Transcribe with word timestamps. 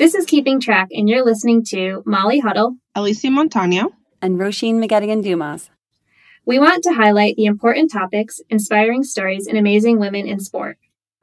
This 0.00 0.14
is 0.14 0.24
Keeping 0.24 0.60
Track, 0.60 0.88
and 0.92 1.10
you're 1.10 1.26
listening 1.26 1.62
to 1.64 2.02
Molly 2.06 2.38
Huddle, 2.38 2.76
Alysia 2.96 3.28
Montaño, 3.28 3.90
and 4.22 4.38
Roisin 4.38 4.82
McGettigan 4.82 5.22
Dumas. 5.22 5.68
We 6.46 6.58
want 6.58 6.82
to 6.84 6.94
highlight 6.94 7.36
the 7.36 7.44
important 7.44 7.92
topics, 7.92 8.40
inspiring 8.48 9.04
stories, 9.04 9.46
and 9.46 9.58
amazing 9.58 10.00
women 10.00 10.26
in 10.26 10.40
sport. 10.40 10.78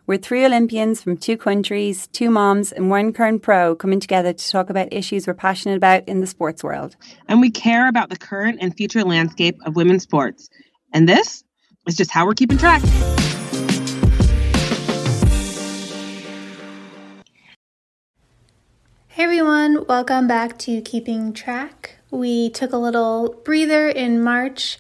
We're 0.05 0.19
three 0.19 0.45
Olympians 0.45 1.01
from 1.01 1.17
two 1.17 1.37
countries, 1.37 2.05
two 2.05 2.29
moms, 2.29 2.71
and 2.71 2.91
one 2.91 3.13
current 3.13 3.41
pro 3.41 3.75
coming 3.75 3.99
together 3.99 4.31
to 4.31 4.49
talk 4.51 4.69
about 4.69 4.93
issues 4.93 5.25
we're 5.25 5.33
passionate 5.33 5.77
about 5.77 6.07
in 6.07 6.21
the 6.21 6.27
sports 6.27 6.63
world. 6.63 6.97
And 7.27 7.41
we 7.41 7.49
care 7.49 7.89
about 7.89 8.11
the 8.11 8.15
current 8.15 8.59
and 8.61 8.77
future 8.77 9.03
landscape 9.03 9.57
of 9.65 9.75
women's 9.75 10.03
sports. 10.03 10.49
And 10.93 11.09
this 11.09 11.43
is 11.87 11.95
just 11.95 12.11
how 12.11 12.27
we're 12.27 12.35
keeping 12.35 12.59
track. 12.59 12.83
Everyone, 19.27 19.85
welcome 19.87 20.25
back 20.25 20.57
to 20.59 20.79
Keeping 20.79 21.33
Track. 21.33 21.97
We 22.11 22.49
took 22.49 22.71
a 22.71 22.77
little 22.77 23.35
breather 23.43 23.89
in 23.89 24.23
March 24.23 24.79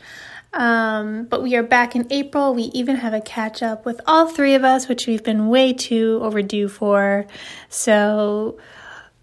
um, 0.53 1.25
but 1.25 1.43
we 1.43 1.57
are 1.57 1.63
back 1.63 1.97
in 1.97 2.07
April. 2.09 2.55
We 2.55 2.63
even 2.73 2.95
have 2.95 3.13
a 3.13 3.19
catch 3.19 3.61
up 3.61 3.85
with 3.85 3.99
all 4.07 4.29
three 4.29 4.55
of 4.55 4.63
us, 4.63 4.87
which 4.87 5.05
we've 5.05 5.21
been 5.21 5.49
way 5.49 5.73
too 5.73 6.21
overdue 6.23 6.69
for. 6.69 7.27
So, 7.67 8.57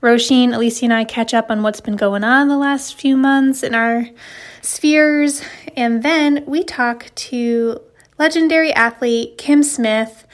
Roisin, 0.03 0.51
Alysia, 0.51 0.83
and 0.83 0.93
I 0.93 1.05
catch 1.05 1.33
up 1.33 1.51
on 1.51 1.63
what's 1.63 1.81
been 1.81 1.97
going 1.97 2.23
on 2.23 2.49
the 2.49 2.59
last 2.59 2.95
few 2.95 3.17
months 3.17 3.63
in 3.63 3.75
our 3.75 4.07
spheres. 4.61 5.43
And 5.75 6.03
then 6.03 6.45
we 6.47 6.65
talk 6.65 7.11
to 7.15 7.81
legendary 8.19 8.75
athlete 8.75 9.39
Kim 9.39 9.63
Smith. 9.63 10.27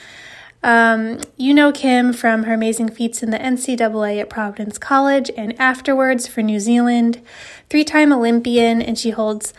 Um, 0.63 1.21
you 1.37 1.55
know 1.55 1.73
Kim 1.73 2.13
from 2.13 2.43
her 2.45 2.55
amazing 2.55 2.91
feats 2.91 3.23
in 3.23 3.31
the 3.31 3.39
NCAA 3.39 4.21
at 4.21 4.29
Providence 4.29 4.77
College 4.77 5.31
and 5.37 5.59
afterwards 5.59 6.27
for 6.27 6.43
New 6.43 6.61
Zealand, 6.61 7.23
three 7.71 7.85
time 7.85 8.13
Olympian, 8.13 8.83
and 8.83 8.99
she 8.99 9.11
holds 9.11 9.55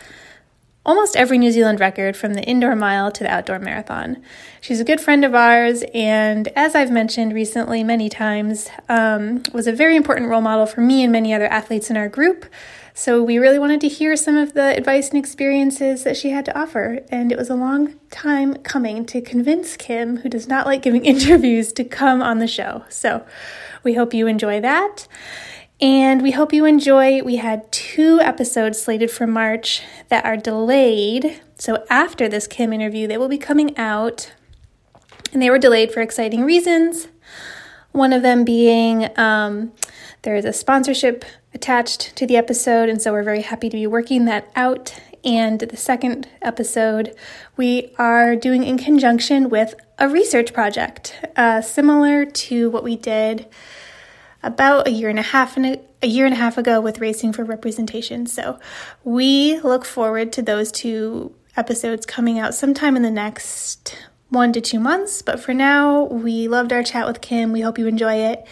almost 0.84 1.16
every 1.16 1.38
New 1.38 1.50
Zealand 1.50 1.80
record 1.80 2.16
from 2.16 2.34
the 2.34 2.42
indoor 2.42 2.74
mile 2.74 3.10
to 3.12 3.24
the 3.24 3.30
outdoor 3.30 3.58
marathon. 3.58 4.22
She's 4.60 4.80
a 4.80 4.84
good 4.84 5.00
friend 5.00 5.24
of 5.24 5.34
ours, 5.34 5.84
and 5.94 6.48
as 6.56 6.74
I've 6.74 6.90
mentioned 6.90 7.34
recently 7.34 7.84
many 7.84 8.08
times, 8.08 8.68
um, 8.88 9.42
was 9.52 9.66
a 9.66 9.72
very 9.72 9.96
important 9.96 10.28
role 10.28 10.40
model 10.40 10.66
for 10.66 10.80
me 10.80 11.02
and 11.02 11.12
many 11.12 11.32
other 11.32 11.46
athletes 11.46 11.90
in 11.90 11.96
our 11.96 12.08
group. 12.08 12.46
So 12.94 13.22
we 13.22 13.38
really 13.38 13.58
wanted 13.58 13.80
to 13.82 13.88
hear 13.88 14.16
some 14.16 14.36
of 14.36 14.52
the 14.52 14.76
advice 14.76 15.08
and 15.08 15.18
experiences 15.18 16.04
that 16.04 16.16
she 16.16 16.30
had 16.30 16.44
to 16.44 16.58
offer, 16.58 17.00
and 17.08 17.32
it 17.32 17.38
was 17.38 17.48
a 17.48 17.54
long 17.54 17.98
time 18.10 18.54
coming 18.56 19.06
to 19.06 19.22
convince 19.22 19.76
Kim, 19.78 20.18
who 20.18 20.28
does 20.28 20.46
not 20.46 20.66
like 20.66 20.82
giving 20.82 21.04
interviews, 21.04 21.72
to 21.72 21.84
come 21.84 22.20
on 22.20 22.38
the 22.38 22.46
show. 22.46 22.84
So 22.90 23.24
we 23.82 23.94
hope 23.94 24.12
you 24.12 24.26
enjoy 24.26 24.60
that. 24.60 25.08
And 25.80 26.22
we 26.22 26.30
hope 26.30 26.52
you 26.52 26.64
enjoy. 26.64 27.22
We 27.22 27.36
had 27.36 27.70
two 27.72 28.20
episodes 28.20 28.80
slated 28.80 29.10
for 29.10 29.26
March 29.26 29.82
that 30.10 30.24
are 30.24 30.36
delayed. 30.36 31.40
So 31.58 31.84
after 31.90 32.28
this 32.28 32.46
Kim 32.46 32.72
interview, 32.72 33.08
they 33.08 33.18
will 33.18 33.28
be 33.28 33.38
coming 33.38 33.76
out. 33.76 34.32
And 35.32 35.42
they 35.42 35.50
were 35.50 35.58
delayed 35.58 35.90
for 35.90 36.00
exciting 36.00 36.44
reasons. 36.44 37.08
One 37.90 38.12
of 38.12 38.22
them 38.22 38.44
being 38.44 39.08
um, 39.18 39.72
there 40.22 40.36
is 40.36 40.44
a 40.44 40.52
sponsorship 40.52 41.24
attached 41.52 42.14
to 42.16 42.26
the 42.26 42.36
episode, 42.36 42.88
and 42.88 43.02
so 43.02 43.12
we're 43.12 43.24
very 43.24 43.42
happy 43.42 43.68
to 43.68 43.76
be 43.76 43.86
working 43.86 44.24
that 44.26 44.50
out. 44.54 44.94
And 45.24 45.60
the 45.60 45.76
second 45.76 46.28
episode, 46.40 47.14
we 47.56 47.92
are 47.98 48.34
doing 48.34 48.64
in 48.64 48.78
conjunction 48.78 49.48
with 49.50 49.74
a 49.98 50.08
research 50.08 50.52
project, 50.52 51.16
uh, 51.36 51.60
similar 51.60 52.24
to 52.24 52.70
what 52.70 52.82
we 52.84 52.96
did 52.96 53.46
about 54.42 54.88
a 54.88 54.90
year 54.90 55.08
and 55.08 55.18
a 55.18 55.22
half 55.22 55.56
and 55.56 55.80
a, 56.02 56.06
year 56.06 56.24
and 56.24 56.34
a 56.34 56.38
half 56.38 56.58
ago 56.58 56.80
with 56.80 56.98
Racing 57.00 57.32
for 57.32 57.44
Representation. 57.44 58.26
So 58.26 58.58
we 59.04 59.60
look 59.60 59.84
forward 59.84 60.32
to 60.34 60.42
those 60.42 60.72
two 60.72 61.34
episodes 61.56 62.06
coming 62.06 62.38
out 62.38 62.54
sometime 62.54 62.96
in 62.96 63.02
the 63.02 63.10
next 63.10 63.96
one 64.30 64.52
to 64.54 64.60
two 64.60 64.80
months. 64.80 65.22
But 65.22 65.38
for 65.38 65.52
now, 65.52 66.04
we 66.04 66.48
loved 66.48 66.72
our 66.72 66.82
chat 66.82 67.06
with 67.06 67.20
Kim. 67.20 67.52
We 67.52 67.60
hope 67.60 67.78
you 67.78 67.86
enjoy 67.86 68.14
it. 68.14 68.46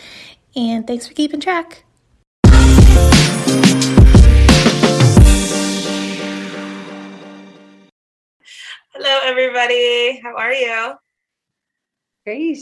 And 0.56 0.86
thanks 0.86 1.06
for 1.06 1.14
keeping 1.14 1.40
track. 1.40 1.84
Hello, 8.92 9.18
everybody. 9.24 10.20
How 10.22 10.36
are 10.36 10.52
you? 10.52 10.94
Great. 12.24 12.58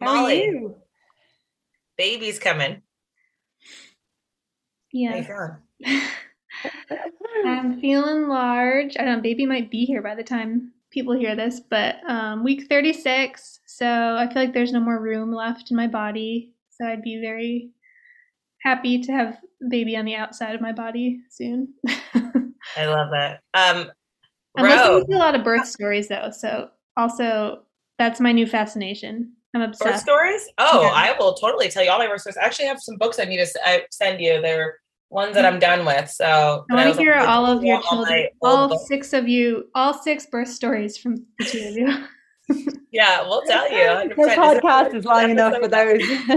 How 0.00 0.14
Molly. 0.14 0.42
are 0.42 0.44
you? 0.44 0.76
baby's 1.96 2.38
coming. 2.38 2.82
Yeah. 4.92 5.56
I'm 7.44 7.80
feeling 7.80 8.28
large. 8.28 8.96
I 8.98 9.04
don't 9.04 9.16
know, 9.16 9.22
baby 9.22 9.46
might 9.46 9.70
be 9.70 9.84
here 9.84 10.02
by 10.02 10.14
the 10.14 10.24
time 10.24 10.72
people 10.90 11.14
hear 11.14 11.34
this, 11.34 11.60
but 11.60 11.96
um, 12.08 12.44
week 12.44 12.66
36. 12.68 13.60
So 13.66 13.86
I 13.86 14.28
feel 14.32 14.42
like 14.42 14.52
there's 14.52 14.72
no 14.72 14.80
more 14.80 15.00
room 15.00 15.32
left 15.32 15.70
in 15.70 15.76
my 15.76 15.86
body. 15.86 16.51
So 16.78 16.86
I'd 16.86 17.02
be 17.02 17.20
very 17.20 17.70
happy 18.62 19.00
to 19.02 19.12
have 19.12 19.38
baby 19.68 19.96
on 19.96 20.04
the 20.04 20.14
outside 20.14 20.54
of 20.54 20.60
my 20.60 20.72
body 20.72 21.20
soon. 21.30 21.74
I 21.86 22.86
love 22.86 23.10
that. 23.12 23.40
Um, 23.54 23.90
I'm 24.56 24.64
listening 24.64 25.06
to 25.10 25.16
a 25.16 25.18
lot 25.18 25.34
of 25.34 25.44
birth 25.44 25.66
stories 25.66 26.08
though. 26.08 26.30
So 26.30 26.70
also 26.96 27.62
that's 27.98 28.20
my 28.20 28.32
new 28.32 28.46
fascination. 28.46 29.32
I'm 29.54 29.62
obsessed. 29.62 29.92
Birth 29.92 30.00
stories? 30.00 30.48
Oh, 30.58 30.82
yeah. 30.82 30.92
I 30.94 31.16
will 31.18 31.34
totally 31.34 31.68
tell 31.68 31.84
you 31.84 31.90
all 31.90 31.98
my 31.98 32.06
birth 32.06 32.22
stories. 32.22 32.38
I 32.38 32.44
actually 32.44 32.66
have 32.66 32.80
some 32.80 32.96
books 32.96 33.18
I 33.18 33.24
need 33.24 33.44
to 33.44 33.60
I 33.64 33.82
send 33.90 34.20
you. 34.20 34.40
They're 34.40 34.78
ones 35.10 35.34
that 35.34 35.44
I'm 35.44 35.58
done 35.58 35.84
with. 35.84 36.10
So 36.10 36.64
I 36.70 36.74
want 36.74 36.94
to 36.94 37.00
hear 37.00 37.14
all 37.14 37.46
of 37.46 37.62
your 37.62 37.80
children, 37.82 38.28
all 38.40 38.78
six 38.78 39.12
of 39.12 39.28
you, 39.28 39.68
all 39.74 39.94
six 39.94 40.26
birth 40.26 40.48
stories 40.48 40.96
from 40.96 41.16
the 41.38 41.44
two 41.44 41.58
of 41.68 41.76
you. 41.76 42.06
yeah, 42.90 43.22
we'll 43.22 43.42
tell 43.42 43.70
you. 43.70 44.08
The 44.08 44.14
podcast 44.14 44.94
is 44.94 45.04
long 45.04 45.30
enough 45.30 45.54
for 45.58 45.68
those. 45.68 45.98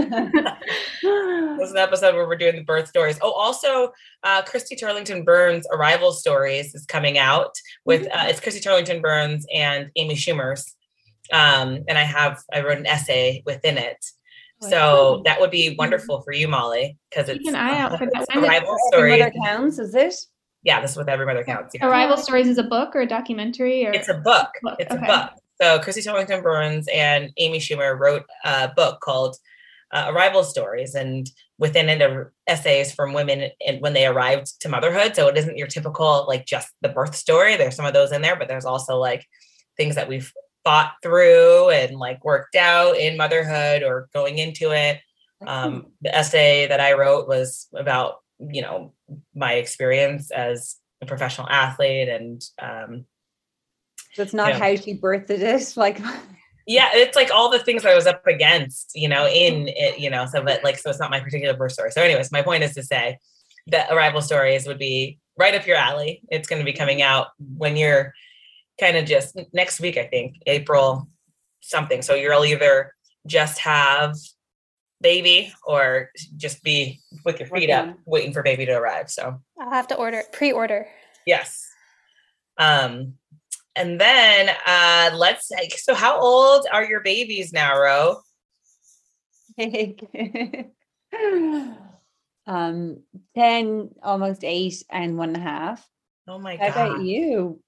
this 1.02 1.68
is 1.68 1.72
an 1.72 1.78
episode 1.78 2.14
where 2.14 2.26
we're 2.26 2.36
doing 2.36 2.56
the 2.56 2.64
birth 2.64 2.88
stories. 2.88 3.18
Oh, 3.22 3.32
also, 3.32 3.92
uh, 4.22 4.42
Christy 4.42 4.76
Turlington 4.76 5.24
Burns' 5.24 5.66
Arrival 5.72 6.12
Stories 6.12 6.74
is 6.74 6.86
coming 6.86 7.18
out 7.18 7.54
with 7.84 8.02
mm-hmm. 8.02 8.18
uh, 8.18 8.28
it's 8.28 8.40
Christy 8.40 8.60
Turlington 8.60 9.02
Burns 9.02 9.46
and 9.52 9.90
Amy 9.96 10.14
Schumer's 10.14 10.76
um, 11.32 11.84
and 11.88 11.98
I 11.98 12.02
have 12.02 12.42
I 12.52 12.62
wrote 12.62 12.78
an 12.78 12.86
essay 12.86 13.42
within 13.46 13.78
it. 13.78 14.04
Oh, 14.62 14.70
so 14.70 15.22
that 15.24 15.40
would 15.40 15.50
be 15.50 15.74
wonderful 15.78 16.22
for 16.22 16.32
you, 16.32 16.48
Molly, 16.48 16.98
because 17.10 17.28
it's 17.28 17.46
an 17.46 17.54
eye 17.54 17.78
out 17.78 17.98
for 17.98 18.06
that. 18.06 18.26
Arrival 18.34 18.76
story. 18.88 19.22
Counts, 19.44 19.78
is 19.78 19.94
it? 19.94 20.14
Yeah, 20.62 20.80
this 20.80 20.92
is 20.92 20.96
with 20.96 21.08
every 21.08 21.26
mother 21.26 21.44
counts. 21.44 21.74
Yeah. 21.74 21.86
Arrival 21.86 22.16
stories 22.16 22.48
is 22.48 22.58
a 22.58 22.62
book 22.62 22.96
or 22.96 23.02
a 23.02 23.06
documentary, 23.06 23.86
or 23.86 23.92
it's 23.92 24.08
a 24.08 24.14
book. 24.14 24.48
book. 24.62 24.76
It's 24.78 24.92
okay. 24.92 25.04
a 25.04 25.06
book. 25.06 25.30
So 25.60 25.78
Christy 25.78 26.02
Turlington 26.02 26.42
Burns 26.42 26.88
and 26.92 27.32
Amy 27.36 27.58
Schumer 27.58 27.98
wrote 27.98 28.24
a 28.44 28.68
book 28.68 29.00
called 29.00 29.36
uh, 29.92 30.06
Arrival 30.08 30.42
Stories, 30.42 30.94
and 30.94 31.30
within 31.58 31.88
it 31.88 32.02
are 32.02 32.32
essays 32.46 32.92
from 32.92 33.14
women 33.14 33.50
and 33.66 33.80
when 33.80 33.94
they 33.94 34.06
arrived 34.06 34.60
to 34.60 34.68
motherhood. 34.68 35.14
So 35.14 35.28
it 35.28 35.38
isn't 35.38 35.56
your 35.56 35.68
typical 35.68 36.26
like 36.28 36.44
just 36.44 36.68
the 36.82 36.88
birth 36.88 37.14
story. 37.14 37.56
There's 37.56 37.76
some 37.76 37.86
of 37.86 37.94
those 37.94 38.12
in 38.12 38.22
there, 38.22 38.36
but 38.36 38.48
there's 38.48 38.64
also 38.64 38.96
like 38.96 39.24
things 39.76 39.94
that 39.94 40.08
we've 40.08 40.32
thought 40.64 40.94
through 41.02 41.70
and 41.70 41.96
like 41.96 42.24
worked 42.24 42.56
out 42.56 42.96
in 42.96 43.16
motherhood 43.16 43.82
or 43.82 44.08
going 44.12 44.38
into 44.38 44.72
it. 44.72 45.00
Um, 45.46 45.92
the 46.00 46.14
essay 46.14 46.66
that 46.66 46.80
I 46.80 46.94
wrote 46.94 47.28
was 47.28 47.68
about, 47.74 48.16
you 48.38 48.62
know, 48.62 48.92
my 49.34 49.54
experience 49.54 50.30
as 50.30 50.76
a 51.00 51.06
professional 51.06 51.48
athlete 51.48 52.08
and 52.08 52.42
um 52.60 53.04
so 54.16 54.22
it's 54.22 54.32
not 54.32 54.48
you 54.48 54.52
know, 54.54 54.58
how 54.60 54.76
she 54.76 54.98
birthed 54.98 55.28
it, 55.28 55.76
like 55.76 56.00
yeah, 56.66 56.88
it's 56.94 57.14
like 57.14 57.30
all 57.32 57.50
the 57.50 57.60
things 57.60 57.84
I 57.84 57.94
was 57.94 58.06
up 58.06 58.26
against, 58.26 58.92
you 58.94 59.08
know, 59.08 59.28
in 59.28 59.68
it, 59.68 60.00
you 60.00 60.10
know, 60.10 60.26
so 60.26 60.42
that 60.42 60.64
like 60.64 60.78
so 60.78 60.90
it's 60.90 60.98
not 60.98 61.10
my 61.10 61.20
particular 61.20 61.54
birth 61.54 61.72
story. 61.72 61.92
So, 61.92 62.02
anyways, 62.02 62.32
my 62.32 62.42
point 62.42 62.64
is 62.64 62.74
to 62.74 62.82
say 62.82 63.18
that 63.68 63.92
arrival 63.92 64.20
stories 64.20 64.66
would 64.66 64.78
be 64.78 65.18
right 65.38 65.54
up 65.54 65.66
your 65.66 65.76
alley. 65.76 66.22
It's 66.28 66.48
going 66.48 66.60
to 66.60 66.64
be 66.64 66.72
coming 66.72 67.02
out 67.02 67.28
when 67.56 67.76
you're 67.76 68.14
kind 68.80 68.96
of 68.96 69.04
just 69.04 69.38
next 69.52 69.80
week, 69.80 69.96
I 69.96 70.06
think, 70.06 70.36
April 70.46 71.08
something. 71.60 72.02
So 72.02 72.14
you'll 72.14 72.44
either 72.44 72.92
just 73.26 73.58
have 73.58 74.16
baby 75.00 75.52
or 75.64 76.10
just 76.36 76.62
be 76.62 77.00
with 77.24 77.38
your 77.38 77.48
feet 77.48 77.70
up 77.70 77.96
waiting 78.06 78.32
for 78.32 78.42
baby 78.42 78.66
to 78.66 78.72
arrive. 78.72 79.10
So 79.10 79.40
I'll 79.60 79.70
have 79.70 79.88
to 79.88 79.94
order 79.94 80.22
pre-order. 80.32 80.88
Yes. 81.26 81.68
Um 82.58 83.14
and 83.76 84.00
then 84.00 84.48
uh 84.66 85.10
let's 85.14 85.50
so 85.76 85.94
how 85.94 86.18
old 86.20 86.66
are 86.72 86.84
your 86.84 87.00
babies 87.00 87.52
now, 87.52 87.78
Ro? 87.78 88.20
um 92.46 92.98
10 93.34 93.90
almost 94.02 94.44
eight 94.44 94.82
and 94.90 95.16
one 95.16 95.30
and 95.30 95.38
a 95.38 95.40
half 95.40 95.88
oh 96.28 96.38
my 96.38 96.56
god 96.56 96.70
how 96.72 96.86
about 96.86 97.02
you 97.02 97.58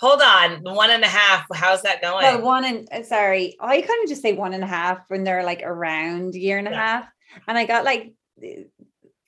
Hold 0.00 0.20
on, 0.22 0.60
one 0.62 0.90
and 0.90 1.04
a 1.04 1.08
half. 1.08 1.46
How's 1.54 1.82
that 1.82 2.02
going? 2.02 2.24
Well, 2.24 2.42
one 2.42 2.64
and 2.64 2.88
uh, 2.90 3.04
sorry, 3.04 3.56
I 3.60 3.80
kind 3.80 4.02
of 4.02 4.08
just 4.08 4.22
say 4.22 4.32
one 4.32 4.52
and 4.52 4.64
a 4.64 4.66
half 4.66 4.98
when 5.08 5.22
they're 5.22 5.44
like 5.44 5.62
around 5.62 6.34
year 6.34 6.58
and 6.58 6.66
a 6.66 6.72
yeah. 6.72 6.86
half. 6.86 7.08
And 7.46 7.56
I 7.56 7.64
got 7.64 7.84
like 7.84 8.12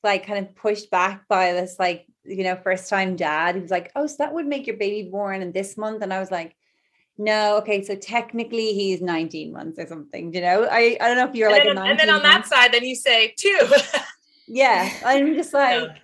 like 0.03 0.27
kind 0.27 0.45
of 0.45 0.57
pushed 0.57 0.91
back 0.91 1.29
by 1.29 1.53
this 1.53 1.77
like 1.79 2.07
you 2.29 2.45
know 2.45 2.57
first 2.57 2.89
time 2.89 3.17
dad 3.17 3.55
he 3.55 3.61
was 3.61 3.71
like 3.71 3.91
oh 3.97 4.07
so 4.07 4.17
that 4.19 4.33
would 4.35 4.47
make 4.47 4.67
your 4.67 4.77
baby 4.77 5.09
born 5.09 5.43
in 5.43 5.53
this 5.53 5.77
month? 5.77 6.03
And 6.03 6.13
i 6.13 6.21
was 6.21 6.31
like 6.31 6.55
no 7.19 7.57
okay 7.59 7.83
so 7.83 7.95
technically 7.97 8.73
he's 8.75 9.01
19 9.01 9.53
months 9.53 9.79
or 9.79 9.87
something 9.87 10.35
you 10.35 10.41
know? 10.41 10.69
I 10.71 10.97
i 11.01 11.09
don't 11.09 11.17
know 11.17 11.27
if 11.29 11.35
you're 11.35 11.49
and 11.49 11.59
like 11.59 11.77
then, 11.77 11.79
and 11.91 11.99
then 11.99 12.11
on 12.11 12.23
that 12.23 12.47
side 12.47 12.73
then 12.73 12.85
you 12.85 12.95
say 12.95 13.35
two 13.39 13.59
yeah 14.49 14.93
i'm 15.05 15.35
just 15.35 15.55
like 15.55 15.83
Yeah. 15.83 15.95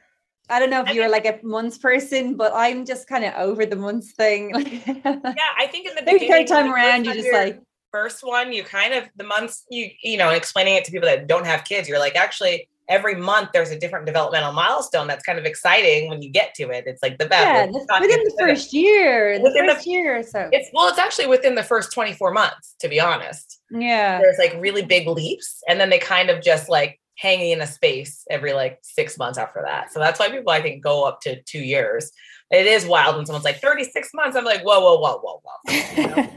i 0.49 0.59
don't 0.59 0.71
know 0.71 0.81
if 0.81 0.89
I 0.89 0.93
you're 0.93 1.09
think- 1.11 1.25
like 1.27 1.43
a 1.43 1.47
months 1.47 1.79
person 1.79 2.35
but 2.37 2.53
i'm 2.55 2.85
just 2.87 3.07
kind 3.09 3.25
of 3.25 3.35
over 3.35 3.67
the 3.67 3.77
months 3.77 4.13
thing. 4.13 4.51
Yeah 5.05 5.51
i 5.59 5.67
think 5.71 5.87
in 5.89 5.95
the 5.95 6.03
Maybe 6.05 6.21
beginning 6.21 6.47
third 6.47 6.55
time 6.55 6.73
around 6.73 7.05
you're 7.05 7.15
just 7.15 7.33
like 7.33 7.61
first 7.91 8.25
one 8.25 8.53
you 8.53 8.65
kind 8.65 8.95
of 8.95 9.05
the 9.17 9.25
months 9.25 9.67
you 9.71 9.91
you 10.03 10.17
know 10.17 10.31
explaining 10.31 10.77
it 10.77 10.85
to 10.87 10.91
people 10.91 11.09
that 11.09 11.27
don't 11.27 11.47
have 11.47 11.63
kids 11.65 11.89
you're 11.89 11.99
like 11.99 12.17
actually 12.17 12.69
every 12.89 13.15
month 13.15 13.51
there's 13.53 13.71
a 13.71 13.79
different 13.79 14.07
developmental 14.07 14.53
milestone 14.53 15.07
that's 15.07 15.25
kind 15.25 15.39
of 15.39 15.45
exciting 15.45 16.09
when 16.09 16.21
you 16.21 16.31
get 16.31 16.55
to 16.55 16.71
it. 16.71 16.85
It's 16.87 17.03
like 17.03 17.19
the 17.19 17.27
best. 17.27 17.45
Yeah 17.73 18.01
within 18.01 18.25
the 18.25 18.37
first 18.39 18.73
year 18.73 19.39
the 19.39 19.45
Within 19.45 19.67
the- 19.67 19.75
first 19.75 19.87
year 19.87 20.19
or 20.19 20.23
so. 20.23 20.49
It's 20.53 20.69
well 20.73 20.89
it's 20.89 20.99
actually 20.99 21.27
within 21.29 21.55
the 21.55 21.63
first 21.63 21.93
24 21.93 22.33
months 22.33 22.75
to 22.81 22.89
be 22.89 23.01
honest. 23.01 23.61
Yeah. 23.71 24.19
There's 24.19 24.39
like 24.39 24.55
really 24.61 24.83
big 24.85 25.07
leaps 25.07 25.63
and 25.69 25.81
then 25.81 25.91
they 25.91 25.99
kind 25.99 26.29
of 26.31 26.43
just 26.43 26.69
like 26.69 26.99
hanging 27.17 27.51
in 27.53 27.61
a 27.61 27.67
space 27.67 28.25
every 28.31 28.53
like 28.53 28.79
six 28.83 29.17
months 29.19 29.39
after 29.39 29.63
that. 29.65 29.93
So 29.93 30.01
that's 30.01 30.19
why 30.19 30.29
people 30.31 30.51
i 30.53 30.61
think 30.61 30.83
go 30.83 31.05
up 31.05 31.21
to 31.23 31.41
two 31.43 31.61
years. 31.61 32.11
It 32.51 32.67
is 32.67 32.85
wild 32.85 33.17
when 33.17 33.25
someone's 33.27 33.45
like 33.45 33.61
36 33.61 34.11
months. 34.15 34.37
I'm 34.37 34.45
like 34.45 34.63
whoa 34.63 34.81
whoa 34.81 34.99
whoa 34.99 35.19
whoa 35.19 35.41
whoa 35.43 35.75
you 35.97 36.07
know? 36.09 36.29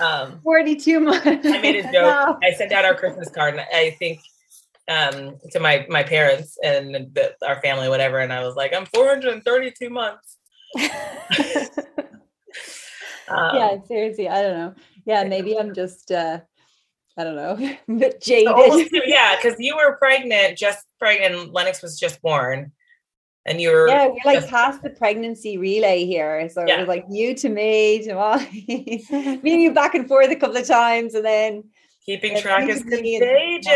um 0.00 0.40
42 0.44 1.00
months. 1.00 1.26
I 1.26 1.60
made 1.60 1.76
a 1.76 1.82
joke. 1.92 2.38
I 2.42 2.52
sent 2.56 2.72
out 2.72 2.84
our 2.84 2.94
Christmas 2.94 3.28
card, 3.30 3.54
and 3.54 3.64
I 3.74 3.90
think 3.98 4.20
um, 4.88 5.38
to 5.52 5.60
my 5.60 5.86
my 5.88 6.02
parents 6.02 6.58
and 6.62 6.94
the, 6.94 7.34
our 7.46 7.60
family, 7.60 7.88
whatever. 7.88 8.18
And 8.18 8.32
I 8.32 8.44
was 8.44 8.56
like, 8.56 8.74
I'm 8.74 8.86
432 8.86 9.90
months. 9.90 10.38
Um, 13.28 13.56
yeah 13.56 13.76
seriously 13.86 14.28
i 14.28 14.42
don't 14.42 14.58
know 14.58 14.74
yeah 15.06 15.24
maybe 15.24 15.58
i'm 15.58 15.72
just 15.74 16.10
uh 16.10 16.40
i 17.16 17.24
don't 17.24 17.36
know 17.36 17.52
almost 17.88 18.20
jaded 18.20 18.90
two- 18.90 19.02
yeah, 19.06 19.36
because 19.36 19.58
you 19.58 19.76
were 19.76 19.96
pregnant, 19.96 20.58
just 20.58 20.84
pregnant. 20.98 21.52
Lennox 21.52 21.82
was 21.82 21.98
just 21.98 22.20
born, 22.20 22.72
and 23.46 23.60
you 23.60 23.70
were 23.70 23.88
yeah 23.88 24.08
we're 24.08 24.16
like 24.24 24.40
just- 24.40 24.50
past 24.50 24.82
the 24.82 24.90
pregnancy 24.90 25.56
relay 25.56 26.04
here 26.04 26.48
so 26.48 26.62
it 26.62 26.78
was 26.78 26.88
like 26.88 27.04
you 27.08 27.34
to 27.36 27.48
me 27.48 28.02
to 28.04 28.14
Molly 28.14 29.00
me 29.42 29.52
and 29.52 29.62
you 29.62 29.72
back 29.72 29.94
and 29.94 30.08
forth 30.08 30.30
a 30.30 30.36
couple 30.36 30.56
of 30.56 30.66
times 30.66 31.14
and 31.14 31.24
then 31.24 31.64
keeping 32.04 32.38
track 32.40 32.68
is 32.68 32.82
contagious. 32.82 33.66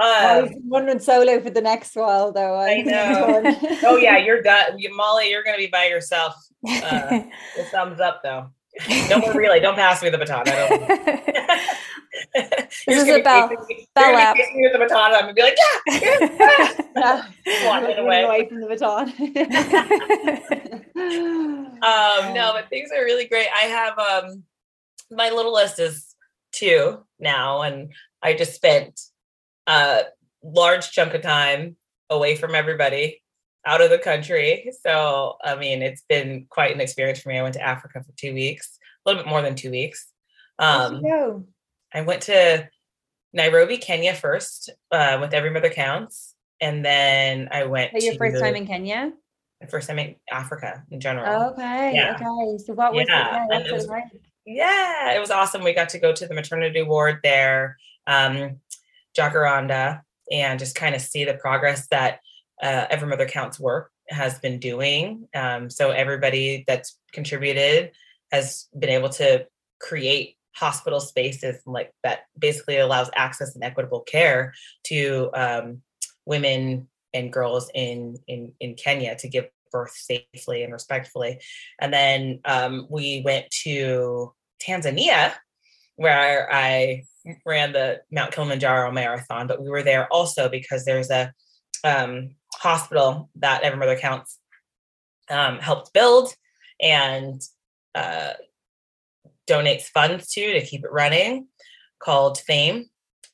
I 0.00 0.36
Um, 0.36 0.42
was 0.44 0.52
wondering 0.64 1.00
solo 1.00 1.40
for 1.40 1.50
the 1.50 1.60
next 1.60 1.96
while 1.96 2.30
though 2.32 2.56
I 2.58 2.82
know. 2.82 3.42
oh 3.84 3.96
yeah, 3.96 4.16
you're 4.18 4.42
done. 4.42 4.78
You, 4.78 4.94
Molly, 4.94 5.28
you're 5.30 5.42
gonna 5.42 5.56
be 5.58 5.66
by 5.66 5.86
yourself. 5.86 6.34
Uh, 6.68 7.08
the 7.56 7.64
thumbs 7.72 7.98
up 8.00 8.20
though. 8.22 8.50
More 9.18 9.32
really. 9.34 9.58
Don't 9.58 9.74
pass 9.74 10.00
me 10.02 10.08
the 10.10 10.18
baton. 10.18 10.44
I 10.46 10.68
don't. 10.68 11.60
This 12.86 13.02
is 13.02 13.08
a 13.08 13.22
bell- 13.22 13.48
bell 13.94 14.16
app. 14.16 14.36
Me 14.36 14.68
the 14.72 14.78
baton. 14.78 15.12
I'm 15.14 15.20
gonna 15.20 15.34
be 15.34 15.42
like, 15.42 15.56
yeah, 15.86 16.00
yeah. 16.00 17.22
yeah. 17.46 17.66
Walking 17.68 17.98
away. 17.98 18.22
away 18.24 18.48
from 18.48 18.60
the 18.60 18.66
baton 18.66 19.08
Um, 21.82 22.34
no, 22.34 22.52
but 22.54 22.68
things 22.70 22.90
are 22.96 23.04
really 23.04 23.26
great. 23.26 23.46
I 23.54 23.62
have 23.66 23.98
um 23.98 24.42
my 25.10 25.30
little 25.30 25.52
list 25.52 25.78
is 25.78 26.07
two 26.52 27.04
now, 27.18 27.62
and 27.62 27.92
I 28.22 28.34
just 28.34 28.54
spent 28.54 29.00
a 29.66 30.02
large 30.42 30.90
chunk 30.90 31.14
of 31.14 31.22
time 31.22 31.76
away 32.10 32.36
from 32.36 32.54
everybody 32.54 33.22
out 33.66 33.80
of 33.82 33.90
the 33.90 33.98
country. 33.98 34.70
So 34.82 35.36
I 35.44 35.56
mean 35.56 35.82
it's 35.82 36.02
been 36.08 36.46
quite 36.48 36.74
an 36.74 36.80
experience 36.80 37.20
for 37.20 37.28
me. 37.28 37.38
I 37.38 37.42
went 37.42 37.54
to 37.54 37.62
Africa 37.62 38.02
for 38.02 38.12
two 38.16 38.32
weeks, 38.32 38.78
a 39.04 39.10
little 39.10 39.22
bit 39.22 39.28
more 39.28 39.42
than 39.42 39.54
two 39.54 39.70
weeks. 39.70 40.06
Um 40.58 41.02
go? 41.02 41.44
I 41.92 42.02
went 42.02 42.22
to 42.22 42.68
Nairobi, 43.32 43.76
Kenya 43.78 44.14
first, 44.14 44.70
uh, 44.90 45.18
with 45.20 45.34
Every 45.34 45.50
Mother 45.50 45.70
Counts. 45.70 46.34
And 46.60 46.84
then 46.84 47.48
I 47.52 47.64
went 47.64 47.92
your 47.94 48.14
first 48.14 48.40
time 48.42 48.56
in 48.56 48.66
Kenya? 48.66 49.12
my 49.60 49.66
first 49.66 49.88
time 49.88 49.98
in 49.98 50.14
Africa 50.30 50.84
in 50.90 51.00
general. 51.00 51.50
Okay, 51.50 51.92
Yeah. 51.94 52.14
okay. 52.14 52.58
So 52.64 52.74
what 52.74 52.94
was 52.94 53.06
Yeah, 53.08 53.26
it? 53.28 53.32
Yeah, 53.32 53.40
and 53.40 53.48
what's 53.50 53.64
it 53.66 53.70
it 53.70 53.72
was- 53.74 53.86
like? 53.88 54.04
Yeah, 54.50 55.12
it 55.14 55.20
was 55.20 55.30
awesome. 55.30 55.62
We 55.62 55.74
got 55.74 55.90
to 55.90 55.98
go 55.98 56.10
to 56.10 56.26
the 56.26 56.34
maternity 56.34 56.80
ward 56.80 57.20
there, 57.22 57.76
um, 58.06 58.60
Jacaranda, 59.16 60.00
and 60.32 60.58
just 60.58 60.74
kind 60.74 60.94
of 60.94 61.02
see 61.02 61.26
the 61.26 61.34
progress 61.34 61.86
that 61.88 62.20
uh, 62.62 62.86
Every 62.88 63.08
Mother 63.08 63.28
Counts 63.28 63.60
work 63.60 63.90
has 64.08 64.38
been 64.38 64.58
doing. 64.58 65.28
Um, 65.34 65.68
so 65.68 65.90
everybody 65.90 66.64
that's 66.66 66.98
contributed 67.12 67.92
has 68.32 68.68
been 68.78 68.88
able 68.88 69.10
to 69.10 69.46
create 69.80 70.36
hospital 70.56 71.00
spaces 71.00 71.60
like 71.66 71.92
that 72.02 72.20
basically 72.38 72.78
allows 72.78 73.10
access 73.14 73.54
and 73.54 73.62
equitable 73.62 74.00
care 74.00 74.54
to 74.84 75.30
um, 75.34 75.82
women 76.24 76.88
and 77.12 77.30
girls 77.30 77.70
in 77.74 78.16
in 78.26 78.52
in 78.60 78.76
Kenya 78.76 79.14
to 79.16 79.28
give 79.28 79.44
birth 79.70 79.92
safely 79.92 80.62
and 80.62 80.72
respectfully. 80.72 81.38
And 81.78 81.92
then 81.92 82.40
um, 82.46 82.86
we 82.88 83.20
went 83.26 83.50
to 83.64 84.32
Tanzania, 84.66 85.32
where 85.96 86.52
I 86.52 87.04
ran 87.44 87.72
the 87.72 88.00
Mount 88.10 88.32
Kilimanjaro 88.32 88.90
marathon. 88.92 89.46
But 89.46 89.62
we 89.62 89.68
were 89.68 89.82
there 89.82 90.10
also 90.12 90.48
because 90.48 90.84
there's 90.84 91.10
a 91.10 91.32
um, 91.84 92.30
hospital 92.54 93.30
that 93.36 93.62
Every 93.62 93.78
Mother 93.78 93.98
Counts 93.98 94.38
um, 95.30 95.58
helped 95.58 95.92
build 95.92 96.34
and 96.80 97.40
uh, 97.94 98.32
donates 99.48 99.84
funds 99.84 100.28
to 100.32 100.52
to 100.52 100.64
keep 100.64 100.84
it 100.84 100.92
running, 100.92 101.48
called 101.98 102.38
Fame. 102.38 102.86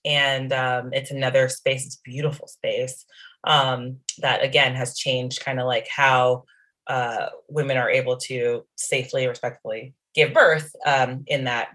And 0.04 0.52
um, 0.52 0.92
it's 0.92 1.10
another 1.10 1.48
space. 1.48 1.86
It's 1.86 1.96
beautiful 1.96 2.46
space 2.46 3.06
um, 3.44 3.98
that 4.18 4.42
again 4.42 4.74
has 4.74 4.96
changed 4.96 5.44
kind 5.44 5.60
of 5.60 5.66
like 5.66 5.88
how 5.88 6.44
uh, 6.86 7.28
women 7.48 7.78
are 7.78 7.88
able 7.88 8.18
to 8.18 8.66
safely, 8.76 9.26
respectfully 9.26 9.94
give 10.14 10.32
birth 10.32 10.74
um, 10.86 11.24
in 11.26 11.44
that 11.44 11.68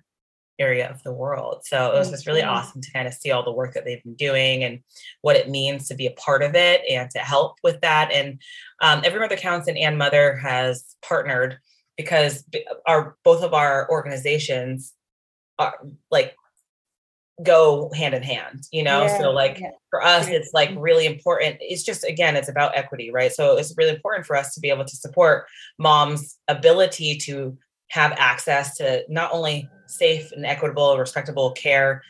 area 0.59 0.89
of 0.89 1.01
the 1.03 1.13
world. 1.13 1.61
So 1.63 1.91
it 1.91 1.97
was 1.97 2.09
just 2.09 2.27
really 2.27 2.43
awesome 2.43 2.81
to 2.81 2.91
kind 2.91 3.07
of 3.07 3.13
see 3.13 3.31
all 3.31 3.43
the 3.43 3.51
work 3.51 3.73
that 3.73 3.85
they've 3.85 4.03
been 4.03 4.15
doing 4.15 4.63
and 4.63 4.81
what 5.21 5.37
it 5.37 5.49
means 5.49 5.87
to 5.87 5.95
be 5.95 6.05
a 6.05 6.11
part 6.11 6.43
of 6.43 6.53
it 6.53 6.81
and 6.89 7.09
to 7.11 7.19
help 7.19 7.57
with 7.63 7.79
that. 7.81 8.11
And 8.11 8.41
um, 8.81 9.01
Every 9.05 9.19
Mother 9.19 9.37
Counts 9.37 9.69
and 9.69 9.97
&Mother 9.97 10.35
has 10.35 10.95
partnered 11.01 11.57
because 11.97 12.45
our 12.85 13.17
both 13.23 13.43
of 13.43 13.53
our 13.53 13.89
organizations 13.89 14.93
are 15.57 15.79
like 16.11 16.35
go 17.41 17.89
hand 17.95 18.13
in 18.13 18.21
hand, 18.21 18.63
you 18.71 18.83
know? 18.83 19.03
Yeah, 19.03 19.17
so 19.17 19.31
like 19.31 19.59
yeah. 19.59 19.71
for 19.89 20.03
us 20.03 20.27
it's 20.27 20.51
like 20.53 20.71
really 20.77 21.05
important 21.05 21.57
it's 21.61 21.83
just 21.83 22.03
again 22.03 22.35
it's 22.35 22.49
about 22.49 22.75
equity 22.75 23.11
right 23.11 23.31
so 23.31 23.57
it's 23.57 23.73
really 23.77 23.95
important 23.95 24.25
for 24.25 24.35
us 24.35 24.53
to 24.53 24.59
be 24.59 24.69
able 24.69 24.83
to 24.83 24.95
support 24.95 25.45
moms 25.77 26.37
ability 26.49 27.17
to 27.17 27.57
have 27.89 28.13
access 28.17 28.77
to 28.77 29.03
not 29.09 29.31
only 29.33 29.69
safe 29.87 30.31
and 30.31 30.45
equitable 30.45 30.97
respectable 30.97 31.51
care 31.51 32.03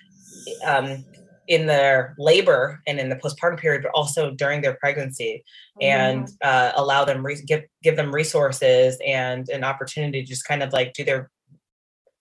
um, 0.65 1.03
in 1.48 1.65
their 1.65 2.15
labor 2.19 2.79
and 2.86 3.00
in 3.00 3.09
the 3.09 3.15
postpartum 3.15 3.57
period 3.57 3.81
but 3.81 3.91
also 3.95 4.31
during 4.31 4.62
their 4.62 4.75
pregnancy 4.75 5.43
and 5.81 6.29
uh, 6.43 6.71
allow 6.75 7.03
them 7.03 7.25
re- 7.25 7.41
give 7.48 7.63
give 7.81 7.95
them 7.95 8.13
resources 8.13 8.98
and 9.05 9.50
an 9.50 9.63
opportunity 9.63 10.21
to 10.21 10.27
just 10.27 10.45
kind 10.45 10.62
of 10.62 10.71
like 10.74 10.93
do 10.93 11.03
their 11.03 11.31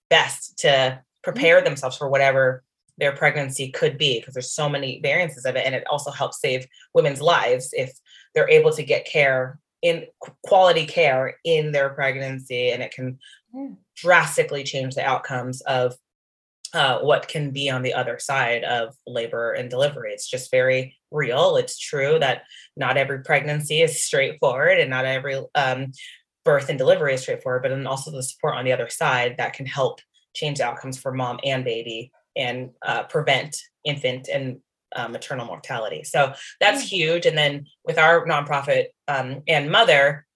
best 0.08 0.58
to 0.58 0.98
prepare 1.22 1.60
themselves 1.60 1.96
for 1.96 2.08
whatever 2.08 2.62
their 2.96 3.12
pregnancy 3.12 3.70
could 3.70 3.98
be 3.98 4.18
because 4.18 4.34
there's 4.34 4.52
so 4.52 4.68
many 4.68 5.00
variances 5.02 5.44
of 5.44 5.56
it 5.56 5.66
and 5.66 5.74
it 5.74 5.84
also 5.90 6.10
helps 6.10 6.40
save 6.40 6.66
women's 6.94 7.20
lives 7.20 7.70
if 7.72 7.92
they're 8.34 8.48
able 8.48 8.72
to 8.72 8.82
get 8.82 9.06
care 9.06 9.58
in 9.82 10.04
quality 10.42 10.84
care 10.84 11.36
in 11.44 11.70
their 11.70 11.90
pregnancy 11.90 12.70
and 12.70 12.82
it 12.82 12.90
can 12.90 13.18
Yeah. 13.54 13.70
drastically 13.96 14.64
change 14.64 14.94
the 14.94 15.04
outcomes 15.04 15.60
of 15.62 15.94
uh, 16.74 16.98
what 16.98 17.28
can 17.28 17.50
be 17.50 17.70
on 17.70 17.80
the 17.80 17.94
other 17.94 18.18
side 18.18 18.62
of 18.62 18.94
labor 19.06 19.52
and 19.52 19.70
delivery 19.70 20.12
it's 20.12 20.28
just 20.28 20.50
very 20.50 20.96
real 21.10 21.56
it's 21.56 21.78
true 21.78 22.18
that 22.18 22.42
not 22.76 22.98
every 22.98 23.22
pregnancy 23.22 23.80
is 23.80 24.04
straightforward 24.04 24.78
and 24.78 24.90
not 24.90 25.06
every 25.06 25.42
um, 25.54 25.92
birth 26.44 26.68
and 26.68 26.78
delivery 26.78 27.14
is 27.14 27.22
straightforward 27.22 27.62
but 27.62 27.70
then 27.70 27.86
also 27.86 28.10
the 28.10 28.22
support 28.22 28.54
on 28.54 28.66
the 28.66 28.72
other 28.72 28.90
side 28.90 29.36
that 29.38 29.54
can 29.54 29.64
help 29.64 30.00
change 30.34 30.58
the 30.58 30.64
outcomes 30.64 30.98
for 30.98 31.12
mom 31.12 31.40
and 31.42 31.64
baby 31.64 32.12
and 32.36 32.70
uh, 32.82 33.02
prevent 33.04 33.56
infant 33.84 34.28
and 34.28 34.60
uh, 34.96 35.08
maternal 35.08 35.46
mortality. 35.46 36.02
So 36.04 36.32
that's 36.60 36.82
huge. 36.82 37.26
And 37.26 37.36
then 37.36 37.66
with 37.84 37.98
our 37.98 38.26
nonprofit 38.26 38.86
um, 39.06 39.42
and 39.46 39.70
mother, 39.70 40.26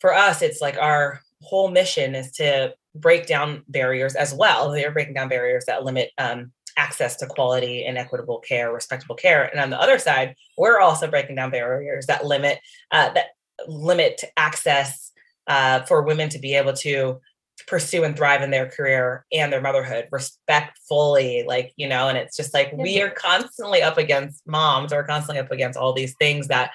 for 0.00 0.14
us, 0.14 0.42
it's 0.42 0.60
like 0.60 0.76
our 0.78 1.20
whole 1.42 1.70
mission 1.70 2.14
is 2.14 2.32
to 2.32 2.74
break 2.94 3.26
down 3.26 3.64
barriers 3.68 4.14
as 4.14 4.34
well. 4.34 4.70
They're 4.70 4.92
breaking 4.92 5.14
down 5.14 5.28
barriers 5.28 5.64
that 5.66 5.84
limit 5.84 6.10
um, 6.18 6.52
access 6.76 7.16
to 7.16 7.26
quality 7.26 7.84
and 7.84 7.98
equitable 7.98 8.38
care, 8.40 8.72
respectable 8.72 9.14
care. 9.14 9.44
And 9.44 9.60
on 9.60 9.70
the 9.70 9.80
other 9.80 9.98
side, 9.98 10.34
we're 10.56 10.80
also 10.80 11.08
breaking 11.08 11.36
down 11.36 11.50
barriers 11.50 12.06
that 12.06 12.24
limit 12.24 12.58
uh, 12.90 13.10
that 13.12 13.28
limit 13.66 14.24
access 14.36 15.12
uh, 15.46 15.80
for 15.82 16.02
women 16.02 16.28
to 16.30 16.38
be 16.38 16.54
able 16.54 16.72
to 16.72 17.20
pursue 17.66 18.04
and 18.04 18.16
thrive 18.16 18.42
in 18.42 18.50
their 18.50 18.68
career 18.68 19.24
and 19.32 19.52
their 19.52 19.60
motherhood 19.60 20.08
respectfully 20.10 21.44
like 21.46 21.72
you 21.76 21.86
know 21.86 22.08
and 22.08 22.18
it's 22.18 22.36
just 22.36 22.52
like 22.54 22.72
we 22.72 23.00
are 23.00 23.10
constantly 23.10 23.82
up 23.82 23.98
against 23.98 24.44
moms 24.46 24.92
or 24.92 25.04
constantly 25.04 25.38
up 25.38 25.52
against 25.52 25.78
all 25.78 25.92
these 25.92 26.14
things 26.18 26.48
that 26.48 26.72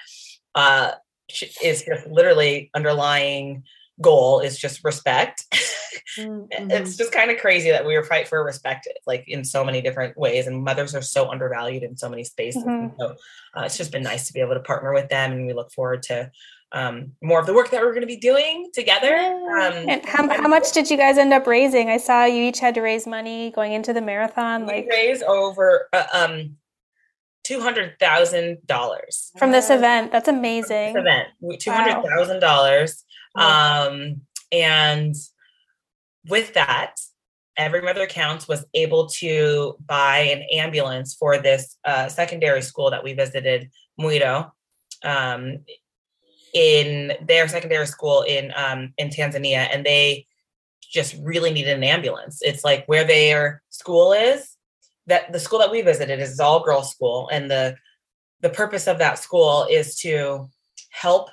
uh 0.54 0.92
is 1.62 1.82
just 1.82 2.06
literally 2.06 2.70
underlying 2.74 3.62
goal 4.00 4.40
is 4.40 4.58
just 4.58 4.84
respect 4.84 5.44
mm-hmm. 6.18 6.70
it's 6.70 6.96
just 6.96 7.12
kind 7.12 7.30
of 7.30 7.38
crazy 7.38 7.70
that 7.70 7.86
we 7.86 7.96
are 7.96 8.04
fight 8.04 8.28
for 8.28 8.42
respect 8.44 8.88
like 9.06 9.24
in 9.26 9.44
so 9.44 9.64
many 9.64 9.80
different 9.80 10.16
ways 10.16 10.46
and 10.46 10.62
mothers 10.62 10.94
are 10.94 11.02
so 11.02 11.30
undervalued 11.30 11.82
in 11.82 11.96
so 11.96 12.08
many 12.08 12.24
spaces 12.24 12.62
mm-hmm. 12.62 12.94
so 12.98 13.14
uh, 13.56 13.62
it's 13.62 13.76
just 13.76 13.92
been 13.92 14.02
nice 14.02 14.26
to 14.26 14.32
be 14.32 14.40
able 14.40 14.54
to 14.54 14.60
partner 14.60 14.92
with 14.92 15.08
them 15.08 15.32
and 15.32 15.46
we 15.46 15.52
look 15.52 15.70
forward 15.72 16.02
to 16.02 16.30
um, 16.72 17.12
more 17.22 17.40
of 17.40 17.46
the 17.46 17.54
work 17.54 17.70
that 17.70 17.80
we're 17.80 17.92
going 17.92 18.02
to 18.02 18.06
be 18.06 18.16
doing 18.16 18.70
together. 18.74 19.16
Um, 19.16 19.88
and 19.88 20.04
how, 20.04 20.28
how 20.28 20.48
much 20.48 20.72
did 20.72 20.90
you 20.90 20.96
guys 20.96 21.16
end 21.16 21.32
up 21.32 21.46
raising? 21.46 21.88
I 21.88 21.96
saw 21.96 22.24
you 22.24 22.42
each 22.42 22.60
had 22.60 22.74
to 22.74 22.82
raise 22.82 23.06
money 23.06 23.50
going 23.52 23.72
into 23.72 23.92
the 23.92 24.02
marathon. 24.02 24.66
We 24.66 24.72
like 24.72 24.88
raise 24.90 25.22
over 25.22 25.88
uh, 25.92 26.04
um, 26.12 26.56
two 27.44 27.60
hundred 27.60 27.98
thousand 27.98 28.58
dollars 28.66 29.32
from 29.38 29.52
this 29.52 29.70
event. 29.70 30.12
That's 30.12 30.28
amazing. 30.28 30.92
This 30.92 31.00
event 31.00 31.28
two 31.60 31.70
hundred 31.70 32.04
thousand 32.04 32.36
wow. 32.36 32.40
dollars, 32.40 33.04
um, 33.38 34.20
and 34.52 35.14
with 36.28 36.54
that, 36.54 36.96
Every 37.56 37.82
Mother 37.82 38.06
Counts 38.06 38.46
was 38.46 38.64
able 38.72 39.08
to 39.08 39.76
buy 39.84 40.18
an 40.18 40.42
ambulance 40.52 41.14
for 41.14 41.38
this 41.38 41.76
uh, 41.84 42.08
secondary 42.08 42.62
school 42.62 42.90
that 42.90 43.02
we 43.02 43.14
visited, 43.14 43.70
Muito. 44.00 44.50
Um, 45.02 45.58
in 46.54 47.12
their 47.26 47.46
secondary 47.48 47.86
school 47.86 48.22
in 48.22 48.52
um, 48.56 48.92
in 48.96 49.10
Tanzania, 49.10 49.68
and 49.72 49.84
they 49.84 50.26
just 50.80 51.16
really 51.22 51.50
needed 51.50 51.76
an 51.76 51.84
ambulance. 51.84 52.40
It's 52.42 52.64
like 52.64 52.86
where 52.86 53.04
their 53.04 53.62
school 53.70 54.12
is. 54.12 54.54
That 55.06 55.32
the 55.32 55.40
school 55.40 55.58
that 55.60 55.70
we 55.70 55.82
visited 55.82 56.20
is 56.20 56.40
all 56.40 56.64
girls 56.64 56.90
school, 56.90 57.28
and 57.32 57.50
the 57.50 57.76
the 58.40 58.50
purpose 58.50 58.86
of 58.86 58.98
that 58.98 59.18
school 59.18 59.66
is 59.70 59.96
to 60.00 60.48
help 60.90 61.28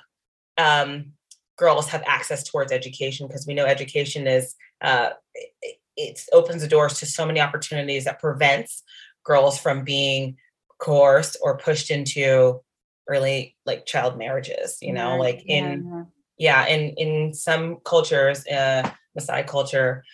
um, 0.58 1.12
girls 1.56 1.88
have 1.88 2.02
access 2.06 2.42
towards 2.42 2.72
education 2.72 3.26
because 3.26 3.46
we 3.46 3.54
know 3.54 3.64
education 3.64 4.26
is 4.26 4.54
uh, 4.82 5.10
it, 5.34 5.78
it 5.96 6.20
opens 6.32 6.62
the 6.62 6.68
doors 6.68 6.98
to 6.98 7.06
so 7.06 7.26
many 7.26 7.40
opportunities 7.40 8.04
that 8.04 8.20
prevents 8.20 8.82
girls 9.24 9.58
from 9.58 9.82
being 9.82 10.36
coerced 10.78 11.36
or 11.42 11.56
pushed 11.56 11.90
into 11.90 12.60
early 13.08 13.56
like 13.64 13.86
child 13.86 14.18
marriages 14.18 14.78
you 14.82 14.92
know 14.92 15.14
yeah, 15.14 15.20
like 15.20 15.42
in 15.46 16.06
yeah. 16.38 16.66
yeah 16.66 16.66
in 16.66 16.90
in 16.96 17.34
some 17.34 17.76
cultures 17.84 18.46
uh 18.48 18.88
Maasai 19.18 19.46
culture 19.46 20.04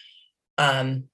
um 0.58 1.04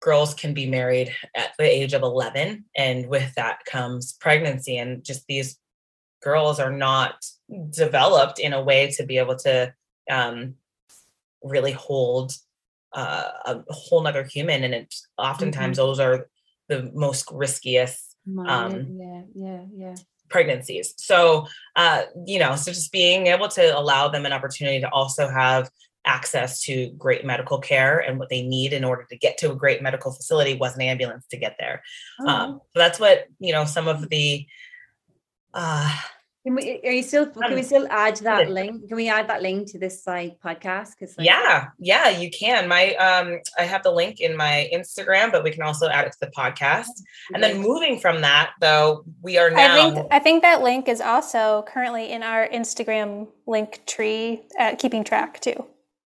girls 0.00 0.34
can 0.34 0.52
be 0.52 0.66
married 0.66 1.14
at 1.36 1.52
the 1.58 1.64
age 1.64 1.92
of 1.92 2.02
11 2.02 2.64
and 2.76 3.06
with 3.06 3.32
that 3.36 3.64
comes 3.64 4.14
pregnancy 4.14 4.76
and 4.76 5.04
just 5.04 5.24
these 5.28 5.58
girls 6.22 6.60
are 6.60 6.72
not 6.72 7.14
developed 7.70 8.38
in 8.38 8.52
a 8.52 8.62
way 8.62 8.90
to 8.90 9.04
be 9.04 9.18
able 9.18 9.36
to 9.36 9.72
um 10.10 10.54
really 11.42 11.72
hold 11.72 12.32
uh, 12.94 13.30
a 13.46 13.72
whole 13.72 14.02
nother 14.02 14.22
human 14.22 14.64
and 14.64 14.74
it 14.74 14.94
oftentimes 15.16 15.78
mm-hmm. 15.78 15.86
those 15.86 15.98
are 15.98 16.28
the 16.68 16.90
most 16.94 17.28
riskiest 17.32 18.16
um 18.46 18.98
yeah 19.00 19.22
yeah 19.34 19.60
yeah 19.74 19.94
pregnancies. 20.32 20.94
So, 20.96 21.46
uh, 21.76 22.02
you 22.26 22.40
know, 22.40 22.56
so 22.56 22.72
just 22.72 22.90
being 22.90 23.28
able 23.28 23.48
to 23.48 23.78
allow 23.78 24.08
them 24.08 24.26
an 24.26 24.32
opportunity 24.32 24.80
to 24.80 24.90
also 24.90 25.28
have 25.28 25.70
access 26.04 26.60
to 26.62 26.90
great 26.98 27.24
medical 27.24 27.58
care 27.58 28.00
and 28.00 28.18
what 28.18 28.28
they 28.28 28.42
need 28.42 28.72
in 28.72 28.82
order 28.82 29.06
to 29.08 29.16
get 29.16 29.38
to 29.38 29.52
a 29.52 29.54
great 29.54 29.82
medical 29.82 30.10
facility 30.10 30.54
was 30.54 30.74
an 30.74 30.82
ambulance 30.82 31.24
to 31.28 31.36
get 31.36 31.54
there. 31.60 31.82
Oh. 32.20 32.26
Um, 32.26 32.60
so 32.72 32.80
that's 32.80 32.98
what, 32.98 33.26
you 33.38 33.52
know, 33.52 33.64
some 33.64 33.86
of 33.86 34.08
the, 34.08 34.44
uh, 35.54 35.98
can 36.44 36.56
we, 36.56 36.80
are 36.84 36.90
you 36.90 37.04
still, 37.04 37.26
can 37.26 37.54
we 37.54 37.62
still 37.62 37.86
add 37.88 38.16
that 38.16 38.50
link? 38.50 38.88
Can 38.88 38.96
we 38.96 39.08
add 39.08 39.28
that 39.28 39.42
link 39.42 39.70
to 39.70 39.78
this 39.78 40.02
site 40.02 40.40
podcast? 40.40 40.98
Cause 40.98 41.14
like, 41.16 41.24
yeah, 41.24 41.68
yeah, 41.78 42.08
you 42.08 42.30
can. 42.30 42.66
My, 42.66 42.96
um, 42.96 43.38
I 43.56 43.62
have 43.62 43.84
the 43.84 43.92
link 43.92 44.20
in 44.20 44.36
my 44.36 44.68
Instagram, 44.74 45.30
but 45.30 45.44
we 45.44 45.52
can 45.52 45.62
also 45.62 45.88
add 45.88 46.04
it 46.04 46.12
to 46.14 46.18
the 46.20 46.32
podcast. 46.36 46.88
And 47.32 47.40
then 47.40 47.60
moving 47.60 48.00
from 48.00 48.22
that 48.22 48.54
though, 48.60 49.04
we 49.22 49.38
are 49.38 49.50
now. 49.50 49.90
I 49.90 49.94
think, 49.94 50.06
I 50.10 50.18
think 50.18 50.42
that 50.42 50.62
link 50.62 50.88
is 50.88 51.00
also 51.00 51.64
currently 51.68 52.10
in 52.10 52.24
our 52.24 52.48
Instagram 52.48 53.28
link 53.46 53.86
tree 53.86 54.42
at 54.58 54.80
keeping 54.80 55.04
track 55.04 55.38
too. 55.38 55.64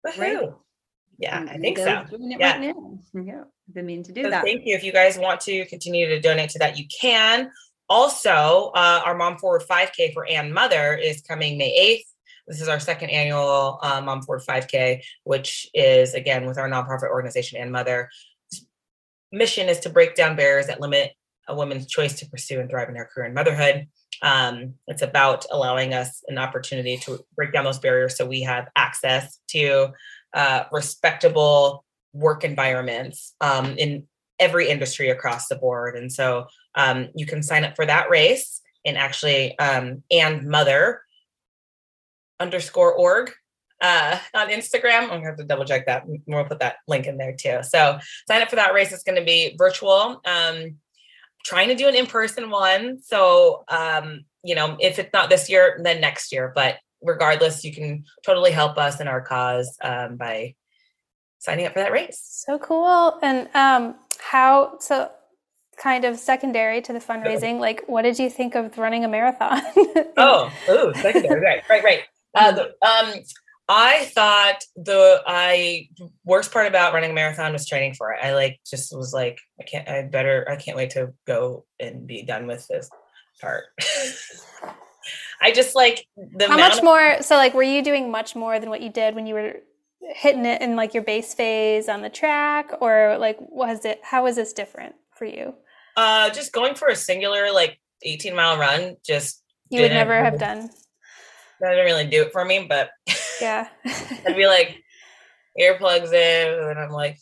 Right. 0.04 0.50
Yeah, 1.18 1.46
I 1.50 1.58
think 1.58 1.80
so. 1.80 2.06
yeah. 2.20 2.60
Right 2.60 2.76
yeah. 3.26 3.42
I've 3.68 3.74
been 3.74 3.86
meaning 3.86 4.04
to 4.04 4.12
do 4.12 4.24
so 4.24 4.30
that. 4.30 4.44
Thank 4.44 4.66
you. 4.66 4.76
If 4.76 4.84
you 4.84 4.94
guys 4.94 5.18
want 5.18 5.42
to 5.42 5.66
continue 5.66 6.08
to 6.08 6.20
donate 6.20 6.52
to 6.52 6.60
that, 6.60 6.78
you 6.78 6.86
can 6.88 7.52
also, 7.90 8.72
uh, 8.76 9.02
our 9.06 9.16
Mom 9.16 9.38
Forward 9.38 9.64
5K 9.70 10.14
for 10.14 10.28
&Mother 10.52 10.96
is 10.96 11.22
coming 11.22 11.58
May 11.58 11.98
8th. 11.98 12.06
This 12.48 12.62
is 12.62 12.68
our 12.68 12.80
second 12.80 13.10
annual 13.10 13.80
uh, 13.82 14.02
Mom 14.02 14.22
Forward 14.22 14.44
5K, 14.48 15.02
which 15.24 15.68
is 15.74 16.14
again 16.14 16.46
with 16.46 16.58
our 16.58 16.70
nonprofit 16.70 17.10
organization 17.10 17.72
&Mother. 17.72 18.10
Mission 19.32 19.70
is 19.70 19.80
to 19.82 19.90
break 19.90 20.16
down 20.16 20.36
barriers 20.36 20.68
that 20.68 20.82
limit 20.82 21.14
a 21.48 21.56
woman's 21.56 21.88
choice 21.88 22.20
to 22.20 22.28
pursue 22.28 22.60
and 22.60 22.70
thrive 22.70 22.90
in 22.90 22.96
her 22.96 23.10
career 23.12 23.26
and 23.26 23.36
motherhood. 23.36 23.88
Um, 24.22 24.76
it's 24.88 25.02
about 25.02 25.46
allowing 25.52 25.94
us 25.94 26.24
an 26.28 26.38
opportunity 26.38 26.98
to 26.98 27.20
break 27.36 27.54
down 27.54 27.66
those 27.66 27.80
barriers 27.80 28.18
so 28.18 28.26
we 28.26 28.42
have 28.42 28.68
access 28.76 29.40
to 29.50 29.90
uh, 30.34 30.64
respectable 30.72 31.84
work 32.14 32.44
environments 32.44 33.34
um, 33.42 33.78
in 33.78 34.08
every 34.40 34.70
industry 34.70 35.10
across 35.10 35.48
the 35.48 35.56
board. 35.56 35.96
And 35.96 36.12
so 36.12 36.48
um, 36.80 37.10
you 37.14 37.26
can 37.26 37.44
sign 37.44 37.66
up 37.66 37.76
for 37.76 37.86
that 37.86 38.10
race 38.10 38.62
and 38.86 38.98
actually 38.98 39.58
um, 39.60 40.04
and 40.10 40.48
mother 40.48 41.02
underscore 42.40 42.94
org 42.94 43.32
uh, 43.82 44.18
on 44.34 44.48
Instagram. 44.50 45.04
I'm 45.04 45.10
gonna 45.10 45.26
have 45.26 45.38
to 45.38 45.44
double 45.44 45.66
check 45.66 45.86
that. 45.88 46.04
We'll 46.26 46.46
put 46.46 46.60
that 46.60 46.78
link 46.88 47.06
in 47.06 47.18
there 47.18 47.36
too. 47.36 47.60
So 47.64 48.00
sign 48.30 48.42
up 48.42 48.50
for 48.50 48.56
that 48.56 48.74
race. 48.74 48.94
It's 48.94 49.04
going 49.04 49.20
to 49.20 49.26
be 49.26 49.56
virtual. 49.58 50.22
Um, 50.26 50.78
trying 51.46 51.70
to 51.70 51.76
do 51.76 51.88
an 51.88 51.96
in-person 51.96 52.50
one. 52.50 53.02
So 53.02 53.64
um, 53.68 54.22
you 54.44 54.56
know, 54.56 54.78
if 54.80 55.00
it's 55.00 55.14
not 55.14 55.30
this 55.30 55.50
year, 55.50 55.80
then 55.84 56.00
next 56.00 56.32
year. 56.32 56.52
But 56.56 56.78
regardless, 57.02 57.64
you 57.64 57.74
can 57.74 58.06
totally 58.26 58.52
help 58.52 58.78
us 58.78 59.02
in 59.02 59.08
our 59.08 59.22
cause 59.22 59.78
um, 59.84 60.16
by 60.16 60.56
signing 61.40 61.66
up 61.66 61.74
for 61.74 61.80
that 61.80 61.92
race. 61.92 62.22
So 62.46 62.58
cool. 62.58 63.20
And 63.22 63.50
um, 63.54 63.96
how 64.20 64.78
so 64.80 65.12
kind 65.82 66.06
of 66.06 66.18
secondary 66.18 66.82
to 66.82 66.94
the 66.94 67.00
fundraising 67.00 67.60
like 67.60 67.84
what 67.88 68.02
did 68.02 68.20
you 68.20 68.30
think 68.30 68.56
of 68.56 68.78
running 68.78 69.06
a 69.06 69.08
marathon? 69.08 69.62
Oh 70.18 70.52
oh 70.68 70.94
secondary 70.94 71.40
right 71.42 71.64
right 71.70 71.84
right. 71.84 72.02
Uh, 72.36 72.52
the, 72.52 72.64
um 72.86 73.14
i 73.70 74.06
thought 74.14 74.64
the 74.76 75.22
i 75.26 75.88
worst 76.26 76.52
part 76.52 76.68
about 76.68 76.94
running 76.94 77.12
a 77.12 77.14
marathon 77.14 77.54
was 77.54 77.68
training 77.68 77.94
for 77.94 78.12
it. 78.12 78.20
I 78.22 78.34
like 78.34 78.60
just 78.70 78.96
was 78.96 79.14
like 79.14 79.40
i 79.60 79.64
can't 79.64 79.88
i 79.88 80.02
better 80.04 80.46
i 80.50 80.56
can't 80.56 80.78
wait 80.78 80.92
to 80.92 81.14
go 81.26 81.66
and 81.80 82.06
be 82.06 82.24
done 82.24 82.46
with 82.46 82.68
this 82.68 82.90
part. 83.42 83.66
I 85.42 85.52
just 85.52 85.74
like 85.76 86.06
the 86.18 86.48
how 86.48 86.58
much 86.58 86.80
of- 86.80 86.84
more 86.84 87.22
so 87.22 87.36
like 87.36 87.54
were 87.54 87.64
you 87.64 87.82
doing 87.82 88.12
much 88.12 88.36
more 88.36 88.60
than 88.60 88.70
what 88.70 88.82
you 88.82 88.90
did 88.90 89.16
when 89.16 89.26
you 89.26 89.34
were 89.34 89.54
hitting 90.02 90.46
it 90.46 90.62
in 90.62 90.76
like 90.76 90.94
your 90.94 91.04
base 91.04 91.34
phase 91.34 91.88
on 91.88 92.02
the 92.02 92.10
track? 92.10 92.72
Or 92.82 93.18
like 93.18 93.38
was 93.40 93.86
it 93.86 94.02
how 94.04 94.26
is 94.28 94.36
this 94.36 94.52
different 94.52 94.96
for 95.16 95.26
you 95.26 95.54
uh 96.00 96.30
just 96.30 96.54
going 96.54 96.76
for 96.76 96.88
a 96.88 96.96
singular 96.96 97.52
like 97.52 97.78
18 98.04 98.34
mile 98.36 98.58
run 98.58 98.96
just 99.06 99.44
you 99.70 99.82
would 99.82 99.92
never 99.92 100.16
have 100.16 100.40
done. 100.48 100.70
that 101.60 101.72
didn't 101.72 101.86
really 101.86 102.08
do 102.08 102.24
it 102.24 102.32
for 102.32 102.46
me 102.46 102.66
but 102.68 102.90
yeah. 103.42 103.68
I'd 104.26 104.36
be 104.36 104.48
like 104.48 104.82
earplugs 105.60 106.14
in 106.14 106.70
and 106.70 106.80
i'm 106.80 106.92
like 106.92 107.18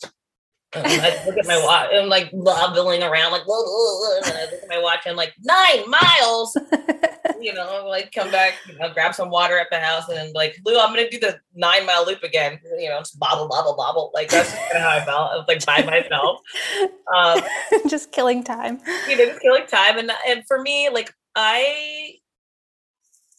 I 0.86 1.26
look 1.26 1.38
at 1.38 1.48
my 1.48 1.64
watch. 1.64 1.90
I'm 1.94 2.10
like 2.10 2.30
wobbling 2.32 3.04
around, 3.04 3.32
like 3.32 3.44
whoa, 3.46 3.64
whoa, 3.64 4.20
I 4.24 4.46
look 4.52 4.64
at 4.64 4.70
my 4.70 4.80
watch. 4.80 5.00
And 5.06 5.12
I'm 5.12 5.18
like 5.18 5.34
nine 5.44 5.90
miles. 5.90 6.58
you 7.42 7.54
know, 7.54 7.86
like 7.88 8.12
come 8.12 8.32
back, 8.32 8.56
you 8.68 8.78
know, 8.78 8.92
grab 8.94 9.14
some 9.14 9.30
water 9.30 9.58
at 9.58 9.68
the 9.72 9.80
house, 9.80 10.10
and 10.10 10.34
like 10.34 10.58
Lou, 10.66 10.80
I'm 10.80 10.90
gonna 10.90 11.10
do 11.10 11.20
the 11.20 11.40
nine 11.56 11.86
mile 11.86 12.06
loop 12.06 12.24
again. 12.24 12.60
You 12.78 12.90
know, 12.90 13.00
just 13.00 13.20
bobble, 13.20 13.48
bobble, 13.48 13.76
bobble. 13.76 14.12
Like 14.14 14.30
that's 14.30 14.52
kind 14.54 14.76
of 14.76 14.82
how 14.82 14.90
I 14.90 15.06
felt. 15.06 15.32
I 15.32 15.36
was 15.38 15.46
like 15.48 15.66
by 15.66 15.84
myself, 15.84 16.40
um, 17.16 17.42
just 17.90 18.12
killing 18.12 18.44
time. 18.44 18.80
You 19.08 19.18
know, 19.18 19.26
just 19.26 19.42
killing 19.42 19.66
time. 19.68 19.98
And 19.98 20.12
and 20.28 20.44
for 20.48 20.62
me, 20.62 20.90
like 20.90 21.14
I, 21.36 22.16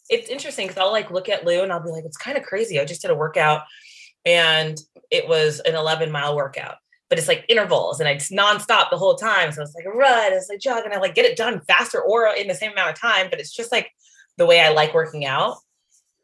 it's 0.09 0.29
interesting 0.29 0.67
because 0.67 0.81
I'll 0.81 0.91
like 0.91 1.11
look 1.11 1.29
at 1.29 1.45
Lou 1.45 1.61
and 1.61 1.71
I'll 1.71 1.83
be 1.83 1.89
like, 1.89 2.05
it's 2.05 2.17
kind 2.17 2.37
of 2.37 2.43
crazy. 2.43 2.79
I 2.79 2.85
just 2.85 3.01
did 3.01 3.11
a 3.11 3.15
workout, 3.15 3.63
and 4.25 4.77
it 5.11 5.27
was 5.27 5.59
an 5.61 5.75
11 5.75 6.11
mile 6.11 6.35
workout 6.35 6.75
but 7.09 7.17
it's 7.17 7.27
like 7.27 7.45
intervals 7.49 7.99
and 7.99 8.07
it's 8.07 8.29
nonstop 8.31 8.89
the 8.91 8.97
whole 8.97 9.15
time. 9.15 9.51
So 9.51 9.61
it's 9.61 9.73
like 9.75 9.85
a 9.85 9.89
run, 9.97 10.33
it's 10.33 10.47
like 10.49 10.59
jog, 10.59 10.85
and 10.85 10.93
I 10.93 10.99
like 10.99 11.15
get 11.15 11.25
it 11.25 11.35
done 11.37 11.61
faster 11.67 11.99
or 12.01 12.27
in 12.35 12.47
the 12.47 12.55
same 12.55 12.71
amount 12.71 12.91
of 12.91 12.99
time. 12.99 13.27
But 13.29 13.39
it's 13.39 13.51
just 13.53 13.71
like 13.71 13.91
the 14.37 14.45
way 14.45 14.61
I 14.61 14.69
like 14.69 14.93
working 14.93 15.25
out. 15.25 15.57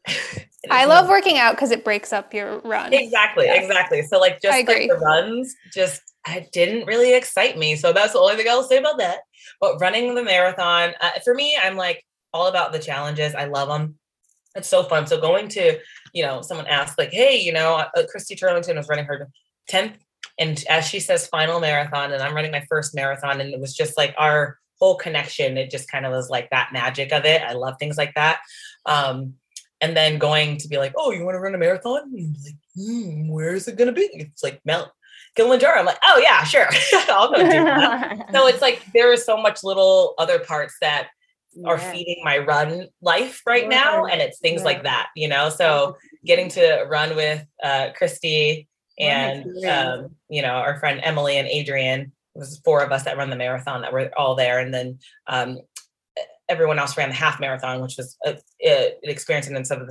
I 0.70 0.84
love 0.86 1.08
working 1.08 1.38
out 1.38 1.52
because 1.54 1.70
it 1.70 1.84
breaks 1.84 2.12
up 2.12 2.32
your 2.34 2.58
run. 2.60 2.92
Exactly, 2.92 3.46
Yeah. 3.46 3.54
exactly. 3.54 4.02
So 4.02 4.18
like 4.18 4.40
just 4.40 4.56
like 4.56 4.66
the 4.66 4.98
runs 5.00 5.54
just 5.72 6.02
I 6.26 6.48
didn't 6.52 6.86
really 6.86 7.14
excite 7.14 7.56
me. 7.56 7.76
So 7.76 7.92
that's 7.92 8.12
the 8.14 8.18
only 8.18 8.36
thing 8.36 8.46
I'll 8.48 8.62
say 8.64 8.78
about 8.78 8.98
that. 8.98 9.20
But 9.60 9.80
running 9.80 10.14
the 10.14 10.24
marathon, 10.24 10.92
uh, 11.00 11.10
for 11.24 11.34
me, 11.34 11.56
I'm 11.62 11.76
like 11.76 12.04
all 12.32 12.48
about 12.48 12.72
the 12.72 12.78
challenges. 12.80 13.34
I 13.34 13.44
love 13.44 13.68
them. 13.68 13.96
It's 14.56 14.68
so 14.68 14.82
fun. 14.82 15.06
So 15.06 15.20
going 15.20 15.48
to, 15.50 15.78
you 16.12 16.24
know, 16.24 16.42
someone 16.42 16.66
asked 16.66 16.98
like, 16.98 17.10
"Hey, 17.12 17.36
you 17.38 17.52
know, 17.52 17.74
uh, 17.76 18.06
Christy 18.10 18.34
Turlington 18.34 18.76
was 18.76 18.88
running 18.88 19.04
her 19.04 19.28
10th 19.70 19.94
and 20.38 20.62
as 20.68 20.86
she 20.86 21.00
says 21.00 21.26
final 21.26 21.60
marathon 21.60 22.12
and 22.12 22.22
I'm 22.22 22.34
running 22.34 22.52
my 22.52 22.64
first 22.68 22.94
marathon 22.94 23.40
and 23.40 23.52
it 23.52 23.60
was 23.60 23.74
just 23.74 23.96
like 23.96 24.14
our 24.18 24.58
whole 24.78 24.96
connection 24.96 25.56
it 25.56 25.70
just 25.70 25.90
kind 25.90 26.04
of 26.04 26.12
was 26.12 26.28
like 26.28 26.50
that 26.50 26.70
magic 26.72 27.12
of 27.12 27.24
it. 27.24 27.42
I 27.42 27.52
love 27.54 27.76
things 27.78 27.96
like 27.96 28.14
that. 28.14 28.40
Um 28.84 29.34
and 29.80 29.94
then 29.94 30.16
going 30.18 30.56
to 30.56 30.68
be 30.68 30.78
like, 30.78 30.94
"Oh, 30.96 31.10
you 31.10 31.22
want 31.22 31.34
to 31.34 31.38
run 31.38 31.54
a 31.54 31.58
marathon?" 31.58 32.10
Like, 32.10 32.54
hmm, 32.74 33.28
where 33.28 33.54
is 33.54 33.68
it 33.68 33.76
going 33.76 33.88
to 33.88 33.92
be? 33.92 34.08
It's 34.14 34.42
like 34.42 34.58
Mount 34.64 34.88
Kilimanjaro. 35.34 35.78
I'm 35.80 35.84
like, 35.84 35.98
"Oh 36.02 36.18
yeah, 36.22 36.44
sure. 36.44 36.66
I'll 37.10 37.30
go 37.30 37.36
do 37.42 37.62
that." 37.64 38.28
so 38.32 38.46
it's 38.46 38.62
like 38.62 38.82
there 38.94 39.12
is 39.12 39.22
so 39.24 39.36
much 39.36 39.62
little 39.62 40.14
other 40.16 40.38
parts 40.38 40.76
that 40.80 41.08
are 41.64 41.78
feeding 41.78 42.20
my 42.24 42.38
run 42.38 42.86
life 43.00 43.40
right 43.46 43.66
now 43.68 44.04
and 44.04 44.20
it's 44.20 44.38
things 44.40 44.60
Yeah. 44.60 44.64
like 44.66 44.82
that 44.82 45.08
you 45.16 45.26
know 45.26 45.48
so 45.48 45.96
getting 46.22 46.50
to 46.50 46.84
run 46.86 47.16
with 47.16 47.42
uh 47.62 47.88
christy 47.96 48.68
and 48.98 49.64
um 49.66 50.10
you 50.28 50.42
know 50.42 50.48
our 50.48 50.78
friend 50.78 51.00
emily 51.02 51.36
and 51.36 51.48
adrian 51.48 52.12
it 52.36 52.38
was 52.38 52.60
four 52.64 52.82
of 52.82 52.92
us 52.92 53.04
that 53.04 53.16
run 53.16 53.30
the 53.30 53.36
marathon 53.36 53.80
that 53.80 53.92
were 53.92 54.10
all 54.16 54.34
there. 54.34 54.58
And 54.58 54.72
then 54.72 54.98
um 55.26 55.58
everyone 56.48 56.78
else 56.78 56.96
ran 56.96 57.08
the 57.08 57.14
half 57.14 57.40
marathon 57.40 57.80
which 57.80 57.96
was 57.96 58.16
a, 58.24 58.36
a, 58.62 58.94
an 59.02 59.10
experience 59.10 59.48
in 59.48 59.56
itself 59.56 59.82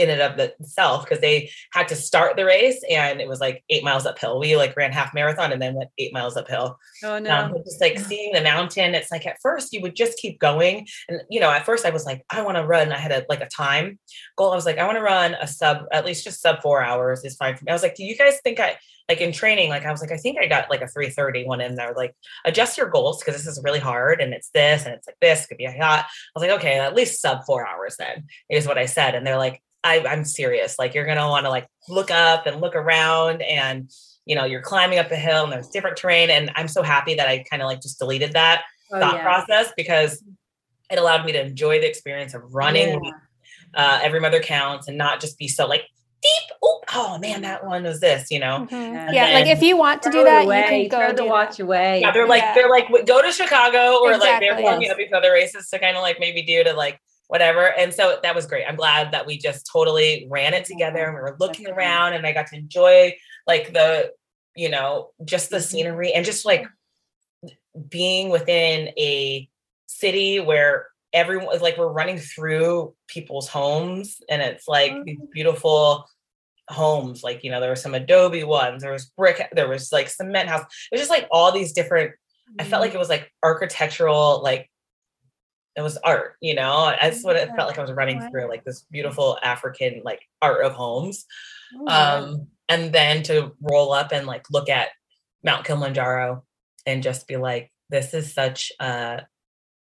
in 0.00 0.08
and 0.08 0.22
of 0.22 0.38
itself 0.38 1.04
because 1.04 1.20
they 1.20 1.50
had 1.72 1.86
to 1.86 1.94
start 1.94 2.34
the 2.34 2.44
race 2.46 2.82
and 2.88 3.20
it 3.20 3.28
was 3.28 3.38
like 3.38 3.62
eight 3.68 3.84
miles 3.84 4.06
uphill. 4.06 4.40
We 4.40 4.56
like 4.56 4.74
ran 4.74 4.92
half 4.92 5.12
marathon 5.12 5.52
and 5.52 5.60
then 5.60 5.74
went 5.74 5.90
eight 5.98 6.14
miles 6.14 6.38
uphill. 6.38 6.78
Oh 7.04 7.18
no. 7.18 7.30
um, 7.30 7.54
just 7.64 7.82
like 7.82 7.98
seeing 7.98 8.32
the 8.32 8.40
mountain 8.40 8.94
it's 8.94 9.12
like 9.12 9.26
at 9.26 9.36
first 9.42 9.74
you 9.74 9.82
would 9.82 9.94
just 9.94 10.16
keep 10.16 10.40
going. 10.40 10.88
And 11.10 11.20
you 11.28 11.38
know 11.38 11.50
at 11.50 11.66
first 11.66 11.84
i 11.84 11.90
was 11.90 12.06
like 12.06 12.24
i 12.30 12.40
want 12.40 12.56
to 12.56 12.66
run. 12.66 12.92
I 12.92 12.98
had 12.98 13.12
a 13.12 13.26
like 13.28 13.42
a 13.42 13.48
time 13.48 13.98
goal. 14.36 14.52
I 14.52 14.56
was 14.56 14.64
like 14.64 14.78
i 14.78 14.86
want 14.86 14.96
to 14.96 15.02
run 15.02 15.34
a 15.34 15.46
sub 15.46 15.84
at 15.92 16.06
least 16.06 16.24
just 16.24 16.40
sub 16.40 16.62
four 16.62 16.82
hours 16.82 17.22
is 17.22 17.36
fine 17.36 17.56
for 17.56 17.64
me. 17.64 17.70
I 17.70 17.74
was 17.74 17.82
like 17.82 17.94
do 17.94 18.04
you 18.04 18.16
guys 18.16 18.40
think 18.42 18.58
i 18.58 18.78
like 19.06 19.20
in 19.20 19.32
training 19.32 19.70
like 19.70 19.84
i 19.84 19.90
was 19.90 20.00
like 20.00 20.12
i 20.12 20.16
think 20.16 20.38
i 20.38 20.46
got 20.46 20.70
like 20.70 20.80
a 20.80 20.88
330 20.88 21.44
one 21.44 21.60
in 21.60 21.74
there. 21.74 21.92
Like 21.94 22.14
adjust 22.46 22.78
your 22.78 22.88
goals 22.88 23.18
because 23.18 23.34
this 23.34 23.46
is 23.46 23.62
really 23.62 23.80
hard 23.80 24.22
and 24.22 24.32
it's 24.32 24.48
this 24.54 24.86
and 24.86 24.94
it's 24.94 25.06
like 25.06 25.16
this 25.20 25.44
could 25.46 25.58
be 25.58 25.66
a 25.66 25.76
yacht. 25.76 26.06
I 26.06 26.08
was 26.34 26.48
like 26.48 26.58
okay 26.58 26.78
at 26.78 26.94
least 26.94 27.20
sub 27.20 27.44
four 27.44 27.66
hours 27.66 27.96
then 27.98 28.24
is 28.48 28.66
what 28.66 28.78
i 28.78 28.86
said. 28.86 29.14
And 29.14 29.26
they're 29.26 29.36
like 29.36 29.62
I, 29.82 30.04
i'm 30.06 30.24
serious 30.24 30.78
like 30.78 30.94
you're 30.94 31.06
gonna 31.06 31.28
want 31.28 31.46
to 31.46 31.50
like 31.50 31.66
look 31.88 32.10
up 32.10 32.46
and 32.46 32.60
look 32.60 32.74
around 32.76 33.40
and 33.42 33.90
you 34.26 34.36
know 34.36 34.44
you're 34.44 34.60
climbing 34.60 34.98
up 34.98 35.10
a 35.10 35.16
hill 35.16 35.44
and 35.44 35.52
there's 35.52 35.68
different 35.68 35.96
terrain 35.96 36.28
and 36.30 36.50
i'm 36.54 36.68
so 36.68 36.82
happy 36.82 37.14
that 37.14 37.26
i 37.28 37.44
kind 37.50 37.62
of 37.62 37.66
like 37.66 37.80
just 37.80 37.98
deleted 37.98 38.32
that 38.34 38.62
Oh, 38.92 38.98
thought 38.98 39.14
yeah. 39.14 39.22
process 39.22 39.72
because 39.76 40.20
it 40.90 40.98
allowed 40.98 41.24
me 41.24 41.30
to 41.32 41.40
enjoy 41.40 41.78
the 41.80 41.88
experience 41.88 42.34
of 42.34 42.42
running 42.52 43.00
Yeah. 43.04 43.10
uh, 43.74 44.00
every 44.02 44.18
mother 44.18 44.40
counts 44.40 44.88
and 44.88 44.98
not 44.98 45.20
just 45.20 45.38
be 45.38 45.46
so 45.46 45.66
like 45.68 45.82
deep 46.20 46.50
oh, 46.62 46.80
oh 46.94 47.18
man 47.18 47.42
that 47.42 47.64
one 47.64 47.84
was 47.84 48.00
this 48.00 48.30
you 48.32 48.40
know 48.40 48.66
Mhm. 48.68 49.12
Yeah. 49.12 49.12
Yeah, 49.12 49.34
like 49.38 49.46
if 49.46 49.62
you 49.62 49.76
want 49.76 50.02
to 50.02 50.10
do 50.10 50.24
that, 50.24 50.44
away, 50.44 50.82
you 50.82 50.88
can 50.90 51.00
go 51.00 51.06
throw 51.06 51.16
the 51.16 51.22
do 51.22 51.28
watch 51.28 51.56
that. 51.58 51.62
away. 51.62 52.00
yeah 52.00 52.10
they're 52.10 52.26
like 52.26 52.42
Yeah. 52.42 52.54
they're 52.54 52.68
like 52.68 52.88
go 53.06 53.22
to 53.22 53.30
chicago 53.32 54.00
or 54.02 54.10
like 54.18 54.40
they're 54.40 54.58
Exactly. 54.58 54.62
telling 54.64 54.78
me 54.80 54.90
all 54.90 54.96
these 54.96 55.12
other 55.14 55.32
races 55.32 55.70
to 55.70 55.78
kind 55.78 55.96
of 55.96 56.02
like 56.02 56.18
maybe 56.20 56.42
do 56.42 56.62
to 56.64 56.72
like 56.74 57.00
whatever. 57.30 57.72
And 57.78 57.94
so 57.94 58.18
that 58.24 58.34
was 58.34 58.46
great. 58.46 58.64
I'm 58.68 58.74
glad 58.74 59.12
that 59.12 59.24
we 59.24 59.38
just 59.38 59.68
totally 59.72 60.26
ran 60.28 60.52
it 60.52 60.64
together 60.64 61.04
and 61.04 61.14
we 61.14 61.20
were 61.20 61.36
looking 61.38 61.68
around 61.68 62.14
and 62.14 62.26
i 62.26 62.32
got 62.32 62.48
to 62.48 62.56
enjoy 62.56 63.14
like 63.46 63.72
the 63.72 64.10
you 64.56 64.68
know 64.68 65.10
just 65.24 65.48
the 65.48 65.58
Mhm. 65.58 65.62
scenery 65.70 66.12
and 66.12 66.24
just 66.26 66.44
like 66.44 66.66
being 67.88 68.30
within 68.30 68.88
a 68.98 69.48
city 69.86 70.40
where 70.40 70.88
everyone 71.12 71.54
is 71.54 71.62
like 71.62 71.78
we're 71.78 71.86
running 71.88 72.18
through 72.18 72.94
people's 73.06 73.48
homes 73.48 74.20
and 74.28 74.42
it's 74.42 74.66
like 74.66 74.92
these 75.04 75.18
beautiful 75.32 76.08
homes. 76.68 77.22
Like 77.22 77.44
you 77.44 77.50
know 77.52 77.60
there 77.60 77.70
were 77.70 77.76
some 77.76 77.94
adobe 77.94 78.42
ones 78.44 78.82
there 78.82 78.92
was 78.92 79.06
brick 79.16 79.48
there 79.52 79.68
was 79.68 79.92
like 79.92 80.08
cement 80.08 80.48
house. 80.48 80.62
It 80.90 80.94
was 80.96 81.00
just 81.00 81.10
like 81.10 81.28
all 81.30 81.52
these 81.52 81.72
different 81.72 82.10
i 82.58 82.64
felt 82.64 82.82
like 82.82 82.94
it 82.94 82.98
was 82.98 83.08
like 83.08 83.30
architectural 83.44 84.42
like 84.42 84.68
it 85.76 85.82
was 85.82 85.96
art 85.98 86.34
you 86.40 86.54
know 86.54 86.92
that's 87.00 87.22
what 87.22 87.36
it 87.36 87.48
felt 87.56 87.68
like 87.68 87.78
i 87.78 87.82
was 87.82 87.92
running 87.92 88.20
through 88.30 88.48
like 88.48 88.64
this 88.64 88.82
beautiful 88.90 89.38
african 89.42 90.02
like 90.04 90.20
art 90.42 90.64
of 90.64 90.72
homes 90.72 91.26
um 91.86 92.46
and 92.68 92.92
then 92.92 93.22
to 93.22 93.52
roll 93.60 93.92
up 93.92 94.12
and 94.12 94.26
like 94.26 94.44
look 94.50 94.68
at 94.68 94.88
mount 95.44 95.64
kilimanjaro 95.64 96.42
and 96.86 97.02
just 97.02 97.26
be 97.28 97.36
like 97.36 97.70
this 97.88 98.14
is 98.14 98.32
such 98.34 98.72
uh 98.80 99.18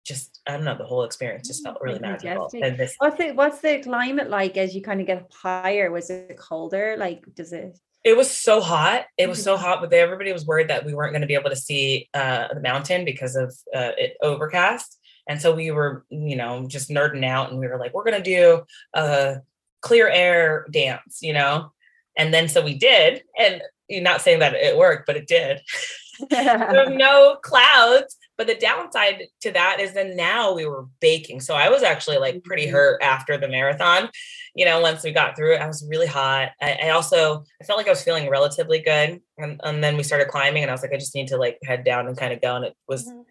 just 0.05 0.41
i 0.47 0.53
don't 0.53 0.65
know 0.65 0.77
the 0.77 0.85
whole 0.85 1.05
experience 1.05 1.49
just 1.49 1.65
felt 1.65 1.79
really 1.81 1.99
magical 2.01 2.49
this 2.53 2.95
What's 2.99 3.17
the 3.17 3.33
what's 3.33 3.61
the 3.61 3.79
climate 3.81 4.29
like 4.29 4.57
as 4.57 4.75
you 4.75 4.83
kind 4.83 5.01
of 5.01 5.07
get 5.07 5.19
up 5.19 5.33
higher? 5.33 5.91
Was 5.93 6.11
it 6.11 6.37
colder? 6.37 6.97
Like, 6.99 7.23
does 7.35 7.53
it? 7.53 7.79
it 8.05 8.17
was 8.17 8.29
so 8.29 8.61
hot 8.61 9.05
it 9.17 9.29
was 9.29 9.39
Mm-hmm. 9.39 9.45
so 9.45 9.57
hot 9.57 9.81
but 9.81 9.93
everybody 9.93 10.33
was 10.33 10.45
worried 10.45 10.67
that 10.69 10.85
we 10.85 10.93
weren't 10.93 11.13
going 11.13 11.21
to 11.21 11.27
be 11.29 11.35
able 11.35 11.51
to 11.51 11.57
see 11.57 12.09
uh 12.15 12.49
the 12.53 12.61
mountain 12.61 13.05
because 13.05 13.37
of 13.37 13.55
uh 13.77 13.93
it 13.97 14.17
overcast 14.23 14.99
and 15.29 15.41
so 15.41 15.55
we 15.55 15.71
were 15.71 16.05
you 16.11 16.37
know 16.37 16.67
just 16.69 16.91
nerding 16.91 17.25
out 17.25 17.51
and 17.51 17.59
we 17.61 17.67
were 17.69 17.79
like 17.79 17.93
we're 17.95 18.05
going 18.05 18.23
to 18.23 18.31
do 18.37 18.63
a 18.95 19.37
clear 19.81 20.09
air 20.09 20.67
dance 20.71 21.19
you 21.23 21.33
know 21.33 21.71
and 22.17 22.33
then 22.33 22.49
so 22.49 22.63
we 22.63 22.77
did 22.79 23.23
and 23.39 23.63
you're 23.89 24.03
not 24.03 24.21
saying 24.21 24.39
that 24.39 24.55
it 24.55 24.77
worked 24.77 25.07
but 25.07 25.17
it 25.17 25.27
did 25.27 25.61
no 26.31 27.37
clouds. 27.43 28.17
But 28.39 28.47
the 28.47 28.55
downside 28.55 29.25
to 29.41 29.51
that 29.53 29.79
is 29.81 29.93
then 29.95 30.17
now 30.17 30.53
we 30.53 30.67
were 30.67 30.87
baking. 31.01 31.41
So 31.41 31.55
I 31.55 31.69
was 31.69 31.83
actually 31.83 32.19
like 32.19 32.43
pretty 32.45 32.67
Mhm. 32.67 32.73
hurt 32.73 33.03
after 33.03 33.37
the 33.39 33.49
marathon. 33.49 34.11
You 34.55 34.65
know, 34.65 34.81
once 34.81 35.03
we 35.03 35.11
got 35.13 35.37
through 35.37 35.55
it, 35.55 35.61
I 35.61 35.67
was 35.67 35.87
really 35.89 36.07
hot. 36.07 36.51
I, 36.61 36.79
I 36.85 36.89
also 36.91 37.45
I 37.61 37.65
felt 37.65 37.77
like 37.79 37.87
I 37.87 37.91
was 37.91 38.03
feeling 38.03 38.29
relatively 38.29 38.81
good. 38.81 39.21
And, 39.39 39.61
and 39.65 39.83
then 39.83 39.97
we 39.97 40.03
started 40.03 40.29
climbing 40.29 40.63
and 40.63 40.71
I 40.71 40.75
was 40.75 40.83
like, 40.83 40.93
I 40.93 40.97
just 40.99 41.15
need 41.15 41.29
to 41.29 41.37
like 41.37 41.59
head 41.65 41.85
down 41.85 42.07
and 42.09 42.17
kind 42.17 42.33
of 42.33 42.41
go. 42.41 42.57
And 42.57 42.65
it 42.67 42.75
was 42.89 43.07
Mhm. 43.09 43.25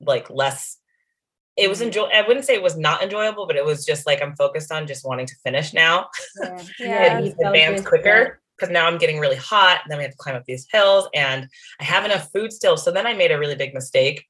like 0.00 0.28
less 0.30 0.78
it 1.56 1.68
was 1.68 1.80
enjoy 1.80 2.04
I 2.04 2.26
wouldn't 2.26 2.46
say 2.46 2.54
it 2.54 2.62
was 2.62 2.76
not 2.76 3.02
enjoyable, 3.02 3.46
but 3.46 3.56
it 3.56 3.64
was 3.64 3.84
just 3.84 4.06
like 4.06 4.22
I'm 4.22 4.34
focused 4.36 4.72
on 4.72 4.86
just 4.86 5.06
wanting 5.06 5.26
to 5.26 5.34
finish 5.44 5.72
now 5.74 6.08
yeah, 6.40 6.62
Yeah. 6.78 7.18
and 7.18 7.26
advance 7.26 7.80
it, 7.80 7.86
quicker 7.86 8.40
because 8.56 8.72
now 8.72 8.86
I'm 8.86 8.98
getting 8.98 9.18
really 9.18 9.36
hot. 9.36 9.80
And 9.82 9.90
then 9.90 9.98
we 9.98 10.04
have 10.04 10.12
to 10.12 10.18
climb 10.18 10.36
up 10.36 10.44
these 10.44 10.66
hills, 10.70 11.08
and 11.14 11.48
I 11.80 11.84
have 11.84 12.04
enough 12.04 12.30
food 12.32 12.52
still. 12.52 12.76
So 12.76 12.90
then 12.90 13.06
I 13.06 13.14
made 13.14 13.32
a 13.32 13.38
really 13.38 13.56
big 13.56 13.74
mistake 13.74 14.24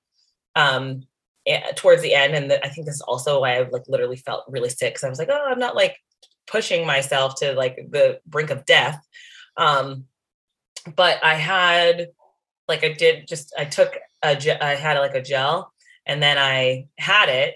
um, 0.56 1.02
eh, 1.46 1.72
towards 1.76 2.02
the 2.02 2.14
end, 2.14 2.34
and 2.34 2.50
the, 2.50 2.64
I 2.64 2.68
think 2.68 2.86
this 2.86 2.96
is 2.96 3.02
also 3.02 3.40
why 3.40 3.58
I 3.58 3.68
like 3.68 3.84
literally 3.88 4.16
felt 4.16 4.44
really 4.48 4.70
sick. 4.70 4.94
Because 4.94 5.04
I 5.04 5.08
was 5.08 5.18
like, 5.18 5.28
oh, 5.30 5.46
I'm 5.48 5.58
not 5.58 5.76
like 5.76 5.96
pushing 6.46 6.86
myself 6.86 7.36
to 7.36 7.52
like 7.52 7.76
the 7.90 8.20
brink 8.26 8.50
of 8.50 8.64
death. 8.64 9.00
Um, 9.56 10.06
but 10.96 11.22
I 11.22 11.34
had 11.34 12.08
like 12.68 12.84
I 12.84 12.92
did 12.92 13.28
just 13.28 13.54
I 13.58 13.64
took 13.64 13.96
a 14.22 14.34
ge- 14.34 14.60
I 14.60 14.74
had 14.74 14.98
like 14.98 15.14
a 15.14 15.22
gel, 15.22 15.71
and 16.06 16.22
then 16.22 16.38
I 16.38 16.86
had 16.98 17.28
it, 17.28 17.54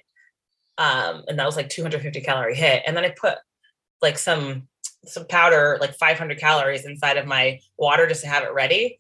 um, 0.79 1.25
and 1.29 1.39
that 1.39 1.47
was 1.47 1.57
like 1.57 1.69
250 1.69 2.21
calorie 2.21 2.55
hit, 2.55 2.83
and 2.87 2.97
then 2.97 3.05
I 3.05 3.11
put 3.11 3.39
like 4.03 4.19
some 4.19 4.69
some 5.07 5.27
powder 5.27 5.79
like 5.81 5.95
500 5.95 6.39
calories 6.39 6.85
inside 6.85 7.17
of 7.17 7.27
my 7.27 7.61
water 7.79 8.07
just 8.09 8.23
to 8.23 8.29
have 8.29 8.43
it 8.43 8.53
ready 8.53 8.99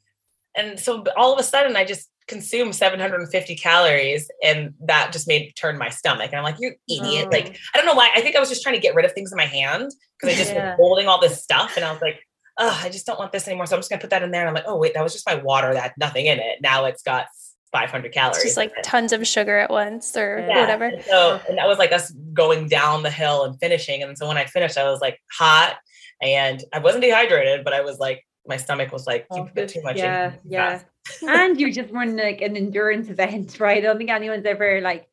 and 0.54 0.78
so 0.78 1.02
all 1.16 1.32
of 1.32 1.38
a 1.40 1.42
sudden 1.42 1.74
i 1.76 1.84
just 1.84 2.08
consumed 2.28 2.76
750 2.76 3.56
calories 3.56 4.30
and 4.42 4.72
that 4.86 5.12
just 5.12 5.26
made 5.26 5.52
turn 5.56 5.76
my 5.76 5.88
stomach 5.88 6.28
and 6.30 6.36
i'm 6.38 6.44
like 6.44 6.60
you 6.60 6.72
idiot 6.88 7.26
Oh. 7.32 7.36
like 7.36 7.56
i 7.74 7.76
don't 7.76 7.86
know 7.86 7.94
why 7.94 8.10
i 8.14 8.20
think 8.20 8.36
i 8.36 8.40
was 8.40 8.48
just 8.48 8.62
trying 8.62 8.76
to 8.76 8.80
get 8.80 8.94
rid 8.94 9.04
of 9.04 9.12
things 9.14 9.32
in 9.32 9.36
my 9.36 9.46
hand 9.46 9.90
because 10.20 10.32
i 10.32 10.38
just 10.38 10.52
Yeah. 10.54 10.70
was 10.70 10.76
holding 10.76 11.08
all 11.08 11.20
this 11.20 11.42
stuff 11.42 11.76
and 11.76 11.84
i 11.84 11.90
was 11.92 12.00
like 12.00 12.20
oh 12.58 12.80
i 12.84 12.88
just 12.88 13.04
don't 13.04 13.18
want 13.18 13.32
this 13.32 13.48
anymore 13.48 13.66
so 13.66 13.74
i'm 13.74 13.80
just 13.80 13.90
gonna 13.90 14.00
put 14.00 14.10
that 14.10 14.22
in 14.22 14.30
there 14.30 14.42
and 14.42 14.48
i'm 14.48 14.54
like 14.54 14.64
oh 14.68 14.76
wait 14.78 14.94
that 14.94 15.02
was 15.02 15.12
just 15.12 15.26
my 15.26 15.34
water 15.34 15.74
that 15.74 15.82
had 15.82 15.92
nothing 15.98 16.26
in 16.26 16.38
it 16.38 16.60
now 16.62 16.84
it's 16.84 17.02
got 17.02 17.26
500 17.72 18.12
calories 18.12 18.36
It's 18.38 18.44
just 18.44 18.56
like 18.56 18.72
tons 18.82 19.12
of 19.12 19.26
sugar 19.26 19.58
at 19.58 19.70
once 19.70 20.16
or 20.16 20.44
Yeah. 20.48 20.60
whatever. 20.60 20.84
And 20.86 21.02
so 21.04 21.40
and 21.48 21.58
that 21.58 21.66
was 21.68 21.78
like 21.78 21.92
us 21.92 22.10
going 22.32 22.68
down 22.68 23.02
the 23.02 23.10
hill 23.10 23.44
and 23.44 23.58
finishing. 23.58 24.02
And 24.02 24.16
so 24.16 24.26
when 24.28 24.36
I 24.38 24.44
finished, 24.44 24.78
I 24.78 24.84
was 24.90 25.00
like 25.00 25.18
hot 25.32 25.76
and 26.22 26.62
I 26.72 26.78
wasn't 26.78 27.02
dehydrated, 27.02 27.64
but 27.64 27.72
I 27.72 27.80
was 27.82 27.98
like, 27.98 28.24
my 28.46 28.56
stomach 28.56 28.92
was 28.92 29.06
like, 29.06 29.26
oh, 29.30 29.36
you 29.36 29.42
Oh, 29.42 29.48
put 29.54 29.68
too 29.68 29.82
much 29.82 29.96
yeah, 29.96 30.26
in. 30.28 30.32
too 30.32 30.38
yeah. 30.44 30.80
and 31.28 31.60
you're 31.60 31.70
just 31.70 31.92
running 31.92 32.16
like 32.16 32.40
an 32.40 32.56
endurance 32.56 33.08
event, 33.08 33.58
right? 33.60 33.78
I 33.78 33.80
don't 33.80 33.98
think 33.98 34.10
anyone's 34.10 34.46
ever 34.46 34.80
like, 34.80 35.08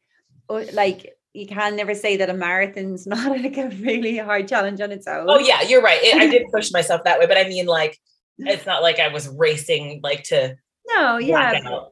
oh, 0.49 0.63
like 0.73 1.15
you 1.33 1.47
can 1.47 1.75
never 1.75 1.95
say 1.95 2.17
that 2.17 2.29
a 2.29 2.33
marathon's 2.33 3.07
not 3.07 3.29
like 3.31 3.57
a 3.57 3.69
really 3.69 4.17
hard 4.19 4.47
challenge 4.47 4.79
on 4.81 4.91
its 4.91 5.07
own. 5.07 5.25
Oh 5.27 5.39
yeah, 5.39 5.63
you're 5.63 5.81
right. 5.81 5.99
It, 6.03 6.15
I 6.15 6.27
did 6.27 6.43
push 6.53 6.71
myself 6.71 7.03
that 7.05 7.19
way, 7.19 7.25
but 7.25 7.37
I 7.37 7.45
mean 7.47 7.65
like 7.65 7.97
it's 8.37 8.65
not 8.67 8.81
like 8.83 8.99
I 8.99 9.07
was 9.09 9.27
racing 9.29 9.99
like 10.03 10.23
to 10.25 10.55
No, 10.87 11.17
yeah, 11.17 11.51
black 11.51 11.63
but, 11.63 11.71
out. 11.73 11.91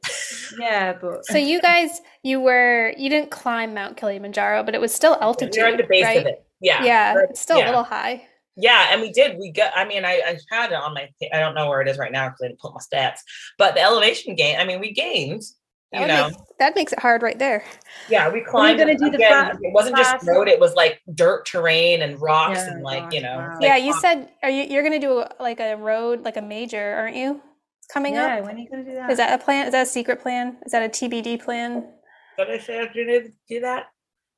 Yeah, 0.58 0.92
but 1.00 1.24
So 1.26 1.38
you 1.38 1.60
guys, 1.60 2.00
you 2.22 2.40
were 2.40 2.92
you 2.96 3.08
didn't 3.10 3.30
climb 3.30 3.74
Mount 3.74 3.96
Kilimanjaro, 3.96 4.62
but 4.64 4.74
it 4.74 4.80
was 4.80 4.94
still 4.94 5.16
altitude. 5.20 5.54
You're 5.56 5.66
at 5.66 5.76
the 5.76 5.84
base 5.88 6.04
right? 6.04 6.18
of 6.18 6.26
it. 6.26 6.44
Yeah. 6.60 6.84
Yeah, 6.84 7.14
We're- 7.14 7.26
it's 7.30 7.40
still 7.40 7.58
yeah. 7.58 7.64
a 7.64 7.68
little 7.68 7.84
high. 7.84 8.26
Yeah, 8.54 8.88
and 8.90 9.00
we 9.00 9.10
did. 9.10 9.38
We 9.38 9.50
got. 9.50 9.72
I 9.74 9.86
mean, 9.86 10.04
I, 10.04 10.20
I 10.26 10.38
had 10.50 10.72
it 10.72 10.74
on 10.74 10.92
my. 10.92 11.08
I 11.32 11.38
don't 11.40 11.54
know 11.54 11.68
where 11.70 11.80
it 11.80 11.88
is 11.88 11.96
right 11.96 12.12
now 12.12 12.28
because 12.28 12.40
I 12.42 12.48
didn't 12.48 12.60
put 12.60 12.74
my 12.74 12.80
stats. 12.80 13.20
But 13.56 13.74
the 13.74 13.80
elevation 13.80 14.34
gain. 14.34 14.58
I 14.60 14.64
mean, 14.66 14.78
we 14.78 14.92
gained. 14.92 15.42
That, 15.90 16.00
You 16.02 16.06
know. 16.06 16.28
make, 16.28 16.36
that 16.58 16.74
makes 16.74 16.92
it 16.92 16.98
hard 17.00 17.22
right 17.22 17.38
there. 17.38 17.64
yeah, 18.10 18.28
we 18.30 18.42
climbed. 18.42 18.78
gonna 18.78 18.92
it 18.92 18.98
do 18.98 19.08
the 19.10 19.16
again, 19.16 19.52
fa- 19.52 19.58
It 19.62 19.72
wasn't 19.72 19.96
just 19.96 20.26
road. 20.26 20.48
It 20.48 20.60
was 20.60 20.74
like 20.74 21.00
dirt 21.14 21.46
terrain 21.46 22.02
and 22.02 22.20
rocks 22.20 22.58
Yeah, 22.58 22.72
and 22.72 22.82
like 22.82 23.12
you 23.12 23.20
know. 23.22 23.36
wow. 23.36 23.54
like, 23.54 23.62
yeah, 23.62 23.76
you 23.76 23.92
said 24.00 24.30
are 24.42 24.50
you 24.50 24.64
you're 24.64 24.82
gonna 24.82 24.98
do 24.98 25.24
like 25.40 25.60
a 25.60 25.74
road 25.76 26.22
like 26.22 26.36
a 26.36 26.42
major, 26.42 26.94
aren't 26.94 27.16
you? 27.16 27.40
Coming 27.92 28.14
yeah, 28.14 28.36
up. 28.38 28.44
when 28.44 28.56
are 28.56 28.58
you 28.58 28.68
gonna 28.70 28.84
do 28.84 28.94
that? 28.94 29.10
Is 29.10 29.18
that 29.18 29.38
a 29.38 29.42
plan? 29.44 29.66
Is 29.66 29.72
that 29.72 29.82
a 29.82 29.90
secret 29.90 30.20
plan? 30.20 30.56
Is 30.64 30.72
that 30.72 30.82
a 30.82 30.88
TBD 30.88 31.42
plan? 31.44 31.86
Did 32.38 32.50
I 32.50 32.58
say 32.58 32.80
I 32.80 32.86
didn't 32.92 33.34
do 33.48 33.60
that? 33.60 33.86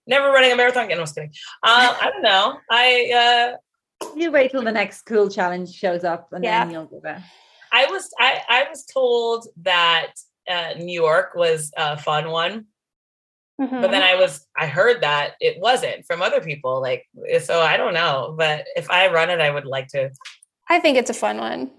Never 0.06 0.30
running 0.30 0.50
a 0.52 0.56
marathon 0.56 0.86
again. 0.86 0.98
I 0.98 1.00
was 1.00 1.12
kidding. 1.12 1.32
Uh, 1.62 1.96
I 2.00 2.10
don't 2.10 2.22
know. 2.22 2.58
I 2.70 3.56
uh, 4.02 4.06
you 4.16 4.32
wait 4.32 4.50
till 4.50 4.62
the 4.62 4.72
next 4.72 5.02
cool 5.02 5.30
challenge 5.30 5.72
shows 5.72 6.02
up 6.04 6.28
and 6.32 6.42
Yeah. 6.42 6.64
then 6.64 6.72
you'll 6.72 6.86
do 6.86 7.00
that. 7.04 7.22
I 7.72 7.86
was 7.86 8.10
I 8.18 8.42
I 8.48 8.66
was 8.68 8.84
told 8.86 9.46
that 9.62 10.12
uh, 10.50 10.74
New 10.76 10.92
York 11.00 11.34
was 11.36 11.70
a 11.76 11.96
fun 11.96 12.30
one. 12.30 12.66
Mhm. 13.60 13.82
but 13.82 13.92
then 13.92 14.02
I 14.02 14.16
was 14.16 14.44
I 14.58 14.66
heard 14.66 15.00
that 15.02 15.34
it 15.40 15.60
wasn't 15.60 16.04
from 16.06 16.22
other 16.22 16.40
people 16.40 16.80
like 16.82 17.06
so 17.40 17.60
I 17.60 17.76
don't 17.76 17.94
know 17.94 18.34
but 18.36 18.64
if 18.74 18.90
I 18.90 19.06
run 19.06 19.30
it 19.30 19.40
I 19.40 19.48
would 19.50 19.64
like 19.64 19.86
to 19.94 20.10
I 20.68 20.80
think 20.80 20.98
it's 20.98 21.08
a 21.10 21.14
fun 21.14 21.38
one. 21.38 21.70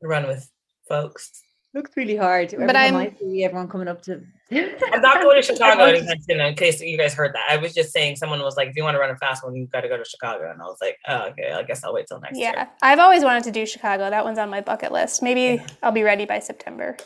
run 0.00 0.28
with 0.28 0.48
folks 0.88 1.42
Looks 1.74 1.90
really 1.96 2.14
hard. 2.14 2.54
Every 2.54 2.66
But 2.68 2.76
I'm- 2.76 2.94
I 2.94 3.12
see 3.18 3.44
everyone 3.44 3.68
coming 3.68 3.88
up 3.88 4.00
to 4.02 4.22
I'm 4.52 5.00
not 5.02 5.22
going 5.22 5.34
to 5.34 5.42
Chicago 5.42 5.84
anytime 5.84 6.20
soon 6.20 6.40
in 6.40 6.54
case 6.54 6.80
you 6.80 6.96
guys 6.96 7.14
heard 7.14 7.34
that 7.34 7.46
I 7.50 7.56
was 7.56 7.74
just 7.74 7.92
saying 7.92 8.14
someone 8.16 8.40
was 8.42 8.56
like 8.56 8.68
if 8.68 8.76
you 8.76 8.84
want 8.84 8.94
to 8.94 9.00
run 9.00 9.10
a 9.10 9.16
fast 9.16 9.42
one 9.42 9.56
you've 9.56 9.70
got 9.70 9.80
to 9.80 9.88
go 9.88 9.96
to 9.96 10.04
Chicago 10.04 10.48
and 10.48 10.62
I 10.62 10.66
was 10.66 10.78
like 10.80 10.96
oh 11.08 11.28
okay 11.30 11.50
I 11.50 11.62
guess 11.64 11.82
I'll 11.82 11.92
wait 11.92 12.06
till 12.06 12.20
next 12.20 12.38
Yeah, 12.38 12.50
year 12.50 12.54
Yeah, 12.58 12.66
I've 12.82 13.00
always 13.00 13.24
wanted 13.24 13.42
to 13.44 13.50
do 13.50 13.66
Chicago. 13.66 14.08
That 14.08 14.24
one's 14.24 14.38
on 14.38 14.50
my 14.50 14.60
bucket 14.60 14.92
list. 14.92 15.20
Maybe 15.20 15.60
I'll 15.82 15.90
be 15.90 16.04
ready 16.04 16.26
by 16.26 16.38
September 16.38 16.96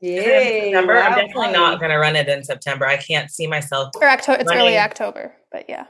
Is 0.00 0.24
it 0.24 0.24
in 0.24 0.24
Yay, 0.24 0.60
September 0.72 0.96
I'm 0.96 1.14
definitely 1.14 1.52
not 1.52 1.78
going 1.78 1.90
to 1.90 1.98
run 1.98 2.16
it 2.16 2.28
in 2.30 2.42
September 2.42 2.86
I 2.86 2.96
can't 2.96 3.30
see 3.30 3.46
myself 3.46 3.90
or 4.00 4.08
October. 4.08 4.40
It's 4.40 4.50
early 4.50 4.78
October, 4.78 5.34
but 5.52 5.66
yeah. 5.68 5.84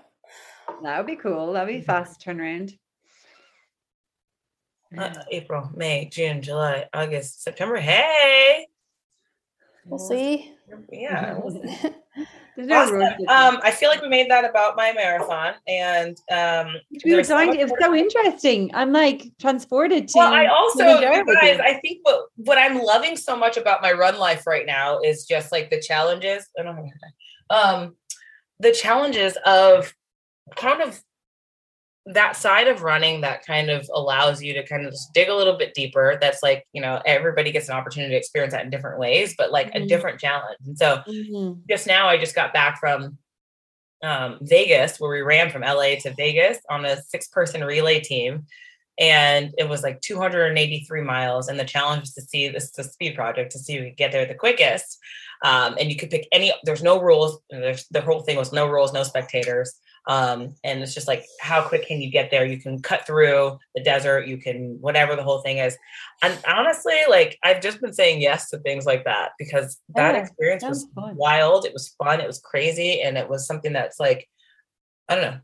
That 0.83 0.99
would 0.99 1.07
be 1.07 1.17
cool. 1.17 1.53
That'd 1.53 1.73
be 1.73 1.83
fast 1.83 2.21
turnaround. 2.25 2.73
Uh, 4.97 5.13
April 5.31 5.71
May 5.75 6.09
June 6.11 6.41
July 6.41 6.87
August 6.95 7.43
September 7.43 7.77
hey 7.77 8.67
We'll 9.85 9.99
see. 9.99 10.53
yeah 10.93 11.39
There's 12.59 12.67
no 12.67 12.77
Awesome. 12.83 13.01
Um, 13.29 13.61
I 13.63 13.71
feel 13.71 13.89
like 13.89 14.03
we 14.03 14.09
made 14.09 14.29
that 14.33 14.45
about 14.45 14.77
my 14.77 14.93
marathon, 14.93 15.55
and 15.69 16.19
um, 16.29 16.75
we 17.05 17.13
were 17.13 17.19
there's 17.19 17.29
dying 17.29 17.53
to- 17.53 17.61
It 17.61 17.71
was 17.71 17.79
so 17.81 17.95
interesting. 17.95 18.73
I'm 18.75 18.93
like 18.93 19.31
transported 19.41 20.09
to. 20.09 20.15
Well, 20.19 20.35
I 20.35 20.47
also, 20.47 20.81
Kilimanjaro 20.81 21.15
you 21.19 21.25
with 21.25 21.37
guys. 21.41 21.61
I 21.61 21.75
think 21.75 22.01
what 22.03 22.25
what 22.35 22.59
I'm 22.59 22.83
loving 22.83 23.17
so 23.17 23.37
much 23.37 23.57
about 23.59 23.81
my 23.81 23.93
run 23.93 24.19
life 24.19 24.45
right 24.45 24.67
now 24.67 24.99
is 24.99 25.25
just 25.25 25.53
like 25.53 25.71
the 25.71 25.81
challenges. 25.81 26.49
I 26.59 26.65
don't 26.65 26.75
know, 26.75 26.91
um, 27.51 27.95
the 28.59 28.73
challenges 28.73 29.39
of 29.47 29.95
kind 30.57 30.83
of 30.83 31.01
that 32.15 32.37
side 32.37 32.69
of 32.69 32.83
running 32.83 33.21
that 33.21 33.45
kind 33.45 33.71
of 33.71 33.89
allows 33.93 34.43
you 34.43 34.55
to 34.55 34.67
kind 34.67 34.85
of 34.87 34.93
just 34.93 35.13
dig 35.13 35.29
a 35.29 35.35
little 35.35 35.57
bit 35.59 35.75
deeper. 35.75 36.17
That's 36.21 36.43
like 36.43 36.65
you 36.73 36.81
know 36.83 37.01
everybody 37.05 37.53
gets 37.53 37.69
an 37.69 37.77
opportunity 37.77 38.13
to 38.15 38.19
experience 38.19 38.53
that 38.55 38.65
in 38.65 38.71
different 38.71 38.99
ways, 38.99 39.35
but 39.37 39.53
like 39.53 39.69
a 39.75 39.81
Mhm. 39.81 39.89
different 39.89 40.19
challenge. 40.21 40.59
And 40.67 40.77
so 40.79 41.03
Mhm. 41.07 41.61
just 41.69 41.87
now 41.87 42.09
I 42.09 42.17
just 42.19 42.35
got 42.35 42.53
back 42.53 42.79
from 42.81 43.19
um, 44.03 44.39
Vegas 44.43 45.01
where 45.01 45.11
we 45.11 45.23
ran 45.23 45.51
from 45.51 45.63
LA 45.65 45.97
to 45.97 46.15
Vegas 46.17 46.59
on 46.71 46.85
a 46.85 47.03
six 47.03 47.27
person 47.29 47.65
relay 47.65 47.99
team. 47.99 48.47
And 48.97 49.53
it 49.59 49.69
was 49.69 49.83
like 49.83 50.01
283 50.03 51.01
miles. 51.03 51.49
And 51.49 51.59
the 51.59 51.65
challenge 51.65 52.03
was 52.03 52.15
to 52.15 52.23
see 52.23 52.49
this 52.49 52.65
is 52.71 52.79
a 52.79 52.85
speed 52.85 53.17
project 53.17 53.51
to 53.53 53.59
see 53.59 53.77
who 53.77 53.85
could 53.87 53.97
get 53.97 54.13
there 54.13 54.25
the 54.25 54.35
quickest. 54.35 54.99
Um, 55.45 55.77
and 55.81 55.91
you 55.91 55.97
could 55.97 56.11
pick 56.11 56.29
any, 56.31 56.53
there's 56.65 56.83
no 56.83 57.01
rules. 57.01 57.41
There's, 57.51 57.87
the 57.89 58.01
whole 58.01 58.21
thing 58.21 58.37
was 58.37 58.53
no 58.53 58.69
rules, 58.69 58.93
no 58.93 59.03
spectators. 59.03 59.75
Um, 60.09 60.55
and 60.65 60.83
it's 60.83 60.95
just 60.95 61.07
like, 61.07 61.27
how 61.39 61.61
quick 61.63 61.87
can 61.87 62.01
you 62.01 62.11
get 62.11 62.31
there? 62.31 62.47
You 62.47 62.59
can 62.59 62.81
cut 62.81 63.07
through 63.07 63.59
the 63.75 63.83
desert, 63.83 64.27
you 64.27 64.39
can, 64.39 64.79
whatever 64.81 65.15
the 65.15 65.23
whole 65.23 65.43
thing 65.43 65.59
is. 65.59 65.77
And 66.23 66.37
honestly, 66.49 66.97
like 67.11 67.39
I've 67.45 67.61
just 67.61 67.81
been 67.83 67.93
saying 67.93 68.23
yes 68.23 68.49
to 68.51 68.59
things 68.59 68.87
like 68.87 69.05
that 69.05 69.33
because 69.39 69.79
that 69.95 70.15
Yeah, 70.15 70.23
experience 70.23 70.65
was 70.65 70.87
wild. 70.97 71.67
It 71.67 71.75
was 71.75 71.95
fun. 72.03 72.23
It 72.23 72.27
was 72.27 72.41
crazy, 72.41 73.03
and 73.03 73.19
it 73.19 73.29
was 73.29 73.47
something 73.47 73.75
that's 73.75 74.01
like, 74.01 74.27
I 75.11 75.15
don't 75.15 75.25
know. 75.25 75.41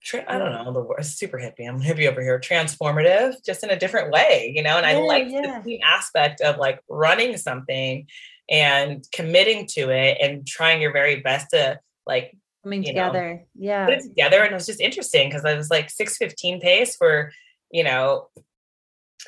Tra- 0.00 0.24
I 0.28 0.38
don't 0.38 0.52
know 0.52 0.72
the 0.72 0.80
word. 0.80 1.04
Super 1.04 1.38
hippie. 1.38 1.68
I'm 1.68 1.82
hippie 1.82 2.08
over 2.08 2.22
here. 2.22 2.38
Transformative, 2.38 3.34
just 3.44 3.64
in 3.64 3.70
a 3.70 3.78
different 3.78 4.12
way, 4.12 4.52
you 4.54 4.62
know. 4.62 4.76
And 4.76 4.86
I 4.86 4.98
like 4.98 5.26
yeah. 5.28 5.60
the 5.64 5.80
aspect 5.82 6.40
of 6.40 6.58
like 6.58 6.78
running 6.88 7.36
something 7.36 8.06
and 8.48 9.04
committing 9.12 9.66
to 9.70 9.90
it 9.90 10.18
and 10.20 10.46
trying 10.46 10.82
your 10.82 10.92
very 10.92 11.20
best 11.20 11.48
to 11.50 11.80
like 12.06 12.36
coming 12.64 12.82
you 12.82 12.92
know, 12.92 13.04
together. 13.06 13.44
Yeah. 13.54 13.84
put 13.84 13.94
it 13.94 14.02
together 14.02 14.42
and 14.42 14.50
it 14.50 14.54
was 14.54 14.66
just 14.66 14.80
interesting 14.80 15.28
because 15.28 15.44
I 15.44 15.54
was 15.54 15.70
like 15.70 15.88
615 15.90 16.60
pace 16.60 16.96
for 16.96 17.30
you 17.70 17.84
know 17.84 18.28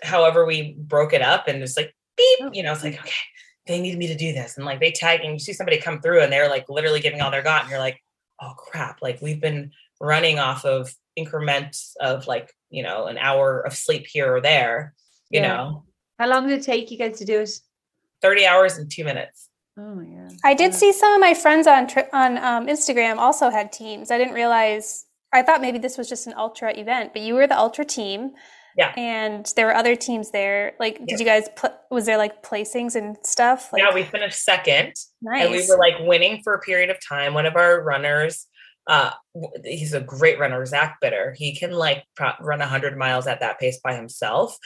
however 0.03 0.45
we 0.45 0.75
broke 0.79 1.13
it 1.13 1.23
up 1.23 1.47
and 1.49 1.63
it's 1.63 1.77
like 1.77 1.95
beep 2.17 2.39
Oh. 2.43 2.51
you 2.53 2.63
know 2.63 2.73
it's 2.73 2.83
like 2.83 2.99
okay 2.99 3.11
they 3.67 3.81
need 3.81 3.97
me 3.99 4.07
to 4.09 4.17
do 4.17 4.33
this 4.33 4.57
and 4.57 4.67
like 4.67 4.81
they 4.81 4.91
tag 4.91 5.21
and 5.23 5.33
you 5.33 5.39
see 5.39 5.53
somebody 5.53 5.79
come 5.79 6.01
through 6.01 6.23
and 6.23 6.33
they're 6.33 6.49
like 6.49 6.69
literally 6.69 7.01
giving 7.01 7.21
all 7.21 7.31
their 7.31 7.43
got 7.43 7.63
and 7.63 7.71
you're 7.71 7.79
like 7.79 8.03
oh 8.43 8.53
crap 8.57 9.01
like 9.03 9.21
we've 9.23 9.41
been 9.41 9.71
running 10.01 10.39
off 10.39 10.65
of 10.65 10.93
increments 11.17 11.97
of 12.01 12.27
like 12.27 12.53
you 12.71 12.83
know 12.83 13.07
an 13.07 13.17
hour 13.19 13.61
of 13.61 13.75
sleep 13.75 14.07
here 14.07 14.35
or 14.35 14.41
there 14.41 14.95
you 15.31 15.41
Yeah. 15.41 15.49
know 15.49 15.85
How 16.19 16.29
long 16.29 16.47
did 16.47 16.59
it 16.59 16.65
take 16.65 16.91
you 16.91 16.99
guys 16.99 17.19
to 17.19 17.25
do 17.25 17.41
it? 17.41 17.51
30 18.23 18.47
hours 18.47 18.79
and 18.79 18.91
two 18.91 19.05
minutes 19.05 19.46
Oh 19.79 19.95
my 19.95 20.05
god. 20.05 20.33
I 20.45 20.55
did 20.55 20.73
Yeah. 20.73 20.79
see 20.79 20.93
some 20.93 21.15
of 21.15 21.21
my 21.21 21.35
friends 21.35 21.67
on 21.67 21.89
on 22.13 22.39
um, 22.39 22.67
Instagram 22.67 23.19
also 23.19 23.51
had 23.51 23.73
teams. 23.73 24.11
I 24.11 24.19
didn't 24.19 24.35
realize. 24.35 25.05
I 25.33 25.43
thought 25.43 25.61
maybe 25.61 25.79
this 25.79 25.99
was 25.99 26.09
just 26.09 26.27
an 26.27 26.35
ultra 26.37 26.73
event, 26.79 27.13
but 27.13 27.21
you 27.23 27.35
were 27.35 27.47
the 27.47 27.59
ultra 27.59 27.85
team. 27.85 28.31
Yeah. 28.77 28.93
And 28.97 29.51
there 29.57 29.67
were 29.67 29.75
other 29.75 29.97
teams 29.97 30.31
there. 30.31 30.75
Like, 30.79 31.05
did 31.07 31.19
you 31.19 31.27
guys? 31.27 31.49
Pl- 31.57 31.75
was 31.91 32.07
there 32.07 32.17
like 32.19 32.43
placings 32.43 32.95
and 32.95 33.17
stuff? 33.23 33.73
Like, 33.73 33.83
yeah 33.83 33.93
we 33.95 34.03
finished 34.05 34.43
second 34.43 34.95
nice. 35.23 35.43
and 35.45 35.51
we 35.51 35.67
were 35.69 35.79
like 35.79 35.95
winning 36.01 36.41
for 36.43 36.55
a 36.55 36.61
period 36.61 36.91
of 36.91 36.97
time. 37.07 37.33
One 37.35 37.47
of 37.47 37.57
our 37.57 37.83
runners, 37.83 38.47
uh, 38.87 39.11
he's 39.65 39.95
a 39.95 40.01
great 40.01 40.39
runner, 40.39 40.65
Zach 40.67 40.99
Bitter. 41.01 41.35
He 41.37 41.55
can 41.57 41.73
like 41.73 42.05
pro- 42.17 42.35
run 42.41 42.61
hundred 42.61 42.97
miles 42.99 43.27
at 43.27 43.41
that 43.41 43.59
pace 43.59 43.81
by 43.83 43.95
himself. 43.95 44.57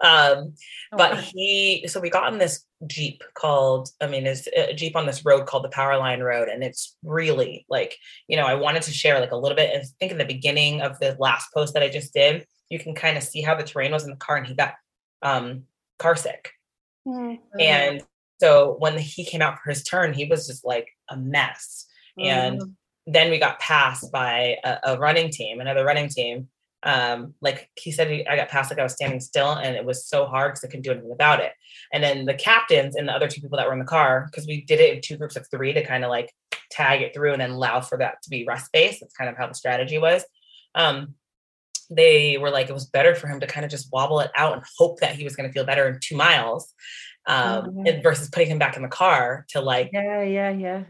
Um, 0.00 0.54
Oh, 0.92 0.96
but 0.96 1.12
wow. 1.12 1.20
he, 1.34 1.84
so 1.88 2.00
we 2.00 2.08
got 2.08 2.32
in 2.32 2.38
this 2.38 2.64
Jeep 2.86 3.22
called, 3.34 3.90
I 4.00 4.06
mean, 4.06 4.26
is 4.26 4.48
a 4.54 4.72
Jeep 4.72 4.94
on 4.96 5.06
this 5.06 5.24
road 5.24 5.46
called 5.46 5.64
the 5.64 5.68
Powerline 5.68 6.22
Road. 6.22 6.48
And 6.48 6.62
it's 6.62 6.96
really 7.02 7.66
like, 7.68 7.96
you 8.28 8.36
know, 8.36 8.46
I 8.46 8.54
wanted 8.54 8.82
to 8.82 8.92
share 8.92 9.18
like 9.20 9.32
a 9.32 9.36
little 9.36 9.56
bit. 9.56 9.74
And 9.74 9.82
I 9.82 9.86
think 9.98 10.12
in 10.12 10.18
the 10.18 10.24
beginning 10.24 10.80
of 10.80 10.98
the 11.00 11.16
last 11.18 11.52
post 11.52 11.74
that 11.74 11.82
I 11.82 11.88
just 11.88 12.12
did, 12.14 12.46
you 12.70 12.78
can 12.78 12.94
kind 12.94 13.16
of 13.16 13.22
see 13.24 13.40
how 13.42 13.54
the 13.54 13.64
terrain 13.64 13.92
was 13.92 14.04
in 14.04 14.10
the 14.10 14.16
car 14.16 14.36
and 14.36 14.46
he 14.46 14.54
got 14.54 14.74
um, 15.22 15.64
car 15.98 16.14
sick. 16.16 16.52
Mm. 17.06 17.38
And 17.58 18.02
so 18.40 18.76
when 18.78 18.96
he 18.98 19.24
came 19.24 19.42
out 19.42 19.58
for 19.58 19.70
his 19.70 19.82
turn, 19.82 20.12
he 20.12 20.26
was 20.26 20.46
just 20.46 20.64
like 20.64 20.88
a 21.08 21.16
mess. 21.16 21.86
And 22.18 22.60
Oh. 22.62 22.66
then 23.06 23.30
we 23.30 23.38
got 23.38 23.58
passed 23.58 24.12
by 24.12 24.56
a, 24.64 24.78
a 24.84 24.98
running 24.98 25.30
team, 25.30 25.60
another 25.60 25.84
running 25.84 26.08
team. 26.08 26.48
Um, 26.84 27.34
like 27.40 27.70
he 27.76 27.90
said, 27.90 28.08
he, 28.10 28.26
I 28.26 28.36
got 28.36 28.48
passed 28.48 28.70
like 28.70 28.78
I 28.78 28.84
was 28.84 28.92
standing 28.92 29.20
still, 29.20 29.50
and 29.52 29.74
it 29.76 29.84
was 29.84 30.06
so 30.06 30.26
hard 30.26 30.52
because 30.52 30.64
I 30.64 30.68
couldn't 30.68 30.82
do 30.84 30.92
anything 30.92 31.12
about 31.12 31.40
it. 31.40 31.52
And 31.92 32.02
then 32.04 32.24
the 32.24 32.34
captains 32.34 32.94
and 32.94 33.08
the 33.08 33.12
other 33.12 33.26
two 33.28 33.40
people 33.40 33.58
that 33.58 33.66
were 33.66 33.72
in 33.72 33.78
the 33.80 33.84
car, 33.84 34.28
because 34.30 34.46
we 34.46 34.60
did 34.62 34.80
it 34.80 34.94
in 34.94 35.00
two 35.00 35.16
groups 35.16 35.36
of 35.36 35.46
three 35.50 35.72
to 35.72 35.84
kind 35.84 36.04
of 36.04 36.10
like 36.10 36.32
tag 36.70 37.02
it 37.02 37.12
through 37.14 37.32
and 37.32 37.40
then 37.40 37.50
allow 37.50 37.80
for 37.80 37.98
that 37.98 38.22
to 38.22 38.30
be 38.30 38.44
rest 38.46 38.66
space. 38.66 39.00
That's 39.00 39.14
kind 39.14 39.28
of 39.28 39.36
how 39.36 39.48
the 39.48 39.54
strategy 39.54 39.98
was. 39.98 40.24
Um, 40.74 41.14
they 41.90 42.36
were 42.38 42.50
like, 42.50 42.68
it 42.68 42.74
was 42.74 42.86
better 42.86 43.14
for 43.14 43.26
him 43.26 43.40
to 43.40 43.46
kind 43.46 43.64
of 43.64 43.70
just 43.70 43.88
wobble 43.92 44.20
it 44.20 44.30
out 44.36 44.52
and 44.52 44.62
hope 44.76 45.00
that 45.00 45.14
he 45.16 45.24
was 45.24 45.34
going 45.34 45.48
to 45.48 45.52
feel 45.52 45.64
better 45.64 45.88
in 45.88 45.98
two 46.02 46.16
miles, 46.16 46.72
um, 47.26 47.64
Oh, 47.76 47.82
yeah. 47.84 47.92
and 47.94 48.02
versus 48.02 48.28
putting 48.28 48.50
him 48.50 48.58
back 48.58 48.76
in 48.76 48.82
the 48.82 48.88
car 48.88 49.46
to 49.50 49.60
like, 49.60 49.90
Yeah, 49.92 50.22
yeah, 50.22 50.50
yeah. 50.50 50.82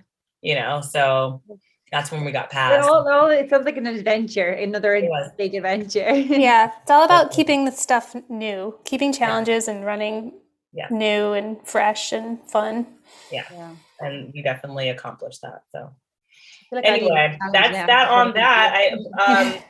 you 0.43 0.55
know. 0.57 0.81
So 0.83 1.43
that's 1.91 2.11
when 2.11 2.25
we 2.25 2.33
got 2.33 2.51
past. 2.51 2.75
It, 2.75 2.77
passed. 2.79 2.89
all, 2.91 3.09
all, 3.09 3.31
it 3.31 3.49
sounds 3.51 3.65
like 3.65 3.77
an 3.77 3.87
adventure, 3.87 4.49
another 4.51 5.01
big 5.37 5.55
adventure. 5.55 6.11
yeah, 6.15 6.73
it's 6.83 6.91
all 6.91 7.05
about 7.05 7.31
keeping 7.33 7.65
the 7.65 7.73
stuff 7.73 8.15
new, 8.29 8.75
keeping 8.85 9.13
challenges 9.13 9.69
and 9.69 9.85
running 9.85 10.33
Yeah. 10.73 10.89
new 10.91 11.33
and 11.33 11.57
fresh 11.67 12.13
and 12.13 12.39
fun. 12.51 12.87
yeah. 13.33 13.45
and 14.01 14.31
we 14.35 14.43
definitely 14.43 14.91
accomplished 14.91 15.41
that. 15.43 15.63
So 15.73 15.91
like 16.71 16.87
I 16.87 16.91
need 16.91 17.03
a 17.03 17.05
anyway, 17.05 17.37
challenge 17.39 17.53
that's 17.53 17.73
now. 17.73 17.87
that 17.87 18.09
on 18.11 18.33
that. 18.35 18.75
I 18.77 19.63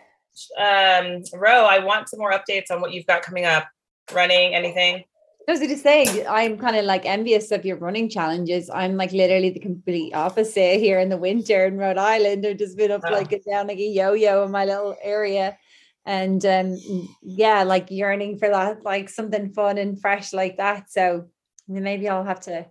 um 0.59 1.15
um 1.17 1.23
Ro, 1.41 1.65
I 1.65 1.79
want 1.79 2.09
some 2.09 2.19
more 2.19 2.33
updates 2.33 2.71
on 2.71 2.81
what 2.81 2.93
you've 2.93 3.07
got 3.07 3.23
coming 3.23 3.45
up. 3.45 3.69
Running 4.13 4.55
anything? 4.55 5.05
I 5.49 5.53
was 5.53 5.61
going 5.61 5.71
to 5.73 5.79
say, 5.79 6.27
I'm 6.27 6.59
kind 6.59 6.77
of 6.77 6.85
like 6.85 7.07
envious 7.07 7.51
of 7.53 7.65
your 7.65 7.79
running 7.79 8.11
challenges. 8.11 8.69
I'm 8.69 8.97
like 8.99 9.13
literally 9.13 9.49
the 9.49 9.61
complete 9.61 10.15
opposite 10.15 10.79
here 10.79 10.99
in 11.01 11.09
the 11.09 11.17
winter 11.17 11.65
in 11.65 11.79
Rhode 11.79 11.97
Island. 11.97 12.47
I've 12.47 12.59
just 12.59 12.77
been 12.77 12.91
up 12.91 13.03
Wow. 13.03 13.17
like 13.17 13.31
down 13.51 13.67
like 13.67 13.79
a 13.79 13.83
yo-yo 13.83 14.45
in 14.45 14.51
my 14.51 14.67
little 14.67 14.95
area. 15.03 15.57
And 16.05 16.45
um 16.45 16.77
yeah, 17.23 17.63
like 17.63 17.91
yearning 17.91 18.39
for 18.39 18.51
that, 18.51 18.83
like 18.85 19.09
something 19.09 19.51
fun 19.55 19.79
and 19.79 19.99
fresh 19.99 20.35
like 20.35 20.59
that. 20.59 20.91
So 20.91 21.29
maybe 21.67 22.09
I'll 22.11 22.25
have 22.25 22.41
to 22.41 22.67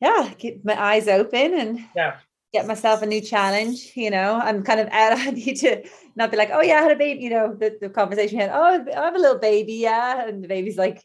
yeah, 0.00 0.32
keep 0.36 0.64
my 0.64 0.80
eyes 0.80 1.06
open 1.08 1.54
and 1.54 1.80
Yeah. 1.94 2.16
get 2.52 2.66
myself 2.66 3.02
a 3.02 3.06
new 3.06 3.20
challenge. 3.20 3.92
You 3.94 4.10
know, 4.10 4.34
I'm 4.42 4.64
kind 4.64 4.80
of 4.80 4.88
out. 4.88 5.12
I 5.18 5.30
need 5.30 5.56
to 5.60 5.88
not 6.16 6.30
be 6.32 6.36
like, 6.36 6.50
oh 6.52 6.60
yeah, 6.60 6.78
I 6.78 6.82
had 6.82 6.92
a 6.92 6.96
baby. 6.96 7.22
You 7.22 7.30
know, 7.30 7.54
the, 7.54 7.78
the 7.80 7.88
conversation 7.88 8.38
we 8.38 8.42
had, 8.42 8.50
oh, 8.52 8.84
I 8.96 9.04
have 9.04 9.14
a 9.14 9.18
little 9.18 9.38
baby, 9.38 9.74
yeah. 9.74 10.26
And 10.26 10.42
the 10.42 10.48
baby's 10.48 10.76
like 10.78 11.04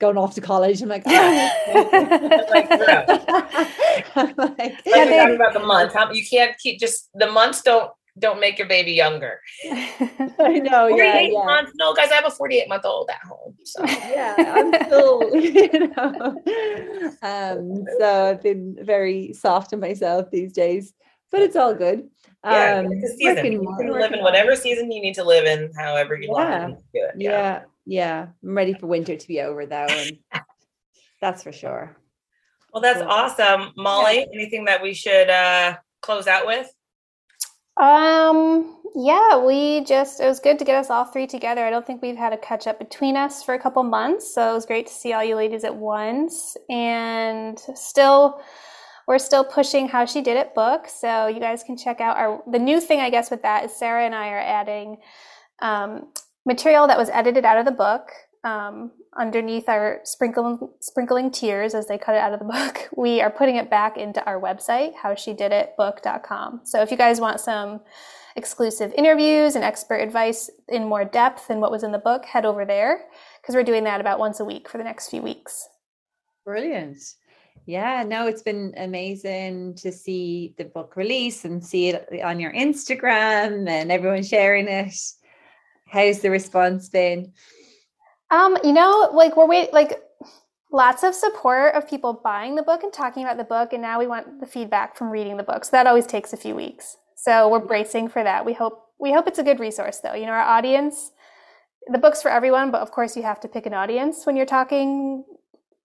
going 0.00 0.16
off 0.16 0.34
to 0.34 0.40
college. 0.40 0.82
I'm 0.82 0.88
like, 0.88 1.04
oh. 1.06 2.46
Like. 2.50 2.66
I'm 4.16 4.34
like, 4.36 4.58
Like 4.58 4.84
we 4.86 5.16
talked 5.16 5.32
about 5.34 5.52
the 5.52 5.62
month. 5.64 5.92
How, 5.94 6.10
you 6.10 6.26
can't 6.26 6.56
keep 6.58 6.80
just 6.80 7.10
the 7.14 7.30
months 7.30 7.62
don't 7.62 7.90
don't 8.18 8.40
make 8.40 8.58
your 8.58 8.66
baby 8.66 8.92
younger. 8.92 9.40
I 9.70 10.58
know, 10.58 10.88
yeah, 10.88 11.12
48 11.12 11.32
yeah. 11.32 11.44
months. 11.44 11.72
No, 11.76 11.94
guys, 11.94 12.10
I 12.10 12.16
have 12.16 12.26
a 12.26 12.30
48 12.30 12.68
month 12.68 12.84
old 12.84 13.08
at 13.08 13.20
home. 13.26 13.56
So 13.64 13.84
yeah, 13.84 14.34
I'm 14.38 14.74
still, 14.86 15.34
you 15.36 15.88
know. 15.88 16.36
Um, 17.22 17.84
so 17.98 18.30
I've 18.30 18.42
been 18.42 18.76
very 18.82 19.32
soft 19.32 19.72
on 19.72 19.80
myself 19.80 20.30
these 20.30 20.52
days, 20.52 20.92
but 21.30 21.40
it's 21.40 21.56
all 21.56 21.72
good. 21.74 22.08
yeah, 22.44 22.80
Um, 22.84 22.92
it's 22.92 23.12
a 23.12 23.16
season. 23.16 23.36
working 23.36 23.52
You 23.52 23.76
can 23.78 23.92
live 23.92 24.12
in 24.12 24.22
whatever 24.22 24.56
season 24.56 24.90
you 24.90 25.00
need 25.00 25.14
to 25.14 25.24
live 25.24 25.44
in, 25.46 25.72
however 25.78 26.16
you 26.16 26.28
Yeah. 26.36 26.66
want 26.66 26.78
to 26.78 26.82
do 26.92 27.04
it. 27.06 27.14
Yeah, 27.16 27.30
yeah. 27.30 27.62
I'm 28.42 28.54
ready 28.56 28.74
for 28.74 28.86
winter 28.86 29.16
to 29.16 29.28
be 29.28 29.40
over 29.40 29.66
though, 29.66 29.86
and 29.88 30.18
that's 31.20 31.42
for 31.42 31.52
sure. 31.52 31.96
Well, 32.72 32.82
that's 32.82 33.00
Cool. 33.00 33.10
awesome. 33.10 33.72
Molly, 33.76 34.26
anything 34.32 34.64
that 34.66 34.82
we 34.82 34.94
should 34.94 35.28
uh 35.28 35.76
close 36.02 36.26
out 36.26 36.46
with? 36.46 36.72
Um, 37.76 38.76
yeah, 38.94 39.38
we 39.38 39.84
just, 39.84 40.20
it 40.20 40.26
was 40.26 40.40
good 40.40 40.58
to 40.58 40.64
get 40.64 40.76
us 40.76 40.90
all 40.90 41.04
three 41.04 41.26
together. 41.26 41.64
I 41.64 41.70
don't 41.70 41.86
think 41.86 42.02
we've 42.02 42.16
had 42.16 42.32
a 42.32 42.36
catch 42.36 42.66
up 42.66 42.78
between 42.78 43.16
us 43.16 43.42
for 43.42 43.54
a 43.54 43.58
couple 43.58 43.82
months. 43.82 44.34
So 44.34 44.50
it 44.50 44.54
was 44.54 44.66
great 44.66 44.86
to 44.88 44.92
see 44.92 45.12
all 45.12 45.24
you 45.24 45.34
ladies 45.34 45.64
at 45.64 45.74
once. 45.74 46.56
And 46.68 47.58
still, 47.74 48.42
we're 49.08 49.18
still 49.18 49.44
pushing 49.44 49.88
how 49.88 50.04
she 50.04 50.20
did 50.20 50.36
it 50.36 50.54
book. 50.54 50.88
So 50.88 51.26
you 51.28 51.40
guys 51.40 51.62
can 51.62 51.76
check 51.76 52.00
out 52.00 52.16
our, 52.18 52.42
the 52.50 52.58
new 52.58 52.80
thing, 52.80 53.00
I 53.00 53.08
guess, 53.08 53.30
with 53.30 53.42
that 53.42 53.64
is 53.64 53.72
Sarah 53.74 54.04
and 54.04 54.14
I 54.14 54.28
are 54.30 54.38
adding 54.38 54.98
um, 55.62 56.12
material 56.46 56.86
that 56.86 56.98
was 56.98 57.10
edited 57.10 57.44
out 57.44 57.58
of 57.58 57.64
the 57.64 57.72
book. 57.72 58.10
Um, 58.42 58.92
underneath 59.18 59.68
our 59.68 60.00
sprinkling 60.04 60.70
sprinkling 60.80 61.30
tears 61.30 61.74
as 61.74 61.88
they 61.88 61.98
cut 61.98 62.14
it 62.14 62.20
out 62.20 62.32
of 62.32 62.38
the 62.38 62.44
book 62.54 62.88
we 62.96 63.20
are 63.20 63.28
putting 63.28 63.56
it 63.56 63.68
back 63.68 63.98
into 63.98 64.24
our 64.24 64.40
website 64.40 64.94
howshediditbook.com 64.94 66.60
so 66.62 66.80
if 66.80 66.92
you 66.92 66.96
guys 66.96 67.20
want 67.20 67.40
some 67.40 67.80
exclusive 68.36 68.94
interviews 68.96 69.56
and 69.56 69.64
expert 69.64 69.96
advice 69.96 70.48
in 70.68 70.88
more 70.88 71.04
depth 71.04 71.48
than 71.48 71.58
what 71.58 71.72
was 71.72 71.82
in 71.82 71.90
the 71.90 71.98
book 71.98 72.24
head 72.24 72.46
over 72.46 72.64
there 72.64 73.02
because 73.42 73.56
we're 73.56 73.64
doing 73.64 73.82
that 73.82 74.00
about 74.00 74.20
once 74.20 74.38
a 74.38 74.44
week 74.44 74.68
for 74.68 74.78
the 74.78 74.84
next 74.84 75.10
few 75.10 75.20
weeks 75.20 75.68
Brilliant. 76.44 76.98
Yeah, 77.66 78.02
no, 78.02 78.26
it's 78.26 78.42
been 78.42 78.74
amazing 78.76 79.74
to 79.76 79.92
see 79.92 80.54
the 80.56 80.64
book 80.64 80.96
release 80.96 81.44
and 81.44 81.64
see 81.64 81.90
it 81.90 82.22
on 82.24 82.40
your 82.40 82.52
Instagram 82.52 83.68
and 83.68 83.92
everyone 83.92 84.22
sharing 84.22 84.66
it. 84.66 84.94
How's 85.90 86.20
the 86.20 86.30
response 86.30 86.88
been? 86.88 87.32
Um, 88.30 88.56
you 88.62 88.72
know, 88.72 89.10
like 89.12 89.36
we're 89.36 89.46
wait 89.46 89.72
like 89.72 90.00
lots 90.72 91.02
of 91.02 91.14
support 91.14 91.74
of 91.74 91.88
people 91.88 92.20
buying 92.22 92.54
the 92.54 92.62
book 92.62 92.84
and 92.84 92.92
talking 92.92 93.24
about 93.24 93.36
the 93.36 93.44
book, 93.44 93.72
and 93.72 93.82
now 93.82 93.98
we 93.98 94.06
want 94.06 94.40
the 94.40 94.46
feedback 94.46 94.96
from 94.96 95.10
reading 95.10 95.36
the 95.36 95.42
book. 95.42 95.64
So 95.64 95.72
that 95.72 95.86
always 95.86 96.06
takes 96.06 96.32
a 96.32 96.36
few 96.36 96.54
weeks. 96.54 96.96
So 97.16 97.48
we're 97.48 97.58
bracing 97.58 98.08
for 98.08 98.22
that. 98.22 98.46
We 98.46 98.52
hope 98.52 98.84
we 99.00 99.12
hope 99.12 99.26
it's 99.26 99.38
a 99.38 99.42
good 99.42 99.58
resource 99.58 99.98
though. 99.98 100.14
You 100.14 100.26
know, 100.26 100.32
our 100.32 100.40
audience, 100.40 101.10
the 101.88 101.98
book's 101.98 102.22
for 102.22 102.30
everyone, 102.30 102.70
but 102.70 102.82
of 102.82 102.92
course 102.92 103.16
you 103.16 103.22
have 103.24 103.40
to 103.40 103.48
pick 103.48 103.66
an 103.66 103.74
audience 103.74 104.26
when 104.26 104.36
you're 104.36 104.46
talking, 104.46 105.24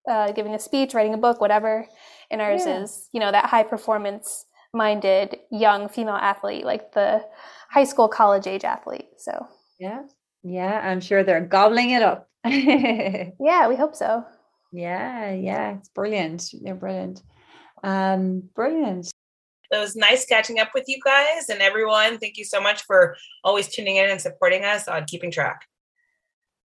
uh, 0.07 0.31
giving 0.33 0.53
a 0.53 0.59
speech, 0.59 0.93
writing 0.93 1.15
a 1.15 1.17
book, 1.17 1.41
whatever. 1.41 1.87
And 2.29 2.41
ours 2.41 2.65
Yeah. 2.65 2.83
is, 2.83 3.09
you 3.11 3.19
know, 3.19 3.31
that 3.31 3.45
high 3.45 3.63
performance 3.63 4.45
minded 4.73 5.39
young 5.51 5.87
female 5.89 6.15
athlete, 6.15 6.65
like 6.65 6.91
the 6.91 7.25
high 7.69 7.85
school, 7.85 8.07
college 8.07 8.45
age 8.45 8.65
athlete. 8.65 9.09
So 9.17 9.47
Yeah. 9.79 10.03
Yeah, 10.43 10.79
I'm 10.83 11.01
sure 11.01 11.23
they're 11.23 11.41
gobbling 11.41 11.91
it 11.91 12.01
up. 12.03 12.29
yeah, 12.45 13.29
yeah, 13.39 13.67
we 13.67 13.75
hope 13.75 13.95
so. 13.95 14.23
Yeah. 14.71 15.31
Yeah, 15.31 15.77
it's 15.77 15.89
brilliant. 15.89 16.51
They're 16.61 16.75
brilliant. 16.75 17.23
Um, 17.83 18.43
brilliant. 18.55 19.11
It 19.71 19.77
was 19.77 19.95
nice 19.95 20.25
catching 20.25 20.59
up 20.59 20.69
with 20.73 20.85
you 20.87 20.99
guys 21.03 21.49
and 21.49 21.61
everyone. 21.61 22.19
Thank 22.19 22.37
you 22.37 22.45
so 22.45 22.61
much 22.61 22.83
for 22.83 23.15
always 23.43 23.67
tuning 23.67 23.97
in 23.97 24.09
and 24.09 24.21
supporting 24.21 24.63
us 24.63 24.87
on 24.87 25.05
keeping 25.05 25.31
track. 25.31 25.61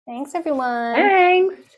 Thanks, 0.05 0.35
everyone. 0.35 0.95
Thanks. 0.95 1.71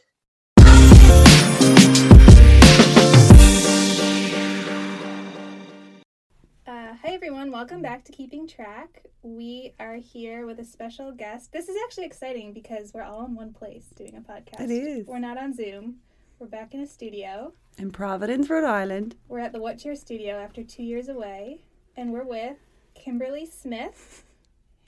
Hi 7.14 7.16
everyone, 7.16 7.52
welcome 7.52 7.80
back 7.80 8.04
to 8.04 8.12
Keeping 8.12 8.48
Track. 8.48 9.04
We 9.22 9.76
are 9.80 9.98
here 9.98 10.48
with 10.48 10.58
a 10.58 10.66
special 10.66 11.12
guest. 11.12 11.52
This 11.52 11.70
is 11.70 11.76
actually 11.86 12.06
exciting 12.06 12.54
because 12.54 12.92
we're 12.92 13.04
all 13.04 13.24
in 13.24 13.36
one 13.36 13.54
place 13.54 13.86
doing 13.96 14.16
a 14.16 14.22
podcast. 14.22 14.62
It 14.62 14.72
is. 14.72 15.06
We're 15.06 15.20
not 15.20 15.38
on 15.38 15.54
Zoom. 15.54 15.98
We're 16.40 16.48
back 16.48 16.74
in 16.74 16.80
a 16.80 16.88
studio. 16.88 17.54
in 17.78 17.92
Providence, 17.92 18.50
Rhode 18.50 18.64
Island. 18.64 19.16
We're 19.28 19.42
at 19.42 19.52
the 19.52 19.60
What 19.60 19.78
Cheer 19.78 19.96
studio 19.96 20.40
after 20.40 20.64
two 20.64 20.82
years 20.82 21.08
away, 21.08 21.62
and 21.96 22.12
we're 22.12 22.24
with 22.24 22.58
Kimberly 22.96 23.46
Smith, 23.46 24.24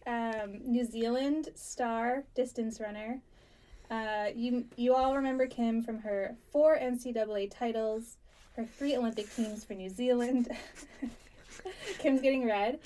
um, 0.07 0.61
New 0.63 0.83
Zealand 0.83 1.49
star 1.53 2.23
distance 2.33 2.79
runner. 2.79 3.21
Uh, 3.91 4.29
you 4.33 4.65
you 4.75 4.95
all 4.95 5.15
remember 5.15 5.45
Kim 5.45 5.83
from 5.83 5.99
her 5.99 6.35
four 6.51 6.75
NCAA 6.75 7.51
titles, 7.51 8.17
her 8.55 8.65
three 8.65 8.97
Olympic 8.97 9.31
teams 9.35 9.63
for 9.63 9.75
New 9.75 9.89
Zealand. 9.91 10.49
Kim's 11.99 12.21
getting 12.21 12.45
red. 12.45 12.79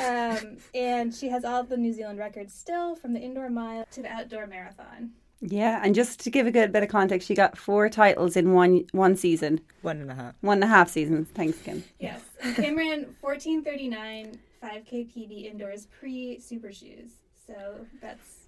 Um, 0.00 0.56
and 0.74 1.14
she 1.14 1.28
has 1.28 1.44
all 1.44 1.62
the 1.64 1.76
New 1.76 1.92
Zealand 1.92 2.18
records 2.18 2.54
still 2.54 2.94
from 2.94 3.12
the 3.12 3.20
indoor 3.20 3.50
mile 3.50 3.86
to 3.92 4.02
the 4.02 4.08
outdoor 4.10 4.46
marathon. 4.46 5.10
Yeah, 5.40 5.80
and 5.84 5.94
just 5.94 6.18
to 6.20 6.30
give 6.30 6.46
a 6.48 6.50
good 6.50 6.72
bit 6.72 6.82
of 6.82 6.88
context, 6.88 7.28
she 7.28 7.34
got 7.34 7.56
four 7.56 7.88
titles 7.88 8.36
in 8.36 8.52
one 8.54 8.84
one 8.92 9.14
season, 9.16 9.60
One 9.82 10.00
and 10.00 10.10
a 10.10 10.14
half. 10.14 10.34
one 10.40 10.56
and 10.58 10.64
a 10.64 10.66
half 10.66 10.88
seasons. 10.88 11.28
Thanks, 11.32 11.58
Kim. 11.62 11.84
Yes. 12.00 12.20
And 12.42 12.56
Kim 12.56 12.76
ran 12.76 13.14
1439 13.20 14.38
5K 14.62 15.06
PB 15.14 15.44
indoors 15.50 15.86
pre 16.00 16.40
super 16.40 16.72
shoes. 16.72 17.12
So 17.46 17.86
that's 18.02 18.40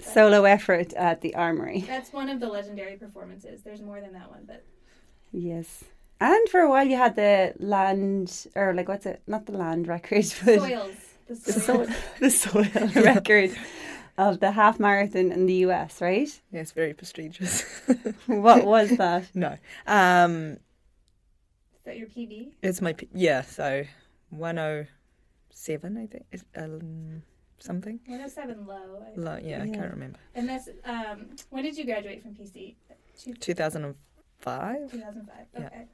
Solo 0.00 0.44
effort 0.44 0.92
at 0.92 1.22
the 1.22 1.34
Armory. 1.34 1.80
that's 1.86 2.12
one 2.12 2.28
of 2.28 2.40
the 2.40 2.46
legendary 2.48 2.96
performances. 2.96 3.62
There's 3.62 3.80
more 3.80 4.00
than 4.02 4.12
that 4.12 4.30
one, 4.30 4.44
but 4.46 4.64
Yes. 5.32 5.82
And 6.20 6.48
for 6.48 6.60
a 6.60 6.68
while, 6.68 6.86
you 6.86 6.96
had 6.96 7.14
the 7.16 7.54
land, 7.58 8.46
or 8.56 8.74
like, 8.74 8.88
what's 8.88 9.06
it? 9.06 9.22
Not 9.26 9.46
the 9.46 9.52
land 9.52 9.86
record, 9.86 10.24
but 10.44 10.58
soils. 10.60 10.96
The 11.28 11.34
the 11.34 11.52
soil. 11.52 11.86
soil, 11.86 11.94
the 12.20 12.30
soil 12.30 13.02
record 13.04 13.56
of 14.16 14.40
the 14.40 14.50
half 14.52 14.80
marathon 14.80 15.30
in 15.30 15.46
the 15.46 15.54
US, 15.66 16.00
right? 16.00 16.28
Yes, 16.50 16.72
very 16.72 16.92
prestigious. 16.94 17.64
What 18.26 18.64
was 18.64 18.90
that? 18.96 19.24
no. 19.34 19.56
Um, 19.86 20.52
Is 20.54 21.84
that 21.84 21.98
your 21.98 22.08
PB? 22.08 22.52
it's 22.62 22.80
my 22.80 22.94
p- 22.94 23.08
yeah. 23.14 23.42
So 23.42 23.84
one 24.30 24.58
oh 24.58 24.86
seven, 25.50 25.96
I 25.96 26.06
think. 26.06 26.24
Is 26.32 26.44
um, 26.56 27.22
something. 27.60 28.00
107 28.06 28.66
low. 28.66 29.04
I- 29.06 29.12
Lo- 29.20 29.38
yeah, 29.42 29.62
I 29.62 29.68
can't 29.68 29.92
remember. 29.92 30.18
And 30.34 30.48
that's 30.48 30.68
um 30.84 31.28
when 31.50 31.62
did 31.62 31.76
you 31.78 31.84
graduate 31.84 32.22
from 32.22 32.32
PC? 32.34 32.74
Two- 33.22 33.34
Two 33.34 33.54
thousand 33.54 33.84
and 33.84 33.94
five. 34.40 34.90
2005. 34.90 35.46
Yeah. 35.54 35.66
Okay. 35.66 35.84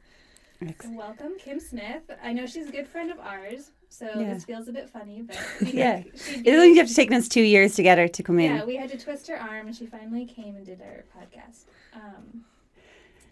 Excellent. 0.60 0.96
Welcome, 0.96 1.32
Kim 1.38 1.60
Smith. 1.60 2.02
I 2.22 2.32
know 2.32 2.46
she's 2.46 2.68
a 2.68 2.72
good 2.72 2.86
friend 2.88 3.10
of 3.10 3.18
ours, 3.20 3.70
so 3.88 4.06
Yeah. 4.18 4.34
this 4.34 4.44
feels 4.44 4.68
a 4.68 4.72
bit 4.72 4.88
funny, 4.88 5.22
but 5.22 5.38
Yeah. 5.74 6.02
It 6.44 6.54
only 6.54 6.76
have 6.76 6.88
to 6.88 6.94
take 6.94 7.12
us 7.12 7.28
two 7.28 7.42
years 7.42 7.74
to 7.76 7.82
get 7.82 7.98
her 7.98 8.08
to 8.08 8.22
come 8.22 8.38
in. 8.38 8.54
Yeah, 8.54 8.64
we 8.64 8.76
had 8.76 8.90
to 8.90 8.98
twist 8.98 9.26
her 9.28 9.36
arm, 9.36 9.66
and 9.66 9.76
she 9.76 9.86
finally 9.86 10.24
came 10.26 10.56
and 10.56 10.64
did 10.64 10.80
our 10.80 11.04
podcast. 11.16 11.64
Um, 11.94 12.44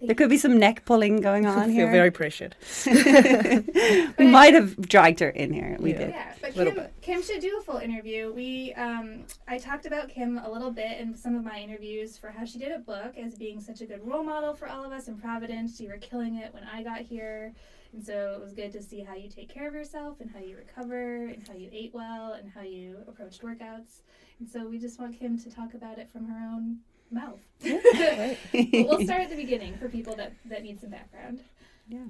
There 0.03 0.15
could 0.15 0.31
be 0.31 0.37
some 0.39 0.59
neck 0.59 0.85
pulling 0.85 1.21
going 1.21 1.47
I 1.47 1.63
on 1.65 1.73
feel 1.75 1.87
very 1.89 2.11
pressured. 2.11 2.57
we 2.87 4.27
might 4.27 4.55
have 4.55 4.77
dragged 4.89 5.21
her 5.21 5.29
in 5.31 5.53
here. 5.53 5.77
We 5.79 5.93
Yeah. 5.93 5.99
did. 5.99 6.09
yeah, 6.11 6.33
but 6.41 6.57
Little 6.57 6.73
Kim, 6.73 6.83
bit. 6.83 6.93
Kim 7.03 7.23
should 7.23 7.41
do 7.41 7.57
a 7.59 7.63
full 7.63 7.77
interview. 7.79 8.33
We, 8.33 8.73
um, 8.75 9.25
I 9.49 9.59
talked 9.59 9.87
about 9.87 10.09
Kim 10.09 10.39
a 10.39 10.51
little 10.51 10.71
bit 10.73 10.99
in 10.99 11.15
some 11.17 11.35
of 11.37 11.45
my 11.45 11.59
interviews 11.59 12.19
for 12.19 12.31
how 12.31 12.45
she 12.45 12.59
did 12.59 12.73
it 12.73 12.85
book 12.85 13.17
as 13.17 13.37
being 13.37 13.61
such 13.61 13.81
a 13.81 13.87
good 13.87 14.01
role 14.07 14.25
model 14.25 14.55
for 14.55 14.69
all 14.69 14.85
of 14.85 14.93
us 14.93 15.09
in 15.09 15.17
Providence. 15.19 15.81
You 15.81 15.89
were 15.89 15.99
killing 15.99 16.37
it 16.37 16.53
when 16.53 16.65
I 16.65 16.83
got 16.83 16.99
here, 17.01 17.53
and 17.93 18.05
so 18.05 18.35
it 18.37 18.41
was 18.43 18.53
good 18.55 18.73
to 18.73 18.83
see 18.83 19.01
how 19.03 19.15
you 19.15 19.29
take 19.29 19.49
care 19.49 19.69
of 19.69 19.75
yourself 19.75 20.21
and 20.21 20.31
how 20.31 20.41
you 20.41 20.57
recover 20.57 21.27
and 21.27 21.47
how 21.47 21.55
you 21.55 21.69
ate 21.73 21.93
well 21.95 22.33
and 22.33 22.51
how 22.51 22.63
you 22.63 22.97
approached 23.07 23.43
workouts. 23.43 24.03
And 24.41 24.49
so 24.49 24.67
we 24.67 24.79
just 24.79 24.99
want 24.99 25.19
Kim 25.19 25.39
to 25.39 25.51
talk 25.51 25.75
about 25.75 25.99
it 25.99 26.11
from 26.11 26.27
her 26.27 26.39
own 26.53 26.79
mouth. 27.13 27.41
but 27.63 28.39
we'll 28.53 29.05
start 29.05 29.23
at 29.23 29.31
the 29.31 29.37
beginning 29.37 29.77
for 29.79 29.89
people 29.89 30.17
that, 30.17 30.33
that 30.47 30.63
need 30.63 30.81
some 30.81 30.91
background. 30.91 31.41
Yeah. 31.89 32.05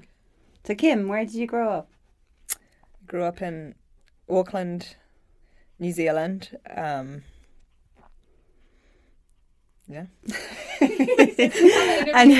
So 0.65 0.75
Kim, 0.75 1.09
where 1.09 1.25
did 1.25 1.35
you 1.35 1.47
grow 1.47 1.71
up? 1.71 1.89
Grew 3.07 3.25
up 3.25 3.43
in 3.43 3.75
Auckland, 4.31 4.97
New 5.79 5.93
Zealand. 5.93 6.57
Um, 6.75 7.23
yeah. 9.89 10.07
and 10.81 12.33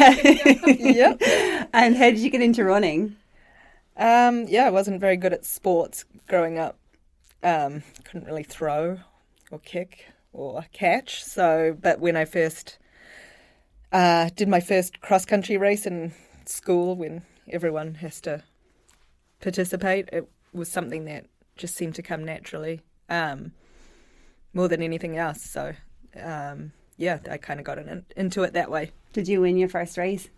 yep. 0.81 1.21
And 1.75 1.97
how 1.97 2.11
did 2.11 2.19
you 2.19 2.31
get 2.31 2.41
into 2.41 2.65
running? 2.65 3.17
Um, 3.97 4.47
yeah, 4.49 4.67
I 4.67 4.71
wasn't 4.71 5.01
very 5.01 5.17
good 5.17 5.33
at 5.33 5.45
sports 5.45 6.05
growing 6.29 6.59
up. 6.59 6.79
Um, 7.43 7.83
couldn't 8.05 8.27
really 8.27 8.45
throw 8.45 9.01
or 9.51 9.59
kick 9.59 10.12
or 10.33 10.67
catch. 10.73 11.23
So, 11.23 11.77
but 11.81 12.01
when 12.01 12.17
I 12.17 12.25
first 12.25 12.79
uh, 13.93 14.31
did 14.35 14.49
my 14.49 14.61
first 14.61 15.01
cross 15.01 15.25
country 15.25 15.57
race 15.57 15.87
in 15.87 16.13
school, 16.47 16.97
when 16.97 17.23
everyone 17.49 17.97
has 17.97 18.21
to 18.23 18.43
participate, 19.41 20.09
it 20.13 20.29
was 20.53 20.71
something 20.71 21.05
that 21.05 21.27
just 21.57 21.75
seemed 21.75 21.95
to 21.97 22.03
come 22.03 22.25
naturally, 22.25 22.81
um, 23.09 23.53
more 24.55 24.69
than 24.69 24.83
anything 24.83 25.17
else. 25.19 25.43
So, 25.43 25.75
um, 26.21 26.73
yeah, 26.97 27.19
I 27.31 27.37
kind 27.37 27.61
of 27.61 27.67
got 27.67 27.79
in, 27.79 28.05
into 28.17 28.43
it 28.43 28.55
that 28.55 28.71
way. 28.71 28.93
Did 29.13 29.29
you 29.29 29.43
win 29.43 29.59
your 29.59 29.69
first 29.69 29.99
race? 29.99 30.29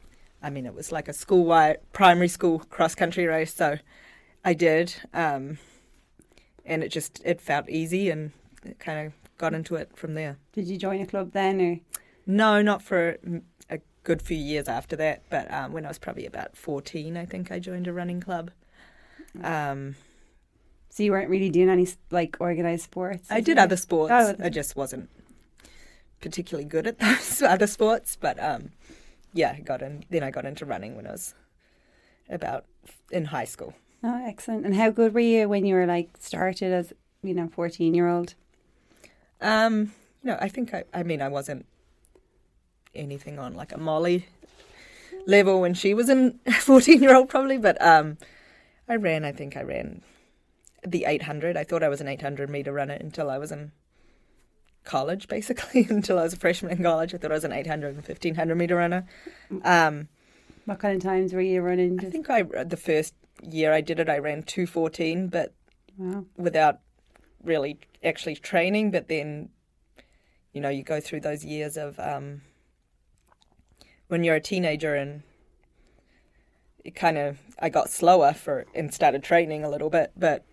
I 0.43 0.51
mean, 0.51 0.67
it 0.67 0.75
was 0.75 0.93
like 0.93 1.09
a 1.09 1.13
school 1.13 1.45
wide 1.45 1.79
primary 1.93 2.29
school 2.29 2.59
cross 2.59 2.95
country 2.95 3.27
race, 3.27 3.55
so 3.55 3.79
I 4.45 4.53
did, 4.53 4.95
um, 5.15 5.59
and 6.67 6.83
it 6.83 6.89
just 6.89 7.23
it 7.25 7.41
felt 7.41 7.69
easy, 7.71 8.11
and 8.11 8.33
it 8.65 8.79
kind 8.79 9.07
of 9.07 9.13
got 9.39 9.55
into 9.55 9.77
it 9.77 9.97
from 9.97 10.15
there. 10.15 10.39
Did 10.53 10.67
you 10.67 10.77
join 10.77 11.01
a 11.01 11.07
club 11.07 11.33
then, 11.33 11.61
or 11.61 11.81
no? 12.27 12.63
Not 12.63 12.83
for 12.83 13.19
a 13.71 13.81
good 14.03 14.23
few 14.23 14.37
years 14.37 14.69
after 14.69 14.97
that, 14.97 15.23
but 15.31 15.53
um, 15.53 15.73
when 15.73 15.85
I 15.85 15.89
was 15.89 15.99
probably 15.99 16.27
about 16.27 16.57
fourteen, 16.57 17.17
I 17.17 17.25
think 17.25 17.51
I 17.51 17.59
joined 17.59 17.87
a 17.87 17.93
running 17.93 18.21
club. 18.21 18.51
Um, 19.43 19.97
so 20.91 21.03
you 21.03 21.11
weren't 21.11 21.29
really 21.29 21.51
doing 21.51 21.69
any 21.69 21.89
like 22.11 22.37
organized 22.39 22.85
sports? 22.85 23.29
I 23.31 23.41
did 23.41 23.59
other 23.59 23.77
sports. 23.77 24.13
Oh, 24.15 24.37
I 24.43 24.49
just 24.49 24.77
wasn't 24.77 25.11
particularly 26.21 26.69
good 26.69 26.87
at 26.87 26.99
those 27.01 27.43
other 27.43 27.67
sports, 27.67 28.17
but 28.19 28.43
um, 28.43 28.71
yeah, 29.33 29.59
got 29.61 29.83
in. 29.83 30.05
Then 30.09 30.23
I 30.23 30.31
got 30.31 30.45
into 30.45 30.65
running 30.65 30.95
when 30.95 31.07
I 31.07 31.13
was 31.13 31.35
about 32.31 32.67
in 33.11 33.27
high 33.27 33.45
school. 33.45 33.75
Oh, 34.05 34.23
excellent! 34.25 34.65
And 34.65 34.77
how 34.77 34.91
good 34.91 35.15
were 35.15 35.21
you 35.21 35.49
when 35.49 35.65
you 35.65 35.75
were 35.75 35.87
like 35.87 36.11
started 36.21 36.73
as 36.73 36.93
you 37.23 37.35
know 37.35 37.49
fourteen 37.49 37.95
year 37.95 38.09
old? 38.09 38.35
Um, 39.45 39.93
you 40.23 40.31
know, 40.31 40.39
I 40.41 40.49
think 40.49 40.75
I. 40.75 40.85
I 40.93 41.03
mean, 41.03 41.23
I 41.23 41.29
wasn't 41.29 41.67
anything 42.95 43.39
on 43.39 43.55
like 43.55 43.73
a 43.73 43.79
Molly 43.79 44.27
level 45.27 45.61
when 45.61 45.75
she 45.75 45.95
was 45.95 46.09
in 46.09 46.41
fourteen 46.61 47.03
year 47.03 47.15
old 47.15 47.29
probably, 47.29 47.59
but 47.59 47.81
um, 47.81 48.19
I 48.89 48.97
ran. 48.97 49.25
I 49.25 49.33
think 49.33 49.57
I 49.57 49.63
ran 49.63 50.03
the 50.87 51.05
eight 51.05 51.23
hundred. 51.23 51.57
I 51.57 51.65
thought 51.65 51.83
I 51.83 51.89
was 51.89 52.01
an 52.01 52.09
eight 52.09 52.23
hundred 52.23 52.49
meter 52.51 52.73
runner 52.73 52.95
until 52.95 53.31
I 53.31 53.39
was 53.39 53.53
in 53.53 53.73
college, 54.85 55.29
basically, 55.29 55.87
until 55.91 56.19
I 56.19 56.23
was 56.23 56.33
a 56.33 56.39
freshman 56.39 56.73
in 56.73 56.83
college. 56.83 57.15
I 57.15 57.19
thought 57.19 57.33
I 57.33 57.35
was 57.35 57.45
an 57.45 57.53
800 57.53 57.89
and 57.89 57.97
1500 57.97 58.55
meter 58.55 58.77
runner. 58.77 59.07
Um, 59.63 60.09
what 60.67 60.79
kind 60.79 60.97
of 60.97 61.03
times 61.03 61.33
were 61.33 61.41
you 61.41 61.61
running? 61.61 61.99
I 62.01 62.11
think 62.11 62.31
I 62.31 62.43
the 62.43 62.77
first 62.77 63.15
year 63.43 63.73
I 63.73 63.81
did 63.81 63.99
it, 63.99 64.09
I 64.09 64.19
ran 64.19 64.43
214, 64.43 65.29
but 65.29 65.53
wow. 65.99 66.25
without 66.37 66.81
really 67.45 67.79
actually 68.03 68.37
training. 68.37 68.91
But 68.91 69.09
then, 69.09 69.51
you 70.53 70.61
know, 70.61 70.69
you 70.69 70.83
go 70.83 71.01
through 71.01 71.21
those 71.21 71.45
years 71.45 71.77
of 71.77 71.99
um, 71.99 72.43
when 74.09 74.25
you're 74.25 74.37
a 74.37 74.41
teenager 74.41 74.95
and 74.95 75.23
it 76.85 76.95
kind 76.95 77.17
of 77.19 77.39
I 77.59 77.69
got 77.69 77.89
slower 77.89 78.33
for 78.33 78.67
and 78.75 78.93
started 78.93 79.23
training 79.23 79.65
a 79.65 79.71
little 79.71 79.91
bit, 79.91 80.13
but 80.17 80.45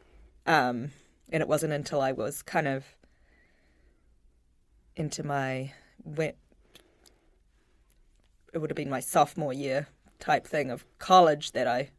um, 0.46 0.92
and 1.30 1.42
it 1.42 1.48
wasn't 1.48 1.74
until 1.74 2.02
I 2.02 2.12
was 2.12 2.42
kind 2.42 2.68
of 2.68 2.86
into 4.96 5.24
my 5.24 5.74
it 8.54 8.58
would 8.60 8.70
have 8.70 8.76
been 8.76 8.90
my 8.90 9.00
sophomore 9.00 9.54
year 9.54 9.88
type 10.20 10.46
thing 10.46 10.70
of 10.70 10.86
college 11.00 11.52
that 11.54 11.68
I 11.68 11.90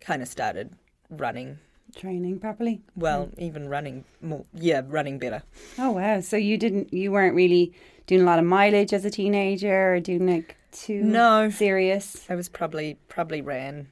kind 0.00 0.22
of 0.22 0.28
started 0.28 0.74
running 1.10 1.58
training 1.94 2.38
properly? 2.40 2.80
Well 2.96 3.26
mm. 3.26 3.38
even 3.38 3.68
running 3.68 4.04
more 4.20 4.44
yeah 4.54 4.82
running 4.86 5.18
better. 5.18 5.42
Oh 5.78 5.92
wow. 5.92 6.20
So 6.20 6.36
you 6.36 6.56
didn't 6.58 6.92
you 6.92 7.12
weren't 7.12 7.34
really 7.34 7.72
doing 8.06 8.22
a 8.22 8.24
lot 8.24 8.38
of 8.38 8.44
mileage 8.44 8.92
as 8.92 9.04
a 9.04 9.10
teenager 9.10 9.94
or 9.94 10.00
doing 10.00 10.26
like 10.26 10.56
too 10.72 11.02
no. 11.02 11.50
serious? 11.50 12.26
I 12.28 12.34
was 12.34 12.48
probably 12.48 12.98
probably 13.08 13.40
ran 13.40 13.88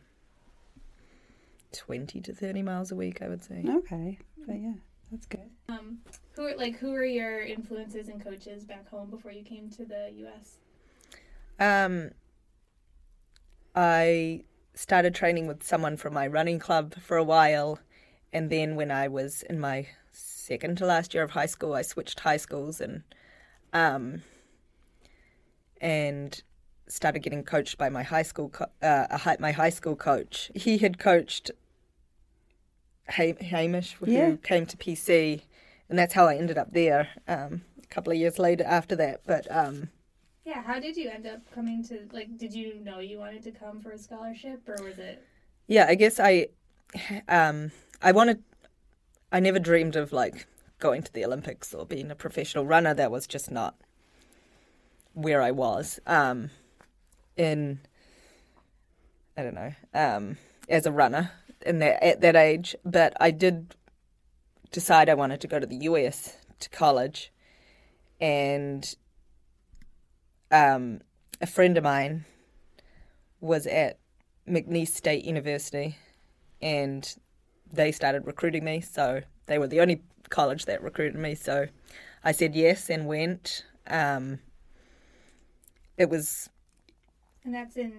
20 1.72 2.20
to 2.20 2.34
30 2.34 2.62
miles 2.62 2.90
a 2.90 2.96
week 2.96 3.22
i 3.22 3.28
would 3.28 3.42
say. 3.42 3.64
Okay. 3.66 4.18
But 4.46 4.60
yeah 4.60 4.72
that's 5.10 5.26
good. 5.26 5.50
Um 5.68 5.98
who 6.32 6.46
are 6.46 6.56
like 6.56 6.76
who 6.76 6.92
were 6.92 7.04
your 7.04 7.40
influences 7.40 8.08
and 8.08 8.22
coaches 8.22 8.64
back 8.64 8.88
home 8.88 9.10
before 9.10 9.32
you 9.32 9.42
came 9.42 9.70
to 9.70 9.84
the 9.84 10.10
US? 10.24 10.58
Um 11.58 12.10
I 13.74 14.42
started 14.74 15.14
training 15.14 15.46
with 15.46 15.62
someone 15.62 15.96
from 15.96 16.14
my 16.14 16.26
running 16.26 16.58
club 16.58 16.94
for 17.00 17.16
a 17.16 17.24
while 17.24 17.78
and 18.33 18.51
then 18.51 18.77
when 18.77 18.90
I 18.90 19.09
was 19.09 19.43
in 19.43 19.61
my 19.61 19.88
second 20.12 20.79
to 20.79 20.87
last 20.87 21.14
year 21.14 21.23
of 21.23 21.31
high 21.31 21.47
school 21.47 21.75
I 21.75 21.83
switched 21.83 22.21
high 22.21 22.37
schools 22.37 22.81
and 22.81 23.03
um 23.73 24.23
and 25.81 26.43
started 26.88 27.21
getting 27.21 27.45
coached 27.45 27.79
by 27.79 27.88
my 27.88 28.03
high 28.03 28.23
school 28.23 28.49
co- 28.49 28.66
uh, 28.83 29.37
my 29.38 29.53
high 29.53 29.71
school 29.71 29.97
coach. 29.97 30.51
He 30.55 30.79
had 30.79 30.99
coached 30.99 31.51
Hamish, 33.09 33.95
who 33.95 34.11
yeah. 34.11 34.37
came 34.43 34.66
to 34.66 34.77
PC, 34.77 35.43
and 35.88 35.99
that's 35.99 36.14
how 36.14 36.27
I 36.27 36.37
ended 36.37 36.59
up 36.59 36.73
there. 36.73 37.09
Um, 37.27 37.62
a 37.83 37.87
couple 37.87 38.12
of 38.12 38.19
years 38.19 38.38
later 38.38 38.64
after 38.64 38.95
that, 38.97 39.23
but 39.27 39.47
um, 39.51 39.88
yeah, 40.45 40.62
how 40.62 40.79
did 40.79 40.97
you 40.97 41.09
end 41.09 41.27
up 41.27 41.40
coming 41.53 41.83
to 41.85 42.09
like? 42.12 42.37
Did 42.38 42.53
you 42.53 42.81
know 42.81 42.99
you 42.99 43.19
wanted 43.19 43.43
to 43.45 43.51
come 43.51 43.81
for 43.81 43.93
a 43.93 43.99
scholarship, 43.99 44.69
or 44.69 44.83
was 44.85 44.99
it? 44.99 45.25
Yeah, 45.66 45.87
I 45.88 45.95
guess 45.95 46.19
I, 46.19 46.49
um, 47.29 47.71
I 48.02 48.12
wanted. 48.12 48.42
I 49.32 49.40
never 49.40 49.58
dreamed 49.58 49.96
of 49.96 50.12
like 50.12 50.46
going 50.78 51.02
to 51.02 51.12
the 51.12 51.24
Olympics 51.24 51.74
or 51.74 51.84
being 51.84 52.10
a 52.10 52.14
professional 52.14 52.64
runner. 52.64 52.94
That 52.94 53.10
was 53.10 53.26
just 53.26 53.50
not 53.50 53.76
where 55.12 55.42
I 55.42 55.50
was. 55.50 56.00
Um, 56.06 56.50
in 57.36 57.80
I 59.36 59.42
don't 59.42 59.54
know, 59.54 59.72
um, 59.94 60.36
as 60.68 60.86
a 60.86 60.92
runner 60.92 61.30
in 61.64 61.78
that 61.80 62.02
at 62.02 62.20
that 62.20 62.36
age, 62.36 62.74
but 62.84 63.14
I 63.20 63.30
did 63.30 63.74
decide 64.72 65.08
I 65.08 65.14
wanted 65.14 65.40
to 65.40 65.48
go 65.48 65.58
to 65.58 65.66
the 65.66 65.76
US 65.76 66.36
to 66.60 66.70
college, 66.70 67.32
and 68.20 68.94
um, 70.50 71.00
a 71.40 71.46
friend 71.46 71.76
of 71.76 71.84
mine 71.84 72.24
was 73.40 73.66
at 73.66 73.98
McNeese 74.48 74.88
State 74.88 75.24
University, 75.24 75.96
and 76.60 77.14
they 77.72 77.92
started 77.92 78.26
recruiting 78.26 78.64
me. 78.64 78.80
So 78.80 79.22
they 79.46 79.59
were 79.59 79.66
the 79.66 79.80
only 79.80 80.02
college 80.28 80.64
that 80.66 80.83
recruited 80.83 81.18
me. 81.18 81.35
So 81.35 81.66
I 82.24 82.33
said 82.33 82.54
yes 82.54 82.90
and 82.90 83.06
went. 83.06 83.64
Um, 83.87 84.40
it 85.96 86.09
was. 86.09 86.48
And 87.44 87.54
that's 87.54 87.76
in 87.76 87.92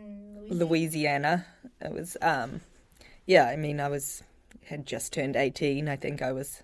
Louisiana. 0.49 0.65
Louisiana. 0.65 1.45
It 1.81 1.91
was. 1.91 2.17
Um, 2.21 2.61
yeah, 3.25 3.45
I 3.45 3.55
mean, 3.55 3.79
I 3.79 3.87
was 3.87 4.23
had 4.65 4.85
just 4.85 5.13
turned 5.13 5.35
18. 5.35 5.87
I 5.87 5.95
think 5.95 6.21
I 6.21 6.31
was 6.31 6.63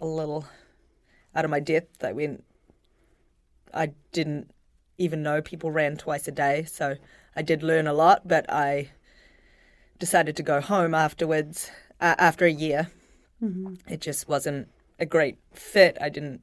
a 0.00 0.06
little 0.06 0.46
out 1.34 1.44
of 1.44 1.50
my 1.50 1.60
depth. 1.60 2.04
I 2.04 2.12
went, 2.12 2.44
I 3.72 3.92
didn't 4.12 4.50
even 4.98 5.22
know 5.22 5.40
people 5.40 5.70
ran 5.70 5.96
twice 5.96 6.28
a 6.28 6.32
day. 6.32 6.64
So 6.64 6.96
I 7.34 7.42
did 7.42 7.62
learn 7.62 7.86
a 7.86 7.92
lot, 7.92 8.26
but 8.26 8.50
I 8.50 8.90
decided 9.98 10.36
to 10.36 10.42
go 10.42 10.60
home 10.60 10.94
afterwards, 10.94 11.70
uh, 12.00 12.14
after 12.18 12.44
a 12.44 12.52
year. 12.52 12.90
Mm-hmm. 13.42 13.74
It 13.88 14.00
just 14.00 14.28
wasn't 14.28 14.68
a 14.98 15.06
great 15.06 15.38
fit. 15.52 15.96
I 16.00 16.08
didn't 16.08 16.42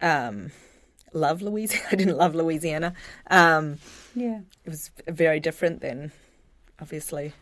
um, 0.00 0.50
love 1.12 1.42
Louisiana. 1.42 1.86
I 1.92 1.96
didn't 1.96 2.16
love 2.16 2.34
Louisiana. 2.34 2.94
Um, 3.30 3.78
yeah. 4.14 4.40
It 4.64 4.70
was 4.70 4.90
very 5.06 5.40
different 5.40 5.80
than, 5.80 6.12
obviously, 6.80 7.32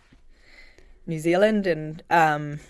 New 1.06 1.18
Zealand 1.18 1.66
and 1.66 2.02
um, 2.10 2.60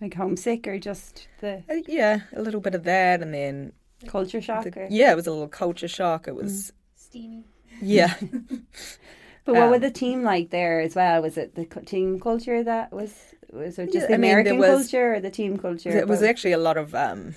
like 0.00 0.14
homesick 0.14 0.66
or 0.66 0.78
just 0.78 1.28
the 1.40 1.62
uh, 1.70 1.76
yeah 1.86 2.20
a 2.34 2.42
little 2.42 2.60
bit 2.60 2.74
of 2.74 2.82
that 2.82 3.22
and 3.22 3.32
then 3.32 3.72
culture 4.08 4.40
shock. 4.40 4.64
The, 4.64 4.88
yeah, 4.90 5.12
it 5.12 5.16
was 5.16 5.26
a 5.26 5.30
little 5.30 5.48
culture 5.48 5.88
shock. 5.88 6.26
It 6.26 6.34
was 6.34 6.52
mm. 6.52 6.72
steamy. 6.96 7.44
Yeah. 7.80 8.14
but 9.44 9.54
what 9.54 9.64
um, 9.64 9.70
was 9.70 9.80
the 9.80 9.90
team 9.90 10.22
like 10.22 10.50
there 10.50 10.80
as 10.80 10.94
well? 10.94 11.22
Was 11.22 11.36
it 11.36 11.54
the 11.54 11.64
team 11.64 12.18
culture 12.18 12.62
that 12.62 12.92
was 12.92 13.34
was 13.52 13.78
it 13.78 13.92
just 13.92 14.04
yeah, 14.04 14.06
the 14.08 14.14
American 14.14 14.52
mean, 14.52 14.60
was, 14.60 14.90
culture 14.90 15.14
or 15.14 15.20
the 15.20 15.30
team 15.30 15.58
culture? 15.58 15.90
It 15.90 16.08
was 16.08 16.22
actually 16.22 16.52
a 16.52 16.58
lot 16.58 16.76
of 16.76 16.94
um, 16.94 17.34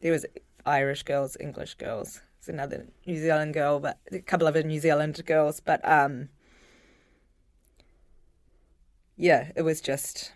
there 0.00 0.12
was 0.12 0.24
Irish 0.64 1.02
girls, 1.02 1.36
English 1.38 1.74
girls. 1.74 2.22
There's 2.40 2.54
another 2.54 2.86
New 3.06 3.16
Zealand 3.16 3.54
girl, 3.54 3.78
but 3.78 3.98
a 4.10 4.20
couple 4.20 4.46
of 4.46 4.54
New 4.64 4.80
Zealand 4.80 5.20
girls. 5.26 5.60
But 5.60 5.86
um, 5.86 6.28
yeah, 9.16 9.50
it 9.54 9.62
was 9.62 9.80
just 9.80 10.32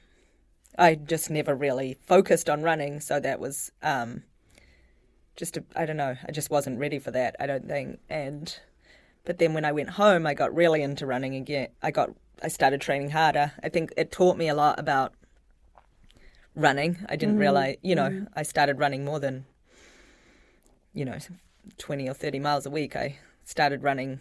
I 0.79 0.95
just 0.95 1.31
never 1.31 1.55
really 1.55 1.99
focused 2.03 2.51
on 2.51 2.63
running, 2.63 3.01
so 3.01 3.21
that 3.21 3.41
was 3.41 3.73
um, 3.83 4.25
just 5.37 5.59
I 5.75 5.87
don't 5.87 5.97
know. 5.97 6.17
I 6.27 6.33
just 6.33 6.51
wasn't 6.51 6.79
ready 6.79 6.99
for 6.99 7.11
that. 7.13 7.37
I 7.41 7.47
don't 7.47 7.67
think. 7.67 8.01
And 8.11 8.59
but 9.25 9.39
then 9.39 9.55
when 9.55 9.65
I 9.65 9.73
went 9.73 9.91
home, 9.91 10.27
I 10.27 10.35
got 10.35 10.55
really 10.55 10.83
into 10.83 11.07
running 11.07 11.35
again. 11.35 11.69
I 11.83 11.91
got 11.91 12.11
I 12.43 12.49
started 12.49 12.81
training 12.81 13.11
harder. 13.11 13.53
I 13.63 13.69
think 13.69 13.93
it 13.97 14.11
taught 14.11 14.37
me 14.37 14.49
a 14.49 14.55
lot 14.55 14.79
about 14.79 15.15
running. 16.55 16.99
I 17.09 17.17
didn't 17.17 17.35
mm-hmm. 17.35 17.41
realize, 17.41 17.77
you 17.83 17.95
know, 17.95 18.09
mm-hmm. 18.09 18.25
I 18.35 18.43
started 18.43 18.79
running 18.79 19.05
more 19.05 19.21
than 19.21 19.47
you 20.95 21.05
know, 21.05 21.19
20 21.79 22.09
or 22.09 22.15
30 22.15 22.39
miles 22.39 22.67
a 22.67 22.71
week. 22.71 22.97
I 22.97 23.19
started 23.45 23.83
running 23.83 24.21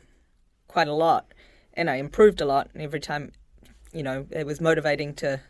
quite 0.67 0.87
a 0.87 0.93
lot 0.93 1.33
and 1.73 1.89
I 1.89 1.95
improved 1.95 2.41
a 2.41 2.45
lot. 2.45 2.69
And 2.73 2.81
every 2.81 2.99
time, 2.99 3.31
you 3.93 4.03
know, 4.03 4.25
it 4.31 4.45
was 4.45 4.61
motivating 4.61 5.13
to 5.15 5.41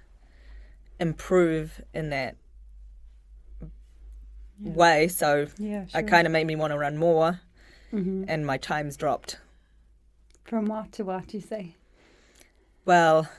improve 1.00 1.82
in 1.94 2.10
that 2.10 2.38
yeah. 4.60 4.72
way. 4.72 5.08
So 5.08 5.48
yeah, 5.58 5.86
sure. 5.88 6.02
it 6.02 6.08
kind 6.08 6.26
of 6.26 6.34
made 6.34 6.48
me 6.48 6.56
want 6.56 6.72
to 6.72 6.78
run 6.78 6.98
more 6.98 7.40
mm-hmm. 7.92 8.26
and 8.28 8.46
my 8.46 8.58
times 8.58 8.98
dropped. 8.98 9.38
From 10.44 10.66
what 10.66 10.92
to 10.94 11.04
what, 11.04 11.34
you 11.34 11.42
say? 11.42 11.76
Well, 12.86 13.30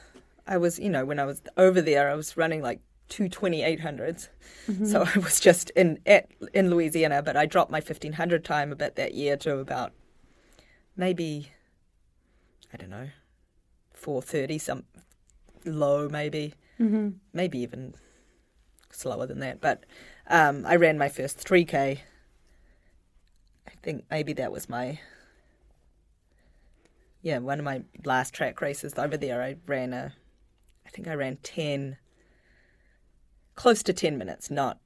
I 0.46 0.56
was, 0.56 0.78
you 0.78 0.88
know, 0.88 1.04
when 1.04 1.18
I 1.18 1.24
was 1.24 1.42
over 1.56 1.80
there, 1.80 2.10
I 2.10 2.14
was 2.14 2.36
running 2.36 2.62
like 2.62 2.80
two 3.08 3.28
2800s. 3.28 4.28
Mm-hmm. 4.68 4.86
So 4.86 5.04
I 5.14 5.18
was 5.18 5.40
just 5.40 5.70
in 5.70 5.98
at, 6.06 6.28
in 6.54 6.70
Louisiana, 6.70 7.22
but 7.22 7.36
I 7.36 7.46
dropped 7.46 7.70
my 7.70 7.78
1500 7.78 8.44
time 8.44 8.72
a 8.72 8.76
bit 8.76 8.96
that 8.96 9.14
year 9.14 9.36
to 9.38 9.58
about 9.58 9.92
maybe, 10.96 11.50
I 12.72 12.76
don't 12.76 12.90
know, 12.90 13.08
430, 13.94 14.58
some 14.58 14.84
low 15.64 16.08
maybe, 16.08 16.54
mm-hmm. 16.80 17.10
maybe 17.32 17.58
even 17.60 17.94
slower 18.90 19.26
than 19.26 19.40
that. 19.40 19.60
But 19.60 19.84
um, 20.28 20.64
I 20.66 20.76
ran 20.76 20.98
my 20.98 21.08
first 21.08 21.38
3K. 21.38 21.74
I 21.74 22.02
think 23.82 24.04
maybe 24.10 24.32
that 24.34 24.52
was 24.52 24.68
my 24.68 24.98
yeah, 27.22 27.38
one 27.38 27.58
of 27.60 27.64
my 27.64 27.82
last 28.04 28.34
track 28.34 28.60
races 28.60 28.94
over 28.98 29.16
there, 29.16 29.42
I 29.42 29.56
ran 29.66 29.92
a, 29.92 30.12
I 30.84 30.90
think 30.90 31.06
I 31.06 31.14
ran 31.14 31.38
10, 31.42 31.96
close 33.54 33.82
to 33.84 33.92
10 33.92 34.18
minutes, 34.18 34.50
not, 34.50 34.78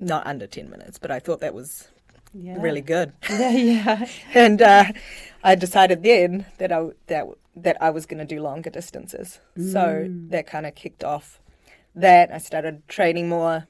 not 0.00 0.26
under 0.26 0.48
10 0.48 0.68
minutes, 0.68 0.98
but 0.98 1.12
I 1.12 1.20
thought 1.20 1.40
that 1.40 1.54
was 1.54 1.88
yeah. 2.32 2.56
really 2.60 2.80
good. 2.80 3.12
Yeah, 3.30 3.50
yeah. 3.50 4.08
and 4.34 4.60
uh, 4.60 4.84
I 5.44 5.54
decided 5.54 6.02
then 6.02 6.46
that 6.58 6.72
I, 6.72 6.88
that, 7.06 7.26
that 7.54 7.80
I 7.80 7.90
was 7.90 8.06
going 8.06 8.18
to 8.18 8.24
do 8.24 8.42
longer 8.42 8.70
distances. 8.70 9.38
Mm. 9.56 9.72
So 9.72 10.06
that 10.30 10.48
kind 10.48 10.66
of 10.66 10.74
kicked 10.74 11.04
off 11.04 11.40
that. 11.94 12.32
I 12.32 12.38
started 12.38 12.86
training 12.88 13.28
more. 13.28 13.68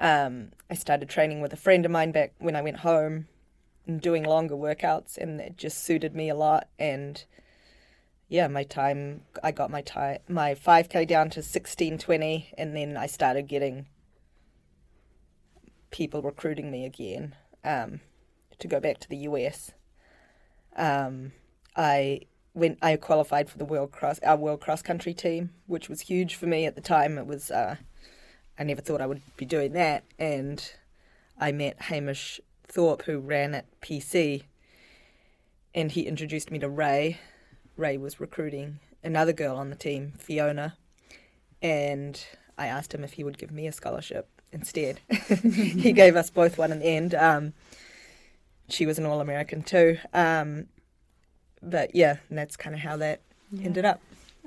Um, 0.00 0.50
I 0.70 0.74
started 0.74 1.08
training 1.08 1.40
with 1.40 1.52
a 1.52 1.56
friend 1.56 1.84
of 1.84 1.90
mine 1.90 2.12
back 2.12 2.34
when 2.38 2.54
I 2.54 2.62
went 2.62 2.78
home 2.78 3.26
and 3.86 4.00
doing 4.00 4.22
longer 4.22 4.54
workouts, 4.54 5.16
and 5.16 5.40
it 5.40 5.56
just 5.56 5.82
suited 5.82 6.14
me 6.14 6.28
a 6.28 6.34
lot. 6.34 6.68
And 6.78 7.24
yeah, 8.28 8.46
my 8.46 8.62
time, 8.62 9.22
I 9.42 9.50
got 9.50 9.70
my 9.70 9.80
time, 9.80 10.18
my 10.28 10.54
5K 10.54 11.06
down 11.06 11.30
to 11.30 11.40
1620, 11.40 12.52
and 12.56 12.76
then 12.76 12.96
I 12.96 13.06
started 13.06 13.48
getting 13.48 13.86
people 15.90 16.22
recruiting 16.22 16.70
me 16.70 16.84
again 16.84 17.34
um, 17.64 18.00
to 18.58 18.68
go 18.68 18.78
back 18.78 18.98
to 19.00 19.08
the 19.08 19.16
US. 19.18 19.72
Um, 20.76 21.32
I 21.74 22.20
went, 22.54 22.78
I 22.82 22.96
qualified 22.96 23.48
for 23.48 23.58
the 23.58 23.64
world 23.64 23.90
cross, 23.90 24.20
our 24.22 24.36
world 24.36 24.60
cross 24.60 24.82
country 24.82 25.14
team, 25.14 25.50
which 25.66 25.88
was 25.88 26.02
huge 26.02 26.34
for 26.34 26.46
me 26.46 26.66
at 26.66 26.74
the 26.74 26.82
time. 26.82 27.18
It 27.18 27.26
was, 27.26 27.50
uh, 27.50 27.76
I 28.58 28.64
never 28.64 28.80
thought 28.80 29.00
I 29.00 29.06
would 29.06 29.22
be 29.36 29.46
doing 29.46 29.72
that, 29.72 30.04
and 30.18 30.72
I 31.38 31.52
met 31.52 31.82
Hamish 31.82 32.40
Thorpe, 32.66 33.02
who 33.02 33.18
ran 33.18 33.54
at 33.54 33.80
PC, 33.80 34.44
and 35.74 35.92
he 35.92 36.02
introduced 36.02 36.50
me 36.50 36.58
to 36.58 36.68
Ray. 36.68 37.18
Ray 37.76 37.96
was 37.96 38.20
recruiting 38.20 38.80
another 39.04 39.32
girl 39.32 39.56
on 39.56 39.70
the 39.70 39.76
team, 39.76 40.14
Fiona, 40.18 40.76
and 41.62 42.24
I 42.56 42.66
asked 42.66 42.92
him 42.92 43.04
if 43.04 43.12
he 43.12 43.24
would 43.24 43.38
give 43.38 43.52
me 43.52 43.66
a 43.66 43.72
scholarship 43.72 44.28
instead. 44.52 45.00
he 45.08 45.92
gave 45.92 46.16
us 46.16 46.30
both 46.30 46.58
one 46.58 46.72
in 46.72 46.80
the 46.80 46.86
end. 46.86 47.14
Um, 47.14 47.52
she 48.68 48.86
was 48.86 48.98
an 48.98 49.06
All 49.06 49.20
American 49.20 49.62
too. 49.62 49.98
Um, 50.12 50.66
but 51.62 51.94
yeah, 51.94 52.16
that's 52.30 52.56
kind 52.56 52.74
of 52.74 52.80
how 52.80 52.96
that 52.98 53.20
yeah. 53.50 53.64
ended 53.64 53.84
up. 53.84 54.00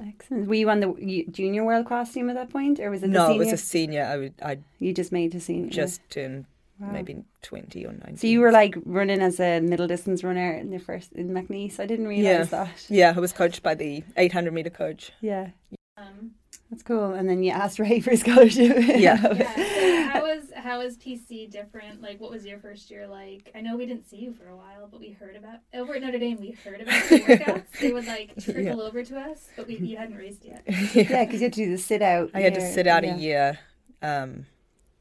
Excellent. 0.05 0.47
Were 0.47 0.55
you 0.55 0.69
on 0.69 0.79
the 0.79 1.25
junior 1.31 1.63
world 1.63 1.85
cross 1.85 2.13
team 2.13 2.29
at 2.29 2.35
that 2.35 2.49
point, 2.49 2.79
or 2.79 2.89
was 2.89 3.03
it? 3.03 3.09
no, 3.09 3.31
it 3.31 3.37
was 3.37 3.51
a 3.51 3.57
senior. 3.57 4.03
I 4.05 4.17
would. 4.17 4.33
I. 4.41 4.59
You 4.79 4.93
just 4.93 5.11
made 5.11 5.35
a 5.35 5.39
senior. 5.39 5.69
Just 5.69 6.01
turned 6.09 6.45
Wow. 6.81 6.91
maybe 6.93 7.23
20 7.43 7.85
or 7.85 7.91
19. 7.91 8.17
So 8.17 8.25
you 8.25 8.39
were 8.39 8.51
like 8.51 8.75
running 8.85 9.21
as 9.21 9.39
a 9.39 9.59
middle 9.59 9.85
distance 9.85 10.23
runner 10.23 10.53
in 10.53 10.71
the 10.71 10.79
first 10.79 11.11
in 11.11 11.29
McNeese. 11.29 11.79
I 11.79 11.85
didn't 11.85 12.07
realize 12.07 12.51
yeah. 12.51 12.63
that. 12.63 12.85
Yeah, 12.89 13.13
I 13.15 13.19
was 13.19 13.31
coached 13.31 13.61
by 13.61 13.75
the 13.75 14.03
800 14.17 14.51
meter 14.51 14.71
coach. 14.71 15.11
Yeah. 15.21 15.49
Um, 15.95 16.31
That's 16.71 16.81
cool. 16.81 17.13
And 17.13 17.29
then 17.29 17.43
you 17.43 17.51
asked 17.51 17.77
Ray 17.77 17.99
for 17.99 18.09
a 18.09 18.17
scholarship. 18.17 18.77
yeah. 18.97 19.33
yeah. 19.33 20.09
How 20.09 20.21
was 20.21 20.45
how 20.61 20.79
was 20.79 20.97
PC 20.97 21.49
different? 21.49 22.01
Like, 22.01 22.19
what 22.21 22.31
was 22.31 22.45
your 22.45 22.59
first 22.59 22.89
year 22.89 23.07
like? 23.07 23.51
I 23.55 23.61
know 23.61 23.75
we 23.75 23.85
didn't 23.85 24.09
see 24.09 24.17
you 24.17 24.33
for 24.33 24.47
a 24.47 24.55
while, 24.55 24.87
but 24.89 24.99
we 24.99 25.11
heard 25.11 25.35
about 25.35 25.59
over 25.73 25.95
at 25.95 26.01
Notre 26.01 26.19
Dame. 26.19 26.39
We 26.39 26.51
heard 26.51 26.81
about 26.81 27.09
the 27.09 27.19
workouts. 27.21 27.79
they 27.79 27.91
would 27.91 28.07
like 28.07 28.35
trickle 28.43 28.63
yeah. 28.63 28.73
over 28.73 29.03
to 29.03 29.19
us, 29.19 29.49
but 29.55 29.67
we 29.67 29.77
you 29.77 29.97
hadn't 29.97 30.15
raced 30.15 30.45
yet. 30.45 30.63
yeah, 30.67 31.25
because 31.25 31.41
you 31.41 31.45
had 31.45 31.53
to 31.53 31.65
do 31.65 31.71
the 31.71 31.77
sit 31.77 32.01
out. 32.01 32.31
I 32.33 32.41
had 32.41 32.55
to 32.55 32.61
sit 32.61 32.87
out 32.87 33.03
yeah. 33.03 33.15
a 33.15 33.17
year. 33.17 33.59
Um, 34.01 34.45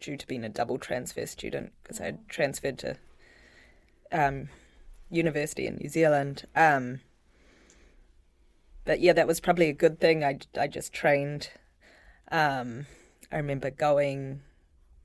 due 0.00 0.16
to 0.16 0.26
being 0.26 0.44
a 0.44 0.48
double 0.48 0.78
transfer 0.78 1.26
student 1.26 1.72
because 1.82 2.00
I 2.00 2.06
had 2.06 2.28
transferred 2.28 2.78
to 2.78 2.96
um, 4.10 4.48
university 5.10 5.66
in 5.66 5.76
New 5.76 5.88
Zealand. 5.88 6.46
Um, 6.56 7.00
but 8.84 9.00
yeah, 9.00 9.12
that 9.12 9.26
was 9.26 9.40
probably 9.40 9.68
a 9.68 9.74
good 9.74 10.00
thing. 10.00 10.24
I, 10.24 10.38
I 10.58 10.66
just 10.66 10.92
trained. 10.92 11.50
Um, 12.32 12.86
I 13.30 13.36
remember 13.36 13.70
going 13.70 14.40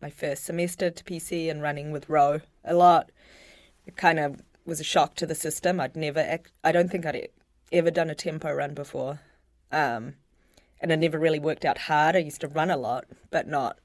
my 0.01 0.09
first 0.09 0.45
semester 0.45 0.89
to 0.89 1.03
PC 1.03 1.49
and 1.49 1.61
running 1.61 1.91
with 1.91 2.09
Ro 2.09 2.41
a 2.63 2.73
lot. 2.73 3.11
It 3.85 3.95
kind 3.95 4.19
of 4.19 4.41
was 4.65 4.79
a 4.79 4.83
shock 4.83 5.15
to 5.15 5.25
the 5.25 5.35
system. 5.35 5.79
I'd 5.79 5.95
never, 5.95 6.39
I 6.63 6.71
don't 6.71 6.89
think 6.89 7.05
I'd 7.05 7.29
ever 7.71 7.91
done 7.91 8.09
a 8.09 8.15
tempo 8.15 8.51
run 8.53 8.73
before. 8.73 9.21
Um, 9.71 10.15
and 10.81 10.91
I 10.91 10.95
never 10.95 11.19
really 11.19 11.39
worked 11.39 11.65
out 11.65 11.77
hard. 11.77 12.15
I 12.15 12.19
used 12.19 12.41
to 12.41 12.47
run 12.47 12.69
a 12.69 12.77
lot, 12.77 13.05
but 13.31 13.47
not 13.47 13.77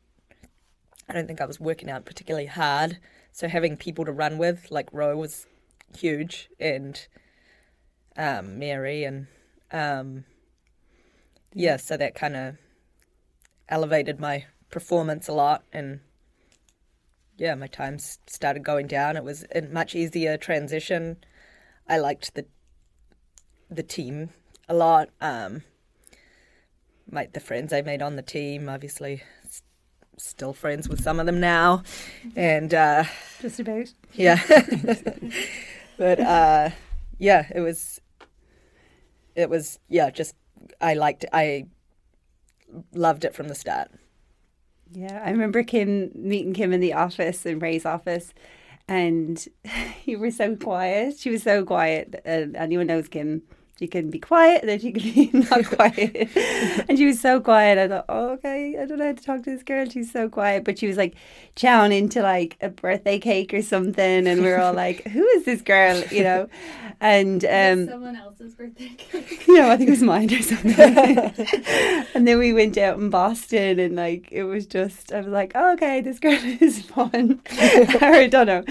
I 1.11 1.13
don't 1.13 1.27
think 1.27 1.41
I 1.41 1.47
was 1.47 1.59
working 1.59 1.91
out 1.91 2.05
particularly 2.05 2.47
hard. 2.47 2.99
So 3.33 3.49
having 3.49 3.77
people 3.77 4.05
to 4.05 4.13
run 4.13 4.39
with, 4.39 4.69
like 4.71 4.89
Ro, 4.93 5.17
was 5.17 5.47
huge, 5.99 6.49
and 6.61 7.05
um, 8.17 8.61
Mary, 8.61 9.03
and 9.03 9.27
um, 9.73 10.25
yeah, 11.53 11.79
so 11.79 11.97
that 11.97 12.15
kind 12.15 12.37
of 12.37 12.59
elevated 13.69 14.21
my 14.21 14.45
performance 14.71 15.29
a 15.29 15.33
lot, 15.33 15.65
and 15.73 16.01
yeah, 17.37 17.55
my 17.55 17.67
times 17.67 18.19
started 18.27 18.65
going 18.65 18.87
down. 18.87 19.17
It 19.17 19.25
was 19.25 19.45
a 19.55 19.63
much 19.63 19.95
easier 19.95 20.37
transition. 20.37 21.17
I 21.89 21.99
liked 21.99 22.35
the 22.35 22.47
the 23.71 23.83
team 23.83 24.31
a 24.69 24.75
lot. 24.75 25.11
Um, 25.21 25.63
my 27.11 27.29
the 27.33 27.41
friends 27.41 27.73
I 27.73 27.83
made 27.83 28.03
on 28.03 28.17
the 28.17 28.23
team, 28.23 28.69
obviously, 28.69 29.23
still 30.17 30.53
friends 30.53 30.89
with 30.89 31.03
some 31.03 31.19
of 31.19 31.27
them 31.27 31.41
now, 31.41 31.83
and 32.37 32.73
uh, 32.73 33.05
just 33.41 33.61
about 33.61 33.93
yeah. 34.15 34.41
but 35.97 36.21
uh, 36.21 36.71
yeah, 37.19 37.47
it 37.55 37.61
was 37.61 38.01
it 39.35 39.49
was 39.49 39.79
yeah. 39.89 40.11
Just 40.11 40.35
I 40.81 40.95
liked 40.95 41.25
I 41.33 41.67
loved 42.93 43.25
it 43.25 43.35
from 43.35 43.49
the 43.49 43.55
start. 43.55 43.91
Yeah, 44.93 45.23
I 45.25 45.31
remember 45.31 45.63
Kim 45.63 46.11
meeting 46.15 46.53
Kim 46.53 46.73
in 46.73 46.81
the 46.81 46.95
office 46.95 47.47
in 47.47 47.59
Ray's 47.61 47.87
office, 47.87 48.35
and 48.89 49.45
you 50.05 50.19
were 50.19 50.31
so 50.31 50.57
quiet. 50.57 51.19
She 51.19 51.31
was 51.31 51.43
so 51.43 51.65
quiet. 51.65 52.21
Uh, 52.27 52.47
anyone 52.57 52.87
knows 52.89 53.09
Kim 53.09 53.43
She 53.81 53.87
can 53.87 54.11
be 54.11 54.19
quiet, 54.19 54.61
and 54.61 54.69
then 54.69 54.79
she 54.79 54.93
can 54.93 55.11
be 55.11 55.31
not 55.51 55.65
quiet. 55.65 56.29
and 56.87 56.99
she 56.99 57.07
was 57.07 57.19
so 57.19 57.41
quiet. 57.41 57.79
I 57.79 57.89
thought, 57.89 58.05
oh, 58.11 58.33
okay, 58.33 58.77
I 58.79 58.85
don't 58.85 58.99
know 58.99 59.07
how 59.07 59.13
to 59.15 59.25
talk 59.25 59.43
to 59.45 59.51
this 59.51 59.63
girl. 59.63 59.89
She's 59.89 60.13
so 60.13 60.29
quiet, 60.29 60.65
but 60.65 60.79
she 60.79 60.87
was 60.87 60.99
like 60.99 61.15
chowing 61.57 61.97
into 61.97 62.21
like 62.21 62.59
a 62.61 62.69
birthday 62.69 63.19
cake 63.19 63.55
or 63.55 63.63
something, 63.63 64.27
and 64.27 64.43
we 64.43 64.51
are 64.51 64.61
all 64.61 64.75
like, 64.75 65.07
who 65.07 65.27
is 65.29 65.47
this 65.47 65.63
girl? 65.63 65.99
You 66.11 66.25
know, 66.25 66.49
and 67.01 67.43
um, 67.47 67.89
someone 67.89 68.17
else's 68.17 68.55
birthday 68.55 68.91
cake. 68.99 69.45
no, 69.49 69.71
I 69.71 69.79
think 69.79 69.89
it 69.89 69.93
was 69.93 70.03
mine 70.03 70.31
or 70.31 70.43
something. 70.43 70.77
and 72.15 72.29
then 72.29 72.39
we 72.39 72.53
went 72.53 72.77
out 72.77 72.99
in 72.99 73.09
Boston, 73.09 73.79
and 73.79 73.97
like 73.97 74.29
it 74.31 74.45
was 74.45 74.67
just, 74.67 75.11
I 75.11 75.21
was 75.21 75.29
like, 75.29 75.53
oh, 75.55 75.73
okay, 75.73 76.03
this 76.03 76.19
girl 76.19 76.39
is 76.61 76.83
fun. 76.83 77.41
I 77.51 78.29
don't 78.31 78.47
know. 78.47 78.63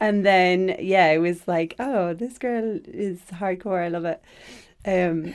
And 0.00 0.26
then 0.26 0.74
yeah, 0.80 1.12
it 1.12 1.18
was 1.18 1.46
like, 1.46 1.76
oh, 1.78 2.14
this 2.14 2.36
girl 2.38 2.80
is 2.84 3.20
hardcore. 3.30 3.84
I 3.84 3.88
love 3.90 4.04
it. 4.04 4.20
Um, 4.86 5.32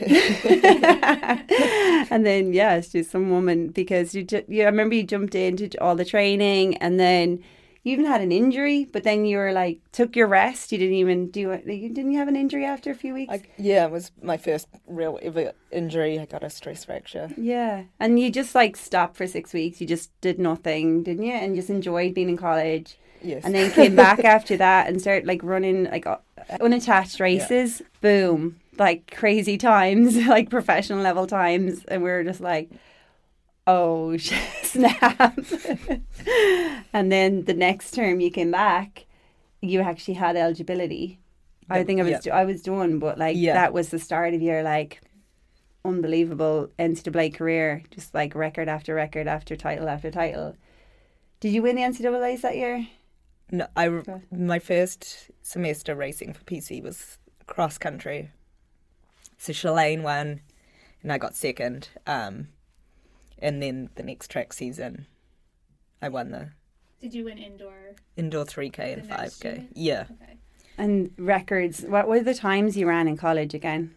and 2.10 2.24
then 2.26 2.52
yeah, 2.52 2.76
it's 2.76 2.88
just 2.88 3.10
some 3.10 3.30
woman 3.30 3.68
because 3.68 4.14
you, 4.14 4.26
you 4.48 4.62
I 4.62 4.66
remember 4.66 4.94
you 4.94 5.02
jumped 5.02 5.34
into 5.34 5.68
all 5.80 5.94
the 5.94 6.04
training 6.04 6.78
and 6.78 6.98
then 6.98 7.42
you 7.84 7.92
even 7.92 8.06
had 8.06 8.20
an 8.20 8.30
injury, 8.30 8.84
but 8.84 9.02
then 9.02 9.24
you 9.24 9.38
were 9.38 9.52
like 9.52 9.80
took 9.90 10.14
your 10.14 10.28
rest. 10.28 10.70
You 10.70 10.78
didn't 10.78 10.94
even 10.94 11.30
do 11.30 11.50
it. 11.50 11.66
You 11.66 11.88
didn't 11.88 12.12
you 12.12 12.18
have 12.18 12.28
an 12.28 12.36
injury 12.36 12.64
after 12.64 12.90
a 12.90 12.94
few 12.94 13.12
weeks? 13.12 13.34
I, 13.34 13.42
yeah, 13.58 13.84
it 13.84 13.90
was 13.90 14.12
my 14.22 14.36
first 14.36 14.68
real 14.86 15.18
ever 15.20 15.52
injury. 15.72 16.18
I 16.20 16.26
got 16.26 16.44
a 16.44 16.50
stress 16.50 16.84
fracture. 16.84 17.28
Yeah, 17.36 17.84
and 17.98 18.20
you 18.20 18.30
just 18.30 18.54
like 18.54 18.76
stopped 18.76 19.16
for 19.16 19.26
six 19.26 19.52
weeks. 19.52 19.80
You 19.80 19.86
just 19.86 20.18
did 20.20 20.38
nothing, 20.38 21.02
didn't 21.02 21.24
you? 21.24 21.32
And 21.32 21.56
just 21.56 21.70
enjoyed 21.70 22.14
being 22.14 22.28
in 22.28 22.36
college. 22.36 22.98
Yes. 23.20 23.44
And 23.44 23.54
then 23.54 23.70
came 23.70 23.96
back 23.96 24.24
after 24.24 24.56
that 24.56 24.88
and 24.88 25.00
started 25.00 25.26
like 25.26 25.42
running 25.42 25.84
like 25.84 26.06
unattached 26.60 27.20
races. 27.20 27.80
Yeah. 27.80 27.86
Boom, 28.00 28.60
like 28.78 29.14
crazy 29.14 29.58
times, 29.58 30.16
like 30.26 30.50
professional 30.50 31.02
level 31.02 31.26
times, 31.26 31.84
and 31.86 32.02
we 32.02 32.10
were 32.10 32.24
just 32.24 32.40
like, 32.40 32.70
oh 33.66 34.16
snap! 34.62 35.38
and 36.92 37.12
then 37.12 37.44
the 37.44 37.54
next 37.54 37.92
term 37.92 38.20
you 38.20 38.30
came 38.30 38.50
back, 38.50 39.06
you 39.60 39.80
actually 39.80 40.14
had 40.14 40.36
eligibility. 40.36 41.18
I 41.70 41.84
think 41.84 42.00
I 42.00 42.04
was 42.04 42.26
yeah. 42.26 42.36
I 42.36 42.44
was 42.44 42.62
done, 42.62 42.98
but 42.98 43.18
like 43.18 43.36
yeah. 43.36 43.54
that 43.54 43.72
was 43.72 43.88
the 43.88 43.98
start 43.98 44.34
of 44.34 44.42
your 44.42 44.62
like 44.62 45.00
unbelievable 45.84 46.70
NCAA 46.78 47.34
career, 47.34 47.82
just 47.90 48.14
like 48.14 48.34
record 48.34 48.68
after 48.68 48.94
record 48.94 49.26
after 49.26 49.56
title 49.56 49.88
after 49.88 50.10
title. 50.10 50.56
Did 51.40 51.52
you 51.52 51.62
win 51.62 51.76
the 51.76 51.82
NCAA's 51.82 52.42
that 52.42 52.56
year? 52.56 52.86
No, 53.50 53.66
I 53.76 54.02
my 54.30 54.58
first 54.58 55.30
semester 55.42 55.94
racing 55.94 56.32
for 56.32 56.44
PC 56.44 56.82
was 56.82 57.18
cross 57.46 57.78
country. 57.78 58.30
So 59.42 59.52
Shalane 59.52 60.02
won, 60.02 60.40
and 61.02 61.12
I 61.12 61.18
got 61.18 61.34
second. 61.34 61.88
Um, 62.06 62.46
and 63.40 63.60
then 63.60 63.90
the 63.96 64.04
next 64.04 64.30
track 64.30 64.52
season, 64.52 65.08
I 66.00 66.10
won 66.10 66.30
the. 66.30 66.50
Did 67.00 67.12
you 67.12 67.24
win 67.24 67.38
indoor? 67.38 67.96
Indoor 68.16 68.44
three 68.44 68.70
k 68.70 68.92
and 68.92 69.04
five 69.04 69.34
k. 69.40 69.66
Yeah. 69.74 70.04
Okay. 70.12 70.36
And 70.78 71.10
records. 71.18 71.80
What 71.80 72.06
were 72.06 72.20
the 72.20 72.34
times 72.34 72.76
you 72.76 72.86
ran 72.86 73.08
in 73.08 73.16
college 73.16 73.52
again? 73.52 73.96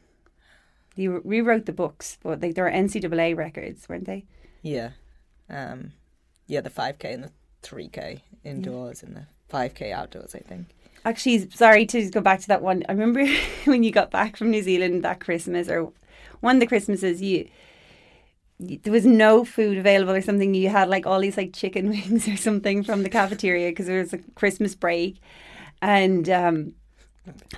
You 0.95 1.21
rewrote 1.23 1.67
the 1.67 1.73
books, 1.73 2.17
but 2.23 2.41
like 2.41 2.55
there 2.55 2.63
were 2.63 2.71
NCAA 2.71 3.37
records, 3.37 3.87
weren't 3.87 4.05
they? 4.05 4.25
Yeah, 4.63 4.93
um, 5.47 5.91
yeah, 6.47 6.61
the 6.61 6.71
five 6.71 6.97
k 6.97 7.13
and 7.13 7.23
the 7.23 7.31
three 7.61 7.89
k 7.89 8.23
indoors 8.43 9.03
yeah. 9.03 9.09
and 9.09 9.17
the 9.17 9.27
5k 9.55 9.91
outdoors, 9.91 10.33
I 10.33 10.39
think. 10.39 10.74
Actually, 11.05 11.47
sorry 11.51 11.85
to 11.85 12.09
go 12.09 12.19
back 12.19 12.41
to 12.41 12.47
that 12.47 12.63
one. 12.63 12.83
I 12.89 12.91
remember 12.91 13.25
when 13.65 13.83
you 13.83 13.91
got 13.91 14.11
back 14.11 14.35
from 14.35 14.51
New 14.51 14.63
Zealand 14.63 15.03
that 15.03 15.19
Christmas, 15.19 15.69
or 15.69 15.93
one 16.41 16.57
of 16.57 16.59
the 16.59 16.67
Christmases, 16.67 17.21
you 17.21 17.47
there 18.59 18.93
was 18.93 19.05
no 19.05 19.43
food 19.43 19.77
available 19.77 20.13
or 20.13 20.21
something. 20.21 20.53
You 20.53 20.69
had 20.69 20.89
like 20.89 21.05
all 21.05 21.19
these 21.19 21.37
like 21.37 21.53
chicken 21.53 21.89
wings 21.89 22.27
or 22.27 22.37
something 22.37 22.83
from 22.83 23.03
the 23.03 23.09
cafeteria 23.09 23.69
because 23.69 23.85
there 23.85 23.99
was 23.99 24.13
a 24.13 24.19
Christmas 24.35 24.75
break, 24.75 25.19
and 25.81 26.29
um, 26.29 26.73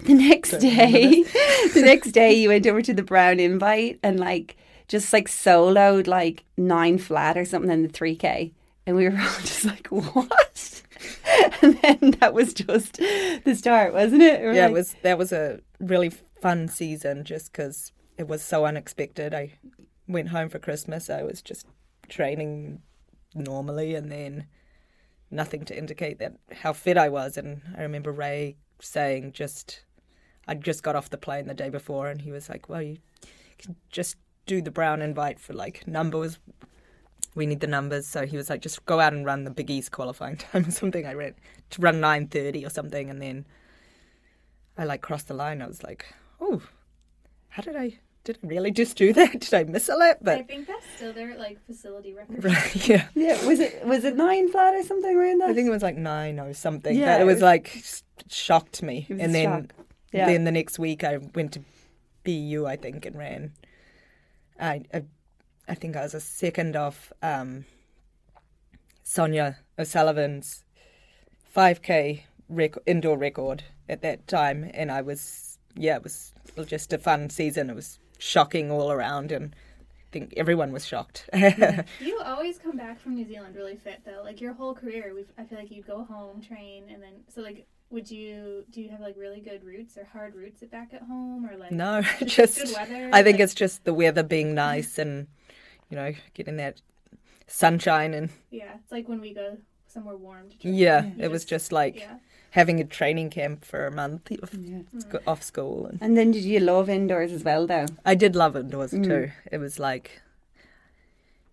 the 0.04 0.14
next 0.14 0.58
day, 0.60 1.24
the 1.74 1.84
next 1.86 2.12
day 2.12 2.34
you 2.34 2.50
went 2.50 2.68
over 2.68 2.82
to 2.82 2.94
the 2.94 3.04
Brown 3.04 3.40
Invite 3.40 4.00
and 4.04 4.20
like 4.20 4.58
just 4.88 5.12
like 5.14 5.28
soloed 5.28 6.08
like 6.08 6.44
nine 6.58 6.98
flat 6.98 7.38
or 7.38 7.46
something 7.46 7.72
in 7.72 7.84
the 7.84 7.90
three 7.90 8.16
k, 8.16 8.52
and 8.86 8.96
we 8.96 9.08
were 9.08 9.18
all 9.18 9.40
just 9.42 9.66
like, 9.66 9.88
what? 9.88 10.82
and 11.62 11.78
then 11.82 12.12
that 12.20 12.34
was 12.34 12.54
just 12.54 12.98
the 12.98 13.56
start, 13.56 13.94
wasn't 13.94 14.22
it? 14.22 14.42
yeah, 14.56 14.68
it 14.68 14.72
was. 14.72 14.96
That 15.04 15.18
was 15.18 15.32
a 15.32 15.60
really 15.80 16.12
fun 16.42 16.68
season, 16.68 17.24
just 17.24 17.52
because 17.52 17.92
it 18.18 18.28
was 18.28 18.42
so 18.42 18.66
unexpected. 18.66 19.34
I 19.34 19.54
went 20.08 20.30
home 20.30 20.50
for 20.50 20.60
Christmas. 20.60 21.10
I 21.10 21.24
was 21.24 21.42
just 21.42 21.66
training 22.10 22.82
normally, 23.36 23.96
and 23.96 24.12
then 24.12 24.48
nothing 25.30 25.66
to 25.66 25.78
indicate 25.78 26.20
that 26.20 26.34
how 26.52 26.74
fit 26.74 26.98
I 26.98 27.10
was. 27.10 27.38
And 27.38 27.62
I 27.78 27.82
remember 27.82 28.12
Ray 28.12 28.58
saying, 28.80 29.34
"Just, 29.34 29.84
I 30.48 30.56
just 30.56 30.84
got 30.84 30.96
off 30.96 31.10
the 31.10 31.18
plane 31.18 31.48
the 31.48 31.54
day 31.54 31.70
before, 31.70 32.10
and 32.10 32.22
he 32.22 32.32
was 32.32 32.50
like, 32.50 32.70
well, 32.70 32.82
you 32.82 32.98
can 33.58 33.76
just." 33.90 34.16
do 34.48 34.62
the 34.62 34.72
brown 34.72 35.02
invite 35.02 35.42
for 35.42 35.52
like 35.52 35.86
numbers 35.86 36.40
we 37.38 37.46
need 37.46 37.62
the 37.62 37.68
numbers. 37.68 38.08
So 38.08 38.26
he 38.26 38.36
was 38.36 38.50
like, 38.50 38.62
just 38.62 38.84
go 38.86 39.00
out 39.00 39.14
and 39.14 39.26
run 39.26 39.44
the 39.44 39.52
Big 39.52 39.70
East 39.70 39.92
qualifying 39.92 40.38
time 40.38 40.66
or 40.66 40.72
something. 40.72 41.06
I 41.06 41.14
read 41.14 41.36
to 41.70 41.82
run 41.82 42.02
nine 42.02 42.28
thirty 42.28 42.66
or 42.66 42.70
something, 42.70 43.10
and 43.10 43.22
then 43.22 43.46
I 44.78 44.84
like 44.84 45.02
crossed 45.02 45.28
the 45.28 45.34
line. 45.34 45.62
I 45.62 45.68
was 45.68 45.84
like, 45.84 46.06
oh, 46.42 46.62
how 47.50 47.62
did 47.62 47.76
I? 47.76 48.00
Did 48.24 48.40
I 48.44 48.48
really 48.48 48.72
just 48.72 48.98
do 48.98 49.14
that? 49.14 49.40
Did 49.40 49.54
I 49.54 49.64
miss 49.64 49.88
a 49.88 49.96
lap? 49.96 50.18
But 50.22 50.40
I 50.40 50.44
think 50.44 50.68
that's 50.68 50.86
still 50.98 51.14
their 51.14 51.38
like 51.38 51.66
facility 51.66 52.14
record. 52.14 52.44
Right, 52.44 52.90
yeah, 52.90 53.08
yeah. 53.14 53.46
Was 53.46 53.60
it 53.60 53.86
was 53.86 54.04
it 54.04 54.18
nine 54.18 54.52
flat 54.52 54.74
or 54.74 54.84
something 54.84 55.16
around 55.16 55.40
that? 55.40 55.50
I 55.50 55.54
think 55.54 55.68
it 55.68 55.72
was 55.72 55.84
like 55.84 55.96
nine 55.96 56.40
or 56.40 56.54
something. 56.54 56.98
Yeah, 56.98 57.16
but 57.18 57.22
it 57.22 57.26
was, 57.26 57.42
like 57.42 57.84
shocked 58.30 58.84
me. 58.84 59.06
and 59.10 59.34
then 59.34 59.72
yeah. 60.12 60.26
then 60.26 60.44
the 60.44 60.52
next 60.52 60.78
week 60.78 61.04
I 61.04 61.18
went 61.36 61.54
to 61.54 61.62
BU, 62.24 62.66
I 62.66 62.76
think, 62.76 63.06
and 63.06 63.18
ran. 63.18 63.54
I, 64.60 64.82
I 64.94 65.04
I 65.68 65.76
think 65.76 65.96
I 65.96 66.02
was 66.02 66.14
a 66.14 66.20
second 66.20 66.76
off 66.76 67.12
um, 67.22 67.66
Sonia 69.04 69.58
O'Sullivan's 69.78 70.64
5K 71.56 72.22
rec- 72.50 72.76
indoor 72.86 73.18
record 73.18 73.64
at 73.90 74.02
that 74.02 74.28
time. 74.28 74.70
And 74.74 74.92
I 74.92 75.02
was, 75.02 75.58
yeah, 75.76 75.98
it 75.98 76.04
was 76.04 76.34
just 76.66 76.94
a 76.94 76.98
fun 76.98 77.30
season. 77.30 77.70
It 77.70 77.76
was 77.76 78.00
shocking 78.18 78.72
all 78.72 78.92
around. 78.92 79.32
And 79.32 79.54
I 79.56 80.12
think 80.12 80.34
everyone 80.38 80.72
was 80.72 80.86
shocked. 80.86 81.30
you 81.36 82.20
always 82.26 82.60
come 82.60 82.78
back 82.78 83.00
from 83.00 83.16
New 83.16 83.28
Zealand 83.28 83.56
really 83.56 83.76
fit, 83.76 84.02
though. 84.06 84.22
Like 84.24 84.40
your 84.40 84.54
whole 84.54 84.74
career, 84.74 85.14
I 85.38 85.44
feel 85.44 85.58
like 85.58 85.72
you 85.72 85.84
go 85.84 86.04
home, 86.06 86.42
train, 86.42 86.86
and 86.90 87.02
then, 87.02 87.14
so 87.34 87.42
like, 87.42 87.68
would 87.90 88.12
you 88.12 88.66
do 88.70 88.82
you 88.82 88.90
have 88.90 89.00
like 89.00 89.16
really 89.18 89.40
good 89.40 89.64
roots 89.64 89.98
or 89.98 90.04
hard 90.06 90.36
routes 90.36 90.62
back 90.72 90.94
at 90.94 91.02
home 91.04 91.50
or 91.50 91.56
like 91.56 91.72
no 91.72 92.02
just, 92.26 92.58
just 92.58 92.78
i 92.78 92.86
think 92.86 93.14
like, 93.14 93.40
it's 93.40 93.54
just 93.54 93.86
the 93.86 93.94
weather 93.94 94.24
being 94.24 94.54
nice 94.68 94.98
and 94.98 95.28
you 95.90 95.96
know, 95.96 96.14
getting 96.34 96.58
that 96.58 96.82
sunshine 97.48 98.14
and 98.14 98.30
yeah, 98.52 98.76
it's 98.82 98.92
like 98.92 99.08
when 99.08 99.22
we 99.22 99.34
go 99.34 99.58
somewhere 99.88 100.18
warm. 100.18 100.50
yeah, 100.62 101.06
it 101.06 101.18
just, 101.18 101.32
was 101.32 101.46
just 101.46 101.72
like 101.72 102.00
yeah. 102.00 102.18
having 102.52 102.80
a 102.80 102.84
training 102.84 103.30
camp 103.30 103.64
for 103.64 103.86
a 103.86 103.92
month 103.92 104.32
off, 104.44 104.54
yeah. 104.54 105.20
off 105.26 105.44
school. 105.44 105.86
And, 105.86 106.02
and 106.02 106.18
then 106.18 106.32
did 106.32 106.44
you 106.44 106.60
love 106.60 106.90
indoors 106.90 107.32
as 107.32 107.44
well, 107.44 107.68
though? 107.68 107.86
I 108.06 108.16
did 108.16 108.36
love 108.36 108.56
indoors 108.56 108.92
mm. 108.92 109.04
too. 109.04 109.32
It 109.52 109.60
was 109.60 109.80
like 109.80 110.22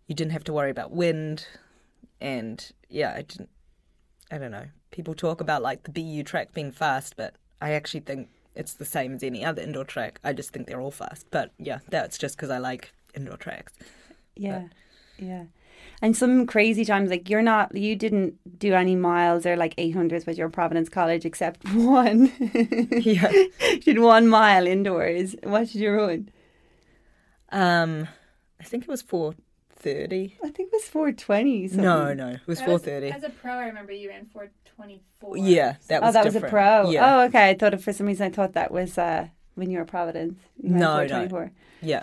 you 0.07 0.15
didn't 0.15 0.33
have 0.33 0.45
to 0.45 0.53
worry 0.53 0.71
about 0.71 0.91
wind, 0.91 1.47
and 2.21 2.73
yeah, 2.89 3.15
I 3.17 3.23
didn't. 3.23 3.51
I 4.31 4.39
don't 4.39 4.51
know. 4.51 4.67
People 4.95 5.15
talk 5.15 5.41
about 5.41 5.61
like 5.61 5.83
the 5.83 5.91
BU 5.91 6.23
track 6.23 6.55
being 6.55 6.71
fast, 6.71 7.17
but 7.17 7.35
I 7.61 7.73
actually 7.73 8.01
think 8.01 8.29
it's 8.55 8.75
the 8.75 8.85
same 8.85 9.15
as 9.15 9.25
any 9.25 9.45
other 9.45 9.61
indoor 9.61 9.83
track. 9.83 10.21
I 10.23 10.33
just 10.33 10.53
think 10.53 10.69
they're 10.69 10.81
all 10.81 10.93
fast. 10.93 11.27
But 11.33 11.51
yeah, 11.59 11.81
that's 11.89 12.17
just 12.17 12.37
because 12.37 12.49
I 12.49 12.59
like 12.59 12.93
indoor 13.13 13.37
tracks. 13.37 13.73
Yeah. 14.37 14.69
But. 15.19 15.27
Yeah. 15.27 15.45
And 16.01 16.17
some 16.17 16.47
crazy 16.47 16.85
times, 16.85 17.11
like 17.11 17.29
you're 17.29 17.43
not, 17.43 17.75
you 17.75 17.97
didn't 17.97 18.39
do 18.57 18.75
any 18.75 18.95
miles 18.95 19.45
or 19.47 19.57
like 19.57 19.75
800s 19.75 20.29
with 20.29 20.39
your 20.39 20.49
Providence 20.49 20.89
College 20.89 21.25
except 21.25 21.69
one. 21.75 22.31
yeah. 22.93 23.33
did 23.81 23.99
one 23.99 24.29
mile 24.29 24.69
indoors. 24.69 25.35
What 25.43 25.73
did 25.73 25.75
you 25.75 25.91
run? 25.91 26.29
Um, 27.51 28.07
I 28.61 28.65
think 28.65 28.85
it 28.85 28.89
was 28.89 29.03
430. 29.85 30.39
I 30.43 30.49
think 30.51 30.69
it 30.73 30.73
was 30.73 30.85
420. 30.85 31.69
No, 31.75 32.15
no, 32.15 32.29
it 32.29 32.41
was 32.47 32.59
430. 32.61 33.11
As 33.13 33.23
a 33.25 33.31
pro, 33.31 33.53
I 33.53 33.67
remember 33.67 33.93
you 33.93 34.09
ran 34.09 34.27
424. 34.27 35.37
Yeah, 35.37 35.77
that 35.89 36.03
was 36.03 36.11
Oh, 36.11 36.13
that 36.13 36.25
different. 36.25 36.43
was 36.43 36.49
a 36.49 36.51
pro. 36.51 36.91
Yeah. 36.91 37.17
Oh, 37.17 37.21
okay. 37.27 37.51
I 37.51 37.55
thought 37.55 37.81
for 37.81 37.93
some 37.93 38.07
reason 38.07 38.27
I 38.27 38.31
thought 38.31 38.55
that 38.55 38.71
was 38.71 38.99
uh, 38.99 39.29
when 39.55 39.71
you 39.71 39.79
were 39.79 39.85
Providence. 39.85 40.39
You 40.63 40.71
no, 40.71 41.05
no. 41.07 41.51
Yeah. 41.83 42.03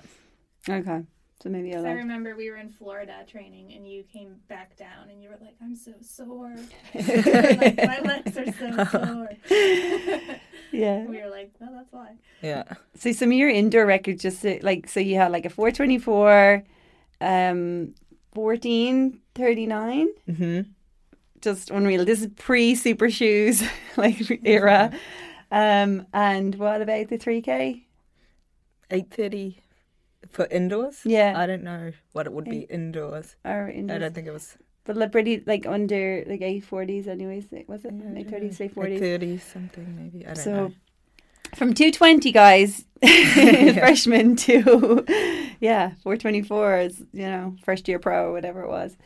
Okay. 0.70 1.02
So 1.42 1.50
maybe 1.50 1.76
I, 1.76 1.80
I 1.80 1.94
remember 1.94 2.36
we 2.36 2.52
were 2.52 2.58
in 2.58 2.70
Florida 2.70 3.16
training, 3.28 3.74
and 3.74 3.90
you 3.92 4.04
came 4.04 4.36
back 4.48 4.78
down, 4.78 5.10
and 5.10 5.24
you 5.24 5.30
were 5.30 5.40
like, 5.42 5.56
"I'm 5.60 5.76
so 5.76 5.94
sore. 6.00 6.54
like, 6.94 7.78
my 7.78 8.00
legs 8.02 8.38
are 8.38 8.46
so 8.54 8.84
sore." 8.92 9.30
yeah, 9.50 10.38
Yeah. 10.72 11.06
We 11.06 11.20
were 11.20 11.32
like, 11.32 11.52
well, 11.60 11.72
that's 11.74 11.92
why. 11.92 12.12
Yeah. 12.44 12.66
So 12.94 13.12
some 13.12 13.30
of 13.32 13.34
your 13.34 13.50
indoor 13.50 13.88
records, 13.88 14.22
just 14.22 14.44
to, 14.44 14.60
like 14.64 14.88
so, 14.88 15.00
you 15.00 15.16
had 15.16 15.32
like 15.32 15.46
a 15.46 15.50
four 15.50 15.72
twenty 15.72 15.98
four, 15.98 16.62
um, 17.22 17.94
fourteen 18.34 19.22
thirty 19.36 19.66
nine. 19.68 20.10
hmm 20.26 20.62
Just 21.42 21.70
unreal. 21.72 22.04
This 22.06 22.22
is 22.22 22.28
pre 22.36 22.76
super 22.76 23.10
shoes 23.10 23.64
like 23.98 24.20
era. 24.46 24.92
Um, 25.52 26.06
and 26.14 26.56
what 26.56 26.82
about 26.82 27.08
the 27.10 27.18
three 27.18 27.42
k? 27.42 27.86
Eight 28.90 29.10
thirty 29.12 29.62
for 30.30 30.46
indoors. 30.52 31.02
Yeah. 31.06 31.34
I 31.36 31.46
don't 31.48 31.64
know 31.64 31.92
what 32.14 32.26
it 32.28 32.34
would 32.34 32.46
be 32.46 32.62
indoors. 32.70 33.36
Or 33.46 33.68
I 33.74 33.98
don't 33.98 34.14
think 34.14 34.28
it 34.28 34.32
was 34.34 34.58
But 34.84 34.98
like 34.98 35.12
pretty 35.12 35.44
like 35.46 35.66
under 35.66 36.24
like 36.28 36.42
eight 36.42 36.64
forties, 36.66 37.08
anyways. 37.08 37.46
Was 37.68 37.86
it 37.86 37.94
Yeah, 37.94 38.20
eight 38.20 38.30
thirties, 38.30 38.60
eight 38.62 38.74
forties? 38.74 39.00
thirty 39.00 39.38
something 39.38 39.88
maybe. 39.96 40.26
I 40.26 40.34
don't 40.34 40.44
So 40.44 40.52
know. 40.52 40.74
From 41.56 41.74
two 41.74 41.92
twenty 41.92 42.32
guys, 42.32 42.86
freshman 43.04 44.36
to 44.38 45.06
yeah, 45.60 45.94
four 46.04 46.18
twenty 46.18 46.42
four 46.42 46.78
is 46.78 47.00
you 47.14 47.28
know 47.28 47.56
first 47.64 47.88
year 47.88 48.00
pro 48.00 48.30
or 48.30 48.32
whatever 48.32 48.62
it 48.64 48.70
was. 48.70 48.98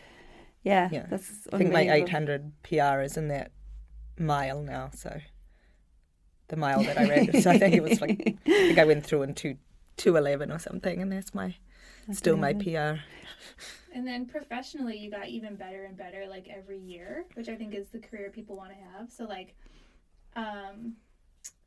Yeah, 0.64 0.90
Yeah. 0.92 1.06
that's 1.10 1.48
I 1.54 1.58
think 1.58 1.72
my 1.72 1.90
eight 1.90 2.10
hundred 2.10 2.52
PR 2.64 3.02
is 3.02 3.18
in 3.18 3.28
that 3.28 3.52
mile 4.18 4.62
now. 4.62 4.90
So 4.96 5.20
the 6.48 6.56
mile 6.58 6.84
that 6.84 6.98
I 6.98 7.08
ran. 7.10 7.42
so 7.42 7.52
I 7.52 7.58
think 7.58 7.76
it 7.76 7.84
was 7.84 8.02
like 8.02 8.38
I 8.46 8.50
think 8.50 8.80
I 8.80 8.86
went 8.86 9.06
through 9.06 9.24
in 9.24 9.34
two 9.34 9.58
two 9.98 10.16
eleven 10.18 10.52
or 10.52 10.60
something, 10.60 11.02
and 11.02 11.12
that's 11.12 11.34
my 11.34 11.56
still 12.12 12.38
my 12.38 12.54
PR. 12.54 13.00
And 13.94 14.06
then 14.06 14.26
professionally, 14.26 14.98
you 14.98 15.10
got 15.10 15.30
even 15.30 15.56
better 15.56 15.86
and 15.86 15.96
better 15.96 16.26
like 16.30 16.50
every 16.54 16.80
year, 16.80 17.26
which 17.36 17.48
I 17.48 17.56
think 17.56 17.74
is 17.74 17.88
the 17.90 18.00
career 18.00 18.30
people 18.30 18.58
want 18.58 18.72
to 18.72 18.76
have. 18.76 19.10
So, 19.10 19.24
like, 19.24 19.56
um, 20.36 20.96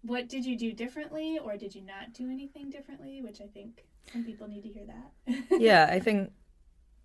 what 0.02 0.28
did 0.28 0.44
you 0.44 0.56
do 0.56 0.72
differently, 0.72 1.38
or 1.42 1.56
did 1.56 1.74
you 1.74 1.82
not 1.82 2.12
do 2.12 2.30
anything 2.30 2.70
differently? 2.70 3.20
Which 3.22 3.40
I 3.40 3.46
think 3.46 3.84
some 4.12 4.24
people 4.24 4.48
need 4.48 4.62
to 4.62 4.68
hear 4.68 4.84
that. 4.86 5.44
yeah, 5.60 5.88
I 5.90 5.98
think 5.98 6.32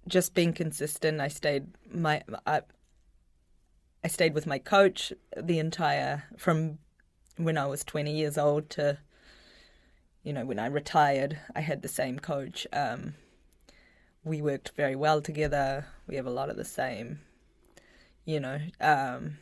just 0.08 0.34
being 0.34 0.54
consistent. 0.54 1.20
I 1.20 1.28
stayed 1.28 1.68
my 1.92 2.24
I, 2.46 2.62
I 4.04 4.08
stayed 4.08 4.34
with 4.34 4.46
my 4.46 4.60
coach 4.60 5.12
the 5.36 5.60
entire 5.60 6.24
from 6.38 6.80
when 7.38 7.58
I 7.58 7.66
was 7.66 7.84
twenty 7.84 8.16
years 8.16 8.38
old 8.38 8.70
to 8.72 9.00
you 10.24 10.34
know 10.34 10.46
when 10.46 10.60
I 10.60 10.68
retired. 10.68 11.40
I 11.56 11.62
had 11.62 11.82
the 11.82 11.88
same 11.88 12.20
coach. 12.20 12.68
Um, 12.72 13.16
we 14.24 14.42
worked 14.42 14.72
very 14.76 14.96
well 14.96 15.22
together. 15.22 15.88
We 16.08 16.16
have 16.16 16.26
a 16.26 16.32
lot 16.32 16.50
of 16.50 16.56
the 16.56 16.64
same, 16.64 17.20
you 18.24 18.40
know, 18.40 18.60
um, 18.80 19.38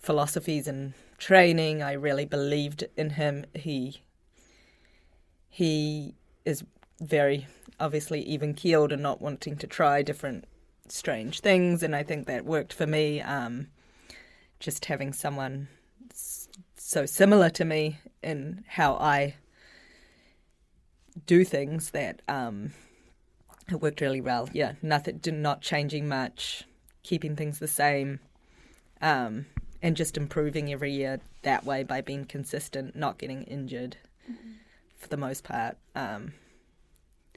philosophies 0.00 0.66
and 0.66 0.94
training. 1.18 1.82
I 1.82 1.92
really 1.92 2.24
believed 2.24 2.84
in 2.96 3.10
him. 3.10 3.44
He 3.54 4.02
he 5.48 6.14
is 6.44 6.64
very 7.00 7.46
obviously 7.80 8.22
even 8.22 8.54
keeled 8.54 8.92
and 8.92 9.02
not 9.02 9.20
wanting 9.20 9.56
to 9.56 9.66
try 9.66 10.02
different 10.02 10.46
strange 10.88 11.40
things, 11.40 11.82
and 11.82 11.94
I 11.94 12.02
think 12.02 12.26
that 12.26 12.44
worked 12.44 12.72
for 12.72 12.86
me. 12.86 13.20
Um, 13.20 13.68
just 14.60 14.86
having 14.86 15.12
someone 15.12 15.68
so 16.76 17.06
similar 17.06 17.50
to 17.50 17.64
me 17.64 17.98
in 18.22 18.64
how 18.66 18.94
I 18.94 19.36
do 21.26 21.44
things 21.44 21.90
that 21.90 22.22
um, 22.28 22.72
it 23.70 23.80
worked 23.80 24.00
really 24.00 24.20
well. 24.20 24.48
Yeah, 24.52 24.72
nothing, 24.82 25.20
not 25.26 25.60
changing 25.60 26.08
much, 26.08 26.64
keeping 27.02 27.36
things 27.36 27.58
the 27.58 27.68
same, 27.68 28.20
um, 29.00 29.46
and 29.82 29.96
just 29.96 30.16
improving 30.16 30.72
every 30.72 30.92
year 30.92 31.20
that 31.42 31.64
way 31.64 31.82
by 31.82 32.00
being 32.00 32.24
consistent, 32.24 32.96
not 32.96 33.18
getting 33.18 33.42
injured 33.44 33.96
for 34.96 35.08
the 35.08 35.16
most 35.16 35.44
part. 35.44 35.76
Um, 35.94 36.32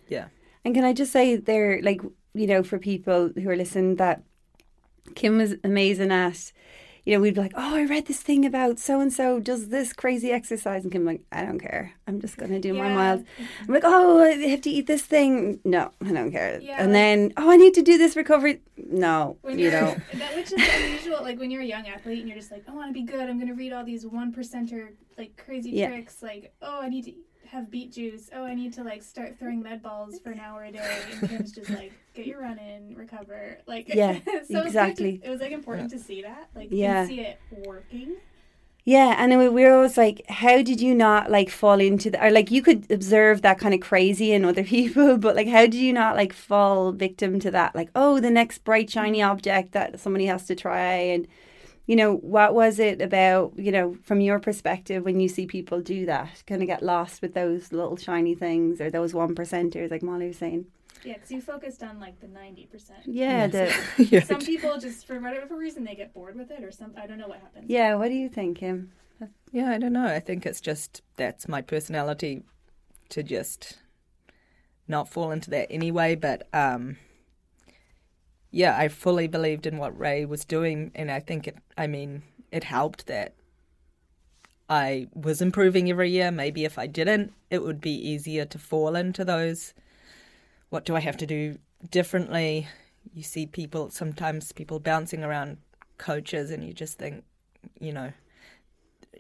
yeah. 0.07 0.27
And 0.65 0.73
can 0.73 0.83
I 0.83 0.93
just 0.93 1.11
say 1.11 1.35
there, 1.35 1.81
like, 1.81 2.01
you 2.33 2.47
know, 2.47 2.63
for 2.63 2.79
people 2.79 3.31
who 3.35 3.49
are 3.49 3.55
listening, 3.55 3.95
that 3.97 4.23
Kim 5.15 5.37
was 5.37 5.55
amazing 5.63 6.11
at, 6.11 6.51
you 7.05 7.15
know, 7.15 7.21
we'd 7.21 7.33
be 7.33 7.41
like, 7.41 7.53
oh, 7.55 7.75
I 7.75 7.83
read 7.85 8.05
this 8.05 8.19
thing 8.21 8.45
about 8.45 8.77
so 8.79 8.99
and 8.99 9.11
so 9.11 9.39
does 9.39 9.69
this 9.69 9.91
crazy 9.93 10.31
exercise. 10.31 10.83
And 10.83 10.91
Kim, 10.91 11.03
like, 11.05 11.21
I 11.31 11.43
don't 11.43 11.59
care. 11.59 11.93
I'm 12.07 12.21
just 12.21 12.37
going 12.37 12.51
to 12.51 12.59
do 12.59 12.73
my 12.73 12.93
miles. 12.93 13.21
I'm 13.61 13.73
like, 13.73 13.83
oh, 13.85 14.21
I 14.21 14.33
have 14.49 14.61
to 14.61 14.69
eat 14.69 14.85
this 14.87 15.01
thing. 15.01 15.59
No, 15.65 15.91
I 16.05 16.11
don't 16.11 16.31
care. 16.31 16.59
Yeah, 16.61 16.75
and 16.77 16.87
like- 16.87 16.93
then, 16.93 17.33
oh, 17.37 17.49
I 17.51 17.57
need 17.57 17.73
to 17.75 17.81
do 17.81 17.97
this 17.97 18.15
recovery. 18.15 18.61
No, 18.77 19.37
you 19.47 19.71
know. 19.71 19.95
that 20.13 20.35
which 20.35 20.51
is 20.51 20.61
unusual 20.75 21.21
like 21.21 21.39
when 21.39 21.49
you're 21.51 21.61
a 21.61 21.65
young 21.65 21.87
athlete 21.87 22.19
and 22.19 22.27
you're 22.27 22.37
just 22.37 22.51
like 22.51 22.63
i 22.67 22.71
want 22.73 22.89
to 22.89 22.93
be 22.93 23.03
good 23.03 23.29
i'm 23.29 23.39
gonna 23.39 23.53
read 23.53 23.71
all 23.73 23.83
these 23.85 24.05
one 24.07 24.33
percenter 24.33 24.89
like 25.17 25.37
crazy 25.37 25.69
Yeah. 25.71 25.89
tricks 25.89 26.21
like 26.23 26.53
oh 26.63 26.81
i 26.81 26.89
need 26.89 27.05
to 27.05 27.13
have 27.51 27.69
beet 27.69 27.91
juice 27.91 28.29
oh 28.33 28.43
i 28.45 28.53
need 28.53 28.71
to 28.73 28.83
like 28.83 29.03
start 29.03 29.37
throwing 29.37 29.61
med 29.61 29.81
balls 29.83 30.19
for 30.19 30.31
an 30.31 30.39
hour 30.45 30.63
a 30.63 30.71
day 30.71 31.01
and 31.11 31.29
kim's 31.29 31.51
just 31.51 31.69
like 31.69 31.91
get 32.13 32.25
your 32.25 32.41
run 32.41 32.57
in 32.57 32.95
recover 32.95 33.57
like 33.67 33.87
Yeah, 33.93 34.19
so 34.25 34.31
it 34.31 34.39
was 34.39 34.47
to- 34.49 34.65
exactly. 34.67 35.21
it 35.23 35.29
was 35.29 35.41
like 35.41 35.51
important 35.51 35.89
to 35.91 35.99
see 35.99 36.21
that 36.21 36.49
like 36.55 36.69
Yeah. 36.71 37.05
see 37.07 37.21
it 37.21 37.39
working 37.49 38.15
Yeah, 38.83 39.15
and 39.17 39.37
we 39.37 39.47
we 39.49 39.63
were 39.63 39.73
always 39.75 39.95
like, 39.97 40.27
how 40.27 40.63
did 40.63 40.81
you 40.81 40.95
not 40.95 41.29
like 41.29 41.49
fall 41.51 41.79
into 41.79 42.09
the, 42.09 42.23
or 42.25 42.31
like 42.31 42.49
you 42.49 42.63
could 42.63 42.91
observe 42.91 43.41
that 43.43 43.59
kind 43.59 43.73
of 43.75 43.79
crazy 43.79 44.31
in 44.33 44.43
other 44.43 44.63
people, 44.75 45.17
but 45.17 45.35
like 45.35 45.47
how 45.47 45.61
did 45.61 45.75
you 45.75 45.93
not 45.93 46.15
like 46.15 46.33
fall 46.33 46.91
victim 46.91 47.39
to 47.41 47.51
that? 47.51 47.75
Like, 47.75 47.89
oh, 47.95 48.19
the 48.19 48.31
next 48.31 48.63
bright 48.63 48.89
shiny 48.89 49.19
mm-hmm. 49.19 49.31
object 49.31 49.73
that 49.73 49.99
somebody 49.99 50.25
has 50.25 50.45
to 50.47 50.55
try, 50.55 50.93
and 51.13 51.27
you 51.87 51.95
know, 51.95 52.15
what 52.15 52.53
was 52.53 52.79
it 52.79 53.01
about, 53.01 53.53
you 53.57 53.71
know, 53.71 53.95
from 54.03 54.21
your 54.21 54.39
perspective 54.39 55.03
when 55.03 55.19
you 55.19 55.27
see 55.27 55.45
people 55.45 55.81
do 55.81 56.05
that, 56.05 56.43
kind 56.47 56.61
of 56.61 56.67
get 56.67 56.83
lost 56.83 57.21
with 57.21 57.33
those 57.33 57.71
little 57.73 57.97
shiny 57.97 58.35
things 58.35 58.79
or 58.79 58.89
those 58.91 59.13
one 59.13 59.35
percenters, 59.35 59.91
like 59.91 60.03
Molly 60.03 60.27
was 60.27 60.37
saying. 60.37 60.65
yeah 61.03 61.13
because 61.15 61.31
you 61.31 61.41
focused 61.41 61.81
on 61.83 61.99
like 61.99 62.19
the 62.19 62.27
90% 62.27 62.67
Yeah, 63.05 63.47
the 63.47 63.73
yeah. 63.97 64.23
some 64.23 64.39
people 64.41 64.77
just 64.79 65.07
for 65.07 65.19
whatever 65.19 65.57
reason 65.57 65.83
they 65.83 65.95
get 65.95 66.13
bored 66.13 66.35
with 66.35 66.51
it 66.51 66.63
or 66.63 66.71
some 66.71 66.93
i 67.01 67.07
don't 67.07 67.17
know 67.17 67.27
what 67.27 67.39
happens 67.39 67.65
yeah. 67.67 67.95
What 67.95 68.09
do 68.09 68.15
you 68.15 68.29
think, 68.29 68.57
Kim? 68.59 68.91
Yeah, 69.51 69.69
I 69.71 69.77
don't 69.79 69.93
know. 69.93 70.05
I 70.05 70.19
think 70.19 70.45
it's 70.45 70.61
just 70.61 71.01
that's 71.15 71.47
my 71.47 71.61
personality 71.61 72.43
to 73.09 73.21
just 73.23 73.79
not 74.87 75.09
fall 75.09 75.31
into 75.31 75.49
that 75.51 75.67
anyway. 75.71 76.15
But 76.15 76.47
um, 76.53 76.97
yeah, 78.51 78.77
I 78.77 78.89
fully 78.89 79.27
believed 79.27 79.65
in 79.65 79.77
what 79.77 79.97
Ray 79.97 80.25
was 80.25 80.43
doing, 80.43 80.91
and 80.93 81.09
I 81.09 81.21
think 81.21 81.47
it. 81.47 81.57
I 81.77 81.87
mean, 81.87 82.23
it 82.51 82.65
helped 82.65 83.07
that 83.07 83.33
I 84.69 85.07
was 85.13 85.41
improving 85.41 85.89
every 85.89 86.09
year. 86.11 86.31
Maybe 86.31 86.65
if 86.65 86.77
I 86.77 86.87
didn't, 86.87 87.33
it 87.49 87.63
would 87.63 87.79
be 87.79 87.91
easier 87.91 88.45
to 88.45 88.59
fall 88.59 88.95
into 88.95 89.23
those. 89.23 89.73
What 90.69 90.85
do 90.85 90.95
I 90.95 90.99
have 90.99 91.17
to 91.17 91.25
do 91.25 91.57
differently? 91.89 92.67
You 93.13 93.23
see 93.23 93.45
people 93.45 93.89
sometimes 93.89 94.51
people 94.51 94.79
bouncing 94.79 95.23
around 95.23 95.57
coaches, 95.97 96.51
and 96.51 96.63
you 96.63 96.73
just 96.73 96.97
think, 96.99 97.23
you 97.79 97.93
know, 97.93 98.11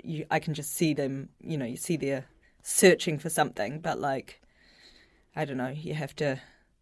you 0.03 0.25
I 0.29 0.39
can 0.39 0.53
just 0.53 0.73
see 0.73 0.93
them, 0.93 1.29
you 1.41 1.57
know, 1.57 1.65
you 1.65 1.77
see 1.77 1.95
they're 1.95 2.25
searching 2.63 3.17
for 3.17 3.29
something, 3.29 3.79
but 3.79 3.97
like 3.97 4.41
I 5.37 5.45
don't 5.45 5.57
know, 5.57 5.69
you 5.69 5.93
have 5.93 6.15
to 6.17 6.41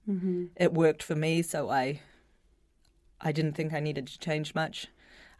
mm-hmm. 0.10 0.46
it 0.56 0.74
worked 0.74 1.04
for 1.04 1.16
me, 1.16 1.44
so 1.44 1.70
I 1.70 2.02
I 3.22 3.32
didn't 3.32 3.54
think 3.54 3.74
I 3.74 3.80
needed 3.80 4.08
to 4.08 4.20
change 4.20 4.56
much. 4.56 4.88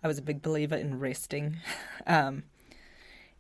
I 0.04 0.08
was 0.08 0.18
a 0.18 0.22
big 0.22 0.42
believer 0.42 0.76
in 0.76 1.00
resting. 1.00 1.58
Um 2.08 2.44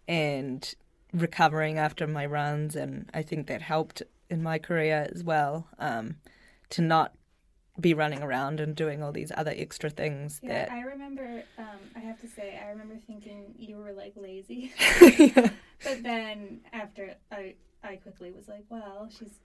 and 0.07 0.73
recovering 1.13 1.77
after 1.77 2.07
my 2.07 2.25
runs 2.25 2.75
and 2.75 3.09
I 3.13 3.21
think 3.21 3.47
that 3.47 3.61
helped 3.61 4.01
in 4.29 4.41
my 4.43 4.57
career 4.59 5.07
as 5.13 5.23
well. 5.23 5.67
Um 5.77 6.17
to 6.71 6.81
not 6.81 7.13
be 7.79 7.93
running 7.93 8.21
around 8.21 8.59
and 8.59 8.75
doing 8.75 9.01
all 9.01 9.11
these 9.11 9.31
other 9.35 9.53
extra 9.55 9.89
things 9.89 10.39
Yeah, 10.43 10.49
that 10.65 10.71
I 10.71 10.81
remember. 10.81 11.43
Um, 11.57 11.79
I 11.95 11.99
have 11.99 12.19
to 12.21 12.27
say, 12.27 12.59
I 12.61 12.69
remember 12.69 12.97
thinking 13.07 13.55
you 13.57 13.77
were 13.77 13.93
like 13.93 14.13
lazy, 14.17 14.73
but 15.83 16.03
then 16.03 16.59
after 16.73 17.15
I, 17.31 17.55
I 17.83 17.95
quickly 17.95 18.31
was 18.31 18.47
like, 18.49 18.65
well, 18.69 19.07
she's 19.17 19.39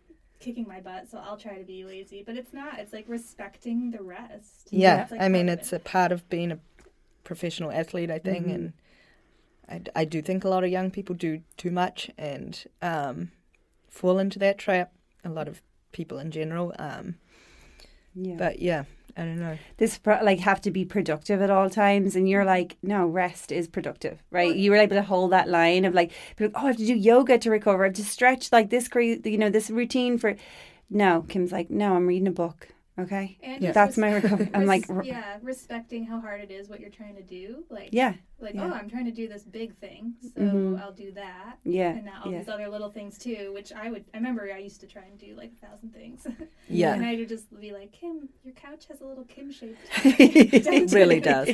kicking 0.45 0.67
my 0.69 0.81
butt, 0.81 1.09
so 1.11 1.19
I'll 1.19 1.37
try 1.37 1.57
to 1.59 1.65
be 1.65 1.85
lazy. 1.85 2.23
But 2.25 2.37
it's 2.37 2.53
not. 2.53 2.79
It's 2.79 2.93
like 2.93 3.07
respecting 3.09 3.91
the 3.91 4.03
rest. 4.03 4.69
Yeah, 4.71 5.07
like, 5.11 5.21
I 5.21 5.29
mean, 5.29 5.49
it's 5.49 5.73
it. 5.73 5.77
a 5.77 5.81
part 5.81 6.13
of 6.13 6.29
being 6.29 6.53
a 6.53 6.59
professional 7.25 7.71
athlete, 7.73 8.11
I 8.11 8.19
think, 8.19 8.47
and 8.49 8.73
I, 9.69 9.81
I 9.97 10.05
do 10.05 10.21
think 10.21 10.45
a 10.45 10.49
lot 10.49 10.65
of 10.65 10.71
young 10.71 10.91
people 10.91 11.15
do 11.15 11.41
too 11.57 11.71
much 11.71 12.11
and 12.19 12.63
um, 12.83 13.31
fall 13.89 14.19
into 14.19 14.39
that 14.41 14.59
trap. 14.59 14.93
A 15.25 15.31
lot 15.31 15.49
of 15.49 15.63
people 15.93 16.19
in 16.19 16.31
general, 16.31 16.75
um, 16.79 17.15
Yeah. 18.15 18.37
but 18.37 18.59
yeah, 18.61 18.85
I 19.17 19.25
don't 19.25 19.39
know. 19.39 19.59
this 19.77 20.01
like 20.05 20.41
have 20.41 20.61
to 20.63 20.71
be 20.71 20.85
productive 20.85 21.41
at 21.41 21.51
all 21.51 21.71
times 21.71 22.17
and 22.17 22.29
you're 22.29 22.45
like 22.45 22.77
no 22.83 23.07
rest 23.07 23.53
is 23.53 23.69
productive 23.69 24.23
right 24.31 24.55
you 24.57 24.71
were 24.71 24.77
able 24.77 24.97
to 24.97 25.03
hold 25.03 25.31
that 25.33 25.49
line 25.49 25.85
of 25.85 25.95
like, 25.95 26.11
like 26.41 26.51
oh 26.55 26.65
i 26.65 26.67
have 26.69 26.77
to 26.77 26.87
do 26.87 26.95
yoga 26.95 27.39
to 27.39 27.51
recover 27.51 27.85
i 27.85 27.87
have 27.87 27.95
to 27.95 28.05
stretch 28.05 28.51
like 28.51 28.71
this 28.71 28.89
crazy 28.89 29.21
you 29.31 29.39
know 29.39 29.51
this 29.51 29.71
routine 29.71 30.19
for 30.19 30.35
no 30.91 31.23
kim's 31.29 31.53
like 31.53 31.71
no 31.71 31.95
i'm 31.95 32.07
reading 32.07 32.27
a 32.29 32.33
book 32.33 32.69
Okay. 32.97 33.37
And 33.43 33.61
Yeah. 33.61 33.73
That's 33.73 33.97
my 33.99 34.13
recovery. 34.15 34.49
I'm 34.55 34.67
like, 34.75 34.85
res- 34.89 35.07
yeah, 35.09 35.39
respecting 35.43 36.05
how 36.05 36.21
hard 36.21 36.41
it 36.43 36.51
is 36.53 36.69
what 36.69 36.79
you're 36.79 36.91
trying 36.91 37.17
to 37.17 37.23
do. 37.23 37.65
Like, 37.69 37.89
yeah, 37.91 38.15
like 38.41 38.55
yeah. 38.55 38.67
oh, 38.67 38.73
I'm 38.73 38.89
trying 38.89 39.07
to 39.07 39.11
do 39.11 39.27
this 39.27 39.43
big 39.43 39.75
thing, 39.79 40.15
so 40.23 40.41
Mhm. 40.41 40.81
I'll 40.81 40.93
do 40.93 41.11
that. 41.13 41.59
yeah, 41.65 41.91
And 41.91 42.05
now 42.05 42.23
all 42.25 42.31
yeah. 42.31 42.39
these 42.39 42.49
other 42.49 42.69
little 42.69 42.91
things 42.91 43.19
too, 43.19 43.51
which 43.53 43.73
I 43.73 43.91
would. 43.91 44.05
I 44.15 44.19
remember 44.19 44.49
I 44.55 44.59
used 44.59 44.81
to 44.83 44.87
try 44.87 45.03
and 45.11 45.19
do 45.19 45.35
like 45.37 45.51
a 45.61 45.67
thousand 45.67 45.93
things. 45.93 46.25
Yeah. 46.69 46.95
and 46.95 47.05
I 47.05 47.15
would 47.17 47.29
just 47.29 47.59
be 47.61 47.73
like, 47.73 47.93
Kim, 47.93 48.29
your 48.45 48.55
couch 48.55 48.87
has 48.89 49.01
a 49.01 49.05
little 49.07 49.25
Kim 49.25 49.51
shape. 49.53 49.77
It 50.05 50.93
really 50.99 51.21
does. 51.21 51.49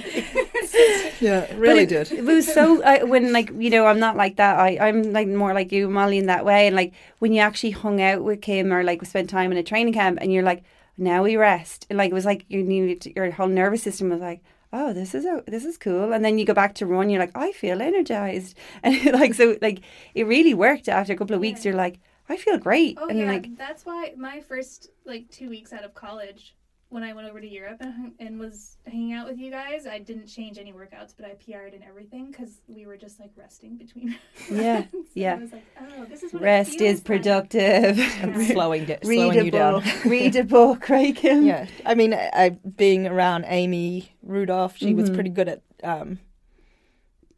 Yeah, 1.20 1.40
it 1.42 1.56
really 1.58 1.84
but 1.86 1.92
it, 1.96 2.08
did. 2.08 2.18
It 2.18 2.24
was 2.24 2.52
so 2.52 2.82
I, 2.82 3.02
when 3.04 3.32
like 3.32 3.50
you 3.58 3.70
know 3.70 3.86
I'm 3.86 3.98
not 3.98 4.16
like 4.16 4.36
that. 4.36 4.58
I 4.58 4.78
I'm 4.80 5.12
like 5.12 5.26
more 5.28 5.52
like 5.54 5.72
you, 5.72 5.88
Molly, 5.88 6.18
in 6.18 6.26
that 6.26 6.44
way. 6.44 6.66
And 6.66 6.76
like 6.76 6.92
when 7.18 7.32
you 7.32 7.40
actually 7.40 7.70
hung 7.72 8.00
out 8.00 8.22
with 8.22 8.40
Kim 8.40 8.72
or 8.72 8.82
like 8.84 9.00
we 9.00 9.06
spent 9.06 9.28
time 9.30 9.50
in 9.52 9.58
a 9.58 9.62
training 9.62 9.94
camp, 9.94 10.18
and 10.20 10.32
you're 10.32 10.42
like, 10.44 10.62
now 11.00 11.22
we 11.24 11.36
rest. 11.36 11.86
And 11.90 11.96
like 11.98 12.10
it 12.10 12.14
was 12.14 12.24
like 12.26 12.44
you 12.48 12.62
needed 12.62 13.00
to- 13.02 13.14
your 13.16 13.30
whole 13.32 13.48
nervous 13.48 13.82
system 13.82 14.10
was 14.10 14.20
like. 14.20 14.42
Oh, 14.72 14.92
this 14.92 15.16
is 15.16 15.24
a, 15.24 15.42
this 15.48 15.64
is 15.64 15.76
cool, 15.76 16.12
and 16.12 16.24
then 16.24 16.38
you 16.38 16.44
go 16.44 16.54
back 16.54 16.76
to 16.76 16.86
run. 16.86 17.10
You're 17.10 17.18
like, 17.18 17.36
I 17.36 17.50
feel 17.50 17.82
energized, 17.82 18.56
and 18.84 19.04
like 19.06 19.34
so, 19.34 19.56
like 19.60 19.80
it 20.14 20.28
really 20.28 20.54
worked. 20.54 20.88
After 20.88 21.12
a 21.12 21.16
couple 21.16 21.34
of 21.34 21.40
weeks, 21.40 21.64
Yeah. 21.64 21.70
you're 21.72 21.76
like, 21.76 21.98
I 22.28 22.36
feel 22.36 22.56
great, 22.56 22.96
Oh 23.00 23.08
and 23.08 23.18
yeah, 23.18 23.26
like, 23.32 23.56
that's 23.56 23.84
why 23.84 24.14
my 24.16 24.38
first 24.38 24.90
like 25.04 25.28
two 25.28 25.48
weeks 25.50 25.72
out 25.72 25.82
of 25.82 25.92
college, 25.94 26.54
when 26.90 27.02
I 27.04 27.12
went 27.12 27.28
over 27.28 27.40
to 27.40 27.46
Europe 27.48 27.76
and, 27.80 27.92
hung- 27.94 28.12
and 28.18 28.38
was 28.38 28.76
hanging 28.84 29.12
out 29.12 29.26
with 29.28 29.38
you 29.38 29.50
guys, 29.50 29.86
I 29.86 29.98
didn't 30.00 30.26
change 30.26 30.58
any 30.58 30.72
workouts, 30.72 31.14
but 31.16 31.24
I 31.24 31.34
PR'd 31.34 31.72
and 31.72 31.84
everything 31.84 32.30
because 32.32 32.60
we 32.68 32.84
were 32.84 32.96
just 32.96 33.18
like 33.20 33.30
resting 33.36 33.76
between. 33.76 34.16
Yeah, 34.50 34.74
runs. 34.78 34.86
And 34.92 35.06
yeah. 35.14 35.34
I 35.34 35.38
was 35.38 35.52
like, 35.52 35.64
oh, 35.80 36.04
this 36.06 36.22
is 36.24 36.32
what 36.32 36.42
it 36.42 36.44
rest 36.44 36.78
feels 36.78 36.82
is 36.94 36.98
like. 36.98 37.04
productive. 37.06 37.98
And 38.22 38.36
Yeah. 38.42 38.48
slowing, 38.52 38.84
da- 38.86 38.98
read 39.04 39.16
slowing 39.30 39.44
you 39.46 39.50
down. 39.52 39.82
book, 39.82 40.04
read 40.04 40.34
a 40.36 40.44
book, 40.44 40.88
right, 40.88 41.14
Kim? 41.14 41.46
Yeah, 41.46 41.66
I 41.86 41.94
mean, 41.94 42.12
I, 42.12 42.28
I 42.34 42.48
being 42.50 43.06
around 43.06 43.44
Amy 43.46 44.12
Rudolph, 44.22 44.76
she 44.76 44.92
was 44.92 45.10
Mhm. 45.10 45.14
pretty 45.14 45.30
good 45.30 45.48
at 45.48 45.62
um, 45.84 46.18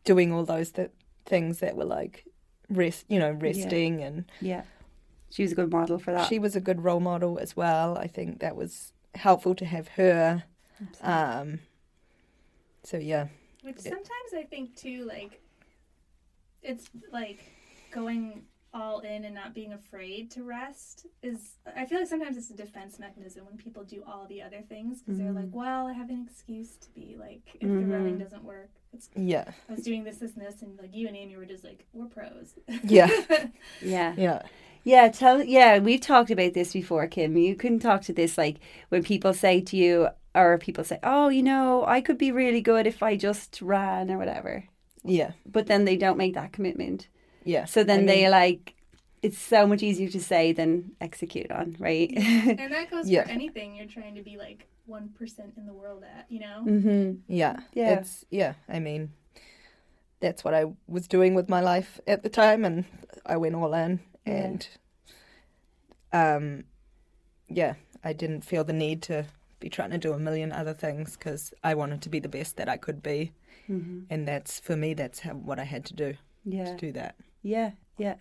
doing 0.04 0.32
all 0.32 0.44
those 0.44 0.70
th- 0.72 0.90
things 1.26 1.58
that 1.58 1.76
were 1.76 1.84
like 1.84 2.24
rest, 2.70 3.04
you 3.08 3.18
know, 3.18 3.30
resting, 3.32 4.02
and 4.02 4.24
yeah. 4.40 4.62
She 5.30 5.42
was 5.42 5.52
a 5.52 5.54
good 5.54 5.70
model 5.72 5.98
for 5.98 6.12
that. 6.12 6.28
she 6.28 6.38
was 6.38 6.56
a 6.56 6.60
good 6.60 6.84
role 6.84 7.00
model 7.00 7.38
as 7.38 7.56
well. 7.56 7.96
I 7.96 8.06
think 8.06 8.40
that 8.40 8.54
was 8.56 8.91
helpful 9.14 9.54
to 9.56 9.64
have 9.64 9.88
her. 9.88 10.44
Um, 11.00 11.60
so 12.82 12.96
yeah, 12.96 13.28
Which 13.62 13.78
sometimes 13.78 14.08
I 14.36 14.42
think 14.42 14.74
too, 14.76 15.04
like, 15.04 15.40
it's 16.62 16.90
like 17.12 17.44
going 17.92 18.42
all 18.74 19.00
in 19.00 19.24
and 19.24 19.34
not 19.34 19.54
being 19.54 19.74
afraid 19.74 20.30
to 20.32 20.42
rest 20.42 21.06
is. 21.22 21.56
I 21.76 21.84
feel 21.84 21.98
like 22.00 22.08
sometimes 22.08 22.36
it's 22.36 22.50
a 22.50 22.56
defense 22.56 22.98
mechanism 22.98 23.44
when 23.44 23.56
people 23.56 23.84
do 23.84 24.02
all 24.06 24.26
the 24.26 24.42
other 24.42 24.62
things 24.62 25.00
because 25.00 25.18
they're 25.18 25.32
like, 25.32 25.48
well, 25.52 25.86
I 25.86 25.92
have 25.92 26.10
an 26.10 26.26
excuse 26.28 26.76
to 26.78 26.90
be 26.90 27.16
like, 27.18 27.42
if 27.54 27.68
the 27.68 27.84
running 27.84 28.18
doesn't 28.18 28.42
work, 28.42 28.70
it's, 28.92 29.08
yeah, 29.14 29.44
I 29.68 29.74
was 29.74 29.84
doing 29.84 30.04
this, 30.04 30.16
this, 30.16 30.34
and 30.34 30.44
this, 30.44 30.62
and 30.62 30.78
like 30.78 30.94
you 30.94 31.06
and 31.06 31.16
Amy 31.16 31.36
were 31.36 31.44
just 31.46 31.64
like, 31.64 31.86
we're 31.92 32.06
pros. 32.06 32.54
Yeah. 32.84 33.08
yeah. 33.82 34.14
yeah, 34.16 34.42
Yeah, 34.84 35.08
tell 35.08 35.42
yeah, 35.42 35.78
we've 35.78 36.00
talked 36.00 36.30
about 36.30 36.54
this 36.54 36.72
before, 36.72 37.06
Kim. 37.06 37.36
You 37.36 37.54
can 37.54 37.78
talk 37.78 38.02
to 38.02 38.12
this 38.12 38.36
like 38.36 38.56
when 38.88 39.02
people 39.04 39.32
say 39.32 39.60
to 39.60 39.76
you 39.76 40.08
or 40.34 40.58
people 40.58 40.82
say, 40.84 40.98
"Oh, 41.02 41.28
you 41.28 41.42
know, 41.42 41.84
I 41.86 42.00
could 42.00 42.18
be 42.18 42.32
really 42.32 42.60
good 42.60 42.86
if 42.86 43.02
I 43.02 43.16
just 43.16 43.60
ran 43.62 44.10
or 44.10 44.18
whatever." 44.18 44.64
yeah, 45.04 45.32
But 45.44 45.66
then 45.66 45.84
they 45.84 45.96
don't 45.96 46.16
make 46.16 46.34
that 46.34 46.52
commitment. 46.52 47.08
yeah. 47.44 47.64
So 47.64 47.82
then 47.84 48.04
I 48.04 48.06
they 48.06 48.28
like 48.28 48.74
it's 49.22 49.38
so 49.38 49.66
much 49.68 49.82
easier 49.84 50.08
to 50.08 50.20
say 50.20 50.52
than 50.52 50.92
execute 51.00 51.50
on, 51.52 51.76
right? 51.78 52.10
and 52.16 52.72
that 52.72 52.90
goes 52.90 53.08
Yeah. 53.08 53.22
for 53.24 53.30
anything 53.30 53.76
you're 53.76 53.86
trying 53.86 54.16
to 54.16 54.22
be 54.22 54.36
like 54.36 54.66
one 54.86 55.10
percent 55.10 55.54
in 55.56 55.64
the 55.66 55.72
world 55.72 56.02
at, 56.02 56.26
you 56.28 56.40
know. 56.40 56.64
mhm. 56.66 57.18
yeah, 57.28 57.60
Yeah. 57.72 57.98
It's 58.00 58.24
yeah. 58.30 58.54
I 58.68 58.80
mean, 58.80 59.12
that's 60.20 60.42
what 60.44 60.54
I 60.54 60.64
was 60.88 61.06
doing 61.08 61.34
with 61.34 61.48
my 61.48 61.60
life 61.60 62.00
at 62.06 62.22
the 62.24 62.28
time, 62.28 62.64
and 62.64 62.84
I 63.26 63.36
went 63.36 63.54
all 63.54 63.74
in, 63.74 63.90
Yeah. 63.92 64.11
And 64.26 64.68
um, 66.12 66.64
yeah, 67.48 67.74
I 68.04 68.12
didn't 68.12 68.42
feel 68.42 68.64
the 68.64 68.72
need 68.72 69.02
to 69.02 69.26
be 69.60 69.68
trying 69.68 69.90
to 69.90 69.98
do 69.98 70.12
a 70.12 70.18
million 70.18 70.52
other 70.52 70.74
things 70.74 71.16
because 71.16 71.54
I 71.62 71.74
wanted 71.74 72.02
to 72.02 72.08
be 72.08 72.18
the 72.18 72.28
best 72.28 72.56
that 72.56 72.68
I 72.68 72.76
could 72.76 73.02
be, 73.02 73.32
Mhm. 73.68 74.06
and 74.10 74.26
that's 74.26 74.58
for 74.60 74.76
me. 74.76 74.94
That's 74.94 75.20
how, 75.20 75.34
what 75.34 75.58
I 75.58 75.64
had 75.64 75.84
to 75.86 75.94
do 75.94 76.14
Yeah. 76.44 76.64
to 76.64 76.76
do 76.76 76.92
that. 76.92 77.14
Yeah, 77.42 77.72
yeah. 77.96 78.16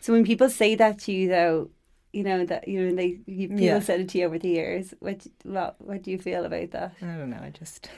So 0.00 0.12
when 0.12 0.24
people 0.24 0.48
say 0.48 0.74
that 0.76 0.98
to 1.00 1.12
you, 1.12 1.28
though, 1.28 1.70
you 2.12 2.22
know 2.24 2.44
that 2.44 2.68
you 2.68 2.82
know 2.88 2.94
they 2.94 3.18
you, 3.26 3.48
people 3.48 3.60
Yeah. 3.64 3.80
said 3.80 4.00
it 4.00 4.08
to 4.10 4.18
you 4.18 4.26
over 4.26 4.38
the 4.38 4.48
years. 4.48 4.92
What 5.00 5.26
what 5.44 5.76
what 5.78 6.02
do 6.02 6.10
you 6.10 6.18
feel 6.18 6.44
about 6.44 6.70
that? 6.72 6.92
I 7.02 7.06
don't 7.18 7.30
know. 7.30 7.40
I 7.42 7.50
just 7.50 7.88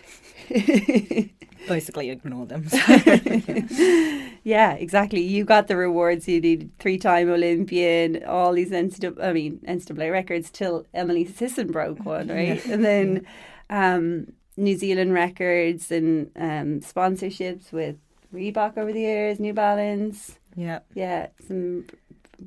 basically 1.68 2.10
ignore 2.10 2.46
them. 2.46 2.64
yeah, 4.44 4.72
exactly. 4.74 5.20
You 5.20 5.44
got 5.44 5.66
the 5.68 5.76
rewards 5.76 6.28
you 6.28 6.40
needed. 6.40 6.70
Three-time 6.78 7.30
Olympian, 7.30 8.24
all 8.24 8.52
these 8.52 8.70
NCAA, 8.70 9.22
I 9.22 9.32
mean 9.32 9.60
NCAA 9.66 10.12
records 10.12 10.50
till 10.50 10.86
Emily 10.94 11.24
Sisson 11.24 11.70
broke 11.72 12.04
one, 12.04 12.28
right? 12.28 12.64
And 12.66 12.84
then 12.84 13.26
um, 13.70 14.32
New 14.56 14.76
Zealand 14.76 15.12
records 15.14 15.90
and 15.90 16.30
um, 16.36 16.80
sponsorships 16.80 17.72
with 17.72 17.96
Reebok 18.32 18.76
over 18.76 18.92
the 18.92 19.00
years, 19.00 19.40
New 19.40 19.54
Balance. 19.54 20.38
yeah. 20.56 20.80
Yeah, 20.94 21.28
some 21.46 21.86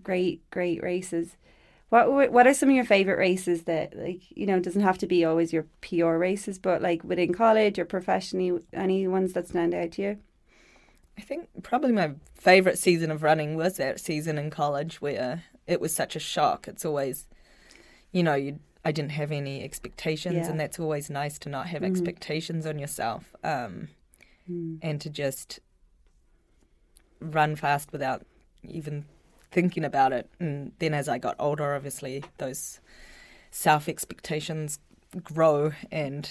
great, 0.03 0.49
great 0.51 0.83
races. 0.83 1.35
What 1.89 2.31
what 2.33 2.45
are 2.47 2.53
some 2.53 2.69
of 2.69 2.75
your 2.75 2.83
favorite 2.85 3.17
races 3.17 3.63
that 3.63 3.95
like 3.97 4.21
you 4.31 4.45
know 4.45 4.57
it 4.57 4.63
doesn't 4.63 4.81
have 4.81 4.97
to 4.99 5.07
be 5.07 5.23
always 5.23 5.53
your 5.53 5.65
PR 5.81 6.17
races, 6.17 6.59
but 6.59 6.81
like 6.81 7.03
within 7.03 7.33
college 7.33 7.79
or 7.79 7.85
professionally, 7.85 8.59
any 8.73 9.07
ones 9.07 9.33
that 9.33 9.47
stand 9.47 9.73
out 9.73 9.93
to 9.93 10.01
you? 10.01 10.17
I 11.17 11.21
think 11.21 11.47
probably 11.63 11.93
my 11.93 12.11
favorite 12.35 12.77
season 12.77 13.09
of 13.09 13.23
running 13.23 13.55
was 13.55 13.77
that 13.77 13.99
season 13.99 14.37
in 14.37 14.49
college 14.49 15.01
where 15.01 15.43
it 15.65 15.79
was 15.79 15.95
such 15.95 16.15
a 16.15 16.19
shock. 16.19 16.67
It's 16.67 16.85
always, 16.85 17.27
you 18.11 18.21
know, 18.21 18.35
you 18.35 18.59
I 18.83 18.91
didn't 18.91 19.11
have 19.11 19.31
any 19.31 19.63
expectations, 19.63 20.35
Yeah. 20.35 20.49
and 20.49 20.59
that's 20.59 20.79
always 20.79 21.09
nice 21.09 21.39
to 21.39 21.49
not 21.49 21.67
have 21.67 21.81
Mhm. 21.81 21.87
expectations 21.87 22.65
on 22.65 22.79
yourself, 22.79 23.33
um, 23.43 23.89
Mm. 24.49 24.79
and 24.81 25.01
to 25.01 25.09
just 25.09 25.59
run 27.19 27.55
fast 27.55 27.91
without 27.91 28.25
even 28.63 29.05
thinking 29.51 29.85
about 29.85 30.13
it. 30.13 30.29
And 30.39 30.71
then 30.79 30.93
as 30.93 31.07
I 31.07 31.17
got 31.17 31.35
older, 31.39 31.73
obviously 31.75 32.23
those 32.37 32.79
self 33.51 33.87
expectations 33.89 34.79
grow, 35.23 35.71
and 35.91 36.29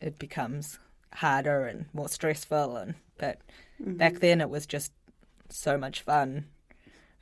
it 0.00 0.18
becomes 0.18 0.78
harder 1.14 1.64
and 1.66 1.86
more 1.92 2.08
stressful. 2.08 2.76
And 2.76 2.94
but 3.18 3.40
Mm-hmm. 3.80 3.96
back 3.96 4.14
then 4.14 4.40
it 4.40 4.50
was 4.50 4.66
just 4.66 4.90
so 5.50 5.78
much 5.78 6.00
fun. 6.00 6.46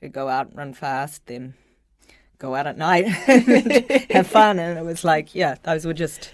We'd 0.01 0.13
go 0.15 0.29
out 0.31 0.49
and 0.49 0.57
run 0.57 0.73
fast, 0.73 1.27
then 1.27 1.53
go 2.39 2.55
out 2.55 2.67
at 2.67 2.79
night 2.79 3.05
and 3.29 3.91
have 4.11 4.27
fun. 4.27 4.59
And 4.59 4.79
it 4.79 4.85
was 4.85 5.05
like, 5.05 5.35
yeah, 5.35 5.57
those 5.65 5.85
were 5.85 5.93
just 5.93 6.31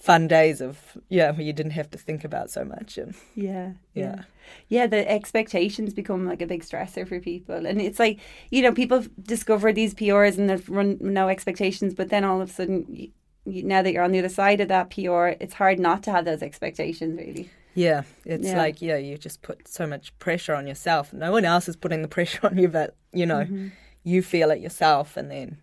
fun 0.00 0.26
days 0.26 0.60
of, 0.60 0.96
yeah, 1.10 1.30
where 1.30 1.42
you 1.42 1.52
didn't 1.52 1.72
have 1.72 1.90
to 1.90 1.98
think 1.98 2.24
about 2.24 2.50
so 2.50 2.64
much. 2.64 2.98
And 2.98 3.14
Yeah, 3.34 3.72
yeah, 3.94 4.22
yeah. 4.68 4.86
The 4.86 5.08
expectations 5.10 5.92
become 5.94 6.26
like 6.26 6.40
a 6.42 6.46
big 6.46 6.62
stressor 6.64 7.06
for 7.06 7.20
people, 7.20 7.66
and 7.66 7.80
it's 7.80 7.98
like 7.98 8.18
you 8.50 8.62
know 8.62 8.72
people 8.72 9.04
discover 9.22 9.72
these 9.72 9.94
PRs 9.94 10.38
and 10.38 10.48
they've 10.50 10.68
run 10.68 10.96
no 11.00 11.28
expectations, 11.28 11.94
but 11.94 12.08
then 12.08 12.24
all 12.24 12.40
of 12.40 12.50
a 12.50 12.52
sudden. 12.52 12.86
You, 12.88 13.08
you, 13.46 13.62
now 13.62 13.80
that 13.80 13.92
you're 13.94 14.04
on 14.04 14.12
the 14.12 14.18
other 14.18 14.28
side 14.28 14.60
of 14.60 14.68
that 14.68 14.90
PR, 14.90 15.28
it's 15.42 15.54
hard 15.54 15.78
not 15.78 16.02
to 16.02 16.10
have 16.12 16.26
those 16.26 16.42
expectations, 16.42 17.16
really. 17.18 17.48
yeah, 17.74 18.02
it's 18.26 18.48
Yeah. 18.48 18.58
like, 18.58 18.82
yeah, 18.82 18.98
you 18.98 19.16
just 19.16 19.40
put 19.40 19.66
so 19.66 19.86
much 19.86 20.16
pressure 20.18 20.54
on 20.54 20.66
yourself. 20.66 21.14
No 21.14 21.32
one 21.32 21.46
else 21.46 21.66
is 21.66 21.74
putting 21.74 22.02
the 22.02 22.08
pressure 22.16 22.46
on 22.46 22.58
you, 22.58 22.68
but, 22.68 22.94
you 23.14 23.24
know, 23.24 23.44
Mm-hmm. 23.44 23.68
you 24.04 24.20
feel 24.22 24.50
it 24.50 24.60
yourself. 24.60 25.16
And 25.16 25.30
then 25.30 25.56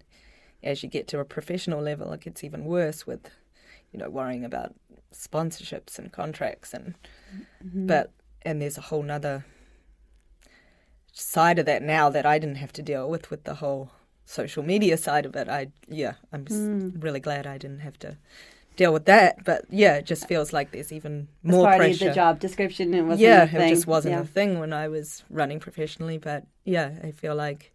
as 0.63 0.81
you 0.81 0.89
get 0.89 1.07
to 1.09 1.19
a 1.19 1.23
professional 1.25 1.79
level, 1.81 2.11
it 2.13 2.21
gets 2.21 2.43
even 2.43 2.65
worse 2.65 3.05
with, 3.05 3.29
you 3.91 3.99
know, 3.99 4.09
worrying 4.09 4.45
about 4.45 4.73
sponsorships 5.13 5.97
and 5.99 6.11
contracts 6.11 6.73
and 6.73 6.95
Mm-hmm. 7.65 7.87
but 7.87 8.11
and 8.43 8.61
there's 8.61 8.77
a 8.77 8.81
whole 8.81 9.03
nother 9.03 9.43
side 11.11 11.59
of 11.59 11.65
that 11.65 11.81
now 11.81 12.09
that 12.09 12.25
I 12.25 12.39
didn't 12.39 12.57
have 12.57 12.71
to 12.73 12.81
deal 12.81 13.09
with 13.09 13.29
with 13.31 13.43
the 13.43 13.55
whole 13.55 13.91
social 14.25 14.63
media 14.63 14.97
side 14.97 15.25
of 15.25 15.35
it. 15.35 15.49
I 15.49 15.67
yeah, 15.87 16.13
I'm 16.31 16.45
Mm. 16.45 17.03
really 17.03 17.19
glad 17.19 17.47
I 17.47 17.57
didn't 17.57 17.79
have 17.81 17.97
to 17.99 18.17
deal 18.75 18.93
with 18.93 19.05
that. 19.05 19.43
But 19.43 19.65
yeah, 19.69 19.95
it 19.95 20.05
just 20.05 20.27
feels 20.27 20.53
like 20.53 20.71
there's 20.71 20.91
even 20.91 21.27
more 21.43 21.61
As 21.67 21.71
part 21.71 21.77
pressure. 21.77 22.09
the 22.09 22.13
job 22.15 22.39
description, 22.39 22.93
it 22.93 23.01
wasn't 23.01 23.21
yeah, 23.21 23.43
a 23.43 23.47
thing. 23.47 23.61
it 23.67 23.69
just 23.69 23.87
wasn't 23.87 24.13
yeah. 24.15 24.21
a 24.21 24.25
thing 24.25 24.59
when 24.59 24.71
I 24.73 24.87
was 24.87 25.23
running 25.29 25.59
professionally. 25.59 26.17
But 26.17 26.45
yeah, 26.63 26.99
I 27.03 27.11
feel 27.11 27.35
like 27.35 27.73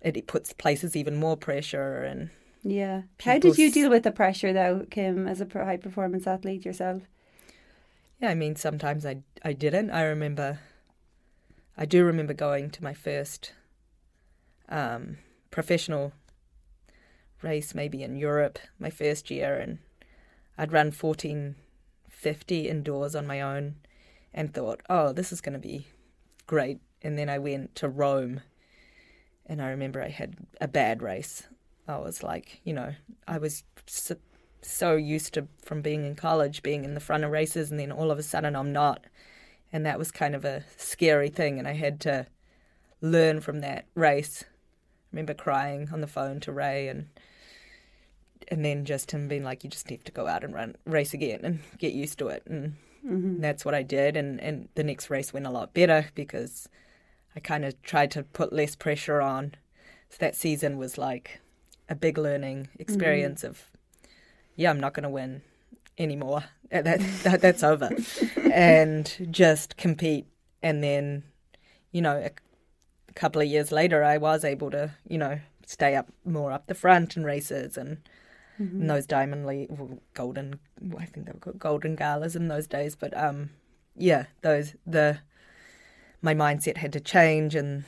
it, 0.00 0.16
it 0.16 0.26
puts 0.26 0.52
places 0.52 0.96
even 0.96 1.16
more 1.16 1.36
pressure 1.36 2.02
and 2.02 2.30
Yeah. 2.66 3.02
How 3.22 3.38
did 3.38 3.58
you 3.58 3.70
deal 3.70 3.90
with 3.90 4.04
the 4.04 4.10
pressure 4.10 4.52
though, 4.54 4.86
Kim, 4.90 5.28
as 5.28 5.40
a 5.42 5.46
high 5.52 5.76
performance 5.76 6.26
athlete 6.26 6.64
yourself? 6.64 7.02
Yeah, 8.20 8.30
I 8.30 8.34
mean, 8.34 8.56
sometimes 8.56 9.04
I 9.04 9.18
I 9.44 9.52
didn't. 9.52 9.90
I 9.90 10.04
remember, 10.04 10.60
I 11.76 11.84
do 11.84 12.04
remember 12.04 12.32
going 12.32 12.70
to 12.70 12.82
my 12.82 12.94
first 12.94 13.52
um, 14.70 15.18
professional 15.50 16.14
race 17.42 17.74
maybe 17.74 18.02
in 18.02 18.16
Europe 18.16 18.58
my 18.78 18.88
first 18.88 19.30
year, 19.30 19.56
and 19.56 19.78
I'd 20.56 20.72
run 20.72 20.90
fourteen 20.90 21.56
fifty 22.08 22.66
indoors 22.66 23.14
on 23.14 23.26
my 23.26 23.42
own, 23.42 23.74
and 24.32 24.54
thought, 24.54 24.80
oh, 24.88 25.12
this 25.12 25.32
is 25.32 25.42
going 25.42 25.52
to 25.52 25.58
be 25.58 25.88
great. 26.46 26.80
And 27.02 27.18
then 27.18 27.28
I 27.28 27.38
went 27.38 27.74
to 27.74 27.88
Rome, 27.90 28.40
and 29.44 29.60
I 29.60 29.68
remember 29.68 30.00
I 30.00 30.08
had 30.08 30.36
a 30.62 30.68
bad 30.68 31.02
race. 31.02 31.42
I 31.86 31.98
was 31.98 32.22
like, 32.22 32.60
you 32.64 32.72
know, 32.72 32.94
I 33.28 33.38
was 33.38 33.64
so, 33.86 34.16
so 34.62 34.96
used 34.96 35.34
to 35.34 35.48
from 35.62 35.82
being 35.82 36.04
in 36.04 36.14
college, 36.14 36.62
being 36.62 36.84
in 36.84 36.94
the 36.94 37.00
front 37.00 37.24
of 37.24 37.30
races, 37.30 37.70
and 37.70 37.78
then 37.78 37.92
all 37.92 38.10
of 38.10 38.18
a 38.18 38.22
sudden 38.22 38.56
I'm 38.56 38.72
not, 38.72 39.04
and 39.72 39.84
that 39.84 39.98
was 39.98 40.10
kind 40.10 40.34
of 40.34 40.44
a 40.44 40.64
scary 40.76 41.28
thing, 41.28 41.58
and 41.58 41.68
I 41.68 41.74
had 41.74 42.00
to 42.00 42.26
learn 43.00 43.40
from 43.40 43.60
that 43.60 43.86
race. 43.94 44.44
I 44.44 44.46
remember 45.12 45.34
crying 45.34 45.90
on 45.92 46.00
the 46.00 46.06
phone 46.06 46.40
to 46.40 46.52
Ray 46.52 46.88
and 46.88 47.08
and 48.48 48.64
then 48.64 48.84
just 48.84 49.10
him 49.10 49.26
being 49.26 49.42
like, 49.44 49.64
you 49.64 49.70
just 49.70 49.88
have 49.88 50.04
to 50.04 50.12
go 50.12 50.26
out 50.26 50.44
and 50.44 50.52
run 50.52 50.76
race 50.84 51.14
again 51.14 51.40
and 51.42 51.60
get 51.78 51.94
used 51.94 52.18
to 52.18 52.28
it. 52.28 52.42
And 52.46 52.76
Mm-hmm. 53.06 53.40
that's 53.40 53.64
what 53.64 53.74
I 53.74 53.82
did. 53.82 54.16
And, 54.16 54.40
and 54.40 54.68
the 54.76 54.84
next 54.84 55.10
race 55.10 55.32
went 55.32 55.46
a 55.46 55.50
lot 55.50 55.74
better 55.74 56.06
because 56.14 56.68
I 57.36 57.40
kind 57.40 57.64
of 57.64 57.80
tried 57.82 58.10
to 58.12 58.22
put 58.22 58.52
less 58.52 58.74
pressure 58.74 59.20
on. 59.20 59.54
So 60.08 60.16
that 60.20 60.36
season 60.36 60.78
was 60.78 60.96
like 60.96 61.40
a 61.88 61.94
big 61.94 62.18
learning 62.18 62.68
experience 62.78 63.44
of, 63.44 63.64
yeah, 64.56 64.70
I'm 64.70 64.80
not 64.80 64.94
going 64.94 65.04
to 65.04 65.08
win 65.10 65.42
anymore. 65.98 66.44
That, 66.70 67.00
that 67.22 67.40
that's 67.40 67.62
over, 67.62 67.90
and 68.50 69.28
just 69.30 69.76
compete. 69.76 70.26
And 70.62 70.82
then, 70.82 71.24
you 71.92 72.02
know, 72.02 72.16
a, 72.16 72.30
a 73.08 73.12
couple 73.14 73.40
of 73.42 73.48
years 73.48 73.70
later, 73.70 74.02
I 74.02 74.16
was 74.18 74.44
able 74.44 74.70
to, 74.72 74.92
you 75.08 75.18
know, 75.18 75.40
stay 75.66 75.94
up 75.94 76.08
more 76.24 76.52
up 76.52 76.66
the 76.66 76.74
front 76.74 77.16
in 77.16 77.24
races 77.24 77.76
and 77.76 77.98
in 78.58 78.86
those 78.86 79.06
diamond 79.06 79.46
le- 79.46 79.66
well, 79.68 79.98
golden 80.14 80.58
I 80.98 81.06
think 81.06 81.26
they 81.26 81.32
were 81.32 81.38
called 81.40 81.58
golden 81.58 81.96
galas 81.96 82.36
in 82.36 82.48
those 82.48 82.66
days 82.66 82.94
but 82.96 83.16
um 83.16 83.50
yeah 83.96 84.26
those 84.42 84.74
the 84.86 85.18
my 86.22 86.34
mindset 86.34 86.78
had 86.78 86.92
to 86.92 87.00
change 87.00 87.54
and 87.54 87.84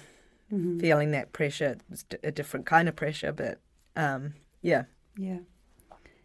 Mm-hmm. 0.52 0.78
feeling 0.78 1.10
that 1.10 1.32
pressure 1.32 1.70
it 1.70 1.80
was 1.90 2.04
a 2.22 2.30
different 2.30 2.66
kind 2.66 2.88
of 2.88 2.94
pressure 2.94 3.32
but 3.32 3.58
um 3.96 4.34
yeah 4.62 4.84
Yeah. 5.16 5.38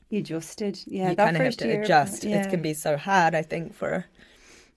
You 0.09 0.19
adjusted. 0.19 0.77
Yeah, 0.87 1.11
you 1.11 1.15
that 1.15 1.23
kind 1.25 1.37
of 1.37 1.41
have 1.43 1.47
first 1.47 1.59
to 1.59 1.67
year, 1.67 1.81
adjust 1.83 2.23
Yeah. 2.25 2.41
it 2.45 2.49
can 2.49 2.61
be 2.61 2.73
so 2.73 2.97
hard 2.97 3.33
I 3.33 3.41
think 3.43 3.73
for 3.73 3.89
a 3.93 4.05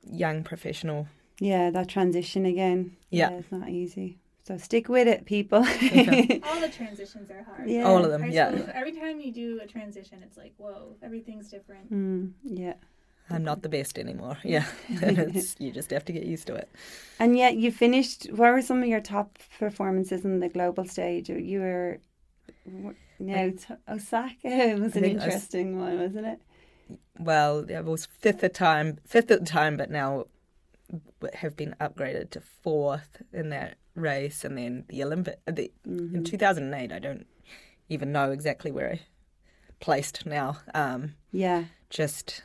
young 0.09 0.45
professional 0.45 1.09
Yeah, 1.41 1.71
that 1.71 1.89
transition 1.89 2.47
again. 2.47 2.97
Yeah. 3.11 3.31
it's 3.39 3.51
not 3.51 3.69
easy. 3.69 4.19
So 4.47 4.59
stick 4.59 4.89
with 4.89 5.09
it, 5.09 5.25
people. 5.25 5.59
All 6.49 6.61
the 6.61 6.71
transitions 6.73 7.31
are 7.31 7.43
hard. 7.43 7.69
Yeah. 7.69 7.85
all 7.85 8.05
of 8.05 8.11
them 8.13 8.23
High 8.23 8.29
yeah 8.39 8.51
school, 8.53 8.69
every 8.75 8.93
time 8.93 9.19
you 9.21 9.33
do 9.33 9.61
a 9.63 9.67
transition, 9.67 10.23
it's 10.23 10.37
like, 10.37 10.53
whoa, 10.59 10.97
everything's 11.03 11.49
different. 11.51 11.91
mm, 11.93 12.33
yeah. 12.45 12.75
I'm 13.31 13.43
not 13.43 13.63
the 13.63 13.71
best 13.71 13.99
anymore 13.99 14.37
yeah 14.45 14.67
and 15.03 15.19
it's 15.19 15.57
you 15.59 15.73
just 15.73 15.91
have 15.91 16.05
to 16.05 16.13
get 16.13 16.25
used 16.35 16.47
to 16.47 16.55
it 16.55 16.69
And 17.19 17.37
yet 17.37 17.57
you 17.57 17.73
finished. 17.73 18.27
What 18.39 18.53
were 18.53 18.63
some 18.63 18.83
of 18.83 18.89
your 18.89 19.01
top 19.01 19.39
performances 19.59 20.25
in 20.25 20.41
the 20.41 20.49
global 20.49 20.85
stage? 20.85 21.29
You 21.31 21.61
were. 21.61 21.99
No, 23.19 23.51
t- 23.51 23.75
Osaka 23.89 24.39
was 24.79 24.95
I 24.97 24.99
an 24.99 25.03
think 25.03 25.19
Os- 25.19 25.25
interesting 25.25 25.81
one, 25.81 25.99
wasn't 26.01 26.27
it? 26.27 26.41
well, 27.19 27.61
it 27.71 27.85
was 27.85 28.07
fifth 28.07 28.43
at 28.45 28.55
time, 28.55 28.99
fifth 29.07 29.31
at 29.31 29.41
the 29.41 29.47
time, 29.47 29.77
but 29.77 29.91
now 29.91 30.27
have 31.35 31.57
been 31.57 31.75
upgraded 31.81 32.31
to 32.31 32.41
fourth 32.41 33.23
in 33.33 33.49
that 33.51 33.77
race, 33.95 34.45
and 34.45 34.59
then 34.59 34.85
the 34.89 35.03
Olympic. 35.03 35.39
The, 35.47 35.71
Mm-hmm. 35.89 36.17
In 36.17 36.25
two 36.25 36.37
thousand 36.39 36.65
and 36.65 36.75
eight, 36.75 36.93
I 36.93 36.99
don't 36.99 37.27
even 37.89 38.13
know 38.13 38.31
exactly 38.31 38.71
where 38.73 38.91
I 38.93 39.01
placed 39.81 40.27
now. 40.27 40.59
Um, 40.75 41.15
Yeah, 41.31 41.65
just 41.91 42.43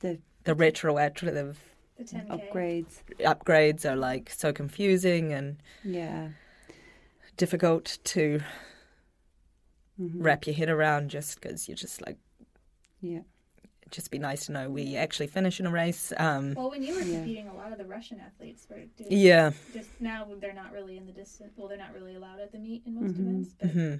The- 0.00 0.18
the 0.44 0.54
retroactive 0.54 1.58
The 1.98 2.04
10K. 2.04 2.28
upgrades. 2.52 2.94
upgrades 3.20 3.84
are 3.84 3.96
like 3.96 4.30
so 4.30 4.52
confusing 4.52 5.32
and 5.32 5.58
Yeah. 5.84 6.28
difficult 7.36 7.98
to 8.04 8.40
Mhm. 10.00 10.12
wrap 10.24 10.46
your 10.46 10.54
head 10.54 10.68
around. 10.68 11.10
Just 11.10 11.40
because 11.40 11.68
you're 11.68 11.76
just 11.76 12.00
like, 12.04 12.16
Yeah. 13.00 13.20
it'd 13.82 13.92
just 13.92 14.10
be 14.10 14.18
nice 14.18 14.46
to 14.46 14.52
know 14.52 14.70
where 14.70 14.82
you 14.82 14.96
actually 14.96 15.26
finish 15.26 15.60
in 15.60 15.66
a 15.66 15.70
race. 15.70 16.12
Um, 16.16 16.54
Well, 16.54 16.70
when 16.70 16.82
you 16.82 16.94
were 16.94 17.00
Yeah. 17.02 17.16
competing, 17.18 17.48
a 17.48 17.54
lot 17.54 17.72
of 17.72 17.78
the 17.78 17.84
Russian 17.84 18.20
athletes 18.20 18.66
were 18.70 18.84
doing 18.96 19.10
yeah. 19.10 19.52
just 19.72 19.88
now 20.00 20.26
they're 20.40 20.52
not 20.54 20.72
really 20.72 20.96
in 20.96 21.06
the 21.06 21.12
distance. 21.12 21.52
Well, 21.56 21.68
they're 21.68 21.76
not 21.78 21.92
really 21.94 22.14
allowed 22.14 22.40
at 22.40 22.52
the 22.52 22.58
meet 22.58 22.82
in 22.86 22.94
most 22.94 23.14
Mhm. 23.14 23.20
events. 23.20 23.54
But 23.60 23.70
hmm 23.70 23.94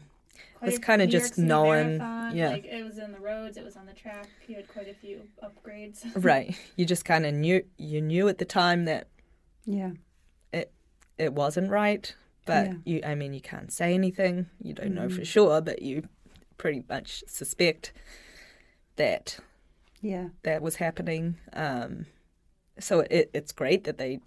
quite 0.55 0.69
It's 0.69 0.79
kinda 0.79 1.07
just 1.07 1.35
City 1.35 1.47
knowing- 1.49 1.99
Marathon, 1.99 2.37
yeah. 2.37 2.49
like 2.51 2.65
it 2.65 2.83
was 2.85 2.97
in 2.99 3.13
the 3.13 3.19
roads, 3.19 3.57
it 3.59 3.65
was 3.65 3.77
on 3.77 3.85
the 3.85 3.93
track. 3.93 4.27
You 4.49 4.55
had 4.57 4.69
quite 4.69 4.89
a 4.89 4.95
few 4.95 5.29
upgrades. 5.43 6.03
right 6.25 6.57
you 6.77 6.87
just 6.87 7.05
kind 7.05 7.27
of 7.27 7.35
knew 7.35 7.63
you 7.77 8.01
knew 8.01 8.27
at 8.29 8.39
the 8.39 8.45
time 8.47 8.85
that 8.87 9.09
Yeah. 9.67 9.93
It 10.53 10.73
it 11.19 11.35
wasn't 11.35 11.69
right 11.71 12.15
but 12.51 12.67
Yeah. 12.67 12.75
you 12.91 12.97
i 13.11 13.15
mean 13.21 13.33
you 13.39 13.41
can't 13.53 13.73
say 13.73 13.89
anything 13.95 14.35
you 14.67 14.73
don't 14.79 14.95
know 14.95 15.09
Mm. 15.09 15.17
for 15.17 15.25
sure 15.25 15.61
but 15.69 15.79
you 15.89 15.95
pretty 16.63 16.83
much 16.89 17.11
suspect 17.27 17.93
that 18.97 19.39
Yeah. 20.03 20.29
that 20.43 20.63
was 20.63 20.77
happening 20.77 21.37
um 21.53 22.07
so 22.79 23.01
it, 23.19 23.31
it's 23.39 23.53
great 23.53 23.85
that 23.85 23.99
they 23.99 24.21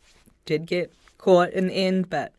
did 0.45 0.65
get 0.65 0.88
caught 1.17 1.51
in 1.59 1.67
the 1.67 1.74
end 1.89 2.09
but 2.09 2.32
Mm. 2.32 2.38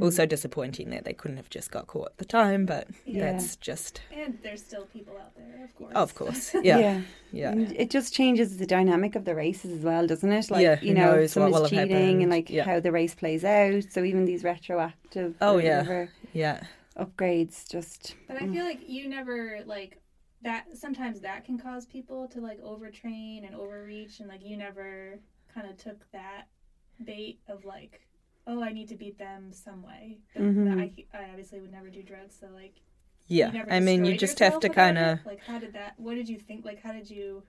Also 0.00 0.24
hmm. 0.24 0.28
disappointing 0.28 0.90
that 0.90 1.04
they 1.04 1.12
couldn't 1.12 1.36
have 1.36 1.50
just 1.50 1.70
got 1.70 1.86
caught 1.86 2.06
at 2.08 2.18
the 2.18 2.24
time 2.24 2.66
but 2.66 2.88
Yeah. 3.04 3.32
that's 3.32 3.56
just 3.56 4.00
and 4.14 4.38
there's 4.42 4.62
still 4.64 4.86
people 4.86 5.16
out 5.16 5.34
there, 5.36 5.64
of 5.64 5.74
course. 5.74 5.92
of 5.94 6.14
course 6.14 6.54
yeah 6.62 6.78
Yeah. 6.78 7.00
yeah, 7.32 7.50
And 7.52 7.72
It 7.72 7.90
just 7.90 8.12
changes 8.14 8.56
the 8.58 8.66
dynamic 8.66 9.14
of 9.16 9.24
the 9.24 9.34
races 9.34 9.70
as 9.72 9.84
well, 9.84 10.06
doesn't 10.06 10.30
it? 10.32 10.50
Like, 10.50 10.62
Yeah, 10.62 10.78
you 10.80 10.88
who 10.88 10.94
know, 10.94 11.16
knows 11.16 11.32
someone's 11.32 11.52
what 11.52 11.62
will 11.62 11.78
have 11.78 11.88
cheating 11.88 12.22
and 12.22 12.30
like 12.30 12.48
Yeah. 12.50 12.64
how 12.64 12.80
the 12.80 12.92
race 12.92 13.14
plays 13.14 13.44
out. 13.44 13.84
So 13.90 14.04
even 14.04 14.24
these 14.24 14.44
retroactive 14.44 15.34
Oh, 15.40 15.56
or 15.56 15.62
yeah. 15.62 16.06
yeah 16.32 16.62
upgrades 16.96 17.68
just 17.68 18.14
But 18.26 18.36
I 18.36 18.40
mm. 18.46 18.52
feel 18.52 18.64
like 18.64 18.88
you 18.88 19.08
never 19.08 19.60
like 19.66 20.00
that. 20.42 20.66
Sometimes 20.76 21.20
that 21.20 21.44
can 21.44 21.58
cause 21.58 21.86
people 21.86 22.28
to 22.28 22.40
like 22.40 22.60
overtrain 22.62 23.46
and 23.46 23.54
overreach, 23.54 24.20
and 24.20 24.28
like 24.28 24.44
you 24.44 24.56
never 24.56 25.18
kind 25.54 25.66
of 25.68 25.76
took 25.76 26.10
that 26.12 26.48
bait 27.04 27.40
of 27.48 27.64
like, 27.64 28.00
oh, 28.50 28.62
I 28.62 28.72
need 28.72 28.88
to 28.88 28.96
beat 28.96 29.18
them 29.18 29.52
some 29.52 29.82
way. 29.82 30.18
But 30.34 30.42
Mhm. 30.42 30.80
I, 30.80 30.86
I 31.16 31.24
obviously 31.30 31.60
would 31.60 31.70
never 31.72 31.90
do 31.90 32.02
drugs, 32.02 32.36
so 32.40 32.46
like, 32.52 32.74
yeah 33.30 33.52
i 33.70 33.78
mean 33.78 34.06
you 34.06 34.16
just 34.16 34.38
have 34.38 34.58
to 34.58 34.70
kind 34.70 34.96
of 34.96 35.18
like, 35.26 35.40
how 35.46 35.58
did 35.58 35.74
that? 35.74 35.92
What 35.98 36.14
did 36.14 36.28
you 36.30 36.38
think? 36.38 36.64
Like, 36.64 36.80
how 36.82 36.92
did 36.92 37.10
you? 37.10 37.42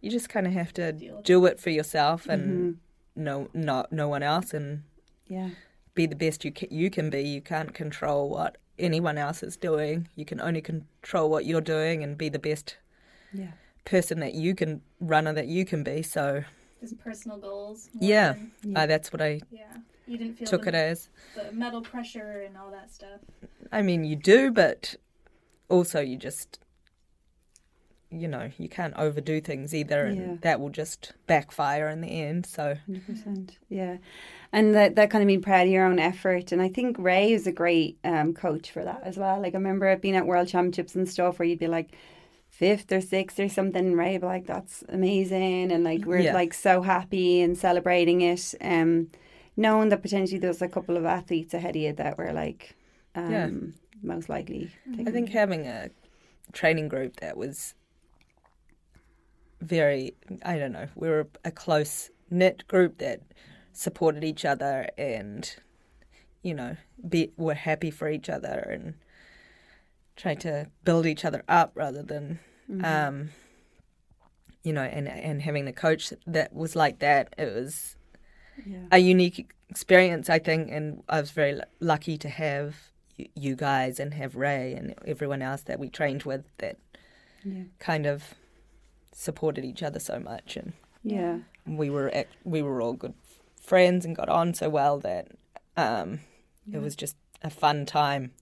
you 0.00 0.10
just 0.10 0.28
kind 0.28 0.46
of 0.46 0.52
have 0.52 0.72
to 0.74 0.92
do 1.22 1.46
it 1.46 1.58
for 1.58 1.70
yourself 1.70 2.26
and 2.28 2.42
Mhm. 2.44 2.76
no 3.16 3.48
not 3.54 3.90
no 3.92 4.06
one 4.08 4.22
else 4.22 4.52
and 4.54 4.82
yeah. 5.26 5.50
be 5.94 6.04
the 6.06 6.14
best 6.14 6.44
you 6.44 6.52
can, 6.52 6.68
you 6.70 6.90
can 6.90 7.08
be 7.10 7.22
you 7.22 7.40
can't 7.40 7.72
control 7.74 8.28
what 8.28 8.58
anyone 8.78 9.16
else 9.18 9.42
is 9.42 9.56
doing 9.56 10.08
you 10.14 10.24
can 10.26 10.40
only 10.40 10.60
control 10.60 11.30
what 11.30 11.44
you're 11.46 11.60
doing 11.76 12.02
and 12.04 12.18
be 12.18 12.28
the 12.28 12.38
best 12.50 12.76
Yeah. 13.32 13.52
person 13.84 14.20
that 14.20 14.34
you 14.34 14.54
can 14.54 14.82
runner 15.00 15.32
that 15.32 15.46
you 15.48 15.64
can 15.64 15.82
be 15.82 16.02
so 16.02 16.44
Just 16.80 16.98
personal 16.98 17.38
goals. 17.38 17.88
Yeah. 17.98 18.34
than- 18.34 18.52
Yeah. 18.62 18.78
uh, 18.82 18.86
that's 18.86 19.10
what 19.12 19.22
i 19.22 19.40
yeah. 19.50 19.76
You 20.06 20.18
didn't 20.18 20.36
feel 20.38 20.46
took 20.48 20.62
the, 20.62 20.68
it 20.68 20.74
as 20.74 21.08
the 21.34 21.52
metal 21.52 21.80
pressure 21.80 22.42
and 22.46 22.56
all 22.56 22.70
that 22.70 22.90
stuff. 22.92 23.20
i 23.72 23.80
mean 23.82 24.04
you 24.04 24.16
do 24.16 24.50
but 24.50 24.96
also 25.68 26.00
you 26.00 26.16
just 26.16 26.58
you 28.10 28.28
know 28.28 28.50
you 28.58 28.68
can't 28.68 28.94
overdo 28.96 29.40
things 29.40 29.74
either 29.74 30.06
and 30.06 30.20
Yeah. 30.20 30.36
that 30.42 30.60
will 30.60 30.68
just 30.70 31.12
backfire 31.26 31.88
in 31.88 32.00
the 32.00 32.08
end 32.08 32.46
so 32.46 32.76
Hundred 32.86 33.06
percent, 33.06 33.58
yeah, 33.68 33.96
and 34.52 34.74
that 34.74 34.94
that 34.96 35.10
kind 35.10 35.22
of 35.22 35.26
being 35.26 35.40
proud 35.42 35.66
of 35.66 35.72
your 35.72 35.84
own 35.86 35.98
effort, 35.98 36.52
and 36.52 36.60
I 36.62 36.68
think 36.68 36.96
Ray 36.98 37.32
is 37.32 37.46
a 37.46 37.52
great 37.52 37.98
um, 38.04 38.34
coach 38.34 38.70
for 38.70 38.84
that 38.84 39.00
as 39.04 39.16
well. 39.16 39.40
Like 39.40 39.54
I 39.54 39.56
remember 39.56 39.96
being 39.96 40.14
at 40.16 40.26
World 40.26 40.46
Championships 40.48 40.94
and 40.94 41.08
stuff 41.08 41.38
where 41.38 41.48
you'd 41.48 41.58
be 41.58 41.66
like 41.66 41.90
fifth 42.50 42.92
or 42.92 43.00
sixth 43.00 43.40
or 43.40 43.48
something, 43.48 43.84
and 43.84 43.96
Ray 43.98 44.18
like 44.18 44.46
that's 44.46 44.84
amazing, 44.90 45.72
and 45.72 45.82
like 45.82 46.04
we're 46.04 46.18
Yeah. 46.20 46.34
like 46.34 46.54
so 46.54 46.82
happy 46.82 47.40
and 47.40 47.56
celebrating 47.58 48.20
it, 48.20 48.54
um, 48.60 49.08
knowing 49.56 49.88
that 49.90 50.02
potentially 50.02 50.38
there's 50.38 50.62
a 50.62 50.68
couple 50.68 50.96
of 50.96 51.04
athletes 51.04 51.54
ahead 51.54 51.76
of 51.76 51.82
you 51.82 51.92
that 51.92 52.18
were 52.18 52.32
like, 52.32 52.76
um, 53.14 53.30
Yeah. 53.30 53.48
most 54.02 54.28
likely. 54.28 54.72
I 54.98 55.04
think 55.10 55.30
having 55.30 55.66
a 55.66 55.90
training 56.52 56.88
group 56.88 57.16
that 57.20 57.36
was 57.36 57.74
very, 59.60 60.14
I 60.44 60.58
don't 60.58 60.72
know, 60.72 60.88
we 60.94 61.08
were 61.08 61.28
a 61.44 61.50
close 61.50 62.10
knit 62.30 62.66
group 62.68 62.98
that 62.98 63.20
supported 63.72 64.24
each 64.24 64.44
other 64.44 64.88
and, 64.98 65.54
you 66.42 66.54
know, 66.54 66.76
be 67.08 67.32
were 67.36 67.54
happy 67.54 67.90
for 67.90 68.08
each 68.08 68.28
other 68.28 68.58
and 68.70 68.94
tried 70.16 70.40
to 70.40 70.68
build 70.84 71.06
each 71.06 71.24
other 71.24 71.42
up 71.48 71.72
rather 71.74 72.02
than, 72.02 72.38
um, 72.82 73.30
you 74.62 74.72
know, 74.72 74.82
and 74.82 75.08
and 75.08 75.42
having 75.42 75.66
a 75.66 75.72
coach 75.72 76.12
that 76.26 76.52
was 76.54 76.76
like 76.76 76.98
that. 77.00 77.34
It 77.36 77.52
was 77.54 77.96
yeah. 78.66 78.78
a 78.92 78.98
unique 78.98 79.50
experience, 79.68 80.28
I 80.30 80.38
think, 80.38 80.70
and 80.70 81.02
I 81.08 81.20
was 81.20 81.30
very 81.30 81.54
lu- 81.54 81.60
lucky 81.80 82.16
to 82.18 82.28
have 82.28 82.76
you, 83.16 83.28
you 83.34 83.56
guys 83.56 83.98
and 84.00 84.14
have 84.14 84.36
Ray 84.36 84.74
and 84.74 84.94
everyone 85.06 85.42
else 85.42 85.62
that 85.62 85.78
we 85.78 85.88
trained 85.88 86.22
with 86.24 86.44
that 86.58 86.76
Yeah. 87.44 87.64
kind 87.78 88.06
of 88.06 88.34
supported 89.12 89.64
each 89.64 89.82
other 89.82 90.00
so 90.00 90.18
much 90.18 90.56
and 90.56 90.72
Yeah. 91.02 91.40
we 91.66 91.90
were 91.90 92.08
at, 92.10 92.26
we 92.44 92.62
were 92.62 92.80
all 92.82 92.94
good 92.94 93.14
friends 93.60 94.04
and 94.04 94.14
got 94.16 94.28
on 94.28 94.54
so 94.54 94.68
well 94.68 94.98
that 95.00 95.28
um, 95.76 96.20
it 96.72 96.78
was 96.78 96.94
just 96.96 97.16
a 97.42 97.50
fun 97.50 97.84
time. 97.86 98.32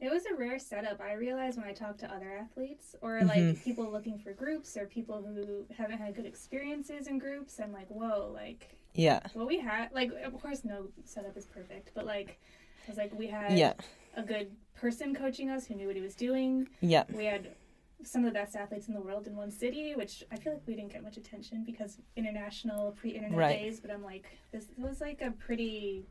It 0.00 0.10
was 0.10 0.24
a 0.26 0.34
rare 0.34 0.58
setup. 0.58 1.00
I 1.00 1.12
realized 1.12 1.58
when 1.58 1.66
I 1.68 1.72
talked 1.74 2.00
to 2.00 2.10
other 2.14 2.32
athletes 2.32 2.96
or 3.02 3.20
like 3.22 3.38
Mhm. 3.38 3.62
people 3.62 3.90
looking 3.90 4.18
for 4.18 4.32
groups 4.32 4.76
or 4.76 4.86
people 4.86 5.22
who 5.22 5.66
haven't 5.74 5.98
had 5.98 6.14
good 6.14 6.24
experiences 6.24 7.06
in 7.06 7.18
groups. 7.18 7.60
I'm 7.60 7.72
like, 7.72 7.88
whoa, 7.88 8.30
like 8.32 8.68
Yeah, 8.94 9.20
what 9.34 9.46
we 9.46 9.58
had. 9.60 9.90
Like, 9.92 10.10
of 10.24 10.38
course, 10.40 10.64
no 10.64 10.88
setup 11.04 11.36
is 11.36 11.46
perfect, 11.46 11.92
but 11.94 12.04
like, 12.06 12.40
I 12.86 12.90
was 12.90 12.98
like, 12.98 13.12
we 13.16 13.26
had 13.28 13.56
yeah, 13.56 13.74
a 14.16 14.22
good 14.22 14.50
person 14.74 15.14
coaching 15.14 15.50
us 15.50 15.66
who 15.66 15.74
knew 15.74 15.86
what 15.86 15.96
he 15.96 16.02
was 16.02 16.14
doing. 16.14 16.68
yeah, 16.80 17.04
We 17.14 17.26
had 17.26 17.54
some 18.02 18.24
of 18.24 18.32
the 18.32 18.38
best 18.38 18.56
athletes 18.56 18.88
in 18.88 18.94
the 18.94 19.00
world 19.00 19.26
in 19.26 19.36
one 19.36 19.50
city, 19.50 19.94
which 19.94 20.24
I 20.32 20.36
feel 20.36 20.54
like 20.54 20.62
we 20.66 20.74
didn't 20.74 20.92
get 20.92 21.02
much 21.02 21.18
attention 21.18 21.64
because 21.64 21.98
international 22.16 22.92
pre-internet 22.92 23.38
Right. 23.38 23.60
days. 23.60 23.78
But 23.78 23.90
I'm 23.90 24.02
like, 24.02 24.24
this 24.52 24.66
was 24.76 25.00
like 25.00 25.20
a 25.22 25.30
pretty 25.32 26.06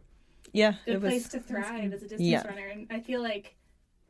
yeah. 0.53 0.73
good 0.86 0.95
it 0.95 1.01
was 1.01 1.11
place 1.11 1.27
to 1.30 1.39
thrive 1.39 1.91
as 1.91 2.01
a 2.03 2.07
distance 2.07 2.21
Yeah. 2.21 2.47
runner, 2.47 2.67
and 2.67 2.88
I 2.91 2.99
feel 2.99 3.21
like 3.21 3.55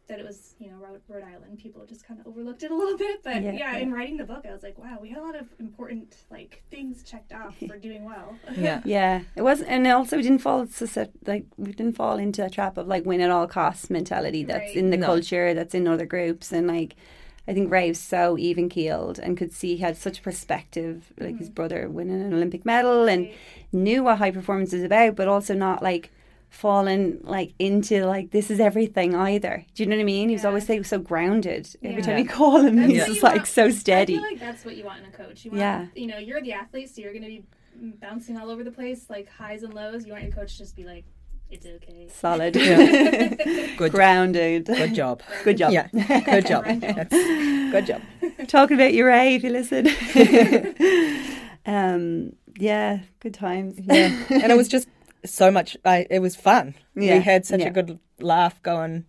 that 0.10 0.20
it 0.20 0.26
was 0.26 0.55
you 0.60 0.70
know 0.70 0.76
Rhode, 0.78 1.01
Rhode 1.07 1.24
Island. 1.24 1.57
People 1.60 1.86
just 1.88 2.05
kind 2.05 2.20
of 2.20 2.28
overlooked 2.28 2.64
it 2.64 2.72
a 2.72 2.76
little 2.76 2.97
bit, 2.97 3.24
but 3.24 3.36
Yeah, 3.41 3.51
yeah, 3.53 3.74
yeah. 3.74 3.78
in 3.78 3.93
writing 3.93 4.18
the 4.18 4.26
book, 4.26 4.45
I 4.47 4.51
was 4.51 4.64
like, 4.64 4.78
wow, 4.78 4.97
we 5.01 5.10
had 5.10 5.20
a 5.20 5.24
lot 5.24 5.36
of 5.36 5.47
important 5.60 6.16
like 6.30 6.62
things 6.70 7.03
checked 7.03 7.32
off 7.34 7.55
for 7.68 7.78
doing 7.88 8.03
well. 8.03 8.36
yeah, 8.57 8.82
Yeah, 8.86 9.22
it 9.36 9.41
wasn't, 9.43 9.70
and 9.70 9.88
also 9.88 10.18
we 10.18 10.24
didn't 10.24 10.39
fall 10.41 10.68
like 11.26 11.45
we 11.57 11.72
didn't 11.72 11.95
fall 11.95 12.18
into 12.18 12.45
a 12.45 12.49
trap 12.49 12.78
of 12.78 12.88
like 12.88 13.05
win 13.05 13.22
at 13.22 13.32
all 13.32 13.47
costs 13.47 13.89
mentality 13.89 14.43
that's 14.43 14.60
Right. 14.60 14.76
in 14.76 14.89
the 14.89 14.97
No. 14.97 15.05
culture, 15.05 15.53
that's 15.53 15.74
in 15.74 15.88
other 15.88 16.05
groups, 16.05 16.51
and 16.51 16.68
like 16.68 16.95
I 17.47 17.53
think 17.53 17.72
Ray 17.72 17.89
was 17.89 17.99
so 17.99 18.38
even 18.38 18.70
keeled 18.70 19.18
and 19.18 19.36
could 19.38 19.51
see 19.51 19.76
he 19.76 19.82
had 19.82 19.97
such 19.97 20.22
perspective, 20.22 21.12
like 21.20 21.38
his 21.38 21.47
mm-hmm. 21.47 21.55
brother 21.55 21.89
winning 21.89 22.22
an 22.22 22.34
Olympic 22.34 22.64
medal, 22.66 23.07
and 23.07 23.26
Right. 23.26 23.36
knew 23.72 24.03
what 24.03 24.18
high 24.20 24.32
performance 24.32 24.72
is 24.74 24.84
about, 24.84 25.16
but 25.16 25.28
also 25.28 25.53
not 25.55 25.82
like 25.82 26.12
falling 26.50 27.20
like 27.24 27.54
into 27.60 28.06
like 28.06 28.32
this 28.32 28.50
is 28.52 28.60
everything 28.60 29.16
either. 29.16 29.66
Do 29.76 29.84
you 29.84 29.89
know 29.89 29.95
what 29.95 30.02
I 30.02 30.06
mean? 30.06 30.30
He 30.30 30.36
was 30.36 30.43
Yeah. 30.43 30.50
always 30.50 30.66
so, 30.68 30.82
so 30.82 31.00
grounded. 31.00 31.70
Every 31.84 31.97
Yeah. 31.97 32.02
time 32.08 32.18
you 32.18 32.26
call 32.28 32.60
him, 32.62 32.76
That's 32.76 32.91
he's 32.91 33.06
just 33.06 33.24
like 33.24 33.36
want- 33.36 33.47
so 33.47 33.66
I 33.66 33.70
steady. 33.72 34.14
feel 34.16 34.24
like 34.24 34.39
that's 34.39 34.66
what 34.66 34.76
you 34.76 34.84
want 34.84 35.00
in 35.00 35.06
a 35.06 35.12
coach. 35.12 35.45
You 35.45 35.52
want, 35.52 35.62
Yeah. 35.62 35.86
you 35.95 36.08
know, 36.08 36.18
you're 36.18 36.41
the 36.41 36.54
athlete, 36.54 36.89
so 36.89 37.02
you're 37.02 37.14
going 37.14 37.24
to 37.24 37.30
be 37.30 37.43
bouncing 38.02 38.38
all 38.38 38.50
over 38.50 38.64
the 38.64 38.72
place, 38.72 39.06
like 39.10 39.30
highs 39.30 39.64
and 39.64 39.74
lows. 39.74 40.06
You 40.06 40.12
want 40.14 40.24
your 40.24 40.34
coach 40.34 40.54
to 40.54 40.58
just 40.60 40.76
be 40.76 40.84
like, 40.84 41.06
it's 41.52 41.66
okay. 41.66 42.08
Solid, 42.10 42.54
Good. 43.78 43.91
grounded. 43.91 44.66
Good 44.66 44.93
job. 44.93 45.22
Good 45.43 45.58
job. 45.58 45.72
Yeah, 45.72 45.88
good 45.91 46.45
job. 46.45 46.66
That's, 46.66 47.10
good 47.10 47.86
job. 47.88 48.02
Talking 48.47 48.76
about 48.78 48.93
you, 48.93 49.06
Ray, 49.06 49.34
if 49.36 49.43
you 49.43 49.50
listen. 49.50 49.88
um, 51.66 52.34
yeah, 52.58 53.00
good 53.20 53.34
times. 53.34 53.80
Yeah, 53.80 54.12
and 54.30 54.52
it 54.52 54.58
was 54.58 54.68
just 54.68 54.88
so 55.26 55.51
much. 55.51 55.76
I, 55.86 56.05
it 56.09 56.20
was 56.20 56.36
fun. 56.36 56.76
Yeah, 56.95 57.15
We 57.17 57.22
had 57.24 57.45
such 57.45 57.61
yeah. 57.61 57.67
a 57.67 57.72
good 57.72 57.99
laugh 58.20 58.61
going 58.63 59.05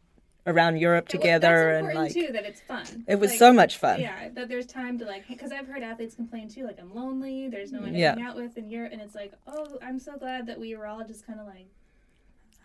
around 0.47 0.79
Europe 0.79 1.09
It 1.09 1.15
wa- 1.17 1.21
together, 1.21 1.73
that's 1.73 1.87
and 1.87 1.95
like 1.95 2.13
too 2.15 2.29
that 2.33 2.45
it's 2.45 2.61
fun. 2.63 3.05
it 3.07 3.17
was 3.21 3.31
Like, 3.31 3.39
so 3.39 3.53
much 3.53 3.77
fun. 3.77 4.01
Yeah, 4.01 4.31
that 4.31 4.49
there's 4.49 4.67
time 4.67 4.99
to 4.99 5.05
like, 5.05 5.29
because 5.29 5.53
I've 5.53 5.67
heard 5.67 5.83
athletes 5.83 6.15
complain 6.15 6.49
too, 6.49 6.65
like 6.65 6.79
I'm 6.81 6.95
lonely, 6.95 7.49
there's 7.49 7.73
no 7.73 7.81
one 7.81 7.95
Yeah. 7.95 8.15
to 8.15 8.21
hang 8.21 8.29
out 8.29 8.37
with, 8.37 8.57
and 8.57 8.71
you're, 8.71 8.87
and 8.87 9.01
it's 9.01 9.15
like, 9.15 9.33
oh, 9.47 9.79
I'm 9.83 9.99
so 9.99 10.17
glad 10.17 10.47
that 10.47 10.59
we 10.59 10.75
were 10.75 10.87
all 10.87 11.05
just 11.05 11.27
kind 11.27 11.39
of 11.41 11.47
like 11.47 11.69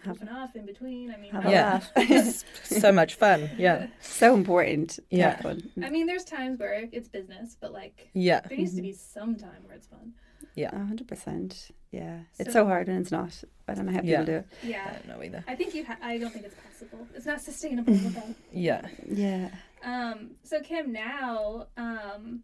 Have- 0.06 0.28
off 0.32 0.56
in 0.56 0.66
between. 0.66 1.12
I 1.12 1.18
mean, 1.18 1.32
Yeah. 1.50 1.82
It's 1.98 2.46
so 2.64 2.92
much 2.92 3.16
fun. 3.16 3.50
Yeah, 3.58 3.88
so 4.00 4.34
important. 4.34 5.00
Yeah. 5.10 5.40
I 5.84 5.90
mean, 5.90 6.08
there's 6.08 6.24
times 6.24 6.60
where 6.60 6.88
it's 6.92 7.10
business, 7.10 7.58
but 7.60 7.74
like 7.74 8.10
yeah, 8.14 8.40
there 8.48 8.58
needs 8.58 8.76
to 8.76 8.82
be 8.82 8.94
some 8.94 9.36
time 9.36 9.64
where 9.66 9.76
it's 9.76 9.88
fun. 9.88 10.14
A 10.58 10.70
hundred 10.86 11.08
percent. 11.08 11.72
Yeah, 11.92 12.22
it's 12.40 12.50
So- 12.54 12.62
so 12.62 12.66
hard 12.66 12.88
when 12.88 12.98
it's 12.98 13.12
not. 13.12 13.44
But 13.66 13.74
I 13.74 13.76
don't 13.76 13.86
know 13.88 13.92
how 13.94 14.00
people 14.02 14.12
Yeah. 14.12 14.24
do 14.24 14.32
it. 14.34 14.48
Yeah. 14.64 14.88
I 14.90 14.94
don't 14.94 15.08
know 15.08 15.24
either. 15.24 15.44
I 15.48 15.56
think 15.56 15.74
you. 15.74 15.86
Ha- 15.86 15.98
I 16.02 16.18
don't 16.18 16.32
think 16.32 16.46
it's 16.46 16.56
possible. 16.56 17.08
It's 17.16 17.26
not 17.26 17.42
sustainable 17.42 17.94
without. 17.94 18.26
Yeah, 18.54 18.88
Yeah. 19.08 19.50
Um. 19.84 20.32
So 20.44 20.62
Kim, 20.62 20.92
now, 20.94 21.68
um, 21.78 22.44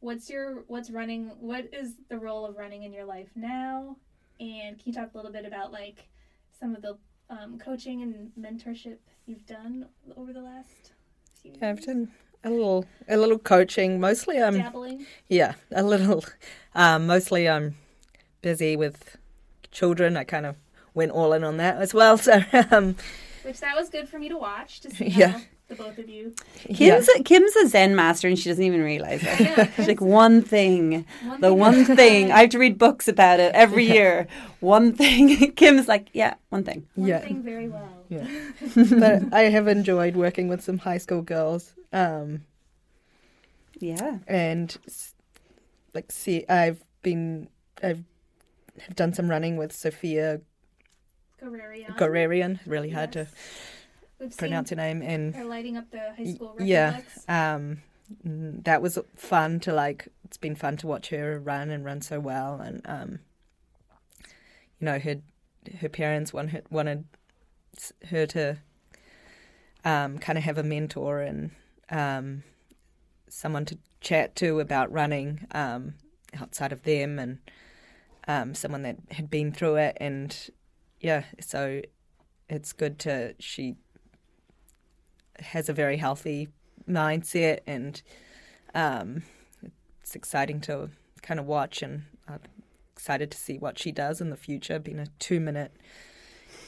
what's 0.00 0.28
your 0.30 0.64
what's 0.68 0.90
running? 0.90 1.28
What 1.40 1.72
is 1.72 1.94
the 2.08 2.18
role 2.18 2.44
of 2.46 2.56
running 2.56 2.82
in 2.84 2.92
your 2.92 3.04
life 3.04 3.28
now? 3.34 3.96
And 4.40 4.78
can 4.78 4.86
you 4.86 4.92
talk 4.92 5.12
a 5.14 5.16
little 5.16 5.32
bit 5.32 5.44
about 5.44 5.70
like 5.72 6.08
some 6.58 6.74
of 6.74 6.82
the 6.82 6.96
um, 7.30 7.58
coaching 7.58 8.02
and 8.02 8.32
mentorship 8.38 8.98
you've 9.26 9.46
done 9.46 9.86
over 10.16 10.32
the 10.32 10.42
last 10.42 10.92
few 11.40 11.52
yeah. 11.58 11.70
I've 11.70 11.84
done 11.84 12.10
a 12.44 12.50
little, 12.50 12.84
a 13.08 13.16
little 13.16 13.38
coaching. 13.38 13.98
Mostly, 14.00 14.40
I'm 14.42 14.58
dabbling. 14.58 15.06
yeah, 15.28 15.54
a 15.72 15.82
little. 15.82 16.24
Um, 16.76 17.06
mostly, 17.06 17.48
I'm 17.48 17.76
busy 18.42 18.74
with 18.76 19.16
children. 19.70 20.16
I 20.16 20.24
kind 20.24 20.44
of 20.44 20.56
went 20.92 21.12
all 21.12 21.32
in 21.32 21.44
on 21.44 21.56
that 21.58 21.76
as 21.76 21.94
well. 21.94 22.18
So, 22.24 22.42
um, 22.72 22.96
Which 23.44 23.60
that 23.60 23.76
was 23.76 23.88
good 23.90 24.08
for 24.08 24.18
me 24.18 24.28
to 24.28 24.36
watch 24.36 24.80
to 24.80 24.90
see 24.90 25.04
Yeah. 25.08 25.28
how 25.28 25.40
the 25.68 25.76
both 25.76 25.98
of 25.98 26.08
you. 26.08 26.34
yeah, 26.68 26.96
Kim's, 26.96 27.08
a, 27.16 27.22
Kim's 27.22 27.54
a 27.56 27.68
Zen 27.68 27.94
master 27.94 28.26
and 28.26 28.36
she 28.36 28.48
doesn't 28.48 28.64
even 28.64 28.82
realize 28.82 29.22
it. 29.22 29.38
Yeah, 29.40 29.70
She's 29.76 29.86
like, 29.86 30.00
one 30.00 30.42
thing, 30.42 31.06
One 31.24 31.40
the 31.40 31.48
thing 31.50 31.58
one 31.58 31.84
thing. 31.84 32.32
I 32.32 32.40
have 32.40 32.50
to 32.50 32.58
read 32.58 32.76
books 32.76 33.06
about 33.06 33.38
it 33.38 33.54
every 33.54 33.86
year. 33.86 34.26
one 34.58 34.94
thing. 34.94 35.52
Kim's 35.52 35.86
like, 35.86 36.08
yeah, 36.12 36.34
one 36.48 36.64
thing. 36.64 36.88
One 36.96 37.08
Yeah. 37.08 37.20
thing 37.20 37.40
very 37.44 37.68
well. 37.68 37.88
Yeah. 38.08 38.26
but 38.74 39.32
I 39.32 39.42
have 39.42 39.68
enjoyed 39.68 40.16
working 40.16 40.48
with 40.48 40.60
some 40.60 40.78
high 40.78 40.98
school 40.98 41.22
girls. 41.22 41.72
Um, 41.94 42.44
Yeah. 43.78 44.18
and 44.26 44.76
like 45.94 46.10
see 46.10 46.44
I've 46.48 46.84
been 47.02 47.48
I've 47.82 48.02
have 48.80 48.96
done 48.96 49.14
some 49.14 49.30
running 49.30 49.56
with 49.56 49.72
Sophia. 49.72 50.40
Gorriaran 51.40 52.58
really 52.66 52.90
hard 52.90 53.12
to 53.12 53.28
We've 54.18 54.36
pronounce 54.36 54.70
her 54.70 54.76
name 54.76 55.02
and 55.02 55.34
her 55.34 55.44
lighting 55.44 55.76
up 55.76 55.90
the 55.90 56.12
high 56.16 56.32
school 56.34 56.56
yeah. 56.58 57.00
um 57.28 57.82
that 58.24 58.80
was 58.80 58.98
fun 59.16 59.60
to 59.60 59.72
like 59.72 60.08
it's 60.24 60.36
been 60.36 60.54
fun 60.54 60.76
to 60.78 60.86
watch 60.86 61.10
her 61.10 61.38
run 61.38 61.70
and 61.70 61.84
run 61.84 62.00
so 62.00 62.20
well 62.20 62.60
and 62.60 62.80
um 62.86 63.18
you 64.78 64.86
know 64.86 64.98
her 64.98 65.16
her 65.80 65.88
parents 65.88 66.32
wanted 66.32 66.64
wanted 66.70 67.04
her 68.10 68.24
to 68.26 68.58
um 69.84 70.18
kind 70.18 70.38
of 70.38 70.44
have 70.44 70.56
a 70.58 70.62
mentor 70.62 71.20
and 71.20 71.50
um 71.90 72.42
someone 73.28 73.64
to 73.64 73.78
chat 74.00 74.36
to 74.36 74.60
about 74.60 74.92
running 74.92 75.46
um 75.52 75.94
outside 76.40 76.72
of 76.72 76.82
them 76.82 77.18
and 77.18 77.38
um 78.28 78.54
someone 78.54 78.82
that 78.82 78.96
had 79.10 79.30
been 79.30 79.52
through 79.52 79.76
it. 79.76 79.96
And 80.00 80.50
yeah 81.00 81.24
so 81.40 81.82
it's 82.48 82.72
good 82.72 82.98
to 83.00 83.34
she 83.38 83.76
has 85.38 85.68
a 85.68 85.72
very 85.72 85.96
healthy 85.96 86.48
mindset 86.88 87.60
and 87.66 88.02
um, 88.74 89.22
it's 90.00 90.14
exciting 90.14 90.60
to 90.62 90.90
kind 91.22 91.40
of 91.40 91.46
watch 91.46 91.82
and 91.82 92.04
I'm 92.28 92.40
excited 92.92 93.30
to 93.30 93.38
see 93.38 93.58
what 93.58 93.78
she 93.78 93.92
does 93.92 94.20
in 94.20 94.30
the 94.30 94.36
future. 94.36 94.78
Being 94.78 94.98
a 94.98 95.06
two 95.18 95.40
minute 95.40 95.72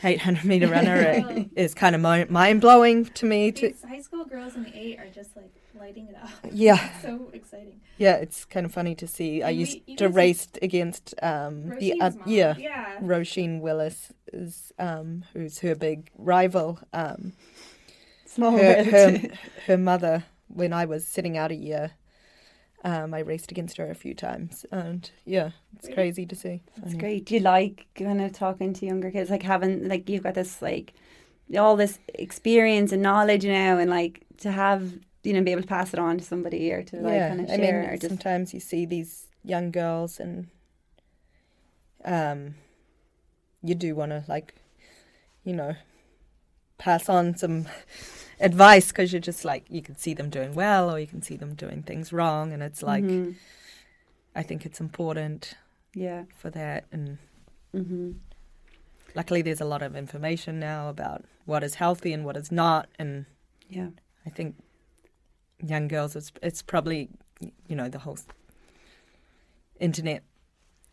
800 0.03 0.45
meter 0.45 0.69
runner 0.77 1.47
is 1.57 1.75
kind 1.75 1.95
of 1.95 2.01
mind 2.31 2.61
blowing 2.61 3.07
to 3.07 3.27
me 3.27 3.53
to 3.53 3.73
high 3.89 4.01
school 4.01 4.25
girls 4.25 4.55
in 4.55 4.63
the 4.65 4.75
eight 4.77 4.99
are 4.99 5.09
just 5.09 5.37
like 5.37 5.51
lighting 5.79 6.07
it 6.09 6.17
up. 6.23 6.29
yeah 6.53 6.91
It's 6.95 7.03
so 7.03 7.31
exciting. 7.33 7.81
yeah 7.97 8.17
it's 8.17 8.45
kind 8.45 8.67
of 8.67 8.73
funny 8.73 8.95
to 8.95 9.07
see 9.07 9.43
i 9.43 9.49
And 9.49 9.57
we- 9.57 9.61
used 9.61 9.79
you 9.87 9.97
to 9.97 10.09
race 10.09 10.49
against 10.63 11.15
um 11.23 11.73
the 11.79 11.95
uh, 12.01 12.11
yeah 12.25 12.55
Yeah. 12.59 12.85
Roisin 13.01 13.61
Willis 13.61 14.13
is 14.33 14.73
um 14.79 15.25
who's 15.33 15.59
her 15.61 15.75
big 15.75 16.11
rival 16.17 16.79
um 16.93 17.33
Small 18.27 18.53
her, 18.53 18.85
her, 18.85 19.21
her 19.67 19.79
mother, 19.79 20.25
when 20.49 20.73
I 20.73 20.85
was 20.85 21.07
sitting 21.07 21.39
out 21.39 21.51
a 21.53 21.55
year, 21.55 21.93
um, 22.87 23.13
I 23.15 23.19
raced 23.19 23.51
against 23.51 23.79
her 23.79 23.91
a 23.91 23.97
few 23.97 24.15
times. 24.15 24.65
And 24.71 25.11
yeah, 25.25 25.51
it's 25.75 25.89
crazy 25.89 26.25
to 26.25 26.37
see. 26.37 26.63
It's 26.85 26.95
great. 26.95 27.27
Do 27.27 27.35
you 27.35 27.41
like 27.41 27.87
kind 27.97 28.21
of 28.23 28.33
talking 28.33 28.73
to 28.75 28.87
younger 28.87 29.11
kids, 29.11 29.29
like 29.29 29.43
having 29.43 29.89
like 29.89 30.09
you've 30.09 30.23
got 30.23 30.35
this 30.35 30.63
like 30.63 30.95
all 31.59 31.75
this 31.75 31.99
experience 32.15 32.93
and 32.93 33.03
knowledge 33.03 33.45
now, 33.45 33.77
and 33.77 33.91
like 33.91 34.25
to 34.39 34.53
have 34.53 34.95
you 35.25 35.33
know 35.33 35.43
be 35.43 35.51
able 35.51 35.63
to 35.63 35.69
pass 35.69 35.93
it 35.93 35.99
on 35.99 36.19
to 36.19 36.25
somebody 36.25 36.71
or 36.71 36.85
to 36.85 36.97
like 36.97 37.15
yeah, 37.15 37.29
kind 37.29 37.41
of 37.41 37.51
I 37.51 37.57
share 37.57 37.81
mean, 37.81 37.91
or 37.91 37.97
just 37.97 38.09
sometimes 38.09 38.55
you 38.55 38.61
see 38.61 38.87
these 38.87 39.27
young 39.43 39.73
girls 39.73 40.21
and 40.21 40.47
um, 42.05 42.55
you 43.65 43.75
do 43.75 43.97
want 43.97 44.13
to 44.13 44.23
like, 44.29 44.55
you 45.43 45.55
know, 45.55 45.75
pass 46.79 47.09
on 47.09 47.37
some 47.37 47.67
advice 48.41 48.89
because 48.89 49.13
you're 49.13 49.21
just 49.21 49.45
like, 49.45 49.65
you 49.69 49.83
can 49.83 49.97
see 49.97 50.15
them 50.15 50.31
doing 50.31 50.55
well 50.55 50.91
or 50.91 50.99
you 50.99 51.07
can 51.07 51.23
see 51.23 51.37
them 51.37 51.55
doing 51.55 51.83
things 51.83 52.13
wrong. 52.13 52.53
And 52.53 52.63
it's 52.63 52.83
like, 52.83 53.05
Mhm. 53.05 53.35
I 54.35 54.43
think 54.43 54.67
it's 54.67 54.81
important 54.81 55.55
yeah. 55.95 56.25
for 56.37 56.51
that. 56.51 56.85
And 56.93 57.19
hmm 57.73 58.13
luckily 59.15 59.41
there's 59.41 59.63
a 59.63 59.65
lot 59.65 59.81
of 59.83 59.97
information 59.97 60.59
now 60.61 60.89
about 60.91 61.25
what 61.47 61.63
is 61.65 61.77
healthy 61.77 62.13
and 62.13 62.25
what 62.25 62.37
is 62.37 62.53
not, 62.53 62.89
and 62.99 63.25
Yeah. 63.69 63.89
I 64.27 64.31
think 64.31 64.57
young 65.65 65.89
girls, 65.89 66.15
it's 66.17 66.33
it's 66.43 66.61
probably 66.63 67.09
you 67.69 67.77
know 67.77 67.89
the 67.89 68.01
whole 68.01 68.19
internet. 69.81 70.23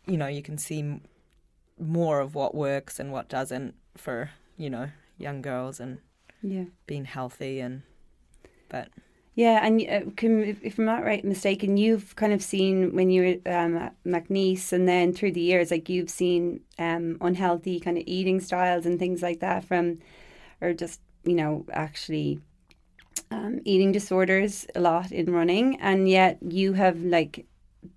You 0.06 0.16
know, 0.16 0.26
you 0.26 0.42
can 0.42 0.58
see 0.58 1.00
more 1.78 2.20
of 2.20 2.34
what 2.34 2.54
works 2.54 2.98
and 3.00 3.12
what 3.12 3.28
doesn't 3.28 3.74
for 3.96 4.30
you 4.56 4.70
know 4.70 4.90
young 5.18 5.42
girls 5.42 5.80
and 5.80 5.98
Yeah. 6.44 6.64
being 6.86 7.06
healthy 7.06 7.60
and 7.60 7.82
but 8.68 8.88
Yeah, 9.34 9.66
and 9.66 9.80
uh, 9.80 10.10
can, 10.14 10.44
if, 10.62 10.78
I'm 10.78 10.84
not 10.84 11.02
right 11.02 11.24
mistaken, 11.24 11.78
you've 11.78 12.14
kind 12.16 12.34
of 12.34 12.42
seen 12.42 12.94
when 12.94 13.08
you 13.10 13.22
were 13.22 13.52
um, 13.52 13.76
at 13.78 13.94
McNeese, 14.04 14.72
and 14.72 14.86
then 14.86 15.12
through 15.12 15.32
the 15.32 15.40
years, 15.40 15.70
like 15.70 15.88
you've 15.88 16.10
seen 16.10 16.60
um, 16.78 17.16
unhealthy 17.20 17.80
kind 17.80 17.96
of 17.96 18.04
eating 18.06 18.40
styles 18.40 18.84
and 18.84 18.98
things 18.98 19.22
like 19.22 19.40
that 19.40 19.64
from, 19.64 19.98
or 20.60 20.74
just 20.74 21.00
you 21.24 21.34
know 21.34 21.64
actually 21.72 22.40
um, 23.30 23.60
eating 23.64 23.90
disorders 23.90 24.66
a 24.74 24.80
lot 24.80 25.10
in 25.10 25.32
running, 25.32 25.80
and 25.80 26.08
yet 26.08 26.38
you 26.42 26.74
have 26.74 27.02
like 27.02 27.46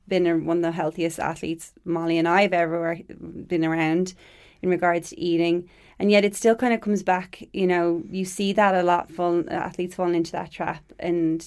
been 0.08 0.46
one 0.46 0.58
of 0.58 0.64
the 0.64 0.72
healthiest 0.72 1.20
athletes 1.20 1.74
Molly 1.86 2.18
and 2.18 2.28
I've 2.28 2.54
ever 2.54 3.00
been 3.48 3.66
around 3.66 4.14
in 4.62 4.70
regards 4.70 5.10
to 5.10 5.20
eating. 5.20 5.70
And 6.00 6.12
yet 6.12 6.26
it 6.26 6.36
still 6.36 6.56
kind 6.56 6.74
of 6.74 6.82
comes 6.82 7.04
back, 7.04 7.44
you 7.54 7.66
know, 7.66 8.04
you 8.10 8.26
see 8.26 8.54
that 8.54 8.76
a 8.76 8.84
lot 8.84 9.12
fall, 9.12 9.44
athletes 9.50 9.96
falling 9.96 10.16
into 10.16 10.32
that 10.34 10.52
trap. 10.52 10.84
And, 11.00 11.46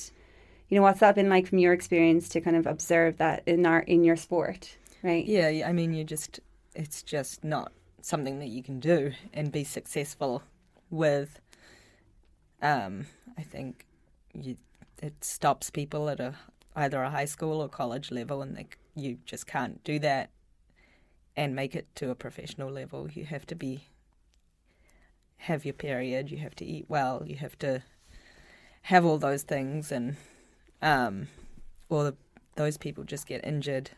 you 0.68 0.76
know, 0.76 0.82
what's 0.82 1.00
that 1.00 1.14
been 1.14 1.28
like 1.28 1.46
from 1.46 1.58
your 1.58 1.72
experience 1.72 2.28
to 2.30 2.40
kind 2.40 2.56
of 2.56 2.66
observe 2.66 3.18
that 3.18 3.42
in 3.46 3.64
our 3.66 3.80
in 3.80 4.02
your 4.04 4.16
sport, 4.16 4.76
right? 5.02 5.24
yeah, 5.26 5.68
I 5.68 5.72
mean, 5.72 5.92
you 5.92 6.04
just 6.04 6.40
it's 6.74 7.02
just 7.02 7.44
not 7.44 7.72
something 8.02 8.38
that 8.38 8.48
you 8.48 8.62
can 8.62 8.80
do 8.80 9.12
and 9.32 9.52
be 9.52 9.64
successful 9.64 10.42
with. 10.90 11.40
Um, 12.62 13.06
I 13.38 13.42
think 13.42 13.86
you 14.34 14.56
it 15.02 15.24
stops 15.24 15.70
people 15.70 16.08
at 16.08 16.20
a 16.20 16.34
either 16.76 17.02
a 17.02 17.10
high 17.10 17.24
school 17.24 17.60
or 17.60 17.68
college 17.68 18.10
level, 18.10 18.42
and 18.42 18.56
they, 18.56 18.66
you 18.94 19.18
just 19.24 19.46
can't 19.46 19.82
do 19.84 19.98
that 20.00 20.30
and 21.36 21.54
make 21.54 21.74
it 21.74 21.86
to 21.96 22.10
a 22.10 22.14
professional 22.14 22.70
level. 22.70 23.10
You 23.10 23.24
have 23.24 23.46
to 23.46 23.54
be 23.54 23.88
have 25.36 25.64
your 25.64 25.74
period. 25.74 26.30
You 26.30 26.38
have 26.38 26.54
to 26.56 26.64
eat 26.64 26.86
well. 26.88 27.22
You 27.26 27.36
have 27.36 27.58
to 27.60 27.82
have 28.82 29.04
all 29.04 29.18
those 29.18 29.42
things, 29.42 29.92
and 29.92 30.16
um, 30.82 31.28
or 31.88 32.04
the, 32.04 32.16
those 32.56 32.76
people 32.76 33.04
just 33.04 33.26
get 33.26 33.44
injured 33.44 33.90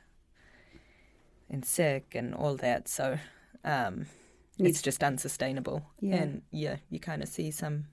and 1.51 1.64
sick 1.64 2.14
and 2.14 2.35
all 2.35 2.57
that. 2.57 2.89
So 2.89 3.18
um, 3.64 4.07
it's 4.59 4.83
just 4.83 5.03
unsustainable. 5.03 5.85
Yeah. 6.01 6.16
And 6.16 6.43
yeah, 6.51 6.76
you 6.91 6.99
kind 6.99 7.22
of 7.22 7.28
see 7.28 7.51
some 7.51 7.87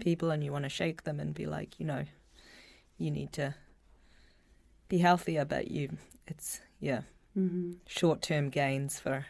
people 0.00 0.30
and 0.30 0.42
you 0.44 0.52
want 0.52 0.64
to 0.64 0.68
shake 0.68 1.04
them 1.04 1.20
and 1.20 1.34
be 1.34 1.46
like, 1.46 1.78
you 1.78 1.86
know, 1.86 2.04
you 2.96 3.10
need 3.10 3.32
to 3.34 3.54
be 4.88 4.98
healthier, 4.98 5.44
but 5.44 5.70
you, 5.70 5.90
it's, 6.26 6.60
yeah, 6.80 7.02
Mm-hmm. 7.36 7.72
short 7.86 8.20
term 8.22 8.48
gains 8.50 8.98
for, 8.98 9.26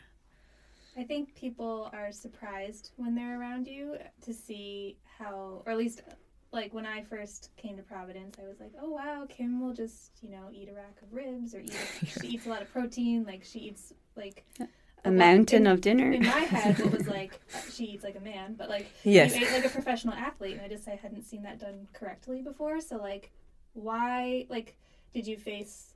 I 0.96 1.04
think 1.04 1.34
people 1.34 1.90
are 1.92 2.10
surprised 2.10 2.90
when 2.96 3.14
they're 3.14 3.38
around 3.40 3.66
you 3.66 3.96
to 4.24 4.32
see 4.32 4.96
how, 5.18 5.62
or 5.66 5.72
at 5.72 5.78
least 5.78 6.02
like 6.50 6.72
when 6.72 6.86
I 6.86 7.02
first 7.02 7.50
came 7.58 7.76
to 7.76 7.82
Providence, 7.82 8.36
I 8.42 8.48
was 8.48 8.58
like, 8.60 8.72
oh 8.80 8.88
wow, 8.90 9.26
Kim 9.28 9.60
will 9.60 9.74
just, 9.74 10.12
you 10.22 10.30
know, 10.30 10.48
eat 10.52 10.68
a 10.70 10.74
rack 10.74 10.96
of 11.02 11.12
ribs 11.12 11.54
or 11.54 11.60
eat, 11.60 11.76
she 12.22 12.28
eats 12.28 12.46
a 12.46 12.48
lot 12.48 12.62
of 12.62 12.72
protein. 12.72 13.24
Like 13.26 13.44
she 13.44 13.58
eats 13.58 13.92
like 14.16 14.44
A 14.58 15.10
lot- 15.10 15.12
mountain 15.18 15.66
in- 15.66 15.72
of 15.72 15.80
dinner. 15.82 16.10
In 16.10 16.22
my 16.24 16.30
head, 16.40 16.80
it 16.80 16.90
was 16.90 17.06
like 17.18 17.38
uh, 17.54 17.58
she 17.70 17.84
eats 17.84 18.02
like 18.04 18.16
a 18.16 18.20
man, 18.20 18.54
but 18.56 18.70
like 18.70 18.86
Yes. 19.04 19.36
you 19.36 19.46
ate 19.46 19.52
like 19.52 19.66
a 19.66 19.68
professional 19.68 20.14
athlete, 20.14 20.54
and 20.54 20.62
I 20.62 20.68
just 20.68 20.88
I 20.88 20.94
hadn't 20.94 21.24
seen 21.24 21.42
that 21.42 21.58
done 21.60 21.86
correctly 21.92 22.40
before. 22.40 22.80
So 22.80 22.96
like, 22.96 23.30
why 23.74 24.46
like 24.48 24.76
did 25.12 25.26
you 25.26 25.36
face 25.36 25.92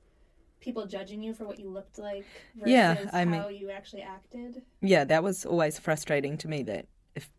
people 0.63 0.85
judging 0.87 1.21
you 1.21 1.33
for 1.33 1.43
what 1.45 1.59
you 1.59 1.69
looked 1.69 1.99
like 1.99 2.25
versus 2.55 2.71
Yeah, 2.71 3.09
I 3.13 3.25
mean- 3.25 3.41
how 3.41 3.49
you 3.49 3.69
actually 3.69 4.01
acted? 4.01 4.61
yeah, 4.81 5.03
that 5.03 5.21
was 5.23 5.45
always 5.45 5.77
frustrating 5.77 6.37
to 6.39 6.47
me 6.47 6.63
that 6.63 6.87
if, 7.15 7.29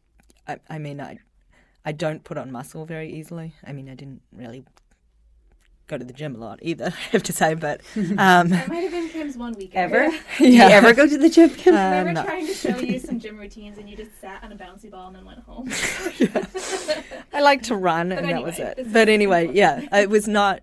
I, 0.47 0.59
I 0.69 0.79
mean, 0.79 1.01
I, 1.01 1.19
I 1.85 1.93
don't 1.93 2.23
put 2.23 2.37
on 2.39 2.53
muscle 2.53 2.85
very 2.85 3.11
easily. 3.13 3.55
I 3.67 3.73
mean, 3.73 3.89
I 3.89 3.95
didn't 3.95 4.23
really 4.33 4.65
go 5.87 5.99
to 5.99 6.05
the 6.05 6.13
gym 6.15 6.35
a 6.35 6.39
lot 6.39 6.59
either, 6.63 6.87
I 7.09 7.11
have 7.13 7.23
to 7.25 7.33
say, 7.33 7.55
but, 7.55 7.81
um, 7.97 8.49
That 8.49 8.69
might 8.69 8.85
have 8.85 8.91
been 8.93 9.09
Kim's 9.11 9.37
one 9.37 9.53
weekend. 9.55 9.93
Ever? 9.93 10.11
we 10.11 10.19
Did 10.51 10.55
you 10.55 10.61
ever 10.63 10.93
go 10.95 11.07
to 11.07 11.19
the 11.19 11.29
gym? 11.31 11.51
Kim? 11.51 11.75
Uh, 11.75 12.05
were 12.05 12.13
no. 12.13 12.23
trying 12.25 12.47
to 12.47 12.55
show 12.55 12.77
you 12.79 12.99
some 12.99 13.19
gym 13.21 13.37
routines, 13.39 13.77
and 13.79 13.89
you 13.89 13.97
just 13.97 14.19
sat 14.21 14.43
on 14.45 14.53
a 14.53 14.57
bouncy 14.57 14.91
ball 14.91 15.09
and 15.09 15.17
then 15.17 15.25
went 15.27 15.41
home. 15.41 15.69
I 17.33 17.41
like 17.43 17.63
to 17.65 17.77
run, 17.77 18.13
and 18.13 18.21
But 18.27 18.31
that 18.33 18.43
was 18.43 18.55
anyway, 18.59 18.75
this 18.77 18.79
it. 18.79 18.87
is 18.87 18.93
But 18.93 19.09
anyway, 19.09 19.51
yeah, 19.53 19.87
it 19.99 20.09
was 20.11 20.27
not. 20.29 20.61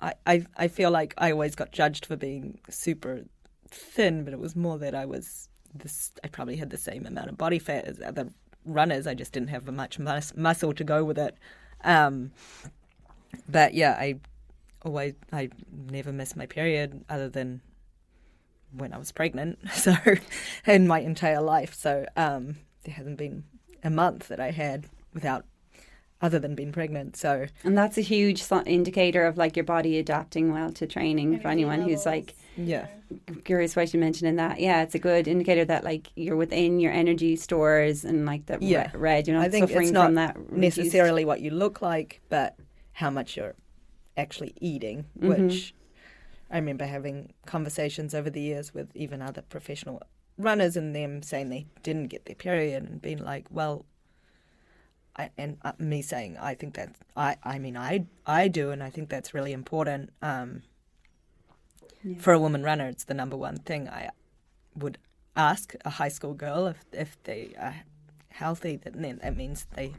I, 0.00 0.14
I 0.26 0.46
I 0.56 0.68
feel 0.68 0.90
like 0.90 1.14
I 1.18 1.32
always 1.32 1.54
got 1.54 1.72
judged 1.72 2.06
for 2.06 2.16
being 2.16 2.60
super 2.70 3.24
thin, 3.70 4.24
but 4.24 4.32
it 4.32 4.38
was 4.38 4.54
more 4.54 4.78
that 4.78 4.94
I 4.94 5.04
was 5.04 5.48
this. 5.74 6.12
I 6.22 6.28
probably 6.28 6.56
had 6.56 6.70
the 6.70 6.78
same 6.78 7.06
amount 7.06 7.28
of 7.28 7.36
body 7.36 7.58
fat 7.58 7.84
as 7.84 8.00
other 8.00 8.28
runners. 8.64 9.06
I 9.06 9.14
just 9.14 9.32
didn't 9.32 9.48
have 9.48 9.66
much 9.66 9.98
mus- 9.98 10.36
muscle 10.36 10.72
to 10.72 10.84
go 10.84 11.04
with 11.04 11.18
it. 11.18 11.36
Um, 11.84 12.32
but 13.48 13.74
yeah, 13.74 13.96
I 13.98 14.20
always 14.82 15.14
I 15.32 15.50
never 15.72 16.12
missed 16.12 16.36
my 16.36 16.46
period 16.46 17.04
other 17.08 17.28
than 17.28 17.60
when 18.72 18.92
I 18.92 18.98
was 18.98 19.12
pregnant. 19.12 19.58
So 19.72 19.94
in 20.66 20.86
my 20.86 21.00
entire 21.00 21.40
life, 21.40 21.74
so 21.74 22.06
um, 22.16 22.56
there 22.84 22.94
hasn't 22.94 23.16
been 23.16 23.44
a 23.82 23.90
month 23.90 24.28
that 24.28 24.40
I 24.40 24.50
had 24.50 24.86
without 25.14 25.44
other 26.20 26.38
than 26.38 26.54
being 26.54 26.72
pregnant. 26.72 27.16
So 27.16 27.46
And 27.64 27.76
that's 27.78 27.96
a 27.98 28.00
huge 28.00 28.44
indicator 28.66 29.24
of 29.24 29.36
like 29.36 29.56
your 29.56 29.64
body 29.64 29.98
adapting 29.98 30.52
well 30.52 30.72
to 30.72 30.86
training 30.86 31.38
for 31.40 31.48
Energy 31.48 31.62
anyone 31.70 31.82
who's 31.82 32.04
like 32.06 32.34
yeah, 32.56 32.88
curious 33.44 33.76
why 33.76 33.82
you 33.84 34.00
mentioned 34.00 34.28
in 34.28 34.34
that. 34.36 34.58
Yeah, 34.58 34.82
it's 34.82 34.96
a 34.96 34.98
good 34.98 35.28
indicator 35.28 35.64
that 35.66 35.84
like 35.84 36.08
you're 36.16 36.34
within 36.36 36.80
your 36.80 36.90
energy 36.92 37.36
stores 37.36 38.04
and 38.04 38.26
like 38.26 38.46
the 38.46 38.58
Yeah. 38.60 38.90
re- 38.94 38.98
red. 39.00 39.28
You're 39.28 39.36
not 39.36 39.46
I 39.46 39.48
think 39.48 39.68
suffering 39.68 39.84
it's 39.88 39.92
not 39.92 40.06
from 40.06 40.14
that 40.16 40.36
reduced- 40.36 40.78
necessarily 40.78 41.24
what 41.24 41.40
you 41.40 41.50
look 41.52 41.80
like, 41.80 42.20
but 42.28 42.56
how 42.92 43.10
much 43.10 43.36
you're 43.36 43.54
actually 44.16 44.54
eating. 44.60 45.04
Mhm. 45.20 45.28
Which 45.46 45.72
I 46.50 46.56
remember 46.56 46.86
having 46.86 47.32
conversations 47.46 48.12
over 48.12 48.28
the 48.28 48.40
years 48.40 48.74
with 48.74 48.90
even 48.96 49.22
other 49.22 49.42
professional 49.42 50.02
runners 50.36 50.76
and 50.76 50.96
them 50.96 51.22
saying 51.22 51.50
they 51.50 51.66
didn't 51.84 52.08
get 52.08 52.24
their 52.26 52.34
period 52.34 52.82
and 52.82 53.00
being 53.00 53.18
like, 53.18 53.46
well. 53.52 53.84
I, 55.18 55.30
and 55.36 55.58
uh, 55.62 55.72
me 55.78 56.00
saying 56.02 56.36
I 56.40 56.54
think 56.54 56.74
that 56.74 56.94
I 57.16 57.36
I 57.42 57.58
mean 57.58 57.76
I 57.76 58.06
I 58.26 58.48
do 58.48 58.70
and 58.70 58.82
I 58.82 58.90
think 58.90 59.08
that's 59.08 59.34
really 59.34 59.52
important 59.52 60.10
um, 60.22 60.62
Yeah. 62.04 62.18
for 62.20 62.32
a 62.32 62.38
woman 62.38 62.62
runner 62.62 62.86
it's 62.86 63.04
the 63.04 63.14
number 63.14 63.36
one 63.36 63.56
thing 63.58 63.88
I 63.88 64.10
would 64.76 64.98
ask 65.36 65.74
a 65.84 65.90
high 65.90 66.08
school 66.08 66.34
girl 66.34 66.66
if 66.68 66.84
if 66.92 67.20
they 67.24 67.52
are 67.58 67.74
healthy 68.30 68.76
then 68.76 69.02
then 69.02 69.18
that 69.22 69.36
means 69.36 69.66
they 69.74 69.94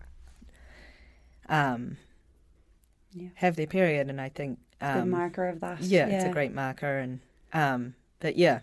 um 1.49 1.97
Yeah. 3.13 3.29
have 3.35 3.55
their 3.55 3.67
period 3.67 4.07
and 4.09 4.21
I 4.21 4.29
think 4.29 4.59
good 4.79 5.01
um, 5.03 5.09
marker 5.09 5.47
of 5.49 5.59
that. 5.59 5.81
yeah, 5.81 6.07
it's 6.07 6.25
a 6.25 6.29
great 6.29 6.53
marker 6.53 6.99
and 6.99 7.19
um 7.53 7.95
but 8.19 8.37
yeah 8.37 8.59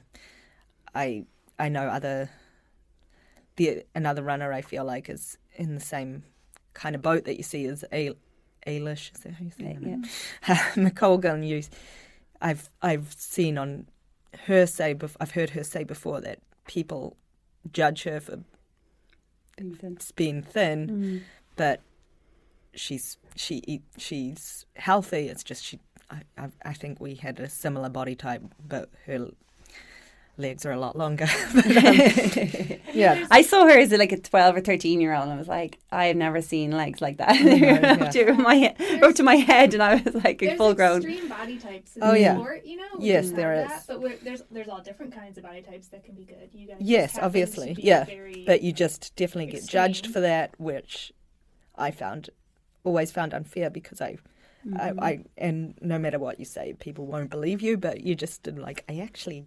I 0.94 1.24
I 1.58 1.68
know 1.68 1.88
other 1.88 2.30
the 3.56 3.84
another 3.94 4.22
runner 4.22 4.52
I 4.52 4.62
feel 4.62 4.84
like 4.84 5.08
is 5.10 5.36
in 5.56 5.74
the 5.74 5.80
same 5.80 6.22
kind 6.82 6.94
of 6.94 7.02
boat 7.02 7.24
that 7.24 7.36
you 7.36 7.42
see 7.42 7.64
is 7.64 7.84
A 7.92 8.12
Ailish 8.66 9.04
is 9.14 9.20
that 9.22 9.32
how 9.34 9.44
you 9.44 9.50
say 9.50 9.64
Yeah, 9.64 9.74
her 9.74 9.80
name? 9.80 10.04
yeah. 10.04 10.10
I've 12.48 12.68
I've 12.82 13.12
seen 13.16 13.56
on 13.58 13.86
her 14.46 14.66
say 14.66 14.94
bef- 14.94 15.16
I've 15.20 15.32
heard 15.32 15.50
her 15.50 15.64
say 15.64 15.82
before 15.84 16.20
that 16.20 16.38
people 16.66 17.16
judge 17.72 18.02
her 18.04 18.20
for 18.20 18.40
being 20.16 20.42
thin 20.42 20.88
Mm. 20.88 21.22
but 21.56 21.80
she's 22.74 23.16
she 23.34 23.62
eat, 23.66 23.82
she's 23.96 24.66
healthy. 24.76 25.28
It's 25.28 25.42
just 25.44 25.64
she. 25.64 25.78
I, 26.10 26.20
I 26.36 26.48
I 26.62 26.72
think 26.74 27.00
we 27.00 27.14
had 27.14 27.40
a 27.40 27.48
similar 27.48 27.88
body 27.88 28.14
type, 28.14 28.42
but 28.66 28.90
her 29.06 29.30
legs 30.38 30.66
are 30.66 30.72
a 30.72 30.78
lot 30.78 30.96
longer. 30.96 31.26
but, 31.54 31.66
um, 31.76 32.78
yeah, 32.94 33.26
I 33.30 33.42
saw 33.42 33.64
her 33.66 33.78
as 33.78 33.90
like 33.92 34.12
a 34.12 34.18
twelve 34.20 34.56
or 34.56 34.60
thirteen 34.60 35.00
year 35.00 35.14
old, 35.14 35.24
and 35.24 35.32
I 35.32 35.36
was 35.36 35.48
like, 35.48 35.78
I 35.90 36.06
have 36.06 36.16
never 36.16 36.42
seen 36.42 36.72
legs 36.72 37.00
like 37.00 37.18
that. 37.18 37.42
They 37.42 37.60
were 37.60 37.66
yeah. 37.66 37.96
up, 38.00 38.10
to 38.12 38.32
my 38.34 38.74
up 39.02 39.14
to 39.16 39.22
my 39.22 39.36
head, 39.36 39.74
and 39.74 39.82
I 39.82 39.96
was 39.96 40.14
like 40.24 40.38
There's 40.40 40.56
full 40.58 40.74
grown. 40.74 40.96
extreme 40.98 41.28
body 41.28 41.58
types 41.58 41.96
in 41.96 42.02
Oh, 42.02 42.14
yeah. 42.14 42.34
sport, 42.36 42.64
you 42.64 42.76
know. 42.76 42.84
Yes, 42.98 43.28
can 43.28 43.36
there 43.36 43.54
have 43.54 43.64
is. 43.66 43.72
That, 43.72 43.84
but 43.86 44.00
we're, 44.00 44.16
there's 44.22 44.42
there's 44.50 44.68
all 44.68 44.80
different 44.80 45.14
kinds 45.14 45.38
of 45.38 45.44
body 45.44 45.62
types 45.62 45.88
that 45.88 46.04
can 46.04 46.14
be 46.14 46.24
good. 46.24 46.50
You 46.52 46.68
guys 46.68 46.76
Yes, 46.80 47.02
just 47.12 47.14
happen 47.16 47.20
to 47.20 47.26
obviously, 47.26 47.76
yeah, 47.78 48.06
but 48.46 48.62
you 48.62 48.72
just 48.72 49.14
definitely 49.16 49.52
get 49.52 49.66
judged 49.66 50.06
for 50.08 50.20
that, 50.20 50.54
which 50.58 51.12
I 51.76 51.90
found 51.90 52.30
always 52.84 53.10
found 53.10 53.34
unfair 53.34 53.70
because 53.70 54.00
I. 54.00 54.18
I, 54.76 54.92
I 55.00 55.20
and 55.38 55.78
no 55.80 55.96
matter 55.96 56.18
what 56.18 56.40
you 56.40 56.44
say, 56.44 56.72
people 56.80 57.06
won't 57.06 57.30
believe 57.30 57.62
you. 57.62 57.76
But 57.76 58.00
you 58.00 58.16
just 58.16 58.42
did 58.42 58.58
like 58.58 58.82
I 58.88 58.98
actually, 58.98 59.46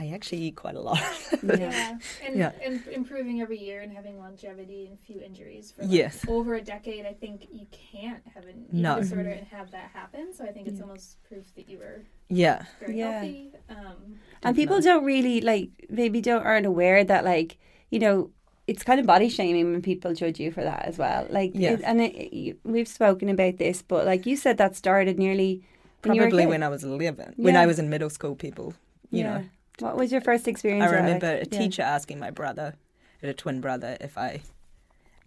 I 0.00 0.08
actually 0.14 0.38
eat 0.42 0.56
quite 0.56 0.76
a 0.76 0.80
lot. 0.80 0.98
Yeah, 1.42 1.98
and, 2.26 2.34
Yeah. 2.36 2.52
and 2.64 2.80
improving 2.90 3.42
every 3.42 3.58
year 3.58 3.82
and 3.82 3.92
having 3.92 4.18
longevity 4.18 4.86
and 4.88 4.98
few 4.98 5.20
injuries 5.20 5.72
for 5.72 5.82
like 5.82 5.92
Yes. 5.92 6.24
over 6.26 6.54
a 6.54 6.62
decade. 6.62 7.04
I 7.04 7.12
think 7.12 7.46
you 7.52 7.66
can't 7.70 8.22
have 8.34 8.44
an 8.44 8.64
eating 8.68 8.82
No. 8.82 8.98
disorder 9.00 9.28
and 9.30 9.46
have 9.48 9.70
that 9.72 9.90
happen. 9.92 10.32
So 10.32 10.44
I 10.44 10.52
think 10.52 10.68
it's 10.68 10.80
almost 10.80 11.22
proof 11.28 11.54
that 11.56 11.68
you 11.68 11.78
were 11.78 12.02
yeah, 12.28 12.64
very 12.80 12.98
Yeah. 12.98 13.12
healthy. 13.12 13.52
Um, 13.68 13.96
and 14.42 14.56
people 14.56 14.80
don't 14.80 15.04
really 15.04 15.40
like 15.42 15.68
maybe 15.90 16.20
don't 16.22 16.42
aren't 16.44 16.64
aware 16.66 17.04
that 17.04 17.24
like 17.24 17.58
you 17.90 17.98
know 17.98 18.30
it's 18.66 18.82
kind 18.84 19.00
of 19.00 19.06
body 19.06 19.28
shaming 19.28 19.72
when 19.72 19.82
people 19.82 20.14
judge 20.14 20.38
you 20.40 20.50
for 20.52 20.62
that 20.62 20.84
as 20.86 20.96
well 20.96 21.26
like 21.28 21.50
Yeah. 21.54 21.72
it, 21.72 21.80
and 21.84 22.00
it, 22.00 22.32
you- 22.32 22.56
we've 22.64 22.86
spoken 22.88 23.28
about 23.28 23.58
this 23.58 23.82
but 23.82 24.06
like 24.06 24.24
you 24.26 24.36
said 24.36 24.56
that 24.58 24.76
started 24.76 25.18
nearly 25.18 25.62
when 26.02 26.14
you 26.14 26.20
were 26.22 26.28
probably 26.28 26.44
kid. 26.44 26.48
when 26.50 26.62
I 26.62 26.68
was 26.68 26.84
11. 26.84 27.34
When 27.36 27.56
I 27.56 27.66
was 27.66 27.78
in 27.78 27.90
middle 27.90 28.08
school, 28.08 28.34
people, 28.36 28.72
you 29.10 29.20
yeah 29.24 29.38
know, 29.38 29.44
what 29.80 29.96
was 29.96 30.12
your 30.12 30.20
first 30.20 30.46
experience 30.48 30.84
I 30.90 30.94
remember 30.94 31.26
Like, 31.38 31.46
a 31.46 31.50
yeah. 31.50 31.58
teacher 31.58 31.82
asking 31.82 32.18
my 32.18 32.30
brother, 32.30 32.74
a 33.22 33.32
twin 33.34 33.60
brother, 33.60 33.96
if 34.00 34.16
I 34.18 34.42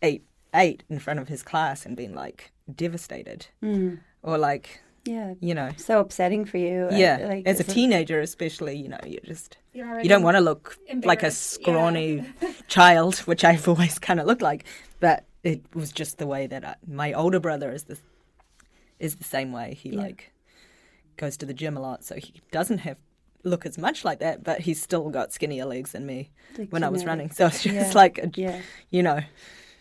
ate 0.01 0.23
ate 0.53 0.83
in 0.89 0.99
front 0.99 1.19
of 1.19 1.27
his 1.27 1.41
class 1.43 1.85
and 1.85 1.97
being 1.97 2.13
like 2.13 2.51
devastated 2.73 3.47
Mm. 3.63 3.99
or 4.21 4.37
like 4.37 4.81
yeah 5.05 5.33
you 5.41 5.53
know 5.55 5.71
so 5.77 5.99
upsetting 5.99 6.45
for 6.45 6.57
you 6.57 6.87
uh, 6.91 6.95
yeah 6.95 7.17
like 7.27 7.45
as 7.47 7.57
a 7.59 7.61
it's 7.63 7.69
a- 7.71 7.73
teenager 7.73 8.19
especially 8.21 8.75
you 8.77 8.87
know 8.87 8.99
you 9.05 9.19
just 9.25 9.57
you're 9.73 9.87
already 9.87 10.03
you 10.05 10.09
don't 10.09 10.23
want 10.23 10.37
to 10.37 10.41
look 10.41 10.77
like 10.87 11.23
a 11.23 11.25
embarrassed. 11.27 11.57
Yeah. 11.59 11.63
scrawny 11.63 12.25
child 12.67 13.15
which 13.19 13.43
I've 13.43 13.67
always 13.67 13.97
kind 13.99 14.19
of 14.19 14.27
looked 14.27 14.41
like 14.43 14.63
but 14.99 15.25
it 15.43 15.61
was 15.73 15.91
just 15.91 16.19
the 16.19 16.27
way 16.27 16.47
that 16.47 16.63
I, 16.63 16.75
my 16.87 17.11
older 17.13 17.39
brother 17.39 17.71
is 17.71 17.83
the 17.85 17.97
is 18.99 19.15
the 19.15 19.23
same 19.25 19.51
way 19.51 19.73
he 19.73 19.89
Yeah. 19.89 19.99
like 20.01 20.31
goes 21.17 21.35
to 21.37 21.45
the 21.45 21.53
gym 21.53 21.75
a 21.75 21.81
lot 21.81 22.03
so 22.05 22.15
he 22.15 22.33
doesn't 22.51 22.79
have 22.79 22.97
look 23.43 23.65
as 23.65 23.77
much 23.77 24.05
like 24.05 24.19
that 24.19 24.43
but 24.43 24.61
he's 24.61 24.81
still 24.81 25.09
got 25.09 25.33
skinnier 25.33 25.65
legs 25.65 25.91
than 25.91 26.05
me 26.05 26.29
like 26.57 26.69
when 26.71 26.83
I 26.83 26.89
was 26.89 27.05
running 27.05 27.29
so 27.37 27.47
it's 27.47 27.63
just 27.63 27.75
Yeah. 27.75 27.91
like 27.93 28.17
a, 28.19 28.31
yeah 28.35 28.61
you 28.89 29.03
know 29.03 29.19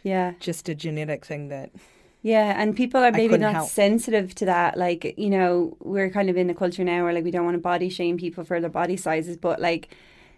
yeah 0.02 0.32
just 0.40 0.68
a 0.68 0.74
genetic 0.74 1.24
thing 1.24 1.48
that 1.48 1.70
Yeah, 2.22 2.54
and 2.60 2.76
people 2.76 3.00
are 3.02 3.10
maybe 3.12 3.34
couldn't 3.34 3.52
help. 3.54 3.68
sensitive 3.68 4.32
to 4.36 4.44
that. 4.46 4.76
Like, 4.78 5.14
you 5.18 5.28
know, 5.28 5.76
we're 5.80 6.08
kind 6.10 6.30
of 6.30 6.36
in 6.36 6.48
a 6.50 6.54
culture 6.54 6.84
now 6.84 7.02
where 7.02 7.12
like 7.12 7.24
we 7.24 7.32
don't 7.32 7.44
want 7.44 7.56
to 7.56 7.60
body 7.60 7.88
shame 7.88 8.16
people 8.16 8.44
for 8.44 8.60
their 8.60 8.70
body 8.70 8.96
sizes, 8.96 9.36
but 9.36 9.60
like 9.60 9.88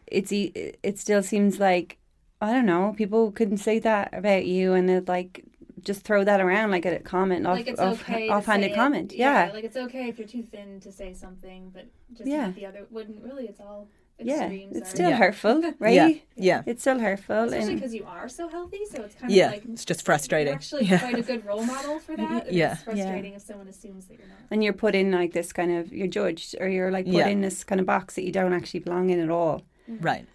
it's 0.06 0.32
it 0.32 0.98
still 0.98 1.22
seems 1.22 1.58
like 1.60 1.98
I 2.40 2.52
don't 2.52 2.64
know, 2.66 2.94
people 2.96 3.32
couldn't 3.32 3.58
say 3.58 3.78
that 3.80 4.14
about 4.14 4.46
you 4.46 4.72
and 4.72 4.88
they'd 4.88 5.08
like 5.08 5.44
just 5.84 6.02
throw 6.02 6.24
that 6.24 6.40
around 6.40 6.70
like 6.70 6.84
a 6.86 6.98
comment 7.00 7.46
off 7.46 7.56
like 7.58 7.68
it's 7.68 7.80
off, 7.80 8.02
okay 8.02 8.26
to 8.28 8.32
offhanded 8.32 8.72
it. 8.72 8.74
comment. 8.74 9.12
Yeah. 9.14 9.50
like 9.52 9.64
it's 9.64 9.76
okay 9.76 10.08
if 10.08 10.18
you're 10.18 10.28
too 10.28 10.42
thin 10.42 10.80
to 10.80 10.90
say 10.92 11.12
something, 11.14 11.70
but 11.72 11.86
just 12.16 12.28
Yeah. 12.28 12.50
the 12.50 12.66
other 12.66 12.86
wouldn't 12.90 13.22
really. 13.22 13.46
It's 13.46 13.60
all 13.60 13.88
Yeah. 14.18 14.48
It's 14.48 14.90
still 14.90 15.10
Yeah. 15.10 15.16
hurtful, 15.16 15.62
right? 15.80 15.94
yeah 15.94 16.08
yeah 16.36 16.62
It's 16.66 16.82
still 16.82 16.98
hurtful 17.00 17.44
especially 17.44 17.74
because 17.74 17.94
you 17.94 18.04
are 18.04 18.28
so 18.28 18.48
healthy. 18.48 18.82
So 18.90 19.02
it's 19.02 19.14
kind 19.16 19.30
of 19.32 19.36
yeah 19.36 19.50
like 19.50 19.64
it's 19.72 19.84
just 19.84 20.00
you're 20.00 20.04
frustrating 20.06 20.54
actually 20.54 20.84
yeah 20.84 20.98
quite 21.00 21.18
a 21.18 21.22
good 21.22 21.44
role 21.44 21.64
model 21.64 21.98
for 21.98 22.16
that. 22.22 22.46
and 22.46 22.56
Yeah. 22.56 22.72
it's 22.74 22.82
frustrating 22.84 23.34
if 23.34 23.42
someone 23.42 23.68
assumes 23.68 24.06
that 24.06 24.18
you're 24.18 24.28
not. 24.28 24.38
and 24.50 24.62
you're 24.64 24.72
put 24.72 24.94
in 24.94 25.10
like 25.10 25.32
this 25.32 25.52
kind 25.52 25.72
of 25.76 25.92
you're 25.92 26.06
judged 26.20 26.54
or 26.60 26.68
you're 26.68 26.90
like 26.92 27.06
put 27.06 27.14
Yeah. 27.14 27.28
in 27.28 27.40
this 27.40 27.64
kind 27.64 27.80
of 27.80 27.86
box 27.86 28.14
that 28.14 28.22
you 28.24 28.32
don't 28.32 28.52
actually 28.52 28.80
belong 28.80 29.10
in 29.10 29.18
at 29.20 29.30
all. 29.30 29.62
right 30.10 30.26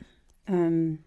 Um, 0.47 0.99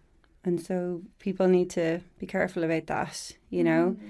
and 0.45 0.59
so 0.61 1.01
people 1.19 1.47
need 1.47 1.69
to 1.71 2.01
be 2.19 2.25
careful 2.25 2.63
about 2.65 2.87
that, 2.87 3.31
you 3.49 3.63
know. 3.63 3.95
Mm-hmm. 3.97 4.09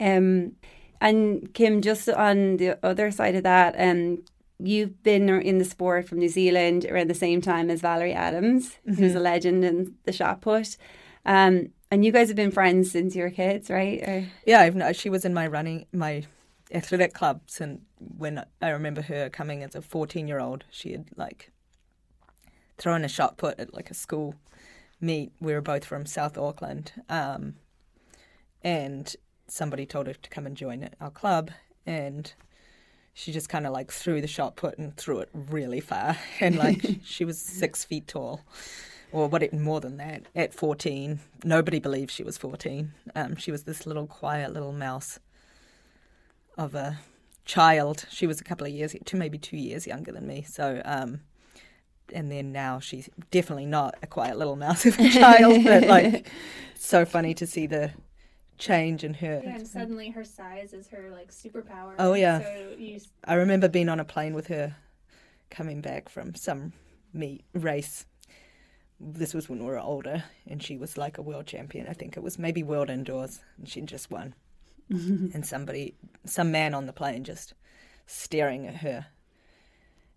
Um, 0.00 0.52
and 1.00 1.52
Kim, 1.54 1.82
just 1.82 2.08
on 2.08 2.56
the 2.56 2.78
other 2.84 3.10
side 3.10 3.34
of 3.34 3.42
that, 3.42 3.74
um, 3.78 4.22
you've 4.58 5.02
been 5.02 5.28
in 5.28 5.58
the 5.58 5.64
sport 5.64 6.08
from 6.08 6.18
New 6.18 6.28
Zealand 6.28 6.86
around 6.86 7.10
the 7.10 7.14
same 7.14 7.40
time 7.40 7.70
as 7.70 7.80
Valerie 7.80 8.12
Adams, 8.14 8.78
who's 8.96 9.14
a 9.14 9.20
legend 9.20 9.64
in 9.64 9.94
the 10.04 10.12
shot 10.12 10.40
put. 10.40 10.76
Um, 11.26 11.70
and 11.90 12.04
you 12.04 12.12
guys 12.12 12.28
have 12.28 12.36
been 12.36 12.50
friends 12.50 12.90
since 12.90 13.14
you 13.14 13.22
were 13.22 13.30
kids, 13.30 13.70
right? 13.70 14.02
Or, 14.02 14.26
Yeah, 14.46 14.60
I've 14.60 14.96
she 14.96 15.10
was 15.10 15.24
in 15.24 15.34
my 15.34 15.46
running 15.46 15.86
my 15.92 16.24
athletic 16.72 17.14
clubs, 17.14 17.60
and 17.60 17.82
when 17.98 18.44
I 18.60 18.70
remember 18.70 19.02
her 19.02 19.30
coming 19.30 19.62
as 19.62 19.74
a 19.74 19.82
fourteen 19.82 20.26
year 20.26 20.40
old, 20.40 20.64
she 20.70 20.92
had 20.92 21.06
like 21.16 21.50
thrown 22.78 23.04
a 23.04 23.08
shot 23.08 23.36
put 23.36 23.58
at 23.60 23.74
like 23.74 23.90
a 23.90 23.94
school 23.94 24.34
meet. 25.00 25.32
We 25.40 25.52
were 25.52 25.60
both 25.60 25.84
from 25.84 26.04
South 26.04 26.36
Auckland, 26.36 26.92
um, 27.08 27.54
and 28.62 29.14
somebody 29.46 29.86
told 29.86 30.06
her 30.06 30.14
to 30.14 30.30
come 30.30 30.46
and 30.46 30.56
join 30.56 30.88
our 31.00 31.10
club, 31.10 31.50
and 31.86 32.32
she 33.12 33.32
just 33.32 33.48
kind 33.48 33.66
of 33.66 33.72
like 33.72 33.92
threw 33.92 34.20
the 34.20 34.26
shot 34.26 34.56
put 34.56 34.78
and 34.78 34.96
threw 34.96 35.20
it 35.20 35.28
really 35.32 35.80
far, 35.80 36.16
and 36.40 36.56
like 36.56 36.84
she 37.04 37.24
was 37.24 37.38
six 37.38 37.84
feet 37.84 38.08
tall. 38.08 38.42
Or 39.12 39.28
what? 39.28 39.44
It 39.44 39.52
more 39.52 39.80
than 39.80 39.96
that. 39.98 40.22
At 40.34 40.52
fourteen, 40.52 41.20
nobody 41.44 41.78
believed 41.78 42.10
she 42.10 42.24
was 42.24 42.36
fourteen. 42.36 42.92
Um, 43.14 43.36
she 43.36 43.52
was 43.52 43.62
this 43.62 43.86
little 43.86 44.08
quiet 44.08 44.52
little 44.52 44.72
mouse 44.72 45.20
of 46.58 46.74
a 46.74 46.98
child. 47.44 48.06
She 48.10 48.26
was 48.26 48.40
a 48.40 48.44
couple 48.44 48.66
of 48.66 48.72
years, 48.72 48.94
two 49.04 49.16
maybe 49.16 49.38
two 49.38 49.56
years 49.56 49.86
younger 49.86 50.12
than 50.12 50.26
me. 50.26 50.42
So, 50.42 50.82
um, 50.84 51.20
and 52.12 52.30
then 52.30 52.52
now 52.52 52.80
she's 52.80 53.08
definitely 53.30 53.66
not 53.66 53.94
a 54.02 54.06
quiet 54.06 54.38
little 54.38 54.56
mouse 54.56 54.86
of 54.86 54.98
a 54.98 55.08
child. 55.08 55.64
but 55.64 55.86
like, 55.86 56.28
so 56.78 57.04
funny 57.04 57.34
to 57.34 57.46
see 57.46 57.66
the 57.66 57.92
change 58.58 59.04
in 59.04 59.14
her. 59.14 59.40
Yeah, 59.42 59.50
and 59.50 59.62
mm-hmm. 59.62 59.78
suddenly 59.78 60.10
her 60.10 60.24
size 60.24 60.72
is 60.72 60.88
her 60.88 61.10
like 61.10 61.30
superpower. 61.30 61.94
Oh, 61.98 62.14
yeah. 62.14 62.40
So 62.40 62.74
you 62.78 63.00
I 63.24 63.34
remember 63.34 63.68
being 63.68 63.88
on 63.88 64.00
a 64.00 64.04
plane 64.04 64.34
with 64.34 64.48
her, 64.48 64.76
coming 65.50 65.80
back 65.80 66.08
from 66.08 66.34
some 66.34 66.72
meet 67.12 67.44
race. 67.52 68.06
This 69.00 69.34
was 69.34 69.48
when 69.48 69.58
we 69.58 69.66
were 69.66 69.78
older, 69.78 70.24
and 70.46 70.62
she 70.62 70.76
was 70.76 70.96
like 70.96 71.18
a 71.18 71.22
world 71.22 71.46
champion. 71.46 71.86
I 71.88 71.92
think 71.92 72.16
it 72.16 72.22
was 72.22 72.38
maybe 72.38 72.62
world 72.62 72.90
indoors, 72.90 73.40
and 73.58 73.68
she 73.68 73.80
just 73.82 74.10
won. 74.10 74.34
and 74.90 75.46
somebody, 75.46 75.94
some 76.26 76.52
man 76.52 76.74
on 76.74 76.86
the 76.86 76.92
plane, 76.92 77.24
just 77.24 77.54
staring 78.06 78.66
at 78.66 78.76
her, 78.76 79.06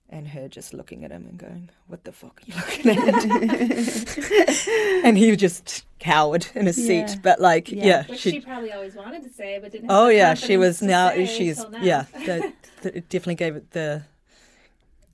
and 0.09 0.27
her 0.29 0.47
just 0.47 0.73
looking 0.73 1.03
at 1.03 1.11
him 1.11 1.25
and 1.29 1.37
going, 1.37 1.69
"What 1.87 2.03
the 2.03 2.11
fuck 2.11 2.41
are 2.41 2.45
you 2.45 2.55
looking 2.85 3.09
at?" 3.09 4.67
and 5.03 5.17
he 5.17 5.35
just 5.35 5.85
cowered 5.99 6.47
in 6.55 6.65
his 6.65 6.77
Yeah. 6.77 7.05
seat. 7.07 7.19
But 7.21 7.39
like, 7.41 7.71
Yeah. 7.71 7.85
yeah, 7.85 8.03
which 8.07 8.19
she 8.19 8.31
she, 8.31 8.39
probably 8.41 8.71
always 8.71 8.95
wanted 8.95 9.23
to 9.23 9.29
say, 9.29 9.59
but 9.61 9.71
didn't. 9.71 9.89
Have 9.89 9.99
Oh 9.99 10.07
yeah, 10.09 10.33
she 10.33 10.57
was 10.57 10.81
now 10.81 11.11
she's 11.25 11.57
now. 11.69 11.81
yeah. 11.81 12.05
The, 12.25 12.53
the, 12.83 12.97
it 12.97 13.09
definitely 13.09 13.35
gave 13.35 13.55
it 13.55 13.71
the 13.71 14.03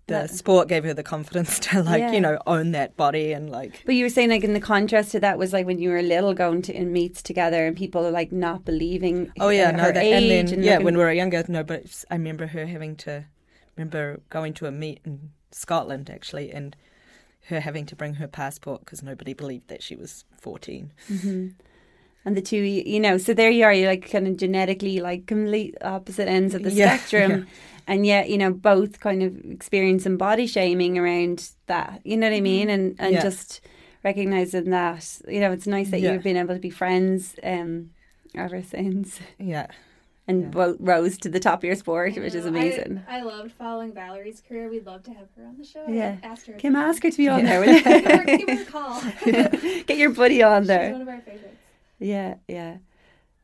the 0.08 0.14
That- 0.16 0.32
sport 0.32 0.68
gave 0.68 0.84
her 0.84 0.94
the 0.94 1.02
confidence 1.02 1.60
to 1.60 1.82
like 1.82 2.00
Yeah. 2.02 2.12
you 2.12 2.20
know 2.20 2.38
own 2.46 2.72
that 2.74 2.98
body 2.98 3.32
and 3.32 3.50
like 3.50 3.82
but 3.86 3.96
you 3.96 4.04
were 4.04 4.10
saying 4.10 4.32
like 4.32 4.44
in 4.44 4.54
the 4.54 4.60
contrast 4.60 5.12
to 5.14 5.20
that 5.22 5.38
was 5.38 5.54
like 5.54 5.66
when 5.66 5.80
you 5.80 5.90
were 5.92 6.02
little 6.02 6.34
going 6.34 6.62
to 6.64 6.74
in 6.76 6.92
meets 6.92 7.22
together 7.24 7.66
and 7.66 7.78
people 7.78 8.06
are 8.06 8.12
like 8.12 8.34
not 8.34 8.66
believing. 8.66 9.32
oh 9.40 9.48
yeah 9.48 9.72
her 9.72 9.78
no 9.78 9.84
that, 9.94 10.04
age 10.04 10.52
and 10.52 10.62
then 10.62 10.64
yeah 10.64 10.72
looking- 10.74 10.86
when 10.86 10.98
we 10.98 11.04
were 11.06 11.14
younger 11.14 11.42
no 11.48 11.64
but 11.64 12.04
I 12.12 12.16
remember 12.16 12.48
her 12.48 12.66
having 12.66 12.98
to 12.98 13.24
remember 13.76 14.22
going 14.30 14.54
to 14.56 14.66
a 14.66 14.72
meet 14.72 15.00
in 15.06 15.32
Scotland 15.52 16.10
actually 16.10 16.52
and 16.52 16.76
her 17.48 17.60
having 17.60 17.86
to 17.88 17.96
bring 17.96 18.16
her 18.16 18.28
passport 18.28 18.82
because 18.82 19.04
nobody 19.04 19.34
believed 19.34 19.68
that 19.68 19.84
she 19.84 19.96
was 19.96 20.24
fourteen. 20.40 20.92
And 22.26 22.38
the 22.38 22.42
two, 22.42 22.58
you 22.58 23.02
know, 23.02 23.18
so 23.18 23.34
there 23.34 23.50
you 23.52 23.66
are, 23.66 23.74
you're 23.74 23.90
like 23.90 24.10
kind 24.10 24.28
of 24.30 24.38
genetically 24.38 25.02
like 25.02 25.26
complete 25.26 25.76
opposite 25.82 26.30
ends 26.30 26.56
of 26.56 26.64
the 26.64 26.72
Yeah, 26.72 26.86
spectrum. 26.96 27.32
yeah. 27.32 27.44
And 27.86 28.06
yet, 28.06 28.30
you 28.30 28.38
know, 28.38 28.54
both 28.54 29.02
kind 29.02 29.22
of 29.22 29.36
experiencing 29.52 30.16
body 30.16 30.48
shaming 30.48 30.98
around 30.98 31.50
that, 31.68 32.00
you 32.06 32.16
know 32.16 32.30
what 32.30 32.36
I 32.38 32.40
mean? 32.40 32.70
And 32.70 32.96
and 32.98 33.14
Yeah. 33.16 33.24
just 33.24 33.60
recognizing 34.06 34.70
that, 34.70 35.20
you 35.28 35.42
know, 35.42 35.52
it's 35.52 35.68
nice 35.68 35.90
that 35.92 36.00
you've 36.00 36.24
been 36.24 36.38
able 36.38 36.54
to 36.54 36.62
be 36.62 36.70
friends 36.70 37.36
um, 37.44 37.90
ever 38.36 38.64
since 38.64 39.20
Yeah, 39.38 39.68
and 40.28 40.42
Yeah. 40.44 40.48
both 40.50 40.78
rose 40.80 41.18
to 41.20 41.30
the 41.30 41.40
top 41.40 41.60
of 41.60 41.64
your 41.66 41.76
sport, 41.76 42.16
which 42.16 42.34
is 42.34 42.46
amazing. 42.46 43.02
I, 43.08 43.20
I 43.20 43.22
loved 43.24 43.52
following 43.52 43.92
Valerie's 43.94 44.42
career. 44.42 44.70
We'd 44.70 44.86
love 44.86 45.04
to 45.04 45.12
have 45.12 45.28
her 45.36 45.46
on 45.46 45.58
the 45.58 45.66
show. 45.66 45.86
Yeah. 45.88 46.18
asked 46.24 46.48
her. 46.48 46.54
Kim, 46.54 46.76
ask 46.76 47.04
her 47.04 47.12
to 47.12 47.18
be 47.18 47.28
on 47.28 47.44
there. 47.44 47.64
give, 47.66 47.84
her, 47.84 48.24
give 48.26 48.50
her 48.50 48.62
a 48.62 48.66
call. 48.66 49.02
Get 49.88 49.98
your 49.98 50.12
buddy 50.12 50.42
on 50.42 50.62
She's 50.64 50.68
there. 50.68 50.92
one 50.94 51.02
of 51.02 51.08
our 51.10 51.20
favorites. 51.22 51.58
Yeah, 52.00 52.36
yeah. 52.48 52.78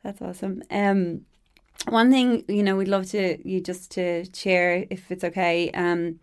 That's 0.03 0.21
awesome. 0.21 0.63
Um 0.71 1.25
one 1.87 2.11
thing, 2.11 2.43
you 2.49 2.61
know, 2.63 2.75
we'd 2.75 2.87
love 2.89 3.05
to 3.11 3.37
you 3.47 3.61
just 3.61 3.91
to 3.91 4.25
share 4.33 4.85
if 4.89 5.11
it's 5.11 5.23
okay. 5.23 5.71
Um 5.71 6.19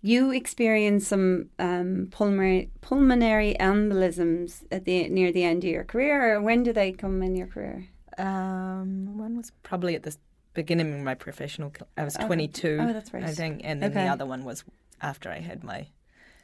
you 0.00 0.30
experienced 0.30 1.08
some 1.08 1.50
um 1.58 2.08
pulmonary 2.10 2.70
pulmonary 2.80 3.56
embolisms 3.60 4.62
at 4.70 4.84
the 4.84 5.08
near 5.08 5.32
the 5.32 5.44
end 5.44 5.64
of 5.64 5.70
your 5.70 5.84
career 5.84 6.34
or 6.36 6.40
when 6.40 6.62
do 6.62 6.72
they 6.72 6.92
come 6.92 7.22
in 7.22 7.34
your 7.36 7.46
career? 7.46 7.86
Um, 8.18 9.16
one 9.18 9.36
was 9.36 9.52
probably 9.62 9.94
at 9.94 10.02
the 10.02 10.16
beginning 10.54 10.92
of 10.94 11.00
my 11.00 11.14
professional. 11.14 11.72
I 11.96 12.04
was 12.04 12.16
Okay. 12.16 12.26
twenty 12.26 12.48
two. 12.48 12.78
Oh, 12.80 12.92
that's 12.92 13.12
right. 13.14 13.24
I 13.24 13.32
think, 13.32 13.60
and 13.64 13.82
then 13.82 13.90
Okay. 13.92 14.04
the 14.04 14.08
other 14.10 14.26
one 14.26 14.44
was 14.44 14.64
after 15.00 15.30
I 15.30 15.38
had 15.40 15.62
my 15.64 15.86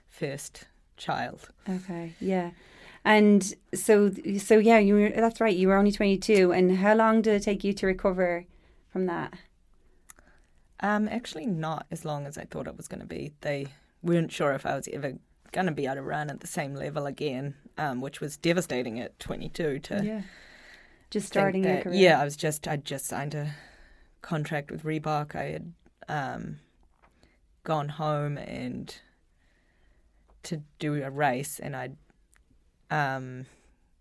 first 0.08 0.64
child. 0.96 1.50
Okay, 1.68 2.14
yeah. 2.20 2.50
And 3.04 3.54
so 3.74 4.10
so 4.38 4.58
yeah, 4.58 4.78
you 4.78 4.94
were 4.94 5.08
that's 5.10 5.40
right, 5.40 5.54
you 5.54 5.68
were 5.68 5.76
only 5.76 5.92
22 5.92 6.52
and 6.52 6.78
how 6.78 6.94
long 6.94 7.20
did 7.22 7.34
it 7.34 7.42
take 7.42 7.62
you 7.64 7.72
to 7.74 7.86
recover 7.86 8.46
from 8.90 9.06
that? 9.06 9.34
Um, 10.80 11.08
actually, 11.08 11.46
not 11.46 11.86
as 11.90 12.04
long 12.04 12.26
as 12.26 12.36
I 12.38 12.44
thought 12.44 12.66
it 12.66 12.76
was 12.76 12.88
going 12.88 13.00
to 13.00 13.06
be. 13.06 13.32
They 13.40 13.68
weren't 14.02 14.32
sure 14.32 14.52
if 14.52 14.66
I 14.66 14.74
was 14.74 14.88
ever 14.92 15.14
going 15.52 15.66
to 15.66 15.72
be 15.72 15.84
able 15.86 15.96
to 15.96 16.02
run 16.02 16.30
at 16.30 16.40
the 16.40 16.46
same 16.46 16.74
level 16.74 17.06
again, 17.06 17.54
um, 17.78 18.00
which 18.00 18.20
was 18.20 18.36
devastating 18.36 19.00
at 19.00 19.18
22 19.20 19.78
to 19.80 20.04
Yeah. 20.04 20.22
Just 21.14 21.28
starting 21.28 21.62
your 21.62 21.80
career. 21.80 21.94
Yeah, 21.94 22.20
I 22.20 22.24
was 22.24 22.36
just 22.36 22.66
I'd 22.66 22.84
just 22.84 23.06
signed 23.06 23.36
a 23.36 23.54
contract 24.20 24.72
with 24.72 24.82
Reebok. 24.82 25.36
I 25.36 25.44
had 25.44 25.72
um, 26.08 26.58
gone 27.62 27.88
home 27.88 28.36
and 28.36 28.92
to 30.42 30.60
do 30.80 31.00
a 31.04 31.10
race, 31.10 31.60
and 31.60 31.76
I'd 31.76 31.96
um, 32.90 33.46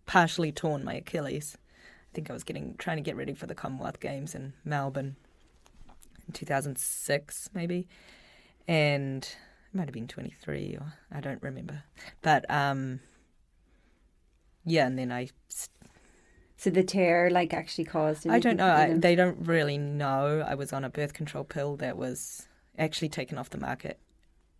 partially 0.08 0.52
torn 0.52 0.84
my 0.84 0.96
Achilles. 0.96 1.56
I 1.56 2.16
think 2.16 2.32
I 2.32 2.34
was 2.34 2.44
getting 2.44 2.74
trying 2.80 2.98
to 2.98 3.04
get 3.04 3.16
ready 3.16 3.36
for 3.36 3.46
the 3.46 3.54
Commonwealth 3.54 4.00
Games 4.00 4.34
in 4.34 4.54
Melbourne 4.66 5.16
in 6.26 6.34
2006, 6.34 7.52
maybe, 7.54 7.88
and 8.68 9.24
it 9.24 9.78
might 9.78 9.86
have 9.86 9.94
been 9.94 10.08
23 10.08 10.78
or 10.80 10.94
I 11.12 11.20
don't 11.20 11.44
remember, 11.44 11.84
but 12.24 12.50
um, 12.50 13.02
yeah, 14.66 14.88
and 14.88 14.98
then 14.98 15.12
I 15.12 15.30
So 16.64 16.70
the 16.70 16.82
tear 16.82 17.30
like 17.30 17.54
actually 17.54 17.84
caused. 17.84 18.26
I 18.26 18.40
don't 18.40 18.56
know. 18.56 18.72
I, 18.74 18.94
they 18.94 19.16
don't 19.16 19.46
really 19.46 19.78
know. 19.78 20.46
I 20.48 20.56
was 20.56 20.72
on 20.72 20.86
a 20.86 20.90
birth 20.90 21.12
control 21.14 21.44
pill 21.44 21.76
that 21.76 21.98
was 21.98 22.48
actually 22.78 23.10
taken 23.10 23.38
off 23.38 23.50
the 23.50 23.58
market 23.58 24.00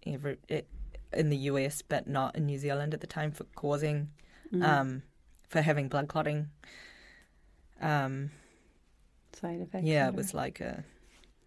every, 0.06 0.36
it, 0.50 0.68
in 1.14 1.30
the 1.30 1.38
US, 1.38 1.82
but 1.82 2.06
not 2.06 2.36
in 2.36 2.46
New 2.46 2.58
Zealand 2.58 2.94
at 2.94 3.00
the 3.00 3.08
time 3.08 3.32
for 3.32 3.46
causing, 3.56 4.10
Mm. 4.54 4.68
um, 4.68 5.04
for 5.48 5.62
having 5.62 5.88
blood 5.88 6.10
clotting. 6.10 6.50
Um, 7.80 8.32
side 9.32 9.62
effects. 9.62 9.86
yeah, 9.86 10.10
it 10.10 10.14
was 10.14 10.34
like 10.34 10.60
a 10.60 10.84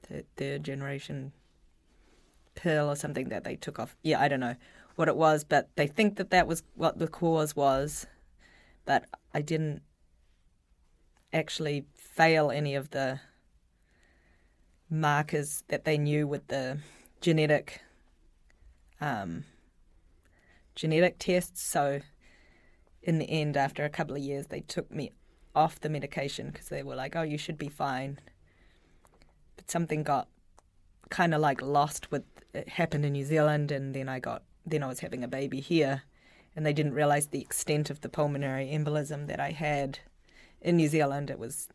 th- 0.09 0.24
third 0.39 0.65
generation 0.65 1.33
pill 2.55 2.91
or 2.91 2.97
something 2.97 3.28
that 3.28 3.45
they 3.45 3.57
took 3.57 3.78
off. 3.78 3.95
Yeah, 4.03 4.23
I 4.23 4.28
don't 4.28 4.41
know 4.41 4.57
what 4.95 5.09
it 5.09 5.16
was, 5.16 5.45
but 5.45 5.69
they 5.77 5.87
think 5.87 6.16
that 6.16 6.31
that 6.31 6.47
was 6.47 6.62
what 6.77 6.99
the 6.99 7.09
cause 7.09 7.55
was. 7.55 8.07
But 8.87 9.05
I 9.35 9.43
didn't 9.43 9.83
actually 11.32 11.85
fail 11.94 12.51
any 12.51 12.74
of 12.74 12.90
the 12.90 13.20
markers 14.89 15.65
that 15.69 15.85
they 15.85 15.98
knew 15.98 16.27
with 16.27 16.47
the 16.48 16.78
genetic 17.20 17.81
um, 19.01 19.44
genetic 20.74 21.19
tests. 21.19 21.62
So 21.62 22.01
in 23.03 23.19
the 23.19 23.28
end, 23.31 23.57
after 23.57 23.85
a 23.85 23.90
couple 23.90 24.16
of 24.16 24.23
years, 24.23 24.47
they 24.47 24.61
took 24.61 24.90
me 24.90 25.12
off 25.55 25.81
the 25.81 25.89
medication 25.89 26.51
because 26.51 26.69
they 26.69 26.82
were 26.82 26.97
like, 26.97 27.16
"Oh, 27.16 27.23
you 27.23 27.39
should 27.39 27.59
be 27.59 27.69
fine." 27.69 28.19
But 29.57 29.70
something 29.70 30.03
got 30.03 30.28
kind 31.09 31.35
of 31.35 31.40
like 31.40 31.62
lost 31.62 32.11
with 32.11 32.24
it 32.53 32.69
happened 32.69 33.05
in 33.05 33.12
New 33.12 33.24
Zealand, 33.24 33.70
and 33.70 33.94
then 33.94 34.09
I 34.09 34.20
got 34.20 34.43
then 34.65 34.82
I 34.82 34.89
was 34.89 35.01
having 35.01 35.24
a 35.24 35.28
baby 35.28 35.61
here, 35.61 36.03
and 36.55 36.65
they 36.65 36.73
didn't 36.73 36.94
realize 36.94 37.28
the 37.28 37.40
extent 37.40 37.90
of 37.90 38.01
the 38.01 38.09
pulmonary 38.09 38.66
embolism 38.66 39.27
that 39.28 39.40
I 39.40 39.51
had 39.51 40.01
in 40.66 40.76
New 40.76 40.88
Zealand. 40.88 41.30
It 41.30 41.38
was 41.38 41.68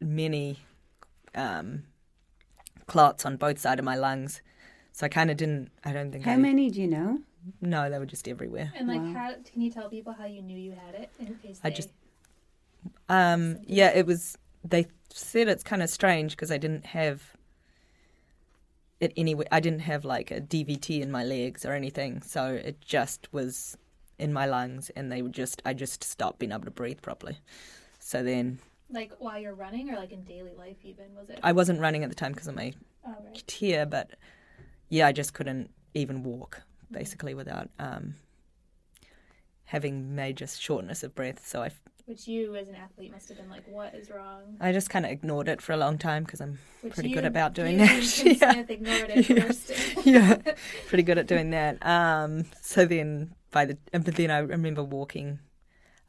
many 0.00 0.58
um, 1.34 1.82
clots 2.86 3.26
on 3.26 3.36
both 3.36 3.58
sides 3.58 3.78
of 3.80 3.84
my 3.84 3.96
lungs, 3.96 4.40
so 4.92 5.04
I 5.04 5.08
kind 5.10 5.30
of 5.30 5.36
didn't. 5.36 5.70
I 5.84 5.92
don't 5.92 6.12
think 6.12 6.24
How 6.24 6.32
I, 6.32 6.36
many 6.36 6.70
do 6.70 6.80
you 6.80 6.86
know? 6.86 7.18
No, 7.60 7.90
they 7.90 7.98
were 7.98 8.06
just 8.06 8.26
everywhere. 8.28 8.72
And 8.76 8.88
like, 8.88 9.00
Wow. 9.00 9.12
how 9.12 9.34
can 9.52 9.60
you 9.62 9.70
tell 9.70 9.88
people 9.90 10.12
how 10.12 10.24
you 10.26 10.42
knew 10.42 10.56
you 10.58 10.72
had 10.72 10.94
it 10.94 11.10
in 11.18 11.34
case 11.36 11.60
I 11.62 11.70
they- 11.70 11.76
just- 11.76 11.90
Um, 13.08 13.58
yeah, 13.66 13.90
it 13.94 14.06
was. 14.06 14.38
They 14.64 14.86
said 15.12 15.48
it's 15.48 15.62
kind 15.62 15.82
of 15.82 15.90
strange 15.90 16.32
because 16.32 16.50
I 16.50 16.58
didn't 16.58 16.86
have 16.86 17.36
it 19.00 19.12
anyway. 19.16 19.46
I 19.52 19.60
didn't 19.60 19.80
have 19.80 20.04
like 20.04 20.30
a 20.30 20.40
DVT 20.40 21.00
in 21.02 21.10
my 21.10 21.24
legs 21.24 21.64
or 21.64 21.72
anything, 21.72 22.22
so 22.22 22.46
it 22.46 22.80
just 22.80 23.32
was 23.32 23.76
in 24.18 24.32
my 24.32 24.46
lungs, 24.46 24.90
and 24.96 25.10
they 25.10 25.22
would 25.22 25.32
just. 25.32 25.62
I 25.64 25.74
just 25.74 26.02
stopped 26.04 26.38
being 26.38 26.52
able 26.52 26.64
to 26.64 26.70
breathe 26.70 27.02
properly. 27.02 27.38
So 27.98 28.22
then 28.22 28.58
like 28.90 29.12
while 29.18 29.38
you're 29.38 29.54
running 29.54 29.90
or 29.90 29.96
like 29.96 30.12
in 30.12 30.22
daily 30.22 30.52
life 30.56 30.76
even 30.84 31.06
was 31.16 31.28
it? 31.30 31.40
I 31.42 31.52
wasn't 31.52 31.80
running 31.80 32.04
at 32.04 32.08
the 32.08 32.14
time 32.14 32.32
because 32.32 32.46
of 32.48 32.54
my 32.54 32.72
oh, 33.06 33.14
right. 33.24 33.42
tear, 33.46 33.86
but 33.86 34.10
yeah, 34.88 35.06
I 35.06 35.12
just 35.12 35.34
couldn't 35.34 35.70
even 35.94 36.22
walk 36.22 36.62
basically 36.90 37.34
without 37.34 37.68
um, 37.78 38.14
having 39.64 40.14
major 40.14 40.46
shortness 40.46 41.02
of 41.02 41.14
breath. 41.14 41.44
So 41.46 41.62
I 41.62 41.70
Which 42.04 42.28
you 42.28 42.54
as 42.54 42.68
an 42.68 42.76
athlete 42.76 43.10
must 43.10 43.28
have 43.28 43.38
been 43.38 43.50
like, 43.50 43.64
what 43.66 43.94
is 43.94 44.10
wrong? 44.10 44.56
I 44.60 44.72
just 44.72 44.88
kind 44.88 45.04
of 45.04 45.10
ignored 45.10 45.48
it 45.48 45.60
for 45.60 45.72
a 45.72 45.76
long 45.76 45.98
time 45.98 46.22
because 46.22 46.40
I'm 46.40 46.58
Which 46.82 46.94
pretty 46.94 47.08
you 47.08 47.16
good 47.16 47.24
about 47.24 47.54
doing 47.54 47.78
that. 47.78 47.90
Yeah. 48.24 48.52
Smith 48.52 48.70
ignored 48.70 49.10
it 49.10 49.28
Yeah. 49.28 49.42
first. 49.42 50.06
yeah, 50.06 50.36
pretty 50.86 51.02
good 51.02 51.18
at 51.18 51.26
doing 51.26 51.50
that. 51.50 51.84
Um, 51.84 52.44
so 52.60 52.84
then 52.84 53.34
by 53.56 53.64
the 53.64 53.78
but 53.92 54.16
then 54.16 54.30
I 54.30 54.40
remember 54.40 54.84
walking 54.84 55.38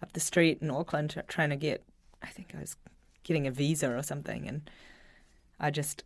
up 0.04 0.12
the 0.12 0.20
street 0.20 0.58
in 0.62 0.70
Auckland 0.70 1.24
trying 1.30 1.50
to 1.52 1.56
get 1.56 1.82
I 2.22 2.28
think 2.28 2.54
I 2.54 2.60
was 2.60 2.76
getting 3.24 3.48
a 3.48 3.52
visa 3.52 3.90
or 3.90 4.04
something, 4.04 4.46
and 4.50 4.70
I 5.58 5.72
just 5.72 6.04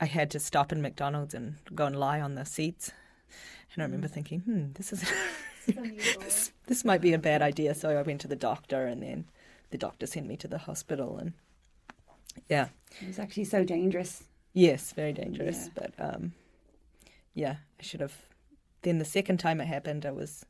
I 0.00 0.06
had 0.06 0.30
to 0.30 0.40
stop 0.40 0.72
in 0.72 0.80
McDonald's 0.80 1.34
and 1.34 1.56
go 1.74 1.84
and 1.84 2.00
lie 2.00 2.18
on 2.22 2.34
the 2.34 2.46
seats. 2.46 2.92
And 3.74 3.82
I 3.82 3.84
remember 3.84 4.08
thinking, 4.08 4.40
hmm, 4.40 4.72
this 4.72 4.90
is 4.90 5.04
this, 5.66 6.52
this 6.66 6.82
might 6.82 7.02
be 7.02 7.12
a 7.12 7.18
bad 7.18 7.42
idea. 7.42 7.74
So 7.74 7.90
I 7.90 8.00
went 8.00 8.22
to 8.22 8.28
the 8.28 8.42
doctor, 8.50 8.86
and 8.86 9.02
then 9.02 9.26
the 9.70 9.78
doctor 9.78 10.06
sent 10.06 10.26
me 10.26 10.38
to 10.38 10.48
the 10.48 10.58
hospital, 10.58 11.18
and 11.18 11.34
yeah, 12.48 12.68
It 13.02 13.08
was 13.08 13.18
actually 13.18 13.44
so 13.44 13.64
dangerous. 13.64 14.24
Yes, 14.54 14.92
very 14.92 15.12
dangerous. 15.12 15.66
Yeah. 15.66 15.72
But 15.74 15.92
um, 15.98 16.32
yeah, 17.34 17.56
I 17.78 17.82
should 17.82 18.00
have. 18.00 18.16
Then 18.80 18.96
the 18.96 19.04
second 19.04 19.40
time 19.40 19.60
it 19.60 19.66
happened, 19.66 20.06
I 20.06 20.10
was 20.10 20.46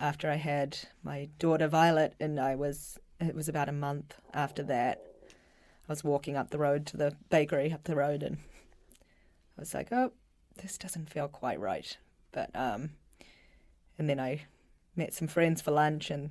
after 0.00 0.30
I 0.30 0.36
had 0.36 0.78
my 1.02 1.28
daughter 1.38 1.68
Violet, 1.68 2.14
and 2.18 2.40
I 2.40 2.54
was. 2.54 2.98
It 3.20 3.34
was 3.34 3.50
about 3.50 3.68
a 3.68 3.72
month 3.72 4.14
after 4.32 4.62
that. 4.62 5.02
I 5.88 5.92
was 5.92 6.02
walking 6.02 6.36
up 6.36 6.50
the 6.50 6.58
road 6.58 6.86
to 6.86 6.96
the 6.96 7.14
bakery 7.28 7.70
up 7.70 7.84
the 7.84 7.96
road, 7.96 8.22
and 8.22 8.38
I 9.58 9.60
was 9.60 9.74
like, 9.74 9.92
"Oh, 9.92 10.12
this 10.62 10.78
doesn't 10.78 11.10
feel 11.10 11.28
quite 11.28 11.60
right." 11.60 11.96
But 12.32 12.50
um, 12.54 12.90
and 13.98 14.08
then 14.08 14.18
I 14.18 14.42
met 14.96 15.12
some 15.12 15.28
friends 15.28 15.60
for 15.60 15.70
lunch, 15.70 16.10
and 16.10 16.30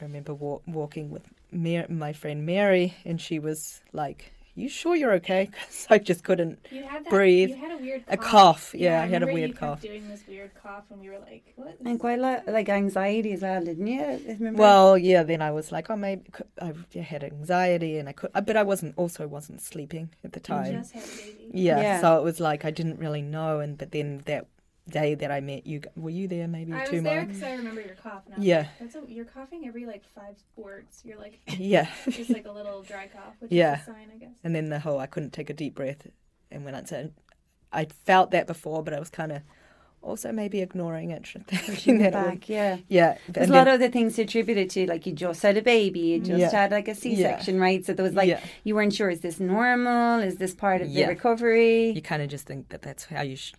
I 0.00 0.04
remember 0.04 0.32
wa- 0.32 0.60
walking 0.66 1.10
with 1.10 1.26
my 1.52 2.12
friend 2.12 2.46
Mary, 2.46 2.94
and 3.04 3.20
she 3.20 3.38
was 3.38 3.82
like, 3.92 4.32
"You 4.54 4.68
sure 4.68 4.94
you're 4.96 5.12
okay?" 5.14 5.48
Because 5.50 5.86
I 5.90 5.98
just 5.98 6.24
couldn't. 6.24 6.58
You 6.70 6.82
had 6.84 7.04
that, 7.04 7.10
breathe. 7.10 7.50
You 7.50 7.56
had 7.56 7.72
a 7.72 7.76
weird 7.78 8.04
A 8.08 8.16
cough. 8.16 8.30
cough, 8.30 8.74
yeah, 8.74 9.02
I 9.02 9.06
had 9.06 9.22
a 9.22 9.26
remember 9.26 9.34
weird 9.34 9.48
you 9.50 9.54
kept 9.54 9.60
cough. 9.60 9.82
Doing 9.82 10.08
this 10.08 10.22
weird 10.28 10.50
cough, 10.62 10.84
and 10.90 11.00
we 11.00 11.08
were 11.08 11.18
like, 11.18 11.44
"What?" 11.56 11.76
And 11.84 11.98
quite 12.00 12.18
a 12.18 12.22
lot, 12.22 12.46
like 12.48 12.68
anxiety 12.68 13.32
as 13.32 13.42
well, 13.42 13.64
didn't 13.64 13.86
you? 13.86 14.20
Remember. 14.38 14.60
Well, 14.60 14.98
yeah. 14.98 15.22
Then 15.22 15.40
I 15.42 15.50
was 15.50 15.70
like, 15.72 15.90
"Oh, 15.90 15.96
maybe 15.96 16.24
I 16.60 16.72
had 16.98 17.24
anxiety, 17.24 17.98
and 17.98 18.08
I 18.08 18.12
could," 18.12 18.30
but 18.32 18.56
I 18.56 18.62
wasn't. 18.62 18.94
Also, 18.96 19.26
wasn't 19.26 19.60
sleeping 19.60 20.10
at 20.24 20.32
the 20.32 20.40
You 20.40 20.42
time. 20.54 20.72
just 20.74 20.92
had 20.92 21.04
a 21.04 21.06
baby. 21.06 21.50
Yeah, 21.52 21.80
Yeah. 21.80 22.00
so 22.00 22.18
it 22.18 22.24
was 22.24 22.40
like 22.40 22.64
I 22.64 22.70
didn't 22.70 22.98
really 22.98 23.22
know, 23.22 23.60
and 23.60 23.78
but 23.78 23.92
then 23.92 24.22
that 24.26 24.46
day 24.90 25.14
that 25.14 25.30
I 25.30 25.40
met 25.40 25.66
you, 25.66 25.80
were 25.96 26.10
you 26.10 26.28
there? 26.28 26.46
Maybe 26.48 26.72
I 26.74 26.84
two 26.84 26.96
was 26.96 27.02
there 27.04 27.22
months. 27.22 27.38
because 27.38 27.52
I 27.52 27.56
remember 27.56 27.80
your 27.80 27.94
cough. 27.94 28.22
And 28.26 28.34
I 28.34 28.38
was 28.38 28.46
Yeah. 28.46 28.66
That's 28.78 28.94
a, 28.96 29.02
you're 29.08 29.24
coughing 29.24 29.66
every 29.66 29.86
like 29.86 30.02
five 30.14 30.36
words. 30.56 31.00
You're 31.04 31.18
like 31.18 31.40
Yeah, 31.58 31.88
just 32.10 32.30
like 32.30 32.46
a 32.46 32.52
little 32.52 32.82
dry 32.82 33.06
cough, 33.06 33.34
which 33.38 33.50
Yeah. 33.52 33.76
is 33.76 33.82
a 33.82 33.84
sign, 33.86 34.10
I 34.14 34.18
guess. 34.18 34.34
and 34.44 34.54
then 34.54 34.68
the 34.68 34.80
whole 34.80 34.98
I 34.98 35.06
couldn't 35.06 35.32
take 35.32 35.48
a 35.50 35.54
deep 35.54 35.74
breath, 35.74 36.06
and 36.50 36.64
when 36.64 36.74
I 36.74 36.84
said 36.84 37.14
I 37.72 37.86
felt 38.04 38.32
that 38.32 38.46
before, 38.46 38.82
but 38.82 38.92
I 38.92 38.98
was 38.98 39.10
kind 39.10 39.32
of 39.32 39.42
also 40.02 40.32
maybe 40.32 40.62
ignoring 40.62 41.10
it, 41.10 41.22
Pushing 41.22 41.42
thinking 41.46 41.98
that 41.98 42.14
it 42.14 42.16
was- 42.16 42.24
back, 42.26 42.48
yeah. 42.48 42.78
yeah. 42.88 43.18
There's 43.28 43.48
and 43.48 43.54
a 43.54 43.58
lot 43.58 43.64
then- 43.66 43.74
of 43.74 43.80
other 43.82 43.90
things 43.92 44.18
attributed 44.18 44.70
to, 44.70 44.86
like 44.86 45.04
you 45.06 45.12
just 45.12 45.42
had 45.42 45.58
a 45.58 45.62
baby, 45.62 46.00
you 46.00 46.20
just 46.20 46.40
Yeah. 46.40 46.50
had 46.50 46.70
like 46.70 46.88
a 46.88 46.94
C-section, 46.94 47.60
right? 47.60 47.84
So 47.84 47.92
there 47.92 48.02
was 48.04 48.14
like 48.14 48.28
yeah. 48.30 48.40
you 48.64 48.74
weren't 48.74 48.94
sure 48.94 49.10
is 49.10 49.20
this 49.20 49.38
normal? 49.38 50.20
Is 50.20 50.36
this 50.36 50.54
part 50.54 50.80
of 50.80 50.88
Yeah. 50.88 51.04
the 51.04 51.10
recovery? 51.12 51.90
you 51.90 52.00
kind 52.02 52.22
of 52.22 52.28
just 52.30 52.46
think 52.46 52.70
that 52.70 52.80
that's 52.82 53.04
how 53.04 53.20
you. 53.22 53.36
Sh- 53.36 53.52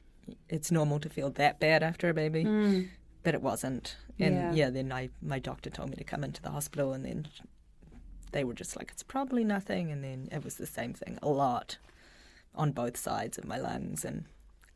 it's 0.49 0.72
normal 0.72 0.99
to 0.99 1.10
feel 1.10 1.30
that 1.32 1.60
bad 1.60 1.84
after 1.84 2.10
a 2.10 2.14
baby, 2.14 2.44
Mm. 2.44 2.90
but 3.24 3.34
it 3.34 3.41
wasn't. 3.41 3.95
And 4.20 4.36
Yeah. 4.36 4.53
yeah. 4.53 4.70
then 4.70 4.91
I 4.91 5.10
my 5.22 5.40
doctor 5.40 5.70
told 5.70 5.90
me 5.90 5.95
to 5.98 6.03
come 6.03 6.24
into 6.24 6.41
the 6.41 6.52
hospital, 6.52 6.94
and 6.94 7.06
then 7.06 7.28
they 8.32 8.44
were 8.44 8.53
just 8.53 8.76
like, 8.78 8.91
it's 8.91 9.03
probably 9.03 9.44
nothing, 9.44 9.91
and 9.91 10.03
then 10.03 10.30
it 10.32 10.44
was 10.44 10.56
the 10.56 10.66
same 10.68 10.94
thing 10.94 11.18
a 11.22 11.30
lot 11.30 11.78
on 12.56 12.72
both 12.72 12.98
sides 12.98 13.38
of 13.38 13.45
my 13.45 13.58
lungs, 13.58 14.03
and 14.06 14.26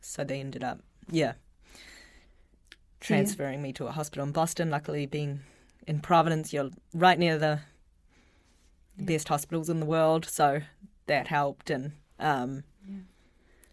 so 0.00 0.24
they 0.24 0.40
ended 0.40 0.62
up 0.64 0.80
yeah 1.10 1.34
transferring 3.00 3.62
me 3.62 3.72
to 3.74 3.86
a 3.86 3.92
hospital 3.92 4.24
in 4.24 4.32
Boston. 4.32 4.70
Luckily, 4.70 5.06
being 5.06 5.40
in 5.86 6.00
Providence, 6.00 6.52
you're 6.52 6.70
right 6.94 7.18
near 7.18 7.38
the 7.38 7.60
best 8.98 9.28
hospitals 9.28 9.68
in 9.68 9.80
the 9.80 9.86
world, 9.86 10.24
so 10.24 10.60
that 11.06 11.28
helped, 11.28 11.70
and 11.70 11.92
um, 12.18 12.64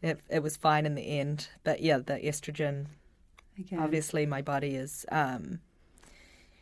it 0.04 0.20
it 0.30 0.44
was 0.44 0.56
fine 0.58 0.86
in 0.86 0.94
the 0.96 1.02
end. 1.20 1.48
But 1.64 1.82
yeah, 1.82 1.98
the 1.98 2.20
estrogen 2.20 2.86
Again. 3.58 3.80
obviously 3.80 4.26
my 4.26 4.42
body 4.42 4.76
is 4.76 5.06
um, 5.12 5.60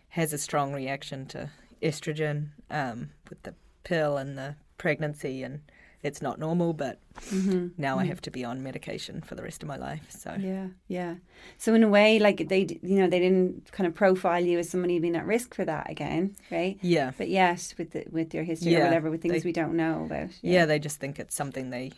has 0.09 0.33
a 0.33 0.37
strong 0.37 0.73
reaction 0.73 1.25
to 1.27 1.49
estrogen 1.81 2.49
um, 2.69 3.09
with 3.29 3.41
the 3.43 3.55
pill 3.83 4.17
and 4.17 4.37
the 4.37 4.55
pregnancy 4.77 5.43
and 5.43 5.61
it's 6.03 6.19
not 6.21 6.39
normal, 6.39 6.73
but 6.73 6.99
now 7.77 7.99
I 7.99 8.05
have 8.05 8.21
to 8.21 8.31
be 8.31 8.43
on 8.43 8.63
medication 8.63 9.21
for 9.21 9.35
the 9.35 9.43
rest 9.43 9.61
of 9.61 9.67
my 9.67 9.77
life. 9.77 10.01
So 10.09 10.35
Yeah, 10.39 10.69
yeah. 10.87 11.15
So 11.59 11.75
in 11.75 11.83
a 11.83 11.87
way, 11.87 12.17
like 12.17 12.47
they, 12.49 12.65
you 12.81 12.95
know, 12.99 13.07
they 13.07 13.19
didn't 13.19 13.71
kind 13.71 13.85
of 13.85 13.93
profile 13.93 14.43
you 14.43 14.57
as 14.57 14.67
somebody 14.67 14.97
who'd 14.97 15.15
at 15.15 15.27
risk 15.27 15.53
for 15.53 15.63
that 15.63 15.91
again, 15.91 16.35
right? 16.49 16.79
yeah. 16.81 17.11
But 17.15 17.29
yes, 17.29 17.75
with 17.77 17.91
the, 17.91 18.05
with 18.09 18.33
your 18.33 18.43
history 18.43 18.75
or 18.75 18.79
whatever, 18.85 19.11
with 19.11 19.21
things 19.21 19.43
they- 19.43 19.47
we 19.47 19.51
don't 19.53 19.75
know 19.75 20.05
about. 20.05 20.31
yeah, 20.41 20.65
they 20.65 20.79
just 20.79 20.99
think 20.99 21.19
it's 21.19 21.35
something 21.35 21.69
they 21.69 21.91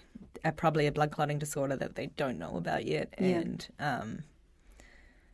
uh, 0.44 0.52
probably 0.52 0.88
a 0.88 0.92
blood 0.92 1.12
clotting 1.12 1.40
disorder 1.40 1.76
that 1.78 1.96
they 1.96 2.08
don't 2.08 2.38
know 2.40 2.56
about 2.58 2.86
yet, 2.86 3.14
Yeah. 3.20 3.40
and 3.40 3.68
um, 3.80 4.24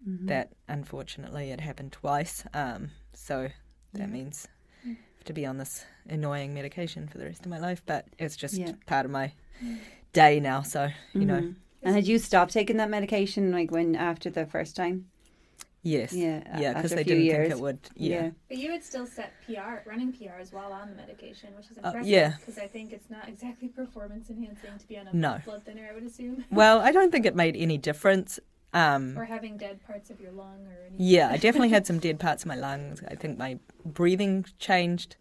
that 0.06 0.52
unfortunately 0.68 1.52
it 1.52 1.62
happened 1.62 1.92
twice. 1.92 2.44
Um, 2.54 2.92
so 3.14 3.50
that 3.94 4.10
means 4.10 4.48
I 4.86 4.90
have 4.90 5.24
to 5.26 5.34
be 5.34 5.46
on 5.46 5.58
this 5.58 5.86
annoying 6.08 6.54
medication 6.54 7.08
for 7.08 7.18
the 7.18 7.26
rest 7.26 7.42
of 7.46 7.48
my 7.52 7.60
life. 7.60 7.82
But 7.86 8.06
it's 8.18 8.36
just 8.36 8.56
Yeah. 8.56 8.74
part 8.86 9.06
of 9.06 9.12
my 9.12 9.34
day 10.14 10.40
now. 10.40 10.62
So 10.62 10.90
you 11.14 11.26
know, 11.26 11.42
Mhm. 11.42 11.56
And 11.82 11.96
had 11.96 12.08
you 12.08 12.18
stopped 12.20 12.52
taking 12.52 12.76
that 12.78 12.90
medication 12.90 13.52
like 13.52 13.72
when 13.72 13.96
after 13.96 14.30
the 14.30 14.46
first 14.46 14.76
time? 14.76 15.10
Yes, 15.84 16.14
Yeah, 16.14 16.42
yeah, 16.60 16.74
because 16.74 16.92
after 16.92 16.96
a 16.96 16.98
they 16.98 17.04
few 17.04 17.14
didn't 17.16 17.26
years. 17.26 17.48
think 17.50 17.60
it 17.60 17.62
would. 17.62 17.80
Yeah, 17.96 18.30
But 18.48 18.58
you 18.58 18.72
would 18.72 18.84
still 18.84 19.06
set 19.08 19.34
PR, 19.46 19.88
running 19.90 20.12
PRs 20.14 20.52
while 20.54 20.72
on 20.74 20.90
the 20.90 20.96
medication, 20.96 21.56
which 21.56 21.70
is 21.72 21.78
Uh, 21.78 21.82
impressive. 21.88 22.10
yeah. 22.10 22.34
Because 22.40 22.58
I 22.58 22.68
think 22.68 22.92
it's 22.94 23.10
not 23.10 23.28
exactly 23.30 23.68
performance 23.70 24.30
enhancing 24.30 24.78
to 24.78 24.88
be 24.88 24.98
on 24.98 25.08
a 25.08 25.14
No. 25.16 25.40
blood 25.46 25.64
thinner, 25.64 25.88
I 25.90 25.94
would 25.94 26.04
assume. 26.04 26.46
Well, 26.52 26.80
I 26.80 26.92
don't 26.92 27.12
think 27.12 27.26
it 27.26 27.36
made 27.36 27.56
any 27.56 27.78
difference. 27.78 28.40
Um, 28.72 29.18
or 29.18 29.26
having 29.26 29.58
dead 29.58 29.84
parts 29.88 30.10
of 30.12 30.20
your 30.22 30.32
lung 30.32 30.68
or 30.68 30.82
anything. 30.86 30.98
Yeah, 31.00 31.30
I 31.30 31.38
definitely 31.46 31.70
had 31.70 31.88
some 31.90 32.00
dead 32.00 32.20
parts 32.20 32.44
of 32.44 32.48
my 32.48 32.56
lungs. 32.56 33.02
I 33.08 33.16
think 33.16 33.38
my 33.38 33.60
breathing 33.86 34.46
changed, 34.60 35.16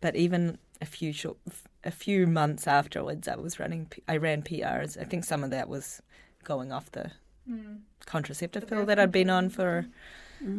but 0.00 0.14
even 0.16 0.58
a 0.82 0.84
few 0.84 1.12
short, 1.12 1.38
a 1.82 1.90
few 1.90 2.26
months 2.26 2.66
afterwards, 2.66 3.26
I 3.26 3.36
was 3.36 3.58
running. 3.58 3.90
I 4.06 4.16
ran 4.18 4.42
PRs. 4.42 5.00
I 5.00 5.04
think 5.04 5.24
some 5.24 5.42
of 5.44 5.50
that 5.50 5.68
was 5.68 6.02
going 6.42 6.72
off 6.72 6.90
the 6.92 7.12
Mm. 7.48 7.80
Contraceptive 8.04 8.66
pill 8.66 8.86
that 8.86 8.98
I'd 8.98 9.12
been 9.12 9.30
on 9.30 9.48
for. 9.48 9.86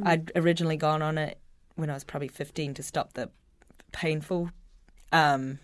I'd 0.03 0.31
originally 0.35 0.77
gone 0.77 1.01
on 1.01 1.17
it 1.17 1.38
when 1.76 1.89
I 1.89 1.93
was 1.93 2.03
probably 2.03 2.27
fifteen 2.27 2.73
to 2.73 2.84
stop 2.84 3.13
the 3.13 3.30
painful. 3.91 4.49
Um, 5.11 5.59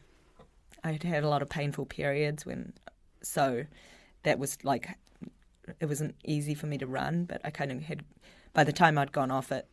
I'd 0.83 1.03
had 1.03 1.23
a 1.23 1.29
lot 1.29 1.41
of 1.41 1.49
painful 1.49 1.85
periods 1.85 2.45
when, 2.45 2.73
so 3.21 3.65
that 4.23 4.37
was 4.39 4.57
like 4.63 4.97
it 5.79 5.85
wasn't 5.85 6.15
easy 6.23 6.53
for 6.53 6.67
me 6.67 6.77
to 6.77 6.87
run, 6.87 7.25
but 7.25 7.41
I 7.43 7.49
kind 7.49 7.71
of 7.71 7.83
had, 7.83 8.03
by 8.53 8.63
the 8.63 8.73
time 8.73 8.97
I'd 8.97 9.11
gone 9.11 9.31
off 9.31 9.51
it, 9.51 9.67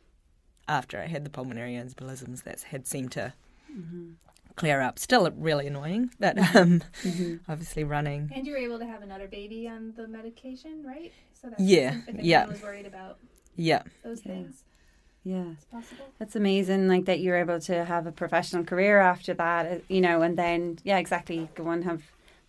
after 0.69 1.01
I 1.01 1.07
had 1.07 1.25
the 1.25 1.31
pulmonary 1.31 1.73
embolisms, 1.73 2.45
that 2.45 2.63
had 2.63 2.87
seemed 2.87 3.13
to 3.13 3.33
clear 4.55 4.81
up. 4.81 4.99
Still 4.99 5.31
really 5.31 5.67
annoying, 5.67 6.11
but 6.19 6.37
um, 6.55 6.83
obviously 7.49 7.85
running. 7.85 8.31
And 8.35 8.47
you 8.47 8.53
were 8.53 8.59
able 8.59 8.79
to 8.79 8.87
have 8.87 9.03
another 9.03 9.29
baby 9.29 9.69
on 9.69 9.95
the 9.97 10.07
medication, 10.07 10.85
right? 10.87 11.13
So 11.41 11.49
that's 11.51 11.61
Yeah, 11.63 11.95
If 11.99 12.09
anyone 12.09 12.25
yeah. 12.25 12.47
was 12.47 12.63
worried 12.63 12.87
about 12.87 13.19
Yeah, 13.57 13.83
those 14.05 14.25
Yeah. 14.25 14.33
things, 14.33 14.65
Yeah. 15.25 15.53
it's 15.53 15.65
possible. 15.67 16.07
That's 16.19 16.37
amazing, 16.37 16.89
like 16.89 17.05
that 17.07 17.21
you're 17.21 17.37
able 17.37 17.61
to 17.61 17.85
have 17.85 18.07
a 18.07 18.13
professional 18.13 18.65
career 18.65 18.99
after 19.01 19.35
that, 19.35 19.67
uh, 19.67 19.79
you 19.89 20.01
know, 20.01 20.23
and 20.23 20.37
then 20.39 20.79
yeah, 20.85 20.99
exactly, 20.99 21.49
go 21.55 21.67
on 21.67 21.75
and 21.79 21.85
have 21.85 22.03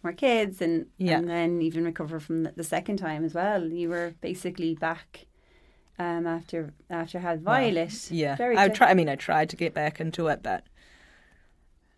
more 0.04 0.14
kids, 0.14 0.62
and 0.62 0.86
Yeah. 0.98 1.18
and 1.18 1.28
then 1.30 1.62
even 1.62 1.84
recover 1.84 2.20
from 2.20 2.44
the, 2.44 2.52
the 2.52 2.64
second 2.64 2.98
time 2.98 3.24
as 3.26 3.34
well. 3.34 3.66
You 3.68 3.90
were 3.90 4.14
basically 4.22 4.76
back 4.76 5.26
um, 5.98 6.26
after 6.26 6.74
after 6.90 7.20
had 7.20 7.44
Well, 7.44 7.56
Violet. 7.56 8.10
yeah. 8.12 8.36
very 8.38 8.56
I 8.58 8.68
quick. 8.68 8.78
try. 8.78 8.90
I 8.90 8.94
mean, 8.94 9.10
I 9.10 9.16
tried 9.16 9.50
to 9.50 9.58
get 9.58 9.74
back 9.74 10.00
into 10.00 10.28
it, 10.28 10.42
but 10.42 10.64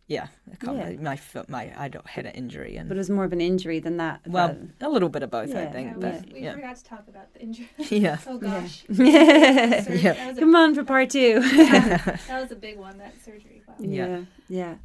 yeah, 0.07 0.27
I 0.51 0.55
can't, 0.55 0.77
Yeah. 0.77 1.01
my 1.01 1.15
foot, 1.15 1.47
my 1.49 1.71
I 1.77 1.87
don't, 1.87 2.05
had 2.05 2.25
an 2.25 2.33
injury, 2.33 2.75
and 2.77 2.89
but 2.89 2.95
it 2.95 2.99
was 2.99 3.09
more 3.09 3.23
of 3.23 3.31
an 3.33 3.41
injury 3.41 3.79
than 3.79 3.97
that. 3.97 4.21
well, 4.27 4.57
a 4.81 4.89
little 4.89 5.09
bit 5.09 5.23
of 5.23 5.31
both, 5.31 5.55
I 5.55 5.65
think. 5.67 5.91
Yeah, 5.91 5.97
but 5.99 6.25
we, 6.27 6.33
we 6.33 6.41
yeah, 6.41 6.53
forgot 6.53 6.75
to 6.77 6.83
talk 6.83 7.07
about 7.07 7.33
the 7.33 7.41
injury. 7.41 7.69
yeah. 7.89 8.17
oh 8.27 8.37
gosh. 8.37 8.83
yeah. 8.89 9.81
Sur- 9.83 9.93
Yeah. 9.95 10.13
That 10.13 10.37
a, 10.37 10.39
Come 10.39 10.55
on 10.55 10.75
for 10.75 10.83
part 10.83 11.09
two. 11.11 11.39
that 11.41 12.19
was 12.41 12.51
a 12.51 12.55
big 12.55 12.77
one, 12.77 12.97
that 12.97 13.13
surgery. 13.23 13.61
Wow. 13.67 13.75
Yeah. 13.79 14.07
yeah, 14.07 14.21
yeah. 14.49 14.75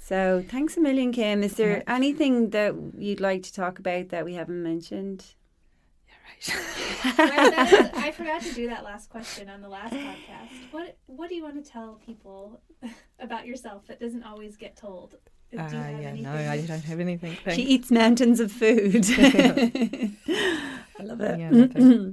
So 0.00 0.44
thanks 0.48 0.76
a 0.76 0.80
million, 0.80 1.12
Kim. 1.12 1.42
Is 1.42 1.54
there 1.54 1.82
anything 1.86 2.50
that 2.50 2.74
you'd 2.98 3.20
like 3.20 3.42
to 3.44 3.52
talk 3.52 3.78
about 3.78 4.10
that 4.10 4.24
we 4.24 4.34
haven't 4.34 4.62
mentioned? 4.62 5.24
Right, 7.18 7.54
that 7.54 7.72
is- 7.72 7.90
I 7.94 8.10
forgot 8.10 8.40
to 8.42 8.52
do 8.54 8.68
that 8.68 8.82
last 8.84 9.10
question 9.10 9.48
on 9.48 9.60
the 9.62 9.68
last 9.68 9.92
podcast. 9.94 10.48
What 10.70 10.96
What 11.06 11.28
do 11.28 11.34
you 11.34 11.42
want 11.42 11.62
to 11.62 11.70
tell 11.70 12.00
people 12.04 12.60
about 13.20 13.46
yourself 13.46 13.86
that 13.88 14.00
doesn't 14.00 14.22
always 14.24 14.56
get 14.56 14.76
told? 14.76 15.16
Do 15.52 15.58
Uh, 15.58 15.68
yeah, 15.70 15.78
anything? 16.08 16.22
no, 16.22 16.32
I 16.34 16.60
don't 16.66 16.82
have 16.84 16.98
anything. 17.00 17.36
She 17.52 17.62
eats 17.62 17.90
mountains 17.90 18.40
of 18.40 18.50
food. 18.50 19.04
I 19.18 21.02
love 21.02 21.20
it. 21.20 21.38
Yeah, 21.38 22.06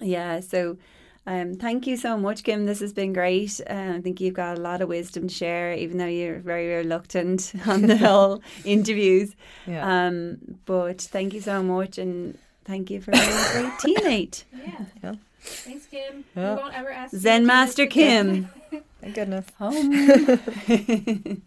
yeah, 0.00 0.40
so 0.40 0.78
um, 1.26 1.54
thank 1.54 1.86
you 1.86 1.96
so 1.96 2.16
much, 2.16 2.44
Kim. 2.44 2.64
This 2.66 2.80
has 2.80 2.92
been 2.92 3.12
great. 3.12 3.60
Uh, 3.68 3.94
I 3.96 4.00
think 4.00 4.20
you've 4.20 4.34
got 4.34 4.56
a 4.58 4.60
lot 4.60 4.80
of 4.80 4.88
wisdom 4.88 5.28
to 5.28 5.34
share, 5.34 5.72
even 5.74 5.98
though 5.98 6.06
you're 6.06 6.38
very 6.38 6.68
reluctant 6.76 7.52
on 7.66 7.82
the 7.82 7.96
whole 7.96 8.42
interviews. 8.64 9.34
Yeah. 9.66 10.06
Um, 10.06 10.38
but 10.64 11.02
thank 11.02 11.34
you 11.34 11.40
so 11.40 11.62
much, 11.62 11.98
and 11.98 12.38
thank 12.66 12.90
you 12.90 13.00
for 13.00 13.12
being 13.12 13.24
a 13.24 13.48
great 13.52 13.72
teammate. 13.80 14.44
Yeah. 14.52 14.84
Yeah. 15.02 15.14
Thanks, 15.40 15.86
Kim. 15.86 16.24
Yeah. 16.36 16.54
We 16.56 16.60
won't 16.62 16.74
ever 16.74 16.90
ask 16.90 17.14
Zen 17.14 17.40
to 17.40 17.44
do 17.44 17.46
Master. 17.46 17.86
Kim. 17.86 18.48
Thank 19.00 19.14
goodness. 19.14 19.46
Home. 19.58 19.92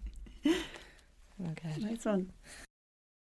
Okay. 1.52 1.74
nice 1.80 2.04
one. 2.04 2.30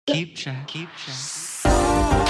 Keep 0.07 0.37
track, 0.37 0.69
keep 0.69 0.89
track, 0.95 1.27
keep 1.27 1.63
track, 1.63 2.24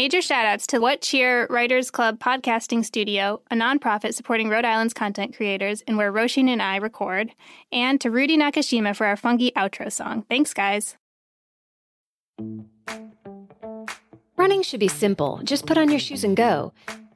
Major 0.00 0.20
shoutouts 0.20 0.66
to 0.68 0.78
What 0.78 1.02
Cheer 1.02 1.46
Writers 1.50 1.90
Club 1.90 2.18
Podcasting 2.18 2.82
Studio, 2.86 3.42
a 3.50 3.54
nonprofit 3.54 4.14
supporting 4.14 4.48
Rhode 4.48 4.64
Island's 4.64 4.94
content 4.94 5.36
creators 5.36 5.82
and 5.86 5.98
where 5.98 6.10
Roisin 6.10 6.48
and 6.48 6.62
I 6.62 6.76
record, 6.76 7.32
and 7.70 8.00
to 8.00 8.10
Rudy 8.10 8.38
Nakashima 8.38 8.96
for 8.96 9.04
our 9.04 9.18
funky 9.18 9.52
outro 9.54 9.92
song. 9.92 10.24
Thanks, 10.26 10.54
guys. 10.54 10.96
Running 14.38 14.62
should 14.62 14.80
be 14.80 14.88
simple. 14.88 15.42
Just 15.44 15.66
put 15.66 15.76
on 15.76 15.90
your 15.90 16.00
shoes 16.00 16.24
and 16.24 16.34
go. 16.34 16.72